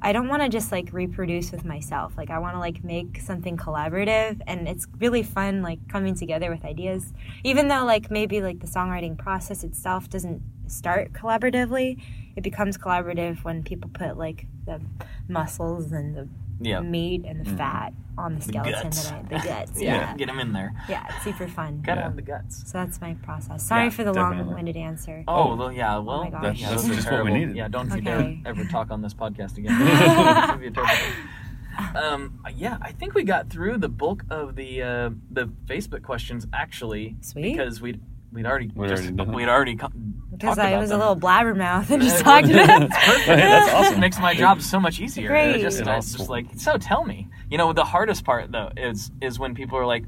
I 0.01 0.11
don't 0.11 0.27
want 0.27 0.43
to 0.43 0.49
just 0.49 0.71
like 0.71 0.91
reproduce 0.91 1.51
with 1.51 1.65
myself. 1.65 2.13
Like 2.17 2.29
I 2.29 2.39
want 2.39 2.55
to 2.55 2.59
like 2.59 2.83
make 2.83 3.19
something 3.21 3.57
collaborative 3.57 4.41
and 4.45 4.67
it's 4.67 4.87
really 4.99 5.23
fun 5.23 5.61
like 5.61 5.79
coming 5.87 6.15
together 6.15 6.51
with 6.51 6.63
ideas. 6.65 7.13
Even 7.43 7.67
though 7.67 7.85
like 7.85 8.11
maybe 8.11 8.41
like 8.41 8.59
the 8.59 8.67
songwriting 8.67 9.17
process 9.17 9.63
itself 9.63 10.09
doesn't 10.09 10.41
start 10.67 11.13
collaboratively, 11.13 12.01
it 12.35 12.43
becomes 12.43 12.77
collaborative 12.77 13.43
when 13.43 13.63
people 13.63 13.89
put 13.93 14.17
like 14.17 14.45
the 14.65 14.81
muscles 15.27 15.91
and 15.91 16.15
the 16.15 16.27
Yeah. 16.59 16.79
meat 16.81 17.25
and 17.25 17.45
the 17.45 17.49
fat 17.55 17.93
on 18.17 18.35
the 18.35 18.41
skeleton 18.41 18.83
guts. 18.83 19.09
that 19.09 19.13
I, 19.13 19.21
the 19.23 19.47
guts. 19.47 19.81
Yeah, 19.81 19.95
Yeah. 19.95 20.15
get 20.15 20.27
them 20.27 20.39
in 20.39 20.53
there. 20.53 20.73
Yeah, 20.87 21.05
it's 21.09 21.23
super 21.23 21.47
fun. 21.47 21.81
Gotta 21.83 21.99
Yeah. 21.99 22.03
have 22.05 22.15
the 22.15 22.21
guts. 22.21 22.63
So 22.71 22.77
that's 22.77 23.01
my 23.01 23.13
process. 23.15 23.63
Sorry 23.67 23.85
Yeah, 23.85 23.89
for 23.89 24.03
the 24.05 24.13
long-winded 24.13 24.77
answer. 24.77 25.23
Oh, 25.27 25.55
well, 25.55 25.71
yeah. 25.71 25.97
Well, 25.97 26.23
my 26.23 26.29
gosh. 26.29 26.41
That's- 26.41 26.61
yeah, 26.61 26.69
that's 26.69 26.81
those 26.83 26.91
are 26.91 26.95
just 26.95 27.11
what 27.11 27.25
we 27.25 27.33
needed. 27.33 27.55
Yeah, 27.57 27.67
don't 27.67 27.87
you 27.89 27.95
Okay. 27.97 28.03
dare 28.03 28.37
ever 28.45 28.63
talk 28.65 28.89
on 28.91 29.01
this 29.01 29.13
podcast 29.13 29.57
again. 29.57 29.75
It's 29.81 30.45
gonna 30.47 30.57
be 30.57 30.67
a 30.67 30.71
terrible 30.71 30.93
thing. 30.95 31.95
Um, 31.95 32.39
yeah, 32.55 32.77
I 32.81 32.93
think 32.93 33.15
we 33.15 33.23
got 33.23 33.49
through 33.49 33.79
the 33.79 33.89
bulk 33.89 34.23
of 34.29 34.55
the 34.55 34.81
uh, 34.81 35.09
the 35.29 35.47
Facebook 35.65 36.03
questions 36.03 36.47
actually, 36.53 37.17
Sweet. 37.19 37.51
because 37.57 37.81
we'd 37.81 37.99
we'd 38.35 38.45
already 38.45 38.69
We'd 38.75 38.89
just, 38.89 39.01
already 39.03 39.15
done 39.17 39.29
it. 39.29 39.35
we'd 39.35 39.47
already 39.49 39.75
co- 39.77 39.89
Because 40.31 40.59
I 40.59 40.77
was 40.77 40.89
them. 40.89 40.99
a 40.99 41.03
little 41.09 41.15
blabbermouth 41.19 41.89
and 41.89 42.01
just 42.09 42.19
talked 42.23 42.47
about 42.49 42.83
it. 42.83 42.89
That's 42.89 43.05
perfect. 43.05 43.27
That's 43.27 43.73
awesome. 43.73 43.93
It 43.95 43.99
makes 43.99 44.19
my 44.19 44.33
job 44.43 44.61
so 44.61 44.79
much 44.79 44.99
easier. 44.99 45.29
Great. 45.29 45.55
It 45.55 45.61
just, 45.61 45.79
It 45.81 45.87
I 45.87 45.95
also- 45.95 46.17
just 46.19 46.29
like 46.29 46.45
so. 46.57 46.77
Tell 46.77 47.03
me, 47.05 47.27
you 47.49 47.57
know, 47.57 47.73
the 47.73 47.85
hardest 47.85 48.23
part 48.25 48.51
though 48.51 48.69
is 48.77 49.11
is 49.21 49.39
when 49.39 49.55
people 49.55 49.77
are 49.77 49.85
like, 49.85 50.03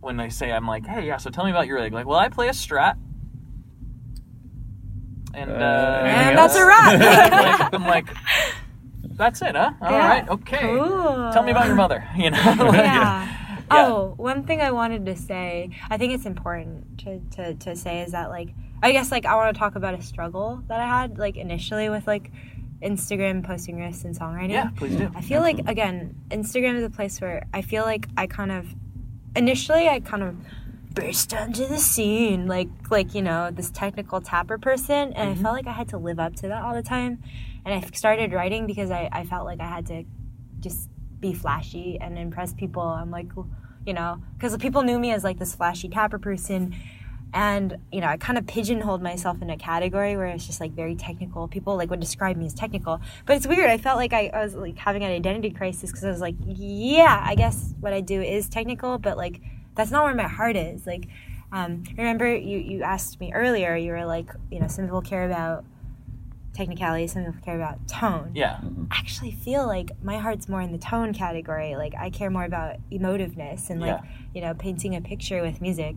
when 0.00 0.16
they 0.16 0.28
say, 0.28 0.52
I'm 0.52 0.66
like, 0.68 0.86
hey, 0.86 1.06
yeah, 1.06 1.16
so 1.16 1.30
tell 1.30 1.44
me 1.44 1.50
about 1.50 1.66
your 1.66 1.76
rig. 1.80 1.92
Like, 1.92 2.06
well, 2.06 2.18
I 2.18 2.28
play 2.28 2.46
a 2.48 2.52
Strat, 2.52 2.96
and 5.34 5.50
uh, 5.50 5.54
Uh, 5.54 5.58
And 6.06 6.38
that's 6.38 6.54
a 6.56 6.64
wrap. 6.64 7.00
like, 7.70 7.74
I'm 7.74 7.82
like, 7.86 8.06
that's 9.16 9.40
it, 9.42 9.56
huh? 9.56 9.72
All 9.80 9.90
Yeah. 9.90 10.08
right, 10.08 10.28
okay. 10.28 10.60
Cool. 10.60 11.30
Tell 11.32 11.42
me 11.42 11.50
about 11.50 11.66
your 11.66 11.74
mother. 11.76 12.06
You 12.16 12.30
know, 12.30 12.36
Like, 12.58 12.74
yeah. 12.74 13.32
Oh, 13.70 14.14
one 14.16 14.44
thing 14.44 14.60
I 14.60 14.70
wanted 14.70 15.06
to 15.06 15.16
say, 15.16 15.70
I 15.90 15.98
think 15.98 16.12
it's 16.12 16.26
important 16.26 16.98
to, 17.00 17.20
to, 17.36 17.54
to 17.54 17.76
say 17.76 18.02
is 18.02 18.12
that 18.12 18.30
like 18.30 18.54
I 18.82 18.92
guess 18.92 19.10
like 19.10 19.26
I 19.26 19.34
want 19.36 19.54
to 19.54 19.58
talk 19.58 19.74
about 19.74 19.94
a 19.94 20.02
struggle 20.02 20.62
that 20.68 20.80
I 20.80 20.86
had 20.86 21.18
like 21.18 21.36
initially 21.36 21.88
with 21.88 22.06
like 22.06 22.30
Instagram 22.82 23.44
posting 23.44 23.78
risks 23.78 24.04
and 24.04 24.16
songwriting. 24.16 24.50
yeah, 24.50 24.70
please 24.76 24.96
do. 24.96 25.10
I 25.14 25.22
feel 25.22 25.40
like 25.40 25.58
again, 25.66 26.14
Instagram 26.30 26.76
is 26.76 26.84
a 26.84 26.90
place 26.90 27.20
where 27.20 27.46
I 27.52 27.62
feel 27.62 27.84
like 27.84 28.06
I 28.16 28.26
kind 28.26 28.52
of 28.52 28.66
initially 29.34 29.88
I 29.88 30.00
kind 30.00 30.22
of 30.22 30.36
burst 30.92 31.34
onto 31.34 31.66
the 31.66 31.76
scene 31.76 32.46
like 32.46 32.68
like 32.90 33.14
you 33.14 33.20
know 33.20 33.50
this 33.50 33.70
technical 33.70 34.18
tapper 34.20 34.56
person 34.56 35.12
and 35.12 35.16
I 35.16 35.32
mm-hmm. 35.34 35.42
felt 35.42 35.54
like 35.54 35.66
I 35.66 35.72
had 35.72 35.88
to 35.90 35.98
live 35.98 36.18
up 36.18 36.34
to 36.36 36.48
that 36.48 36.62
all 36.62 36.74
the 36.74 36.82
time 36.82 37.22
and 37.66 37.74
I 37.74 37.86
started 37.90 38.32
writing 38.32 38.66
because 38.66 38.90
I, 38.90 39.10
I 39.12 39.24
felt 39.24 39.44
like 39.44 39.60
I 39.60 39.66
had 39.66 39.86
to 39.86 40.04
just 40.60 40.88
be 41.20 41.32
flashy 41.32 41.98
and 42.00 42.18
impress 42.18 42.52
people. 42.52 42.82
I'm 42.82 43.10
like 43.10 43.28
you 43.86 43.92
know 43.92 44.20
because 44.34 44.56
people 44.56 44.82
knew 44.82 44.98
me 44.98 45.12
as 45.12 45.24
like 45.24 45.38
this 45.38 45.54
flashy 45.54 45.88
tapper 45.88 46.18
person. 46.18 46.74
And 47.34 47.78
you 47.92 48.00
know 48.00 48.06
i 48.06 48.16
kind 48.16 48.38
of 48.38 48.46
pigeonholed 48.46 49.02
myself 49.02 49.42
in 49.42 49.50
a 49.50 49.58
category 49.58 50.16
where 50.16 50.26
it's 50.26 50.46
just 50.46 50.60
like 50.60 50.72
very 50.72 50.94
technical. 50.94 51.48
People 51.48 51.76
like 51.76 51.90
would 51.90 52.00
describe 52.00 52.36
me 52.36 52.46
as 52.46 52.54
technical. 52.54 53.00
But 53.26 53.36
it's 53.36 53.46
weird. 53.46 53.68
I 53.68 53.78
felt 53.78 53.96
like 53.96 54.12
i, 54.12 54.30
I 54.32 54.42
was 54.42 54.54
like 54.54 54.78
having 54.78 55.02
an 55.04 55.10
identity 55.10 55.50
crisis 55.50 55.90
because 55.90 56.04
i 56.04 56.10
was 56.10 56.20
like 56.20 56.36
yeah 56.46 57.22
i 57.24 57.34
guess 57.34 57.74
what 57.80 57.92
i 57.92 58.00
do 58.00 58.22
is 58.22 58.48
technical 58.48 58.98
but 58.98 59.16
like 59.16 59.40
that's 59.76 59.90
not 59.90 60.04
where 60.04 60.14
my 60.14 60.26
heart 60.26 60.56
is. 60.56 60.86
Like 60.86 61.06
um, 61.52 61.84
remember 61.96 62.34
you, 62.34 62.58
you 62.58 62.82
asked 62.82 63.20
me 63.20 63.32
earlier 63.32 63.76
you 63.76 63.92
were 63.92 64.04
like 64.04 64.30
you 64.50 64.58
know 64.58 64.66
some 64.66 64.84
people 64.84 65.02
care 65.02 65.24
about 65.24 65.64
technicality 66.56 67.06
some 67.06 67.24
people 67.24 67.40
care 67.44 67.56
about 67.56 67.86
tone 67.86 68.30
Yeah, 68.34 68.58
I 68.90 68.96
actually 68.96 69.32
feel 69.32 69.66
like 69.66 69.90
my 70.02 70.18
heart's 70.18 70.48
more 70.48 70.62
in 70.62 70.72
the 70.72 70.78
tone 70.78 71.12
category. 71.12 71.76
Like 71.76 71.94
I 71.94 72.08
care 72.10 72.30
more 72.30 72.44
about 72.44 72.76
emotiveness 72.90 73.68
and 73.70 73.80
like 73.80 74.00
Yeah. 74.00 74.10
you 74.34 74.40
know 74.40 74.54
painting 74.54 74.96
a 74.96 75.00
picture 75.00 75.42
with 75.42 75.60
music. 75.60 75.96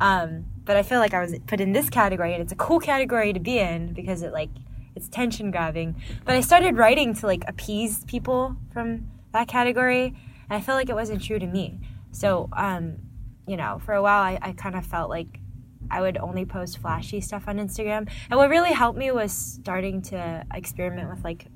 Um, 0.00 0.44
but 0.64 0.76
I 0.76 0.82
feel 0.82 0.98
like 0.98 1.14
I 1.14 1.20
was 1.20 1.34
put 1.46 1.60
in 1.60 1.72
this 1.72 1.88
category, 1.90 2.32
and 2.34 2.42
it's 2.42 2.52
a 2.52 2.56
cool 2.56 2.80
category 2.80 3.32
to 3.32 3.40
be 3.40 3.58
in 3.58 3.92
because 3.92 4.22
it 4.22 4.32
like 4.32 4.50
it's 4.94 5.08
tension 5.08 5.50
grabbing. 5.50 5.96
But 6.24 6.34
I 6.36 6.40
started 6.40 6.76
writing 6.76 7.14
to 7.14 7.26
like 7.26 7.42
appease 7.48 8.04
people 8.04 8.56
from 8.72 9.08
that 9.32 9.48
category, 9.48 10.06
and 10.48 10.58
I 10.58 10.60
felt 10.60 10.76
like 10.76 10.88
it 10.88 10.94
wasn't 10.94 11.22
true 11.22 11.38
to 11.38 11.46
me. 11.46 11.80
So 12.12 12.48
um, 12.52 12.98
you 13.46 13.56
know, 13.56 13.80
for 13.84 13.94
a 13.94 14.02
while 14.02 14.22
I, 14.22 14.38
I 14.42 14.52
kind 14.52 14.74
of 14.76 14.84
felt 14.86 15.08
like 15.10 15.40
I 15.90 16.00
would 16.00 16.16
only 16.18 16.44
post 16.44 16.78
flashy 16.78 17.20
stuff 17.20 17.44
on 17.46 17.58
Instagram. 17.58 18.08
And 18.30 18.38
what 18.38 18.50
really 18.50 18.72
helped 18.72 18.98
me 18.98 19.10
was 19.10 19.32
starting 19.32 20.02
to 20.02 20.44
experiment 20.52 21.08
with 21.10 21.24
like 21.24 21.46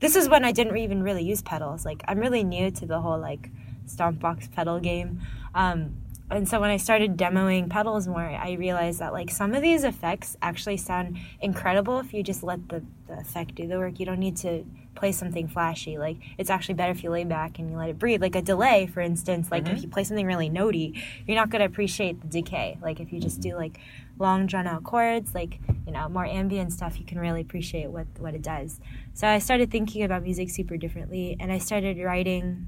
this 0.00 0.16
is 0.16 0.28
when 0.28 0.44
I 0.44 0.50
didn't 0.50 0.76
even 0.76 1.02
really 1.02 1.22
use 1.22 1.42
pedals. 1.42 1.84
Like 1.84 2.02
I'm 2.08 2.18
really 2.18 2.42
new 2.42 2.70
to 2.72 2.86
the 2.86 3.00
whole 3.00 3.18
like 3.18 3.50
Stompbox 3.86 4.50
pedal 4.52 4.80
game. 4.80 5.20
Um, 5.54 5.96
and 6.30 6.48
so 6.48 6.60
when 6.60 6.70
I 6.70 6.78
started 6.78 7.16
demoing 7.16 7.68
pedals 7.68 8.08
more, 8.08 8.22
I 8.22 8.52
realized 8.52 9.00
that 9.00 9.12
like 9.12 9.30
some 9.30 9.54
of 9.54 9.62
these 9.62 9.84
effects 9.84 10.36
actually 10.40 10.78
sound 10.78 11.18
incredible 11.40 11.98
if 12.00 12.14
you 12.14 12.22
just 12.22 12.42
let 12.42 12.68
the, 12.68 12.82
the 13.06 13.18
effect 13.18 13.54
do 13.54 13.68
the 13.68 13.78
work. 13.78 14.00
You 14.00 14.06
don't 14.06 14.18
need 14.18 14.36
to 14.38 14.64
play 14.94 15.12
something 15.12 15.48
flashy. 15.48 15.98
Like 15.98 16.18
it's 16.38 16.50
actually 16.50 16.74
better 16.74 16.92
if 16.92 17.02
you 17.02 17.10
lay 17.10 17.24
back 17.24 17.58
and 17.58 17.70
you 17.70 17.76
let 17.76 17.88
it 17.88 17.98
breathe. 17.98 18.22
Like 18.22 18.36
a 18.36 18.42
delay, 18.42 18.86
for 18.86 19.00
instance, 19.00 19.50
like 19.50 19.68
if 19.68 19.82
you 19.82 19.88
play 19.88 20.04
something 20.04 20.26
really 20.26 20.50
notey, 20.50 21.02
you're 21.26 21.36
not 21.36 21.50
gonna 21.50 21.64
appreciate 21.64 22.20
the 22.20 22.28
decay. 22.28 22.78
Like 22.82 23.00
if 23.00 23.12
you 23.12 23.20
just 23.20 23.40
do 23.40 23.56
like 23.56 23.78
long 24.18 24.46
drawn 24.46 24.66
out 24.66 24.84
chords, 24.84 25.34
like, 25.34 25.58
you 25.86 25.92
know, 25.92 26.08
more 26.08 26.26
ambient 26.26 26.72
stuff, 26.72 26.98
you 26.98 27.04
can 27.04 27.18
really 27.18 27.40
appreciate 27.40 27.88
what 27.90 28.06
what 28.18 28.34
it 28.34 28.42
does. 28.42 28.80
So 29.14 29.26
I 29.26 29.38
started 29.38 29.70
thinking 29.70 30.02
about 30.02 30.22
music 30.22 30.50
super 30.50 30.76
differently 30.76 31.36
and 31.40 31.52
I 31.52 31.58
started 31.58 31.98
writing 31.98 32.66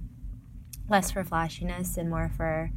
less 0.89 1.11
for 1.11 1.25
flashiness 1.25 1.97
and 1.97 2.11
more 2.11 2.31
for 2.37 2.71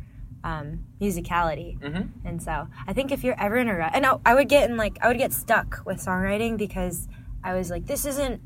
um, 0.44 0.86
musicality. 1.02 1.82
And 2.26 2.42
so 2.42 2.68
I 2.86 2.94
think 2.94 3.12
if 3.12 3.24
you're 3.24 3.40
ever 3.40 3.58
in 3.58 3.68
a 3.68 3.76
rut, 3.76 3.92
and 3.94 4.06
I, 4.06 4.18
I 4.26 4.36
would 4.36 4.48
get 4.50 4.70
in 4.70 4.78
like 4.78 4.98
I 5.02 5.08
would 5.08 5.18
get 5.18 5.34
stuck 5.34 5.82
with 5.86 5.98
songwriting 5.98 6.58
because 6.58 7.08
I 7.44 7.54
was 7.54 7.70
like, 7.70 7.86
this 7.86 8.06
isn't 8.06 8.42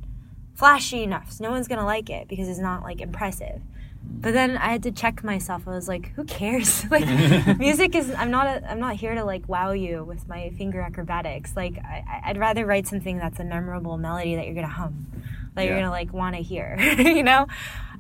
flashy 0.56 1.04
enough. 1.04 1.32
So 1.32 1.44
no 1.44 1.52
one's 1.52 1.68
gonna 1.68 1.86
like 1.86 2.10
it 2.10 2.28
because 2.28 2.48
it's 2.48 2.60
not 2.60 2.84
like 2.84 3.02
impressive. 3.02 3.62
But 4.04 4.34
then 4.34 4.58
I 4.58 4.72
had 4.72 4.84
to 4.84 4.92
check 4.92 5.24
myself. 5.24 5.68
I 5.68 5.72
was 5.72 5.88
like, 5.88 6.12
who 6.14 6.24
cares? 6.26 6.86
like 6.92 7.06
music 7.60 7.96
is. 7.96 8.12
I'm 8.12 8.32
not. 8.32 8.48
A, 8.48 8.72
I'm 8.72 8.80
not 8.80 8.96
here 8.96 9.16
to 9.16 9.24
like 9.24 9.48
wow 9.48 9.72
you 9.72 10.04
with 10.04 10.28
my 10.28 10.50
finger 10.58 10.82
acrobatics. 10.82 11.56
Like 11.56 11.78
I, 11.78 12.22
I'd 12.26 12.38
rather 12.38 12.66
write 12.66 12.88
something 12.88 13.18
that's 13.18 13.40
a 13.40 13.44
memorable 13.44 13.98
melody 13.98 14.36
that 14.36 14.46
you're 14.46 14.56
gonna 14.56 14.68
hum, 14.68 15.08
that 15.56 15.66
you're 15.66 15.76
gonna 15.78 15.90
like 15.92 16.14
want 16.14 16.36
to 16.36 16.42
hear. 16.42 16.78
you 17.00 17.24
know. 17.24 17.48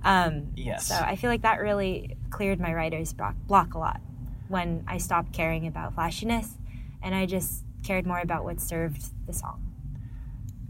Um, 0.04 0.48
Yes. 0.56 0.88
So 0.88 0.96
I 0.96 1.16
feel 1.16 1.30
like 1.30 1.44
that 1.44 1.60
really 1.62 2.18
cleared 2.32 2.60
my 2.60 2.74
writer's 2.74 3.14
block, 3.14 3.36
block 3.48 3.76
a 3.76 3.78
lot 3.78 4.02
when 4.48 4.84
I 4.88 4.98
stopped 4.98 5.32
caring 5.32 5.68
about 5.68 5.94
flashiness 5.94 6.58
and 7.02 7.16
I 7.16 7.26
just 7.26 7.64
cared 7.84 8.06
more 8.06 8.20
about 8.20 8.44
what 8.44 8.60
served 8.60 9.12
the 9.26 9.34
song. 9.34 9.71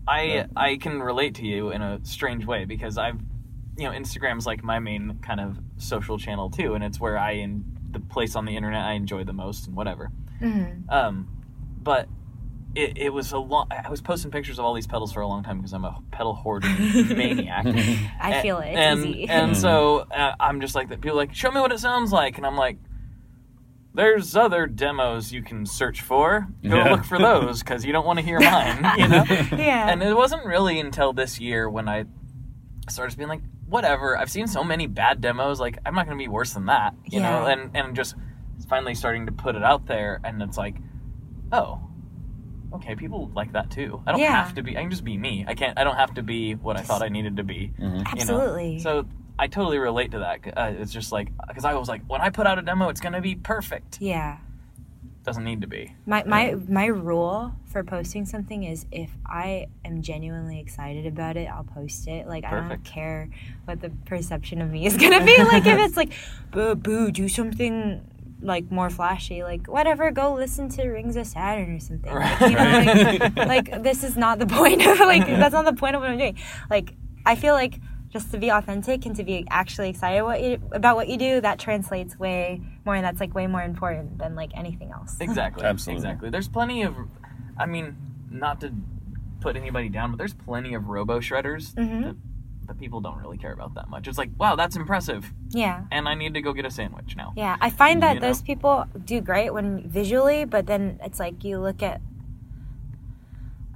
I 0.07 0.45
I 0.55 0.77
can 0.77 1.01
relate 1.01 1.35
to 1.35 1.45
you 1.45 1.71
in 1.71 1.81
a 1.81 1.99
strange 2.03 2.45
way 2.45 2.65
because 2.65 2.97
I've 2.97 3.19
you 3.77 3.83
know 3.83 3.91
Instagram's 3.91 4.45
like 4.45 4.63
my 4.63 4.79
main 4.79 5.19
kind 5.21 5.39
of 5.39 5.59
social 5.77 6.17
channel 6.17 6.49
too, 6.49 6.73
and 6.73 6.83
it's 6.83 6.99
where 6.99 7.17
I 7.17 7.33
in 7.33 7.63
the 7.91 7.99
place 7.99 8.35
on 8.35 8.45
the 8.45 8.55
internet 8.55 8.83
I 8.85 8.93
enjoy 8.93 9.23
the 9.23 9.33
most 9.33 9.67
and 9.67 9.75
whatever. 9.75 10.11
Um, 10.89 11.27
but 11.81 12.07
it, 12.73 12.97
it 12.97 13.09
was 13.13 13.31
a 13.31 13.37
long. 13.37 13.67
I 13.69 13.89
was 13.89 14.01
posting 14.01 14.31
pictures 14.31 14.57
of 14.57 14.65
all 14.65 14.73
these 14.73 14.87
pedals 14.87 15.11
for 15.11 15.21
a 15.21 15.27
long 15.27 15.43
time 15.43 15.57
because 15.57 15.73
I'm 15.73 15.85
a 15.85 16.01
pedal 16.11 16.33
hoarding 16.33 16.71
maniac. 17.17 17.65
I 18.19 18.35
A- 18.35 18.41
feel 18.41 18.59
it. 18.59 18.69
It's 18.69 18.77
and, 18.77 19.05
easy. 19.05 19.29
And 19.29 19.57
so 19.57 20.07
uh, 20.11 20.33
I'm 20.39 20.61
just 20.61 20.73
like 20.73 20.89
that. 20.89 21.01
People 21.01 21.17
are 21.17 21.21
like, 21.21 21.35
show 21.35 21.51
me 21.51 21.59
what 21.59 21.71
it 21.71 21.79
sounds 21.79 22.11
like, 22.11 22.37
and 22.37 22.45
I'm 22.45 22.55
like, 22.55 22.77
there's 23.93 24.35
other 24.35 24.67
demos 24.67 25.31
you 25.33 25.41
can 25.43 25.65
search 25.65 26.01
for. 26.01 26.47
Go 26.63 26.75
Yeah. 26.77 26.91
look 26.91 27.03
for 27.03 27.17
those 27.17 27.59
because 27.59 27.83
you 27.85 27.91
don't 27.91 28.05
want 28.05 28.19
to 28.19 28.25
hear 28.25 28.39
mine. 28.39 28.85
You 28.97 29.07
know. 29.07 29.23
yeah. 29.27 29.89
And 29.89 30.01
it 30.01 30.15
wasn't 30.15 30.45
really 30.45 30.79
until 30.79 31.13
this 31.13 31.39
year 31.39 31.69
when 31.69 31.89
I 31.89 32.05
started 32.89 33.17
being 33.17 33.29
like, 33.29 33.41
whatever. 33.67 34.17
I've 34.17 34.31
seen 34.31 34.47
so 34.47 34.63
many 34.63 34.87
bad 34.87 35.21
demos. 35.21 35.59
Like, 35.59 35.77
I'm 35.85 35.93
not 35.95 36.05
going 36.05 36.17
to 36.17 36.23
be 36.23 36.27
worse 36.29 36.53
than 36.53 36.65
that. 36.67 36.93
You 37.05 37.19
know. 37.19 37.47
Yeah. 37.47 37.53
And 37.53 37.71
and 37.77 37.95
just 37.95 38.15
finally 38.69 38.95
starting 38.95 39.25
to 39.25 39.31
put 39.31 39.55
it 39.55 39.63
out 39.63 39.85
there, 39.87 40.19
and 40.23 40.41
it's 40.41 40.57
like, 40.57 40.75
oh. 41.51 41.79
Okay, 42.73 42.95
people 42.95 43.29
like 43.35 43.51
that 43.51 43.69
too. 43.69 44.01
I 44.07 44.11
don't 44.11 44.21
Yeah. 44.21 44.31
have 44.45 44.55
to 44.55 44.63
be. 44.63 44.77
I 44.77 44.81
can 44.81 44.89
just 44.89 45.03
be 45.03 45.17
me. 45.17 45.43
I 45.45 45.55
can't. 45.55 45.77
I 45.77 45.83
don't 45.83 45.97
have 45.97 46.13
to 46.13 46.23
be 46.23 46.53
what 46.55 46.77
I 46.77 46.81
thought 46.81 47.01
I 47.03 47.09
needed 47.09 47.35
to 47.37 47.43
be. 47.43 47.73
you 47.77 47.85
know? 47.89 48.03
Absolutely. 48.05 48.79
So 48.79 49.05
I 49.39 49.47
totally 49.47 49.77
relate 49.79 50.11
to 50.11 50.19
that. 50.19 50.57
Uh, 50.57 50.73
it's 50.79 50.91
just 50.91 51.11
like 51.11 51.29
because 51.47 51.65
I 51.65 51.73
was 51.73 51.87
like, 51.87 52.03
when 52.07 52.21
I 52.21 52.29
put 52.29 52.47
out 52.47 52.59
a 52.59 52.61
demo, 52.61 52.89
it's 52.89 53.01
gonna 53.01 53.21
be 53.21 53.35
perfect. 53.35 53.99
yeah. 54.01 54.37
Doesn't 55.23 55.43
need 55.43 55.61
to 55.61 55.67
be. 55.67 55.93
My, 56.07 56.23
my 56.23 56.55
my 56.67 56.87
rule 56.87 57.53
for 57.67 57.83
posting 57.83 58.25
something 58.25 58.63
is 58.63 58.87
if 58.91 59.11
I 59.23 59.67
am 59.85 60.01
genuinely 60.01 60.59
excited 60.59 61.05
about 61.05 61.37
it, 61.37 61.47
I'll 61.47 61.63
post 61.63 62.07
it. 62.07 62.27
Like 62.27 62.43
I 62.43 62.67
don't 62.67 62.83
care 62.83 63.29
what 63.65 63.81
the 63.81 63.91
perception 64.05 64.61
of 64.63 64.71
me 64.71 64.87
is 64.87 64.97
gonna 64.97 65.23
be. 65.23 65.37
like 65.43 65.67
if 65.67 65.77
it's 65.77 65.95
like 65.95 66.11
boo 66.49 66.73
boo, 66.73 67.11
do 67.11 67.29
something 67.29 68.01
like 68.41 68.71
more 68.71 68.89
flashy, 68.89 69.43
like 69.43 69.67
whatever, 69.67 70.09
go 70.09 70.33
listen 70.33 70.69
to 70.69 70.89
Rings 70.89 71.15
of 71.15 71.27
Saturn 71.27 71.75
or 71.75 71.79
something. 71.79 72.11
Like, 72.11 72.41
you 72.41 72.55
know, 72.55 73.29
like, 73.35 73.69
like 73.69 73.83
this 73.83 74.03
is 74.03 74.17
not 74.17 74.39
the 74.39 74.47
point 74.57 74.83
of 74.83 74.99
like 75.01 75.27
that's 75.27 75.53
not 75.53 75.65
the 75.65 75.73
point 75.73 75.95
of 75.95 76.01
what 76.01 76.09
I'm 76.09 76.17
doing. 76.17 76.39
Like 76.67 76.95
I 77.27 77.35
feel 77.35 77.53
like 77.53 77.79
just 78.11 78.31
to 78.31 78.37
be 78.37 78.49
authentic 78.49 79.05
and 79.05 79.15
to 79.15 79.23
be 79.23 79.45
actually 79.49 79.89
excited 79.89 80.23
what 80.23 80.41
you, 80.41 80.61
about 80.73 80.95
what 80.95 81.07
you 81.07 81.17
do, 81.17 81.41
that 81.41 81.59
translates 81.59 82.19
way 82.19 82.61
more 82.85 82.95
and 82.95 83.05
that's 83.05 83.19
like 83.19 83.33
way 83.33 83.47
more 83.47 83.61
important 83.61 84.17
than 84.17 84.35
like 84.35 84.51
anything 84.55 84.91
else. 84.91 85.17
Exactly. 85.21 85.63
Absolutely. 85.63 85.97
Exactly. 86.01 86.29
There's 86.29 86.49
plenty 86.49 86.83
of, 86.83 86.95
I 87.57 87.65
mean, 87.65 87.95
not 88.29 88.59
to 88.61 88.73
put 89.39 89.55
anybody 89.55 89.89
down, 89.89 90.11
but 90.11 90.17
there's 90.17 90.33
plenty 90.33 90.73
of 90.73 90.87
robo 90.87 91.19
shredders 91.19 91.73
Mm-hmm. 91.73 92.01
that, 92.03 92.15
that 92.67 92.79
people 92.79 93.01
don't 93.01 93.17
really 93.17 93.37
care 93.37 93.53
about 93.53 93.73
that 93.75 93.89
much. 93.89 94.07
It's 94.07 94.17
like, 94.17 94.29
wow, 94.37 94.55
that's 94.55 94.75
impressive, 94.75 95.31
Yeah. 95.49 95.83
and 95.91 96.07
I 96.07 96.13
need 96.15 96.33
to 96.35 96.41
go 96.41 96.53
get 96.53 96.65
a 96.65 96.71
sandwich 96.71 97.15
now. 97.17 97.33
Yeah, 97.35 97.57
I 97.59 97.69
find 97.69 98.03
that 98.03 98.15
You 98.15 98.19
know? 98.21 98.27
those 98.27 98.41
people 98.41 98.85
do 99.03 99.19
great 99.21 99.51
when 99.53 99.87
visually, 99.89 100.45
but 100.45 100.67
then 100.67 100.99
it's 101.03 101.19
like 101.19 101.43
you 101.43 101.59
look 101.59 101.81
at 101.81 102.01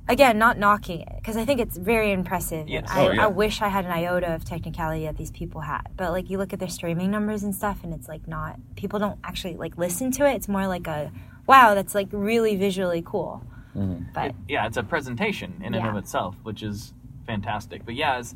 again, 0.07 0.37
not 0.37 0.57
knocking 0.57 1.01
it 1.01 1.13
because 1.17 1.37
I 1.37 1.45
think 1.45 1.59
it's 1.59 1.77
very 1.77 2.11
impressive. 2.11 2.67
Yes. 2.67 2.87
I, 2.89 3.07
Oh, 3.07 3.11
yeah. 3.11 3.23
I 3.25 3.27
wish 3.27 3.61
I 3.61 3.67
had 3.67 3.85
an 3.85 3.91
iota 3.91 4.33
of 4.33 4.45
technicality 4.45 5.05
that 5.05 5.17
these 5.17 5.31
people 5.31 5.61
had, 5.61 5.81
but 5.95 6.11
like 6.11 6.29
you 6.29 6.37
look 6.37 6.53
at 6.53 6.59
their 6.59 6.69
streaming 6.69 7.11
numbers 7.11 7.43
and 7.43 7.55
stuff, 7.55 7.83
and 7.83 7.93
it's 7.93 8.07
like 8.07 8.27
not 8.27 8.59
people 8.75 8.99
don't 8.99 9.19
actually 9.23 9.55
like 9.55 9.77
listen 9.77 10.11
to 10.11 10.27
it. 10.27 10.35
It's 10.35 10.47
more 10.47 10.67
like 10.67 10.87
a 10.87 11.11
wow, 11.47 11.75
that's 11.75 11.95
like 11.95 12.07
really 12.11 12.55
visually 12.55 13.03
cool. 13.05 13.43
Mm-hmm. 13.75 14.05
But 14.13 14.35
Yeah, 14.47 14.67
it's 14.67 14.77
a 14.77 14.83
presentation 14.83 15.61
in 15.63 15.73
and 15.73 15.87
of 15.87 15.95
itself, 15.97 16.35
which 16.43 16.63
is 16.63 16.93
fantastic. 17.25 17.85
But 17.85 17.95
yeah, 17.95 18.19
it's, 18.19 18.35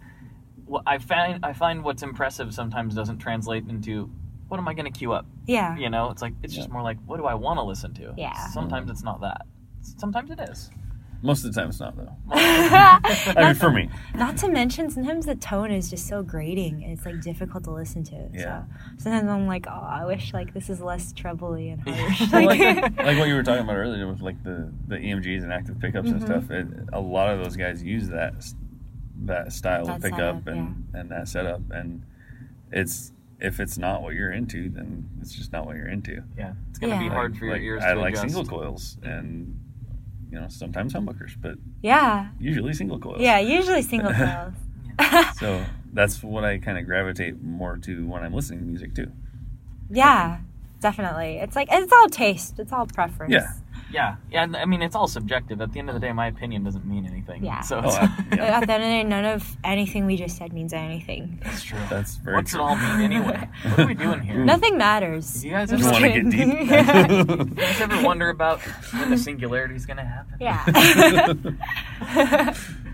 what 0.66 0.84
I 0.86 0.98
find 0.98 1.46
I 1.46 1.54
find 1.54 1.84
what's 1.84 2.04
impressive 2.04 2.54
sometimes 2.54 2.94
doesn't 2.96 3.20
translate 3.20 3.68
into 3.68 4.10
what 4.50 4.60
am 4.60 4.68
I 4.68 4.74
going 4.74 4.92
to 4.92 4.98
queue 4.98 5.14
up. 5.14 5.26
yeah, 5.46 5.78
You 5.78 5.90
know, 5.90 6.10
it's 6.10 6.22
like 6.22 6.34
it's 6.44 6.54
just 6.54 6.70
more 6.70 6.82
like 6.82 6.98
what 7.06 7.18
do 7.18 7.26
I 7.26 7.36
want 7.36 7.58
to 7.58 7.64
listen 7.64 7.94
to. 7.96 8.14
Yeah. 8.18 8.48
Sometimes 8.50 8.90
it's 8.90 9.04
not 9.04 9.22
that. 9.22 9.46
Sometimes 9.82 10.32
it 10.32 10.40
is. 10.40 10.70
Most 11.22 11.44
of 11.44 11.54
the 11.54 11.60
time, 11.60 11.70
it's 11.70 11.80
not 11.82 11.98
though. 11.98 12.16
I 12.32 13.34
mean, 13.38 13.56
for 13.56 13.70
me, 13.72 13.90
Not 14.16 14.38
to 14.38 14.48
mention, 14.50 14.90
sometimes 14.90 15.26
the 15.26 15.36
tone 15.36 15.70
is 15.72 15.90
just 15.90 16.08
so 16.08 16.24
grating, 16.24 16.82
and 16.84 16.94
it's 16.94 17.06
like 17.06 17.20
difficult 17.20 17.66
to 17.66 17.72
listen 17.72 18.04
to. 18.06 18.30
Yeah. 18.34 18.64
So 18.98 19.04
sometimes 19.04 19.28
I'm 19.30 19.46
like, 19.46 19.66
oh, 19.68 19.72
I 19.72 20.06
wish 20.06 20.34
like 20.34 20.54
this 20.54 20.70
is 20.70 20.80
less 20.82 21.12
trebly 21.12 21.70
and 21.70 21.82
harsh. 21.82 22.32
Well, 22.32 22.46
like, 22.46 22.60
like, 22.60 22.98
like 22.98 23.18
what 23.18 23.28
you 23.28 23.36
were 23.36 23.44
talking 23.44 23.64
about 23.64 23.76
earlier 23.76 24.08
with 24.10 24.22
like 24.22 24.42
the 24.44 24.72
the 24.88 24.96
EMGs 24.96 25.44
and 25.44 25.52
active 25.52 25.80
pickups 25.80 26.10
and 26.10 26.22
Mm-hmm. 26.22 26.26
stuff. 26.48 26.52
It, 26.52 26.68
a 26.94 27.00
lot 27.02 27.30
of 27.30 27.40
those 27.44 27.58
guys 27.58 27.84
use 27.84 28.08
that 28.10 28.34
that 29.26 29.52
style 29.52 29.86
That 29.88 29.98
of 29.98 30.02
pickup 30.02 30.44
setup, 30.46 30.48
and 30.48 30.88
and 30.94 31.12
that 31.12 31.28
setup, 31.28 31.62
and 31.72 32.04
it's 32.72 33.12
if 33.42 33.60
it's 33.60 33.78
not 33.78 34.02
what 34.02 34.16
you're 34.16 34.32
into, 34.32 34.70
then 34.70 35.10
it's 35.22 35.34
just 35.34 35.52
not 35.52 35.66
what 35.66 35.76
you're 35.76 35.90
into. 35.90 36.24
Yeah, 36.38 36.54
it's 36.70 36.80
going 36.80 36.94
to 36.94 37.00
be 37.00 37.06
Yeah. 37.06 37.12
hard 37.12 37.38
for 37.38 37.46
your 37.46 37.54
Like, 37.56 37.62
ears 37.64 37.84
I 37.84 37.94
to 37.94 38.00
like 38.00 38.14
adjust. 38.14 38.34
single 38.34 38.46
coils 38.46 38.98
and 39.04 39.60
you 40.32 40.40
know 40.40 40.48
sometimes 40.50 40.94
humbuckers, 40.94 41.32
but 41.42 41.56
yeah, 41.82 42.30
usually 42.40 42.74
single 42.74 43.00
coils. 43.00 43.20
yeah. 43.22 43.40
Usually 43.40 43.82
single 43.82 44.14
coils. 44.14 44.54
So 45.38 45.64
that's 45.94 46.22
what 46.24 46.44
I 46.44 46.58
kind 46.58 46.78
of 46.78 46.86
gravitate 46.86 47.42
more 47.42 47.78
to 47.78 48.08
when 48.08 48.24
I'm 48.24 48.34
listening 48.34 48.60
to 48.60 48.66
music 48.66 48.94
too. 48.96 49.12
yeah, 49.90 50.40
definitely. 50.82 51.38
It's 51.38 51.56
like 51.56 51.68
it's 51.72 51.92
all 51.92 52.10
taste. 52.10 52.60
It's 52.60 52.72
all 52.72 52.86
preference. 52.86 53.34
Yeah. 53.34 53.52
Yeah, 53.92 54.16
yeah. 54.32 54.44
and 54.44 54.56
I 54.56 54.66
mean, 54.66 54.82
it's 54.82 54.96
all 54.96 55.08
subjective. 55.08 55.62
At 55.62 55.72
the 55.74 55.80
end 55.80 55.90
of 55.90 55.94
the 55.96 56.00
day, 56.00 56.12
my 56.12 56.28
opinion 56.28 56.64
doesn't 56.64 56.86
mean 56.86 57.06
anything. 57.06 57.44
Yeah. 57.44 57.62
So 57.62 57.82
Oh, 57.84 57.90
I- 57.90 58.26
yeah, 58.36 58.60
At 58.60 58.68
the 58.68 58.74
end 58.74 58.84
of 58.84 58.90
the 58.90 58.94
day, 59.00 59.04
none 59.04 59.26
of 59.26 59.58
anything 59.64 60.06
we 60.06 60.16
just 60.16 60.38
said 60.38 60.54
means 60.54 60.74
anything. 60.74 61.40
That's 61.44 61.64
true. 61.64 61.80
that's 61.90 62.16
very 62.18 62.36
What's 62.36 62.52
true. 62.52 62.60
it 62.60 62.64
all 62.64 62.76
mean 62.76 63.02
anyway? 63.12 63.50
What 63.64 63.80
are 63.80 63.88
we 63.88 63.94
doing 63.96 64.22
here? 64.22 64.44
Nothing 64.46 64.78
matters. 64.78 65.44
You 65.44 65.52
guys 65.52 65.72
I'm 65.72 65.80
just 65.80 65.94
ever, 65.94 66.02
want 66.02 66.14
to 66.14 66.22
get 66.22 66.30
deep? 66.32 66.70
yeah. 66.70 67.08
you 67.12 67.46
guys 67.56 67.82
ever 67.82 68.04
wonder 68.04 68.30
about 68.30 68.62
when 68.94 69.10
the 69.10 69.18
singularity 69.18 69.76
is 69.76 69.86
going 69.86 69.98
to 69.98 70.04
happen? 70.06 70.36
Yeah. 70.40 70.66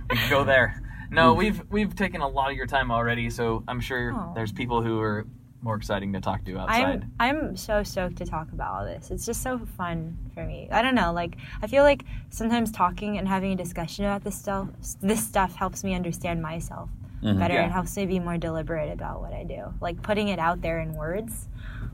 we 0.10 0.16
can 0.18 0.30
go 0.30 0.44
there. 0.44 0.82
No, 1.12 1.34
we've 1.34 1.62
we've 1.70 1.96
taken 1.96 2.22
a 2.22 2.28
lot 2.28 2.52
of 2.52 2.58
your 2.58 2.66
time 2.68 2.92
already, 2.92 3.30
so 3.30 3.64
I'm 3.68 3.80
sure 3.80 4.14
Oh. 4.16 4.32
there's 4.36 4.52
people 4.52 4.82
who 4.82 5.00
are 5.00 5.26
more 5.66 5.76
exciting 5.76 6.14
to 6.14 6.22
talk 6.22 6.46
to 6.46 6.58
outside. 6.60 7.06
I'm 7.20 7.38
I'm 7.38 7.58
so 7.58 7.84
stoked 7.84 8.18
to 8.18 8.26
talk 8.26 8.52
about 8.54 8.72
all 8.74 8.86
this. 8.86 9.12
It's 9.12 9.26
just 9.26 9.42
so 9.42 9.58
fun 9.78 10.18
for 10.34 10.46
me. 10.46 10.70
I 10.72 10.82
don't 10.82 10.96
know, 10.96 11.12
like 11.12 11.36
I 11.62 11.68
feel 11.68 11.84
like 11.84 12.06
sometimes 12.30 12.72
talking 12.72 13.18
and 13.18 13.28
having 13.28 13.52
a 13.52 13.56
discussion 13.56 14.06
about 14.06 14.24
this 14.24 14.38
stuff 14.38 14.70
this 15.02 15.26
stuff 15.26 15.56
helps 15.56 15.84
me 15.84 15.96
understand 15.96 16.42
myself 16.42 16.90
mm-hmm. 17.22 17.40
better 17.40 17.56
Yeah. 17.56 17.64
and 17.64 17.72
helps 17.74 17.98
me 17.98 18.06
be 18.06 18.20
more 18.20 18.38
deliberate 18.38 18.92
about 18.94 19.20
what 19.22 19.34
I 19.34 19.44
do. 19.44 19.74
Like 19.82 20.02
putting 20.02 20.28
it 20.30 20.40
out 20.40 20.62
there 20.62 20.80
in 20.80 20.94
words 20.94 21.50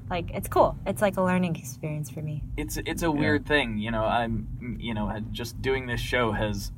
like 0.09 0.29
it's 0.31 0.49
cool. 0.49 0.77
It's 0.85 1.01
like 1.01 1.15
a 1.15 1.21
learning 1.23 1.55
experience 1.55 2.09
for 2.09 2.21
me. 2.21 2.43
it's 2.57 2.77
it's 2.85 3.01
a 3.03 3.09
weird 3.09 3.45
thing 3.45 3.77
you 3.77 3.89
know 3.91 4.03
i'm 4.03 4.77
you 4.79 4.93
know 4.93 5.17
just 5.31 5.61
doing 5.61 5.87
this 5.87 6.01
show 6.01 6.33
has 6.33 6.71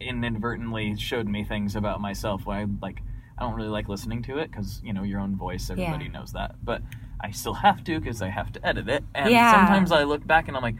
inadvertently 0.00 0.96
showed 0.96 1.26
me 1.28 1.44
things 1.44 1.74
about 1.76 2.00
myself 2.00 2.46
where 2.46 2.58
i 2.58 2.66
like 2.80 3.02
i 3.42 3.46
don't 3.46 3.54
really 3.56 3.68
like 3.68 3.88
listening 3.88 4.22
to 4.22 4.38
it 4.38 4.50
because 4.50 4.80
you 4.84 4.92
know 4.92 5.02
your 5.02 5.18
own 5.20 5.34
voice 5.36 5.68
everybody 5.68 6.04
Yeah. 6.04 6.12
knows 6.12 6.32
that 6.32 6.54
but 6.62 6.80
i 7.20 7.30
still 7.32 7.54
have 7.54 7.82
to 7.84 7.98
because 7.98 8.22
i 8.22 8.28
have 8.28 8.52
to 8.52 8.64
edit 8.66 8.88
it 8.88 9.02
and 9.14 9.30
Yeah. 9.30 9.52
sometimes 9.52 9.90
i 9.90 10.04
look 10.04 10.24
back 10.26 10.46
and 10.48 10.56
i'm 10.56 10.62
like 10.62 10.76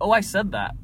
oh 0.00 0.10
i 0.12 0.20
said 0.22 0.52
that 0.52 0.74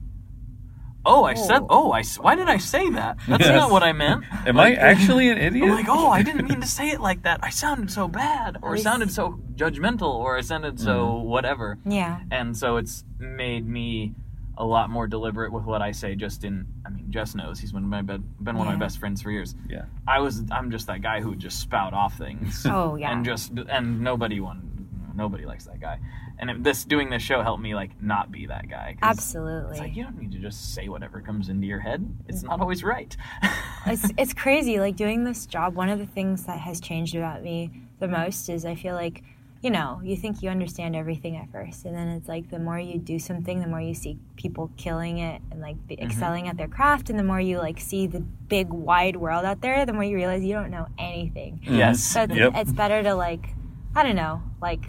oh 1.04 1.24
i 1.24 1.34
said 1.34 1.62
oh, 1.62 1.88
oh 1.88 1.92
I. 1.92 2.02
why 2.20 2.34
did 2.36 2.48
i 2.48 2.58
say 2.58 2.90
that 2.90 3.16
that's 3.26 3.44
Yes. 3.46 3.56
not 3.60 3.70
what 3.70 3.82
i 3.82 3.92
meant 3.92 4.24
Am 4.46 4.58
I 4.60 4.74
actually 4.74 5.28
an 5.30 5.38
idiot? 5.38 5.68
I'm 5.70 5.76
like, 5.76 5.86
oh, 5.88 6.08
I 6.10 6.22
didn't 6.22 6.48
mean 6.48 6.60
to 6.60 6.66
say 6.66 6.90
it 6.90 7.00
like 7.00 7.22
that. 7.22 7.38
I 7.44 7.50
sounded 7.50 7.92
so 7.92 8.08
bad, 8.08 8.56
or 8.60 8.72
least- 8.72 8.82
sounded 8.82 9.10
so 9.12 9.38
judgmental, 9.54 10.12
or 10.14 10.36
I 10.36 10.40
sounded 10.40 10.80
so 10.80 10.94
mm-hmm. 11.06 11.28
whatever 11.28 11.78
Yeah. 11.86 12.20
and 12.30 12.56
so 12.56 12.76
it's 12.76 13.04
made 13.20 13.64
me 13.66 14.14
a 14.58 14.64
lot 14.64 14.90
more 14.90 15.06
deliberate 15.06 15.52
with 15.52 15.64
what 15.64 15.82
I 15.82 15.92
say. 15.92 16.14
Just 16.14 16.44
in, 16.44 16.66
I 16.86 16.90
mean, 16.90 17.10
Jess 17.10 17.34
knows 17.34 17.58
he's 17.58 17.72
been 17.72 17.88
my 17.88 18.02
be- 18.02 18.18
been 18.40 18.56
one 18.56 18.68
of 18.68 18.74
my 18.74 18.78
best 18.78 18.98
friends 18.98 19.22
for 19.22 19.30
years. 19.30 19.54
yeah. 19.68 19.84
I 20.06 20.20
was, 20.20 20.42
I'm 20.50 20.70
just 20.70 20.86
that 20.88 21.02
guy 21.02 21.20
who 21.20 21.30
would 21.30 21.38
just 21.38 21.60
spout 21.60 21.94
off 21.94 22.16
things. 22.16 22.66
Oh, 22.72 22.96
yeah. 22.96 23.12
and 23.12 23.24
just 23.24 23.52
and 23.68 24.00
nobody 24.00 24.40
one, 24.40 24.88
nobody 25.14 25.44
likes 25.44 25.64
that 25.66 25.80
guy. 25.80 25.98
And 26.38 26.64
this 26.64 26.84
doing 26.84 27.10
this 27.10 27.22
show 27.22 27.42
helped 27.42 27.62
me 27.62 27.74
like 27.74 28.02
not 28.02 28.32
be 28.32 28.46
that 28.46 28.68
guy. 28.68 28.96
Absolutely. 29.02 29.72
It's 29.72 29.80
like 29.80 29.96
you 29.96 30.04
don't 30.04 30.18
need 30.18 30.32
to 30.32 30.38
just 30.38 30.74
say 30.74 30.88
whatever 30.88 31.20
comes 31.20 31.50
into 31.50 31.66
your 31.66 31.80
head. 31.80 32.08
It's 32.28 32.42
mm. 32.42 32.48
not 32.48 32.60
always 32.60 32.82
right. 32.82 33.14
it's 33.86 34.10
it's 34.16 34.32
crazy 34.32 34.78
like 34.78 34.96
doing 34.96 35.24
this 35.24 35.46
job 35.46 35.74
one 35.74 35.88
of 35.88 35.98
the 35.98 36.06
things 36.06 36.44
that 36.44 36.58
has 36.58 36.80
changed 36.80 37.14
about 37.14 37.42
me 37.42 37.70
the 37.98 38.08
most 38.08 38.48
is 38.48 38.64
i 38.64 38.74
feel 38.74 38.94
like 38.94 39.22
you 39.62 39.70
know 39.70 40.00
you 40.02 40.16
think 40.16 40.42
you 40.42 40.50
understand 40.50 40.94
everything 40.96 41.36
at 41.36 41.50
first 41.50 41.84
and 41.84 41.94
then 41.94 42.08
it's 42.08 42.28
like 42.28 42.50
the 42.50 42.58
more 42.58 42.78
you 42.78 42.98
do 42.98 43.18
something 43.18 43.60
the 43.60 43.66
more 43.66 43.80
you 43.80 43.94
see 43.94 44.18
people 44.36 44.70
killing 44.76 45.18
it 45.18 45.40
and 45.50 45.60
like 45.60 45.76
be 45.86 45.96
mm-hmm. 45.96 46.04
excelling 46.06 46.48
at 46.48 46.56
their 46.56 46.68
craft 46.68 47.08
and 47.08 47.18
the 47.18 47.22
more 47.22 47.40
you 47.40 47.58
like 47.58 47.80
see 47.80 48.06
the 48.06 48.20
big 48.20 48.68
wide 48.70 49.16
world 49.16 49.44
out 49.44 49.60
there 49.60 49.86
the 49.86 49.92
more 49.92 50.04
you 50.04 50.16
realize 50.16 50.42
you 50.42 50.52
don't 50.52 50.70
know 50.70 50.86
anything 50.98 51.60
yes. 51.62 52.02
so 52.02 52.22
it's, 52.24 52.34
Yep. 52.34 52.52
it's 52.56 52.72
better 52.72 53.02
to 53.02 53.14
like 53.14 53.50
i 53.94 54.02
don't 54.02 54.16
know 54.16 54.42
like 54.60 54.84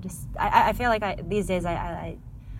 just 0.00 0.26
i, 0.38 0.48
I- 0.48 0.68
I 0.70 0.72
feel 0.72 0.88
like 0.88 1.02
I, 1.02 1.16
these 1.22 1.46
days 1.46 1.64
I, 1.64 1.74
I 1.74 2.18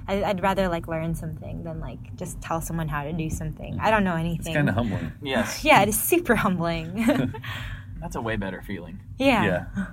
I, 0.08 0.24
I'd 0.24 0.42
rather 0.42 0.68
like 0.68 0.88
learn 0.88 1.14
something 1.14 1.62
than 1.62 1.78
like 1.78 2.16
just 2.16 2.40
tell 2.40 2.60
someone 2.60 2.88
how 2.88 3.04
to 3.04 3.12
do 3.12 3.30
something. 3.30 3.78
I 3.80 3.92
don't 3.92 4.02
know 4.02 4.16
anything. 4.16 4.48
It's 4.48 4.56
kind 4.56 4.68
of 4.68 4.74
humbling. 4.74 5.12
Yes. 5.22 5.62
Yeah, 5.64 5.82
it 5.82 5.88
is 5.88 6.00
super 6.00 6.34
humbling. 6.34 7.06
That's 8.00 8.16
a 8.16 8.20
way 8.20 8.34
better 8.34 8.60
feeling. 8.60 8.98
yeah. 9.18 9.44
Yeah. 9.44 9.86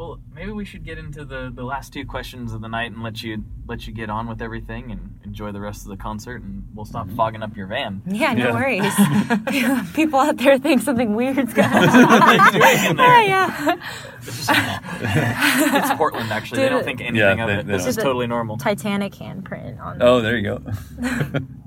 Well, 0.00 0.18
maybe 0.34 0.50
we 0.52 0.64
should 0.64 0.82
get 0.82 0.96
into 0.96 1.26
the, 1.26 1.52
the 1.54 1.62
last 1.62 1.92
two 1.92 2.06
questions 2.06 2.54
of 2.54 2.62
the 2.62 2.68
night 2.68 2.90
and 2.90 3.02
let 3.02 3.22
you 3.22 3.44
let 3.68 3.86
you 3.86 3.92
get 3.92 4.08
on 4.08 4.26
with 4.28 4.40
everything 4.40 4.90
and 4.90 5.18
enjoy 5.24 5.52
the 5.52 5.60
rest 5.60 5.82
of 5.82 5.88
the 5.90 5.98
concert, 5.98 6.40
and 6.40 6.66
we'll 6.74 6.86
stop 6.86 7.10
fogging 7.10 7.42
up 7.42 7.54
your 7.54 7.66
van. 7.66 8.00
Yeah, 8.06 8.32
no 8.32 8.46
Yeah. 8.46 8.54
worries. 8.54 9.92
People 9.92 10.18
out 10.20 10.38
there 10.38 10.56
think 10.58 10.80
something 10.80 11.14
weird's 11.14 11.52
going 11.52 11.68
on. 11.70 12.52
doing 12.52 12.84
in 12.86 12.96
there? 12.96 13.22
yeah, 13.26 13.76
It's 14.22 15.92
Portland, 15.98 16.32
actually. 16.32 16.62
They 16.62 16.70
don't 16.70 16.82
think 16.82 17.02
anything 17.02 17.16
Yeah, 17.18 17.32
of 17.32 17.46
they- 17.48 17.58
it. 17.58 17.66
they 17.66 17.72
This 17.74 17.84
is 17.86 17.96
totally 17.96 18.26
normal. 18.26 18.56
Titanic 18.56 19.12
handprint 19.12 19.78
on. 19.82 19.98
Oh, 20.00 20.22
there 20.22 20.38
you 20.38 20.44
go. 20.44 20.62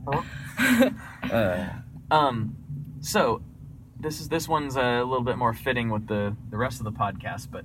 uh, 1.32 1.70
Um, 2.10 2.56
so 3.00 3.44
this 4.00 4.20
is 4.20 4.30
this 4.30 4.48
one's 4.48 4.76
a 4.76 5.04
little 5.04 5.22
bit 5.24 5.38
more 5.38 5.54
fitting 5.54 5.90
with 5.92 6.08
the 6.08 6.36
the 6.50 6.58
rest 6.58 6.80
of 6.80 6.86
the 6.86 6.92
podcast, 6.92 7.50
but 7.52 7.64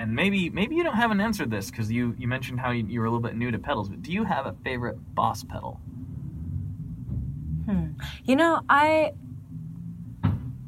and 0.00 0.14
maybe 0.14 0.48
maybe 0.48 0.74
you 0.76 0.82
don't 0.82 0.96
haven't 0.96 1.20
answered 1.20 1.50
this 1.50 1.70
because 1.70 1.92
you 1.92 2.14
you 2.18 2.26
mentioned 2.26 2.58
how 2.58 2.70
you, 2.70 2.86
you 2.86 3.00
were 3.00 3.06
a 3.06 3.10
little 3.10 3.22
bit 3.22 3.36
new 3.36 3.50
to 3.50 3.58
pedals, 3.58 3.90
but 3.90 4.00
do 4.00 4.10
you 4.10 4.24
have 4.24 4.46
a 4.46 4.54
favorite 4.64 4.96
Boss 5.14 5.44
pedal? 5.44 5.78
hmm. 7.66 7.88
You 8.24 8.36
know, 8.36 8.62
I. 8.68 9.12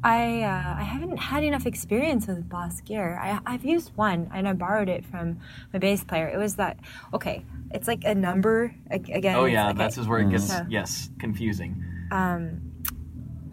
I 0.05 0.41
uh, 0.41 0.75
I 0.79 0.83
haven't 0.83 1.15
had 1.15 1.45
enough 1.45 1.65
experience 1.65 2.27
with 2.27 2.49
Boss 2.49 2.81
Gear. 2.81 3.17
I 3.23 3.39
I've 3.45 3.63
used 3.63 3.95
one 3.95 4.29
and 4.33 4.49
I 4.49 4.51
borrowed 4.51 4.89
it 4.89 5.05
from 5.05 5.39
my 5.71 5.79
bass 5.79 6.03
player. 6.03 6.27
It 6.27 6.37
was 6.37 6.57
that 6.57 6.77
okay. 7.13 7.45
It's 7.71 7.87
like 7.87 8.03
a 8.03 8.13
number 8.13 8.75
again. 8.91 9.37
Oh 9.37 9.45
yeah, 9.45 9.67
like 9.67 9.77
that's 9.77 9.97
where 10.05 10.19
it 10.19 10.29
gets 10.29 10.49
So- 10.49 10.65
yes 10.69 11.09
confusing. 11.19 11.81
Um, 12.11 12.73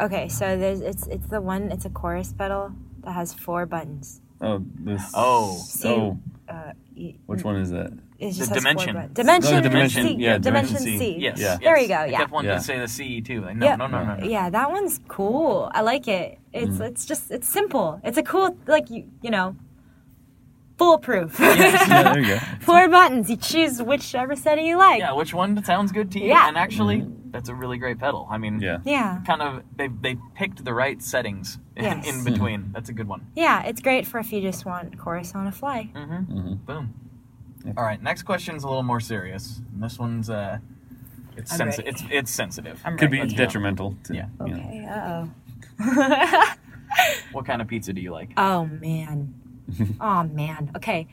okay, 0.00 0.28
so 0.28 0.58
there's 0.58 0.80
it's 0.80 1.06
it's 1.06 1.28
the 1.28 1.40
one. 1.40 1.70
It's 1.70 1.84
a 1.84 1.90
chorus 1.90 2.32
pedal 2.32 2.72
that 3.04 3.12
has 3.12 3.32
four 3.32 3.64
buttons. 3.64 4.19
Oh, 4.40 4.64
this. 4.74 5.02
Oh. 5.14 5.62
Oh, 5.84 6.18
Uh, 6.48 6.72
y- 6.96 7.14
which 7.26 7.44
one 7.44 7.56
is 7.56 7.70
that? 7.70 7.92
It 8.18 8.32
just 8.32 8.50
The 8.50 8.54
has 8.56 8.62
four 8.64 8.72
Dimension. 8.72 8.94
buttons. 8.94 9.14
Dimension. 9.14 9.52
Oh, 9.54 9.56
the 9.60 9.68
Dimension, 9.68 10.02
C. 10.08 10.14
yeah, 10.18 10.38
Dimension, 10.38 10.76
Dimension 10.76 10.98
C. 10.98 11.16
Yes. 11.18 11.38
Yeah. 11.40 11.56
There 11.56 11.78
yes. 11.78 11.82
you 11.82 11.88
go, 11.88 11.94
I 11.94 12.06
yeah. 12.06 12.18
kept 12.18 12.30
wanting 12.32 12.50
Yeah. 12.50 12.58
to 12.58 12.64
say 12.64 12.78
the 12.78 12.88
CE 12.88 13.20
too. 13.22 13.40
Like, 13.42 13.56
no, 13.56 13.66
Yeah. 13.66 13.76
no, 13.76 13.86
no, 13.86 14.04
no, 14.04 14.16
no. 14.16 14.24
Yeah, 14.24 14.50
that 14.50 14.70
one's 14.70 15.00
cool. 15.08 15.70
I 15.74 15.80
like 15.80 16.06
it. 16.08 16.38
It's 16.52 16.76
Mm. 16.78 16.88
it's 16.88 17.06
just 17.06 17.30
it's 17.30 17.48
simple. 17.48 18.00
It's 18.04 18.18
a 18.18 18.22
cool 18.22 18.56
like 18.66 18.90
you 18.90 19.04
you 19.22 19.30
know 19.30 19.56
foolproof. 20.78 21.38
Yeah, 21.40 22.12
there 22.12 22.18
you 22.20 22.26
go. 22.34 22.38
Four 22.60 22.88
buttons. 22.88 23.30
You 23.30 23.36
choose 23.36 23.82
whichever 23.82 24.34
setting 24.36 24.66
you 24.66 24.76
like. 24.76 24.98
Yeah, 25.00 25.12
which 25.12 25.32
one 25.32 25.62
sounds 25.64 25.92
good 25.92 26.10
to 26.12 26.18
you? 26.20 26.26
Yeah. 26.28 26.48
And 26.48 26.56
actually, 26.58 27.06
that's 27.30 27.48
a 27.48 27.54
really 27.54 27.78
great 27.78 27.98
pedal. 27.98 28.26
I 28.30 28.38
mean, 28.38 28.60
Yeah. 28.60 28.78
Yeah. 28.84 29.20
kind 29.26 29.42
of 29.42 29.62
they 29.76 29.88
they 29.88 30.16
picked 30.34 30.64
the 30.64 30.74
right 30.74 31.00
settings 31.02 31.58
in, 31.76 31.84
Yes. 31.84 32.06
in 32.08 32.24
between. 32.24 32.70
That's 32.72 32.88
a 32.88 32.92
good 32.92 33.08
one. 33.08 33.26
Yeah, 33.34 33.62
it's 33.62 33.80
great 33.80 34.06
for 34.06 34.18
if 34.20 34.32
you 34.32 34.40
just 34.40 34.64
want 34.66 34.98
chorus 34.98 35.34
on 35.34 35.46
a 35.46 35.52
fly. 35.52 35.90
Mm-hmm. 35.94 36.54
Boom. 36.66 36.94
All 37.76 37.84
right, 37.84 38.02
next 38.02 38.22
question's 38.22 38.64
a 38.64 38.68
little 38.68 38.82
more 38.82 39.00
serious. 39.00 39.60
And 39.72 39.82
this 39.82 39.98
one's 39.98 40.30
uh, 40.30 40.58
it's 41.36 41.54
sensitive. 41.56 41.86
It's 41.94 42.02
it's 42.10 42.30
sensitive. 42.30 42.80
I'm 42.84 42.96
Could 42.98 43.10
be 43.10 43.20
ready. 43.20 43.34
detrimental 43.34 43.96
to. 44.04 44.14
Yeah. 44.14 44.26
Okay. 44.40 44.86
Uh 44.86 45.26
oh. 45.26 46.54
What 47.32 47.46
kind 47.46 47.62
of 47.62 47.68
pizza 47.68 47.92
do 47.92 48.00
you 48.00 48.10
like? 48.12 48.30
Oh 48.36 48.66
man. 48.66 49.34
oh 50.00 50.24
man. 50.24 50.70
Okay. 50.76 51.06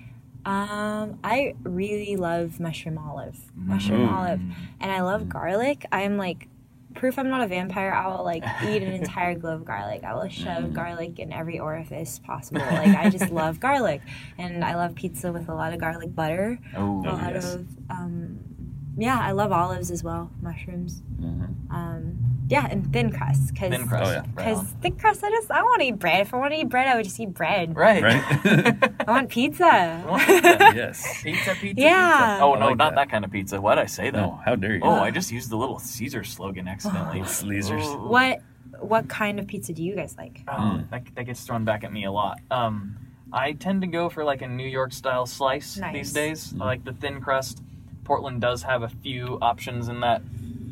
Um, 0.46 1.20
I 1.24 1.56
really 1.64 2.16
love 2.16 2.60
mushroom 2.60 2.98
olive. 2.98 3.38
Mushroom 3.56 4.08
Mm. 4.08 4.12
olive. 4.12 4.42
And 4.80 4.92
I 4.92 5.02
love 5.02 5.28
garlic. 5.30 5.86
I'm 5.92 6.18
like 6.18 6.48
proof 6.96 7.20
I'm 7.20 7.30
not 7.30 7.42
a 7.42 7.48
vampire. 7.48 7.92
I 7.94 8.08
will 8.08 8.24
like 8.24 8.44
eat 8.66 8.82
an 8.82 8.92
entire 8.92 9.36
glove 9.40 9.62
of 9.62 9.66
garlic. 9.66 10.04
I 10.04 10.16
will 10.16 10.30
shove 10.30 10.74
garlic 10.74 11.20
in 11.20 11.32
every 11.32 11.60
orifice 11.60 12.18
possible. 12.20 12.62
Like 12.62 12.96
I 12.96 13.10
just 13.12 13.30
love 13.30 13.60
garlic. 13.68 14.02
And 14.40 14.64
I 14.66 14.76
love 14.76 14.96
pizza 14.96 15.32
with 15.32 15.48
a 15.50 15.54
lot 15.54 15.74
of 15.74 15.80
garlic 15.80 16.16
butter. 16.16 16.60
Oh, 16.76 17.02
a 17.02 17.12
lot 17.12 17.34
yes. 17.34 17.54
of 17.56 17.68
um 17.90 18.40
yeah, 19.00 19.20
I 19.20 19.32
love 19.34 19.52
olives 19.52 19.92
as 19.92 20.04
well, 20.04 20.32
mushrooms. 20.42 21.04
Mhm. 21.22 21.54
Um, 21.70 22.18
yeah, 22.50 22.68
and 22.70 22.92
thin 22.94 23.12
crust. 23.12 23.56
Cause, 23.56 23.70
thin 23.70 23.88
crust. 23.88 24.10
Oh, 24.10 24.12
yeah. 24.14 24.22
Because 24.36 24.60
on. 24.60 24.66
thick 24.82 24.98
crust, 25.00 25.24
I 25.24 25.30
just 25.30 25.52
I 25.52 25.62
want 25.64 25.82
to 25.82 25.88
eat 25.88 26.00
bread. 26.00 26.22
If 26.22 26.34
I 26.34 26.38
want 26.38 26.54
to 26.54 26.60
eat 26.60 26.70
bread, 26.70 26.88
I 26.88 26.96
would 26.96 27.04
just 27.06 27.20
eat 27.20 27.34
bread. 27.34 27.76
Right. 27.76 28.02
Right. 28.04 28.24
I 29.08 29.12
want 29.12 29.30
pizza. 29.30 29.66
yes. 30.76 31.22
Pizza, 31.24 31.54
pizza, 31.56 31.82
Yeah. 31.82 32.18
pizza. 32.36 32.44
Oh 32.44 32.56
no, 32.56 32.68
like 32.68 32.78
not 32.78 32.90
that. 32.92 32.96
that. 32.96 33.10
kind 33.10 33.26
of 33.26 33.32
pizza. 33.32 33.60
Why'd 33.60 33.78
I 33.80 33.86
say 33.86 34.10
that? 34.10 34.18
No, 34.22 34.40
how 34.46 34.56
dare 34.56 34.76
you? 34.76 34.82
Oh, 34.84 34.92
I 34.92 35.12
just 35.12 35.32
used 35.32 35.50
the 35.50 35.58
little 35.58 35.80
Caesar 35.80 36.24
slogan 36.24 36.68
accidentally. 36.68 37.20
Sleazers. 37.22 37.84
Oh. 37.84 38.08
what 38.08 38.42
what 38.80 39.08
kind 39.10 39.40
of 39.40 39.48
pizza 39.48 39.74
do 39.74 39.84
you 39.84 39.96
guys 39.96 40.16
like? 40.18 40.42
Oh, 40.48 40.82
that, 40.92 41.04
that 41.16 41.24
gets 41.26 41.42
thrown 41.44 41.66
back 41.66 41.84
at 41.84 41.92
me 41.92 42.06
a 42.06 42.12
lot. 42.12 42.40
Um, 42.52 42.96
I 43.34 43.54
tend 43.54 43.82
to 43.82 43.88
go 43.88 44.08
for 44.10 44.24
like 44.24 44.42
a 44.44 44.48
New 44.48 44.68
York 44.68 44.94
style 44.94 45.26
slice 45.26 45.78
Nice. 45.78 45.94
these 45.94 46.14
days. 46.14 46.54
I 46.62 46.64
like 46.66 46.84
the 46.86 46.94
thin 46.94 47.20
crust. 47.20 47.64
Portland 48.04 48.40
does 48.40 48.62
have 48.64 48.84
a 48.84 48.88
few 48.90 49.38
options 49.42 49.90
in 49.90 50.00
that 50.02 50.22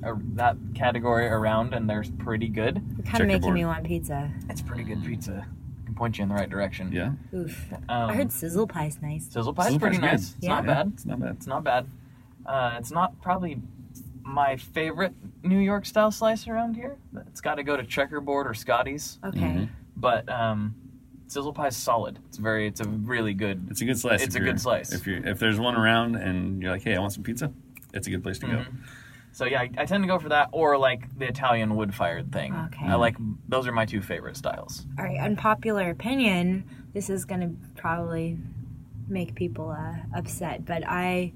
uh, 0.06 0.14
that 0.36 0.56
category 0.74 1.28
around, 1.28 1.74
and 1.74 1.90
they're 1.90 2.04
pretty 2.20 2.48
good. 2.48 2.82
You're 2.98 3.06
kind 3.06 3.22
of 3.22 3.28
making 3.28 3.54
me 3.54 3.66
want 3.66 3.84
pizza. 3.86 4.32
It's 4.50 4.62
pretty 4.62 4.84
good 4.84 5.04
pizza. 5.04 5.46
I 5.82 5.86
can 5.86 5.96
point 5.96 6.18
you 6.18 6.24
in 6.24 6.30
the 6.30 6.36
right 6.36 6.50
direction. 6.50 6.92
Yeah. 6.92 7.12
Oof. 7.34 7.74
Um, 7.74 8.10
I 8.10 8.16
heard 8.16 8.32
sizzle 8.32 8.68
pie's 8.68 9.02
nice. 9.02 9.26
sizzle 9.26 9.54
pie's 9.54 9.66
Sizzle 9.66 9.80
pretty 9.80 9.96
pie's 9.98 10.02
good. 10.02 10.12
nice. 10.12 10.36
It's 10.38 10.48
not 10.48 10.64
Yeah. 10.66 10.74
bad. 10.74 10.92
It's 10.94 11.06
not 11.06 11.20
bad. 11.20 11.32
It's 11.36 11.48
not 11.48 11.64
bad. 11.64 11.88
Uh, 12.46 12.76
it's 12.78 12.92
not 12.92 13.20
probably 13.22 13.60
my 14.24 14.56
favorite 14.58 15.14
New 15.44 15.60
York 15.60 15.86
style 15.86 16.12
slice 16.12 16.48
around 16.48 16.76
here. 16.76 16.98
It's 17.28 17.42
got 17.42 17.56
to 17.56 17.64
go 17.64 17.78
to 17.78 17.84
Checkerboard 17.84 18.48
or 18.48 18.54
Scottie's. 18.54 19.20
Okay. 19.24 19.40
Mhm. 19.40 19.70
But 19.98 20.28
um, 20.30 20.76
sizzle 21.28 21.54
pie's 21.54 21.76
solid. 21.76 22.20
It's 22.28 22.38
very. 22.38 22.68
It's 22.68 22.82
a 22.82 22.88
really 22.88 23.34
good. 23.34 23.68
It's 23.70 23.82
a 23.82 23.86
good 23.86 23.98
slice. 24.00 24.22
It's 24.24 24.36
a 24.36 24.40
good 24.40 24.60
slice. 24.60 24.92
If 24.94 25.06
you 25.08 25.22
if 25.26 25.40
there's 25.40 25.60
one 25.60 25.76
around 25.76 26.16
and 26.16 26.62
you're 26.62 26.72
like, 26.72 26.84
hey, 26.84 26.96
I 26.96 27.00
want 27.00 27.14
some 27.14 27.24
pizza, 27.24 27.52
it's 27.94 28.08
a 28.08 28.10
good 28.12 28.24
place 28.24 28.40
to 28.40 28.48
go. 28.48 28.66
So 29.36 29.44
yeah, 29.44 29.64
I, 29.64 29.70
I 29.80 29.86
tend 29.86 30.02
to 30.02 30.08
go 30.08 30.18
for 30.18 30.30
that 30.30 30.48
or 30.54 30.78
like 30.78 31.20
the 31.20 31.28
Italian 31.28 31.76
wood 31.76 31.94
fired 31.94 32.32
thing. 32.32 32.56
Okay. 32.68 32.86
I 32.86 32.96
like 32.96 33.18
those 33.50 33.68
are 33.68 33.74
my 33.74 33.86
two 33.86 34.02
favorite 34.02 34.38
styles. 34.38 34.86
All 34.98 35.04
right. 35.04 35.20
Unpopular 35.20 35.90
opinion. 35.90 36.64
This 36.94 37.10
is 37.10 37.26
gonna 37.26 37.52
probably 37.76 38.38
make 39.10 39.36
people 39.36 39.72
uh, 39.72 39.96
upset, 40.18 40.66
but 40.66 40.84
I. 40.88 41.34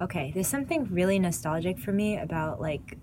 Okay, 0.00 0.32
there's 0.32 0.48
something 0.48 0.86
really 0.86 1.18
nostalgic 1.18 1.78
for 1.78 1.92
me 1.92 2.16
about 2.16 2.58
like 2.58 2.96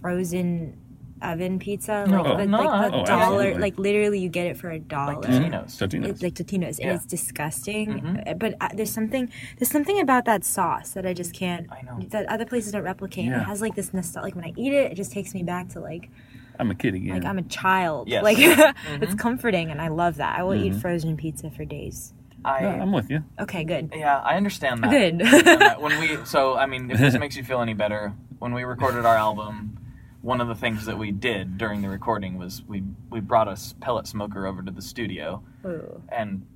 frozen 0.00 0.78
oven 1.22 1.58
pizza, 1.58 2.04
like 2.08 2.26
Oh. 2.26 2.36
the, 2.36 2.46
No, 2.46 2.58
like 2.62 2.90
the 2.92 2.96
oh, 2.98 3.04
dollar, 3.04 3.22
absolutely. 3.42 3.60
like 3.60 3.78
literally 3.78 4.18
you 4.20 4.28
get 4.28 4.46
it 4.46 4.56
for 4.56 4.70
a 4.70 4.78
dollar. 4.78 5.14
Totino's. 5.16 5.76
Totino's. 5.76 6.08
It's 6.10 6.22
like 6.22 6.34
Totino's, 6.34 6.78
and 6.78 6.88
Yeah. 6.88 6.94
it's 6.96 7.06
disgusting. 7.06 8.00
Mhm. 8.00 8.28
Uh, 8.30 8.34
But 8.34 8.54
uh, 8.60 8.68
there's 8.74 8.90
something, 8.90 9.30
there's 9.58 9.70
something 9.70 10.00
about 10.00 10.24
that 10.26 10.44
sauce 10.44 10.90
that 10.92 11.06
I 11.06 11.12
just 11.12 11.32
can't. 11.34 11.66
I 11.70 11.82
know. 11.82 11.98
That 12.08 12.26
other 12.26 12.44
places 12.46 12.72
don't 12.72 12.82
replicate. 12.82 13.26
Yeah. 13.26 13.40
It 13.40 13.44
has 13.44 13.60
like 13.60 13.74
this 13.74 13.92
nostalgia. 13.94 14.26
Like 14.26 14.36
when 14.36 14.44
I 14.44 14.52
eat 14.56 14.72
it, 14.72 14.92
it 14.92 14.94
just 14.94 15.12
takes 15.12 15.34
me 15.34 15.42
back 15.42 15.68
to 15.70 15.80
like, 15.80 16.10
I'm 16.58 16.70
a 16.70 16.74
kid 16.74 16.94
again. 16.94 17.14
like 17.14 17.24
I'm 17.24 17.38
a 17.38 17.42
child. 17.42 18.08
Yes. 18.08 18.22
Like 18.22 18.36
Mm-hmm. 18.40 19.02
it's 19.02 19.14
comforting, 19.14 19.70
and 19.70 19.80
I 19.80 19.88
love 19.88 20.16
that. 20.16 20.38
I 20.38 20.42
will 20.42 20.54
eat 20.54 20.74
frozen 20.76 21.16
pizza 21.16 21.50
for 21.50 21.64
days. 21.64 22.12
I 22.44 22.62
Yeah, 22.62 22.82
I'm 22.82 22.92
with 22.92 23.10
you. 23.10 23.22
Okay, 23.38 23.64
good. 23.64 23.92
yeah, 23.94 24.18
I 24.20 24.36
understand 24.36 24.82
that. 24.82 24.90
Good. 24.90 25.20
I 25.22 25.24
understand 25.26 25.60
that. 25.60 25.80
when 25.82 25.98
we 26.00 26.16
so 26.24 26.56
I 26.56 26.66
mean, 26.66 26.90
if 26.90 26.98
this 26.98 27.14
makes 27.24 27.36
you 27.36 27.44
feel 27.44 27.60
any 27.60 27.74
better, 27.74 28.12
when 28.38 28.52
we 28.54 28.64
recorded 28.64 29.04
our 29.04 29.16
album, 29.16 29.76
one 30.22 30.40
of 30.40 30.48
the 30.48 30.54
things 30.54 30.86
that 30.86 30.98
we 30.98 31.10
did 31.12 31.56
during 31.58 31.82
the 31.82 31.88
recording 31.88 32.36
was 32.38 32.62
we 32.68 32.82
we 33.10 33.20
brought 33.20 33.48
a 33.48 33.56
pellet 33.80 34.06
smoker 34.06 34.46
over 34.46 34.62
to 34.62 34.70
the 34.70 34.82
studio, 34.82 35.42
Ooh. 35.64 36.02
and 36.10 36.46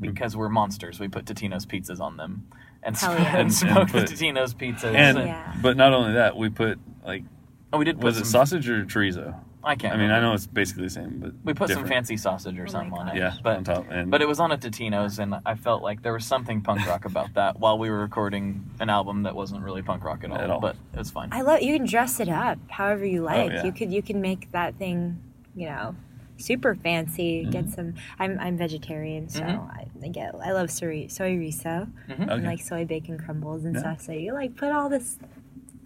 because 0.00 0.36
we're 0.36 0.48
monsters, 0.48 0.98
we 1.00 1.08
put 1.08 1.24
Totino's 1.26 1.66
pizzas 1.66 2.00
on 2.00 2.16
them 2.16 2.46
and, 2.82 2.96
Hell 2.96 3.14
sm- 3.16 3.22
yeah. 3.22 3.36
and 3.36 3.52
smoked 3.54 3.76
And 3.76 3.88
the 3.88 3.92
put- 3.92 4.10
Totino's 4.10 4.54
pizzas. 4.54 4.94
And 4.94 5.18
Yeah. 5.18 5.54
but 5.62 5.76
not 5.76 5.92
only 5.92 6.14
that, 6.14 6.36
we 6.36 6.48
put 6.48 6.78
like 7.04 7.24
oh, 7.72 7.78
we 7.78 7.84
did 7.84 7.96
put 7.96 8.04
was 8.04 8.18
it 8.18 8.26
sausage 8.26 8.68
or 8.68 8.84
chorizo? 8.84 9.38
I 9.62 9.74
can't. 9.76 9.92
I 9.94 9.96
mean, 9.98 10.10
I 10.10 10.20
know 10.20 10.32
it's 10.32 10.46
basically 10.46 10.84
the 10.84 10.90
same, 10.90 11.18
but 11.18 11.32
we 11.44 11.52
put 11.52 11.68
some 11.70 11.86
fancy 11.86 12.16
sausage 12.16 12.58
or 12.58 12.64
Oh 12.64 12.66
something 12.70 12.94
on 12.98 13.08
it. 13.08 13.16
Yeah, 13.16 13.34
but 13.42 13.56
on 13.58 13.64
top. 13.64 13.86
And 13.90 14.10
But 14.10 14.22
it 14.22 14.28
was 14.28 14.40
on 14.40 14.52
a 14.52 14.56
Totino's, 14.58 15.18
and 15.18 15.34
I 15.44 15.54
felt 15.54 15.82
like 15.82 16.02
there 16.02 16.14
was 16.14 16.24
something 16.24 16.62
punk 16.62 16.86
rock 16.86 17.04
about 17.04 17.34
that 17.34 17.60
while 17.60 17.78
we 17.78 17.90
were 17.90 17.98
recording 17.98 18.64
an 18.80 18.88
album 18.88 19.24
that 19.24 19.34
wasn't 19.34 19.62
really 19.62 19.82
punk 19.82 20.02
rock 20.02 20.24
at 20.24 20.30
all. 20.30 20.38
At 20.38 20.50
all. 20.50 20.60
But 20.60 20.76
it 20.94 20.98
was 20.98 21.10
fine. 21.10 21.28
I 21.32 21.42
love 21.42 21.60
you 21.60 21.76
can 21.76 21.86
dress 21.86 22.20
it 22.20 22.28
up 22.30 22.58
however 22.70 23.04
you 23.04 23.22
like. 23.22 23.50
Oh, 23.50 23.54
yeah. 23.56 23.64
You 23.64 23.72
could 23.72 23.92
you 23.92 24.02
can 24.02 24.20
make 24.22 24.50
that 24.52 24.76
thing, 24.76 25.20
you 25.54 25.66
know, 25.68 25.94
super 26.38 26.74
fancy. 26.74 27.44
Get 27.44 27.66
Mm-hmm. 27.66 27.74
some. 27.74 27.94
I'm 28.18 28.38
I'm 28.40 28.56
vegetarian, 28.56 29.28
so 29.28 29.42
Mhm. 29.42 29.70
I, 29.76 29.86
I 30.02 30.08
get 30.08 30.34
I 30.42 30.52
love 30.52 30.70
soy 30.70 31.04
soyrizo 31.08 31.86
and 32.08 32.30
Okay. 32.30 32.46
like 32.46 32.60
soy 32.62 32.86
bacon 32.86 33.18
crumbles 33.18 33.64
and 33.66 33.74
Yeah. 33.74 33.80
stuff. 33.80 34.00
So 34.00 34.12
you 34.12 34.32
like 34.32 34.56
put 34.56 34.72
all 34.72 34.88
this 34.88 35.18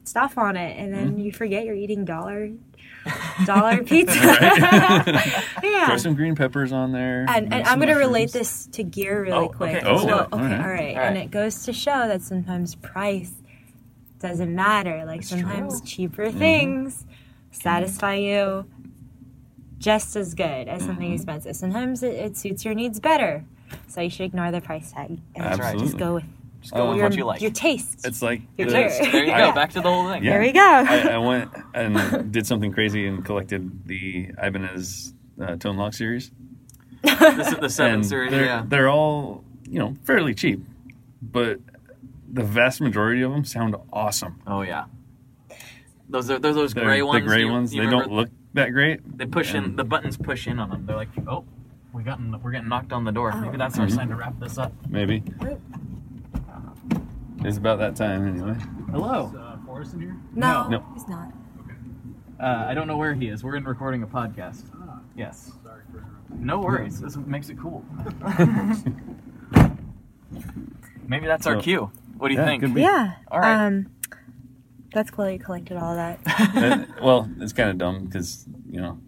stuff 0.04 0.38
on 0.38 0.56
it, 0.56 0.78
and 0.78 0.94
Mm-hmm. 0.94 1.06
then 1.08 1.18
you 1.18 1.32
forget 1.32 1.64
you're 1.64 1.74
eating 1.74 2.04
dollar 2.04 2.50
dollar 3.46 3.82
pizza. 3.84 4.14
yeah. 5.62 5.86
throw 5.86 5.96
some 5.96 6.14
green 6.14 6.34
peppers 6.34 6.72
on 6.72 6.92
there. 6.92 7.26
And, 7.28 7.52
and 7.52 7.66
I'm 7.66 7.78
going 7.78 7.88
to 7.92 7.98
relate 7.98 8.32
this 8.32 8.66
to 8.72 8.82
gear 8.82 9.22
really 9.22 9.32
Oh, 9.46 9.48
quick. 9.48 9.76
okay, 9.76 9.86
let's 9.90 10.02
So- 10.02 10.08
okay, 10.08 10.22
all 10.32 10.38
Alright. 10.40 10.60
right. 10.60 10.90
Alright. 10.94 10.96
And 10.96 11.18
it 11.18 11.30
goes 11.30 11.64
to 11.64 11.72
show 11.72 12.08
that 12.08 12.22
sometimes 12.22 12.74
price 12.76 13.32
doesn't 14.20 14.54
matter. 14.54 15.04
Like 15.06 15.22
sometimes 15.22 15.80
cheaper 15.82 16.26
Mm-hmm. 16.26 16.38
things 16.38 17.04
satisfy 17.50 18.14
you 18.16 18.66
just 19.78 20.16
as 20.16 20.34
good 20.34 20.68
as 20.68 20.82
something 20.84 21.06
Mm-hmm. 21.06 21.14
expensive. 21.14 21.56
Sometimes 21.56 22.02
it, 22.02 22.14
it 22.14 22.36
suits 22.36 22.64
your 22.64 22.74
needs 22.74 23.00
better. 23.00 23.44
So 23.88 24.00
you 24.00 24.10
should 24.10 24.24
ignore 24.26 24.50
the 24.50 24.60
price 24.60 24.92
tag 24.92 25.08
and 25.34 25.44
That's 25.44 25.58
right. 25.58 25.78
just 25.78 25.98
go 25.98 26.14
with 26.14 26.24
Just 26.64 26.72
go 26.74 26.88
with 26.88 26.96
your, 26.96 27.08
what 27.08 27.16
you 27.16 27.24
like. 27.26 27.40
your 27.42 27.50
taste. 27.50 28.06
It's 28.06 28.22
like 28.22 28.40
Your 28.56 28.68
the- 28.68 28.72
taste. 28.74 29.00
there 29.12 29.24
you 29.24 29.30
go. 29.36 29.52
Back 29.52 29.70
to 29.72 29.82
the 29.82 29.90
whole 29.92 30.08
thing. 30.10 30.24
Yeah. 30.24 30.30
There 30.32 30.40
we 30.40 30.52
go. 30.52 30.60
I, 30.60 31.08
I 31.14 31.18
went 31.18 31.50
and 31.74 32.32
did 32.32 32.46
something 32.46 32.72
crazy 32.72 33.06
and 33.06 33.22
collected 33.22 33.86
the 33.86 34.30
Ibanez 34.42 35.12
uh, 35.40 35.56
Tone-Lok 35.56 35.92
series. 35.92 36.30
This 37.02 37.48
is 37.48 37.56
the 37.58 37.68
seven 37.68 37.94
and 37.96 38.06
series. 38.06 38.30
They're, 38.30 38.44
Yeah. 38.46 38.64
they're 38.66 38.88
all 38.88 39.44
you 39.68 39.78
know 39.78 39.94
fairly 40.04 40.34
cheap, 40.34 40.64
but 41.20 41.58
the 42.32 42.42
vast 42.42 42.80
majority 42.80 43.20
of 43.20 43.30
them 43.30 43.44
sound 43.44 43.76
awesome. 43.92 44.40
Oh 44.46 44.62
yeah. 44.62 44.86
Those 46.08 46.30
are 46.30 46.38
they're 46.38 46.54
those 46.54 46.72
They're 46.72 46.84
gray 46.84 47.00
the 47.00 47.20
gray 47.20 47.40
you- 47.40 47.48
ones. 47.52 47.74
you 47.74 47.82
They 47.84 47.90
don't 47.90 48.10
look 48.10 48.30
that 48.54 48.70
great. 48.72 49.18
They 49.18 49.26
push 49.26 49.52
in. 49.54 49.76
The 49.76 49.84
buttons 49.84 50.16
push 50.16 50.46
in 50.46 50.58
on 50.58 50.70
them. 50.70 50.86
They're 50.86 50.96
like, 50.96 51.08
oh, 51.28 51.44
we 51.92 52.02
got 52.04 52.18
we're 52.42 52.52
getting 52.52 52.68
knocked 52.70 52.92
on 52.94 53.04
the 53.04 53.12
door. 53.12 53.32
Maybe 53.38 53.58
that's 53.58 53.78
our 53.78 53.86
Mhm. 53.86 53.94
sign 53.94 54.08
to 54.08 54.16
wrap 54.16 54.38
this 54.40 54.56
up. 54.56 54.72
Maybe 54.88 55.22
it's 57.44 57.56
about 57.58 57.78
that 57.78 57.96
time 57.96 58.26
anyway. 58.26 58.56
Hello. 58.90 59.32
Uh, 59.36 59.56
Forrest 59.66 59.94
in 59.94 60.00
here? 60.00 60.16
no, 60.34 60.68
No. 60.68 60.84
he's 60.94 61.06
not. 61.08 61.32
Uh, 62.40 62.64
I 62.68 62.74
don't 62.74 62.86
know 62.88 62.96
where 62.96 63.14
he 63.14 63.28
is. 63.28 63.44
We're 63.44 63.56
in 63.56 63.64
recording 63.64 64.02
a 64.02 64.06
podcast. 64.06 64.64
Ah, 64.74 65.00
Yes. 65.16 65.52
sorry 65.62 65.82
for 65.92 65.98
interrupting. 65.98 66.44
No 66.46 66.60
worries. 66.60 67.00
This 67.00 67.16
makes 67.16 67.48
it 67.48 67.58
cool. 67.58 67.84
Maybe 71.06 71.26
that's 71.26 71.46
our 71.46 71.54
So- 71.56 71.60
cue. 71.62 71.90
What 72.16 72.28
do 72.28 72.34
you 72.34 72.40
Yeah, 72.40 72.46
think? 72.46 72.62
could 72.62 72.74
be. 72.74 72.80
Yeah. 72.82 73.12
All 73.30 73.40
right. 73.40 73.66
Um, 73.66 73.86
that's 74.92 75.10
cool 75.10 75.24
that 75.24 75.32
you 75.32 75.38
collected 75.38 75.76
all 75.76 75.94
that. 75.96 76.20
Uh, 76.54 76.84
well, 77.02 77.28
it's 77.40 77.52
kind 77.52 77.68
of 77.70 77.78
dumb 77.78 78.04
because 78.04 78.46
you 78.70 78.80
know 78.80 78.98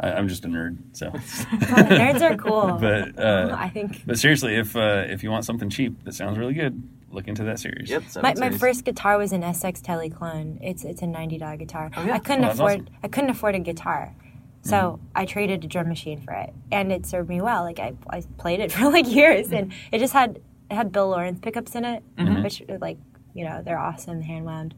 I, 0.00 0.12
I'm 0.12 0.26
just 0.28 0.44
a 0.44 0.48
nerd. 0.48 0.78
So, 0.92 1.10
Nerds 1.10 2.22
are 2.22 2.36
cool. 2.36 2.78
but 2.80 3.18
uh, 3.18 3.54
I 3.58 3.68
think 3.68 4.02
but 4.06 4.18
seriously, 4.18 4.56
if 4.56 4.74
uh, 4.74 5.04
if 5.08 5.22
you 5.22 5.30
want 5.30 5.44
something 5.44 5.68
cheap 5.68 6.02
that 6.04 6.14
sounds 6.14 6.38
really 6.38 6.54
good, 6.54 6.82
look 7.12 7.28
into 7.28 7.44
that 7.44 7.58
series. 7.58 7.90
Yep. 7.90 8.02
seven 8.08 8.34
My, 8.40 8.48
my 8.50 8.56
first 8.56 8.84
guitar 8.84 9.18
was 9.18 9.32
an 9.32 9.42
SX 9.42 9.82
Tele 9.82 10.10
clone. 10.10 10.58
It's 10.62 10.84
it's 10.84 11.02
a 11.02 11.06
ninety 11.06 11.38
dollar 11.38 11.56
guitar. 11.56 11.90
Oh, 11.96 12.04
yeah? 12.04 12.14
I 12.14 12.18
couldn't 12.18 12.44
Oh, 12.44 12.50
afford 12.50 12.72
awesome. 12.82 12.88
I 13.02 13.08
couldn't 13.08 13.30
afford 13.30 13.54
a 13.54 13.58
guitar, 13.60 14.14
so 14.62 15.00
I 15.14 15.24
traded 15.24 15.64
a 15.64 15.66
drum 15.66 15.88
machine 15.88 16.20
for 16.20 16.32
it, 16.34 16.52
and 16.70 16.90
it 16.92 17.04
served 17.06 17.28
me 17.28 17.40
well. 17.40 17.62
Like 17.64 17.78
I, 17.78 17.94
I 18.10 18.22
played 18.38 18.60
it 18.60 18.72
for 18.76 18.90
like 18.90 19.06
years, 19.08 19.52
and 19.52 19.72
it 19.92 19.98
just 19.98 20.12
had 20.12 20.40
it 20.70 20.74
had 20.74 20.90
Bill 20.92 21.08
Lawrence 21.08 21.38
pickups 21.40 21.74
in 21.74 21.84
it, 21.84 22.02
which 22.42 22.62
like 22.80 22.98
you 23.34 23.44
know 23.44 23.62
they're 23.64 23.78
awesome, 23.78 24.20
hand 24.22 24.44
wound, 24.44 24.74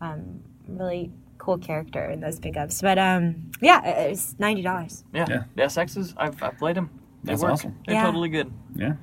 um, 0.00 0.40
really 0.68 1.10
cool 1.38 1.56
character 1.58 2.04
in 2.04 2.20
those 2.20 2.38
pickups. 2.38 2.82
But 2.82 2.98
um, 2.98 3.50
yeah, 3.62 3.82
it- 3.86 4.10
it's 4.12 4.34
ninety 4.38 4.62
dollars. 4.62 5.04
Yeah. 5.14 5.26
Yeah. 5.28 5.42
The 5.56 5.62
SXs. 5.62 6.14
I've, 6.18 6.42
I've 6.42 6.58
played 6.58 6.76
them. 6.76 6.90
They 7.24 7.32
That's 7.32 7.42
work. 7.42 7.52
awesome. 7.52 7.78
They're 7.86 7.96
Yeah. 7.96 8.04
totally 8.04 8.28
good. 8.30 8.50
Yeah. 8.74 8.94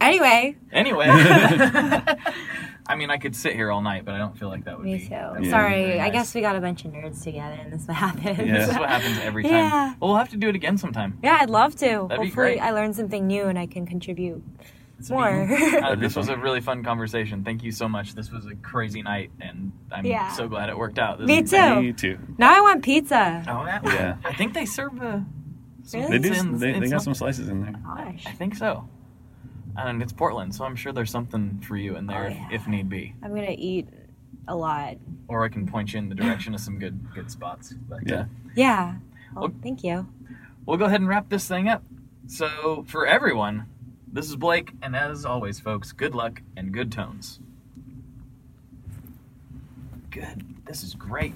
Anyway, 0.00 0.56
Anyway. 0.72 1.06
I 2.86 2.96
mean, 2.96 3.10
I 3.10 3.16
could 3.16 3.34
sit 3.34 3.54
here 3.54 3.70
all 3.70 3.80
night, 3.80 4.04
but 4.04 4.14
I 4.14 4.18
don't 4.18 4.36
feel 4.38 4.48
like 4.48 4.64
that 4.66 4.76
would 4.76 4.84
me 4.84 4.96
be. 4.96 5.02
Me 5.04 5.04
too. 5.04 5.10
that 5.14 5.40
would 5.40 5.48
Sorry, 5.50 5.84
very 5.84 6.00
I 6.00 6.10
guess 6.10 6.34
we 6.34 6.42
got 6.42 6.54
a 6.56 6.60
bunch 6.60 6.84
of 6.84 6.92
nerds 6.92 7.22
together, 7.22 7.54
and 7.58 7.72
this 7.72 7.82
is 7.82 7.88
what 7.88 7.96
happens. 7.96 8.38
Yeah. 8.38 8.58
This 8.58 8.68
is 8.68 8.78
what 8.78 8.90
happens 8.90 9.18
every 9.20 9.42
time. 9.44 9.52
Yeah. 9.52 9.94
Well, 10.00 10.10
we'll 10.10 10.18
have 10.18 10.28
to 10.30 10.36
do 10.36 10.48
it 10.50 10.54
again 10.54 10.76
sometime. 10.76 11.18
Yeah, 11.22 11.38
I'd 11.40 11.48
love 11.48 11.74
to. 11.76 11.86
That'd 11.86 12.08
be 12.08 12.14
Hopefully, 12.16 12.30
great. 12.32 12.58
I 12.60 12.72
learned 12.72 12.94
something 12.96 13.26
new 13.26 13.44
and 13.44 13.58
I 13.58 13.66
can 13.66 13.86
contribute 13.86 14.42
more. 15.08 15.48
Uh, 15.84 15.94
this 15.94 16.14
was 16.16 16.28
a 16.28 16.36
really 16.36 16.60
fun 16.60 16.82
conversation. 16.84 17.42
Thank 17.44 17.62
you 17.62 17.72
so 17.72 17.88
much. 17.88 18.14
This 18.14 18.30
was 18.30 18.46
a 18.46 18.54
crazy 18.56 19.02
night, 19.02 19.30
and 19.40 19.72
I'm 19.90 20.04
Yeah. 20.04 20.32
so 20.32 20.46
glad 20.48 20.68
it 20.68 20.76
worked 20.76 20.98
out. 20.98 21.18
This 21.18 21.26
Me 21.26 21.42
too. 21.42 21.80
Me 21.80 21.92
too. 21.94 22.18
now 22.38 22.54
I 22.54 22.60
want 22.60 22.82
pizza. 22.84 23.44
Oh, 23.48 23.64
yeah. 23.64 23.80
Yeah. 23.84 24.16
I 24.24 24.34
think 24.34 24.52
they 24.54 24.66
serve 24.66 25.00
a. 25.02 25.24
some 25.84 26.00
Really? 26.02 26.18
They 26.18 26.28
do. 26.28 26.34
pizza 26.34 26.48
They, 26.58 26.72
they 26.72 26.80
got 26.80 26.90
some- 26.90 27.00
some 27.00 27.14
slices 27.14 27.48
in 27.48 27.62
there. 27.62 27.72
Gosh, 27.84 28.24
I 28.26 28.32
think 28.32 28.54
so. 28.56 28.88
And 29.76 30.02
it's 30.02 30.12
Portland, 30.12 30.54
so 30.54 30.64
I'm 30.64 30.76
sure 30.76 30.92
there's 30.92 31.10
something 31.10 31.60
for 31.60 31.76
you 31.76 31.96
in 31.96 32.06
there 32.06 32.24
Oh, 32.24 32.26
if- 32.28 32.34
yeah. 32.36 32.48
if 32.52 32.68
need 32.68 32.88
be. 32.88 33.14
I'm 33.22 33.34
gonna 33.34 33.54
eat 33.56 33.88
a 34.46 34.54
lot. 34.54 34.96
Or 35.28 35.44
I 35.44 35.48
can 35.48 35.66
point 35.66 35.92
you 35.92 35.98
in 35.98 36.08
the 36.08 36.14
direction 36.22 36.54
of 36.54 36.60
some 36.60 36.78
good 36.78 37.12
good 37.14 37.30
spots. 37.30 37.74
But, 37.88 38.08
Yeah. 38.08 38.14
uh, 38.20 38.24
Yeah. 38.54 38.94
Well, 39.34 39.48
Well- 39.48 39.54
thank 39.62 39.82
you. 39.82 40.06
we'll 40.66 40.76
go 40.78 40.84
ahead 40.84 41.00
and 41.00 41.08
wrap 41.08 41.28
this 41.28 41.48
thing 41.48 41.68
up. 41.68 41.82
So, 42.26 42.84
for 42.86 43.06
everyone, 43.06 43.66
this 44.10 44.28
is 44.28 44.36
Blake, 44.36 44.72
and 44.80 44.94
as 44.96 45.24
always, 45.24 45.60
folks, 45.60 45.92
good 45.92 46.14
luck 46.14 46.40
and 46.56 46.72
good 46.72 46.90
tones. 46.92 47.40
Good. 50.10 50.44
This 50.66 50.82
is 50.84 50.94
great. 50.94 51.34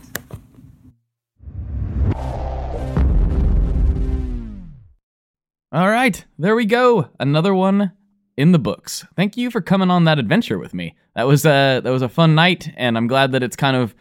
All 5.70 5.89
right, 5.90 6.24
there 6.39 6.56
we 6.56 6.65
go. 6.65 7.09
Another 7.20 7.55
one 7.55 7.93
in 8.39 8.52
the 8.52 8.59
books. 8.59 9.05
Thank 9.16 9.36
you 9.36 9.51
for 9.51 9.60
coming 9.60 9.90
on 9.90 10.05
that 10.05 10.20
adventure 10.20 10.60
with 10.60 10.73
me. 10.73 10.94
That 11.16 11.27
was 11.27 11.44
a 11.44 11.81
that 11.82 11.90
was 11.90 12.02
a 12.02 12.09
fun 12.09 12.36
night, 12.36 12.70
and 12.77 12.97
I'm 12.97 13.09
glad 13.09 13.32
that 13.32 13.43
it's 13.43 13.56
kind 13.56 13.77
of 13.77 13.97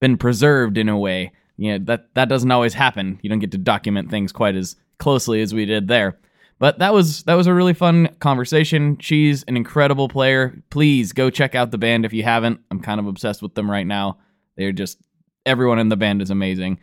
been 0.00 0.16
preserved 0.16 0.78
in 0.78 0.88
a 0.88 0.96
way. 0.96 1.32
You 1.56 1.72
know, 1.72 1.84
that 1.86 2.14
that 2.14 2.28
doesn't 2.28 2.52
always 2.52 2.74
happen. 2.74 3.18
You 3.22 3.28
don't 3.28 3.40
get 3.40 3.50
to 3.50 3.58
document 3.58 4.08
things 4.08 4.30
quite 4.30 4.54
as 4.54 4.76
closely 4.98 5.42
as 5.42 5.52
we 5.52 5.66
did 5.66 5.88
there. 5.88 6.16
But 6.60 6.78
that 6.78 6.94
was 6.94 7.24
that 7.24 7.34
was 7.34 7.48
a 7.48 7.54
really 7.54 7.74
fun 7.74 8.08
conversation. 8.20 8.98
She's 8.98 9.42
an 9.42 9.56
incredible 9.56 10.08
player. 10.08 10.62
Please 10.70 11.12
go 11.12 11.28
check 11.28 11.56
out 11.56 11.72
the 11.72 11.78
band 11.78 12.04
if 12.04 12.12
you 12.12 12.22
haven't. 12.22 12.60
I'm 12.70 12.80
kind 12.80 13.00
of 13.00 13.08
obsessed 13.08 13.42
with 13.42 13.56
them 13.56 13.68
right 13.68 13.86
now. 13.86 14.18
They're 14.56 14.70
just 14.70 14.98
everyone 15.44 15.80
in 15.80 15.88
the 15.88 15.96
band 15.96 16.22
is 16.22 16.30
amazing. 16.30 16.78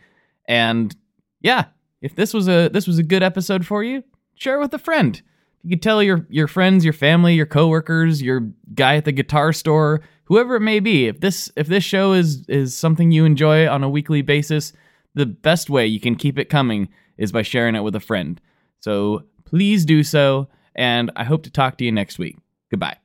And 0.46 0.94
yeah, 1.40 1.64
if 2.02 2.14
this 2.14 2.34
was 2.34 2.46
a 2.46 2.68
this 2.68 2.86
was 2.86 2.98
a 2.98 3.02
good 3.02 3.22
episode 3.22 3.64
for 3.64 3.82
you, 3.82 4.04
share 4.34 4.56
it 4.56 4.60
with 4.60 4.74
a 4.74 4.78
friend. 4.78 5.22
You 5.64 5.70
could 5.70 5.82
tell 5.82 6.02
your 6.02 6.26
your 6.28 6.46
friends, 6.46 6.84
your 6.84 6.92
family, 6.92 7.34
your 7.34 7.46
coworkers, 7.46 8.20
your 8.20 8.52
guy 8.74 8.96
at 8.96 9.06
the 9.06 9.12
guitar 9.12 9.52
store, 9.52 10.02
whoever 10.24 10.56
it 10.56 10.60
may 10.60 10.78
be. 10.78 11.06
If 11.06 11.20
this 11.20 11.50
if 11.56 11.66
this 11.66 11.82
show 11.82 12.12
is 12.12 12.44
is 12.48 12.76
something 12.76 13.10
you 13.10 13.24
enjoy 13.24 13.66
on 13.66 13.82
a 13.82 13.88
weekly 13.88 14.20
basis, 14.20 14.74
the 15.14 15.26
best 15.26 15.70
way 15.70 15.86
you 15.86 16.00
can 16.00 16.16
keep 16.16 16.38
it 16.38 16.50
coming 16.50 16.88
is 17.16 17.32
by 17.32 17.42
sharing 17.42 17.74
it 17.74 17.82
with 17.82 17.96
a 17.96 18.00
friend. 18.00 18.40
So 18.80 19.24
please 19.46 19.86
do 19.86 20.02
so, 20.02 20.48
and 20.74 21.10
I 21.16 21.24
hope 21.24 21.42
to 21.44 21.50
talk 21.50 21.78
to 21.78 21.84
you 21.84 21.92
next 21.92 22.18
week. 22.18 22.36
Goodbye. 22.70 22.98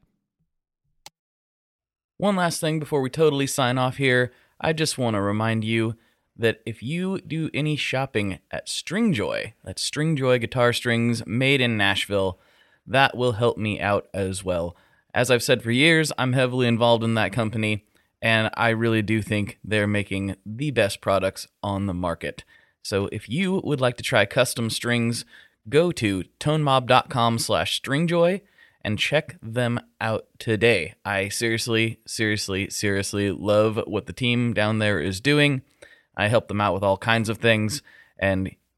One 2.18 2.36
last 2.36 2.60
thing 2.60 2.80
before 2.80 3.00
we 3.00 3.10
totally 3.10 3.48
sign 3.48 3.78
off 3.78 3.96
here, 3.96 4.34
I 4.60 4.74
just 4.74 4.98
want 4.98 5.14
to 5.14 5.22
remind 5.22 5.64
you 5.64 5.96
that 6.36 6.62
if 6.66 6.84
you 6.84 7.22
do 7.22 7.50
any 7.54 7.78
shopping 7.78 8.40
at 8.52 8.68
Stringjoy, 8.68 9.54
that's 9.64 9.90
Stringjoy 9.90 10.42
guitar 10.42 10.74
strings 10.74 11.26
made 11.26 11.62
in 11.62 11.78
Nashville, 11.78 12.40
that 12.90 13.16
will 13.16 13.34
help 13.34 13.58
me 13.58 13.80
out 13.80 14.08
as 14.14 14.44
well. 14.44 14.76
As 15.14 15.32
I've 15.32 15.44
said 15.44 15.64
for 15.64 15.72
years, 15.72 16.12
I'm 16.18 16.34
heavily 16.34 16.68
involved 16.68 17.04
in 17.04 17.14
that 17.16 17.32
company, 17.32 17.86
and 18.22 18.50
I 18.56 18.70
really 18.70 19.02
do 19.02 19.22
think 19.22 19.60
they're 19.64 19.88
making 19.88 20.36
the 20.46 20.72
best 20.72 21.00
products 21.00 21.48
on 21.64 21.86
the 21.86 21.94
market. 21.94 22.44
So 22.82 23.08
if 23.12 23.30
you 23.30 23.62
would 23.64 23.80
like 23.80 23.98
to 23.98 24.04
try 24.04 24.26
custom 24.26 24.70
strings, 24.70 25.26
go 25.68 25.92
to 25.94 26.24
tonemob.com 26.40 27.40
slash 27.40 27.82
stringjoy 27.82 28.42
and 28.82 28.98
check 28.98 29.38
them 29.42 29.80
out 30.00 30.28
today. 30.38 30.96
I 31.04 31.30
seriously, 31.30 32.00
seriously, 32.06 32.70
seriously 32.70 33.32
love 33.32 33.80
what 33.86 34.06
the 34.06 34.14
team 34.14 34.54
down 34.54 34.80
there 34.80 35.00
is 35.00 35.20
doing. 35.20 35.62
I 36.16 36.28
help 36.28 36.48
them 36.48 36.62
out 36.62 36.74
with 36.74 36.84
all 36.84 36.98
kinds 36.98 37.30
of 37.30 37.38
things, 37.38 37.82
and 38.18 38.52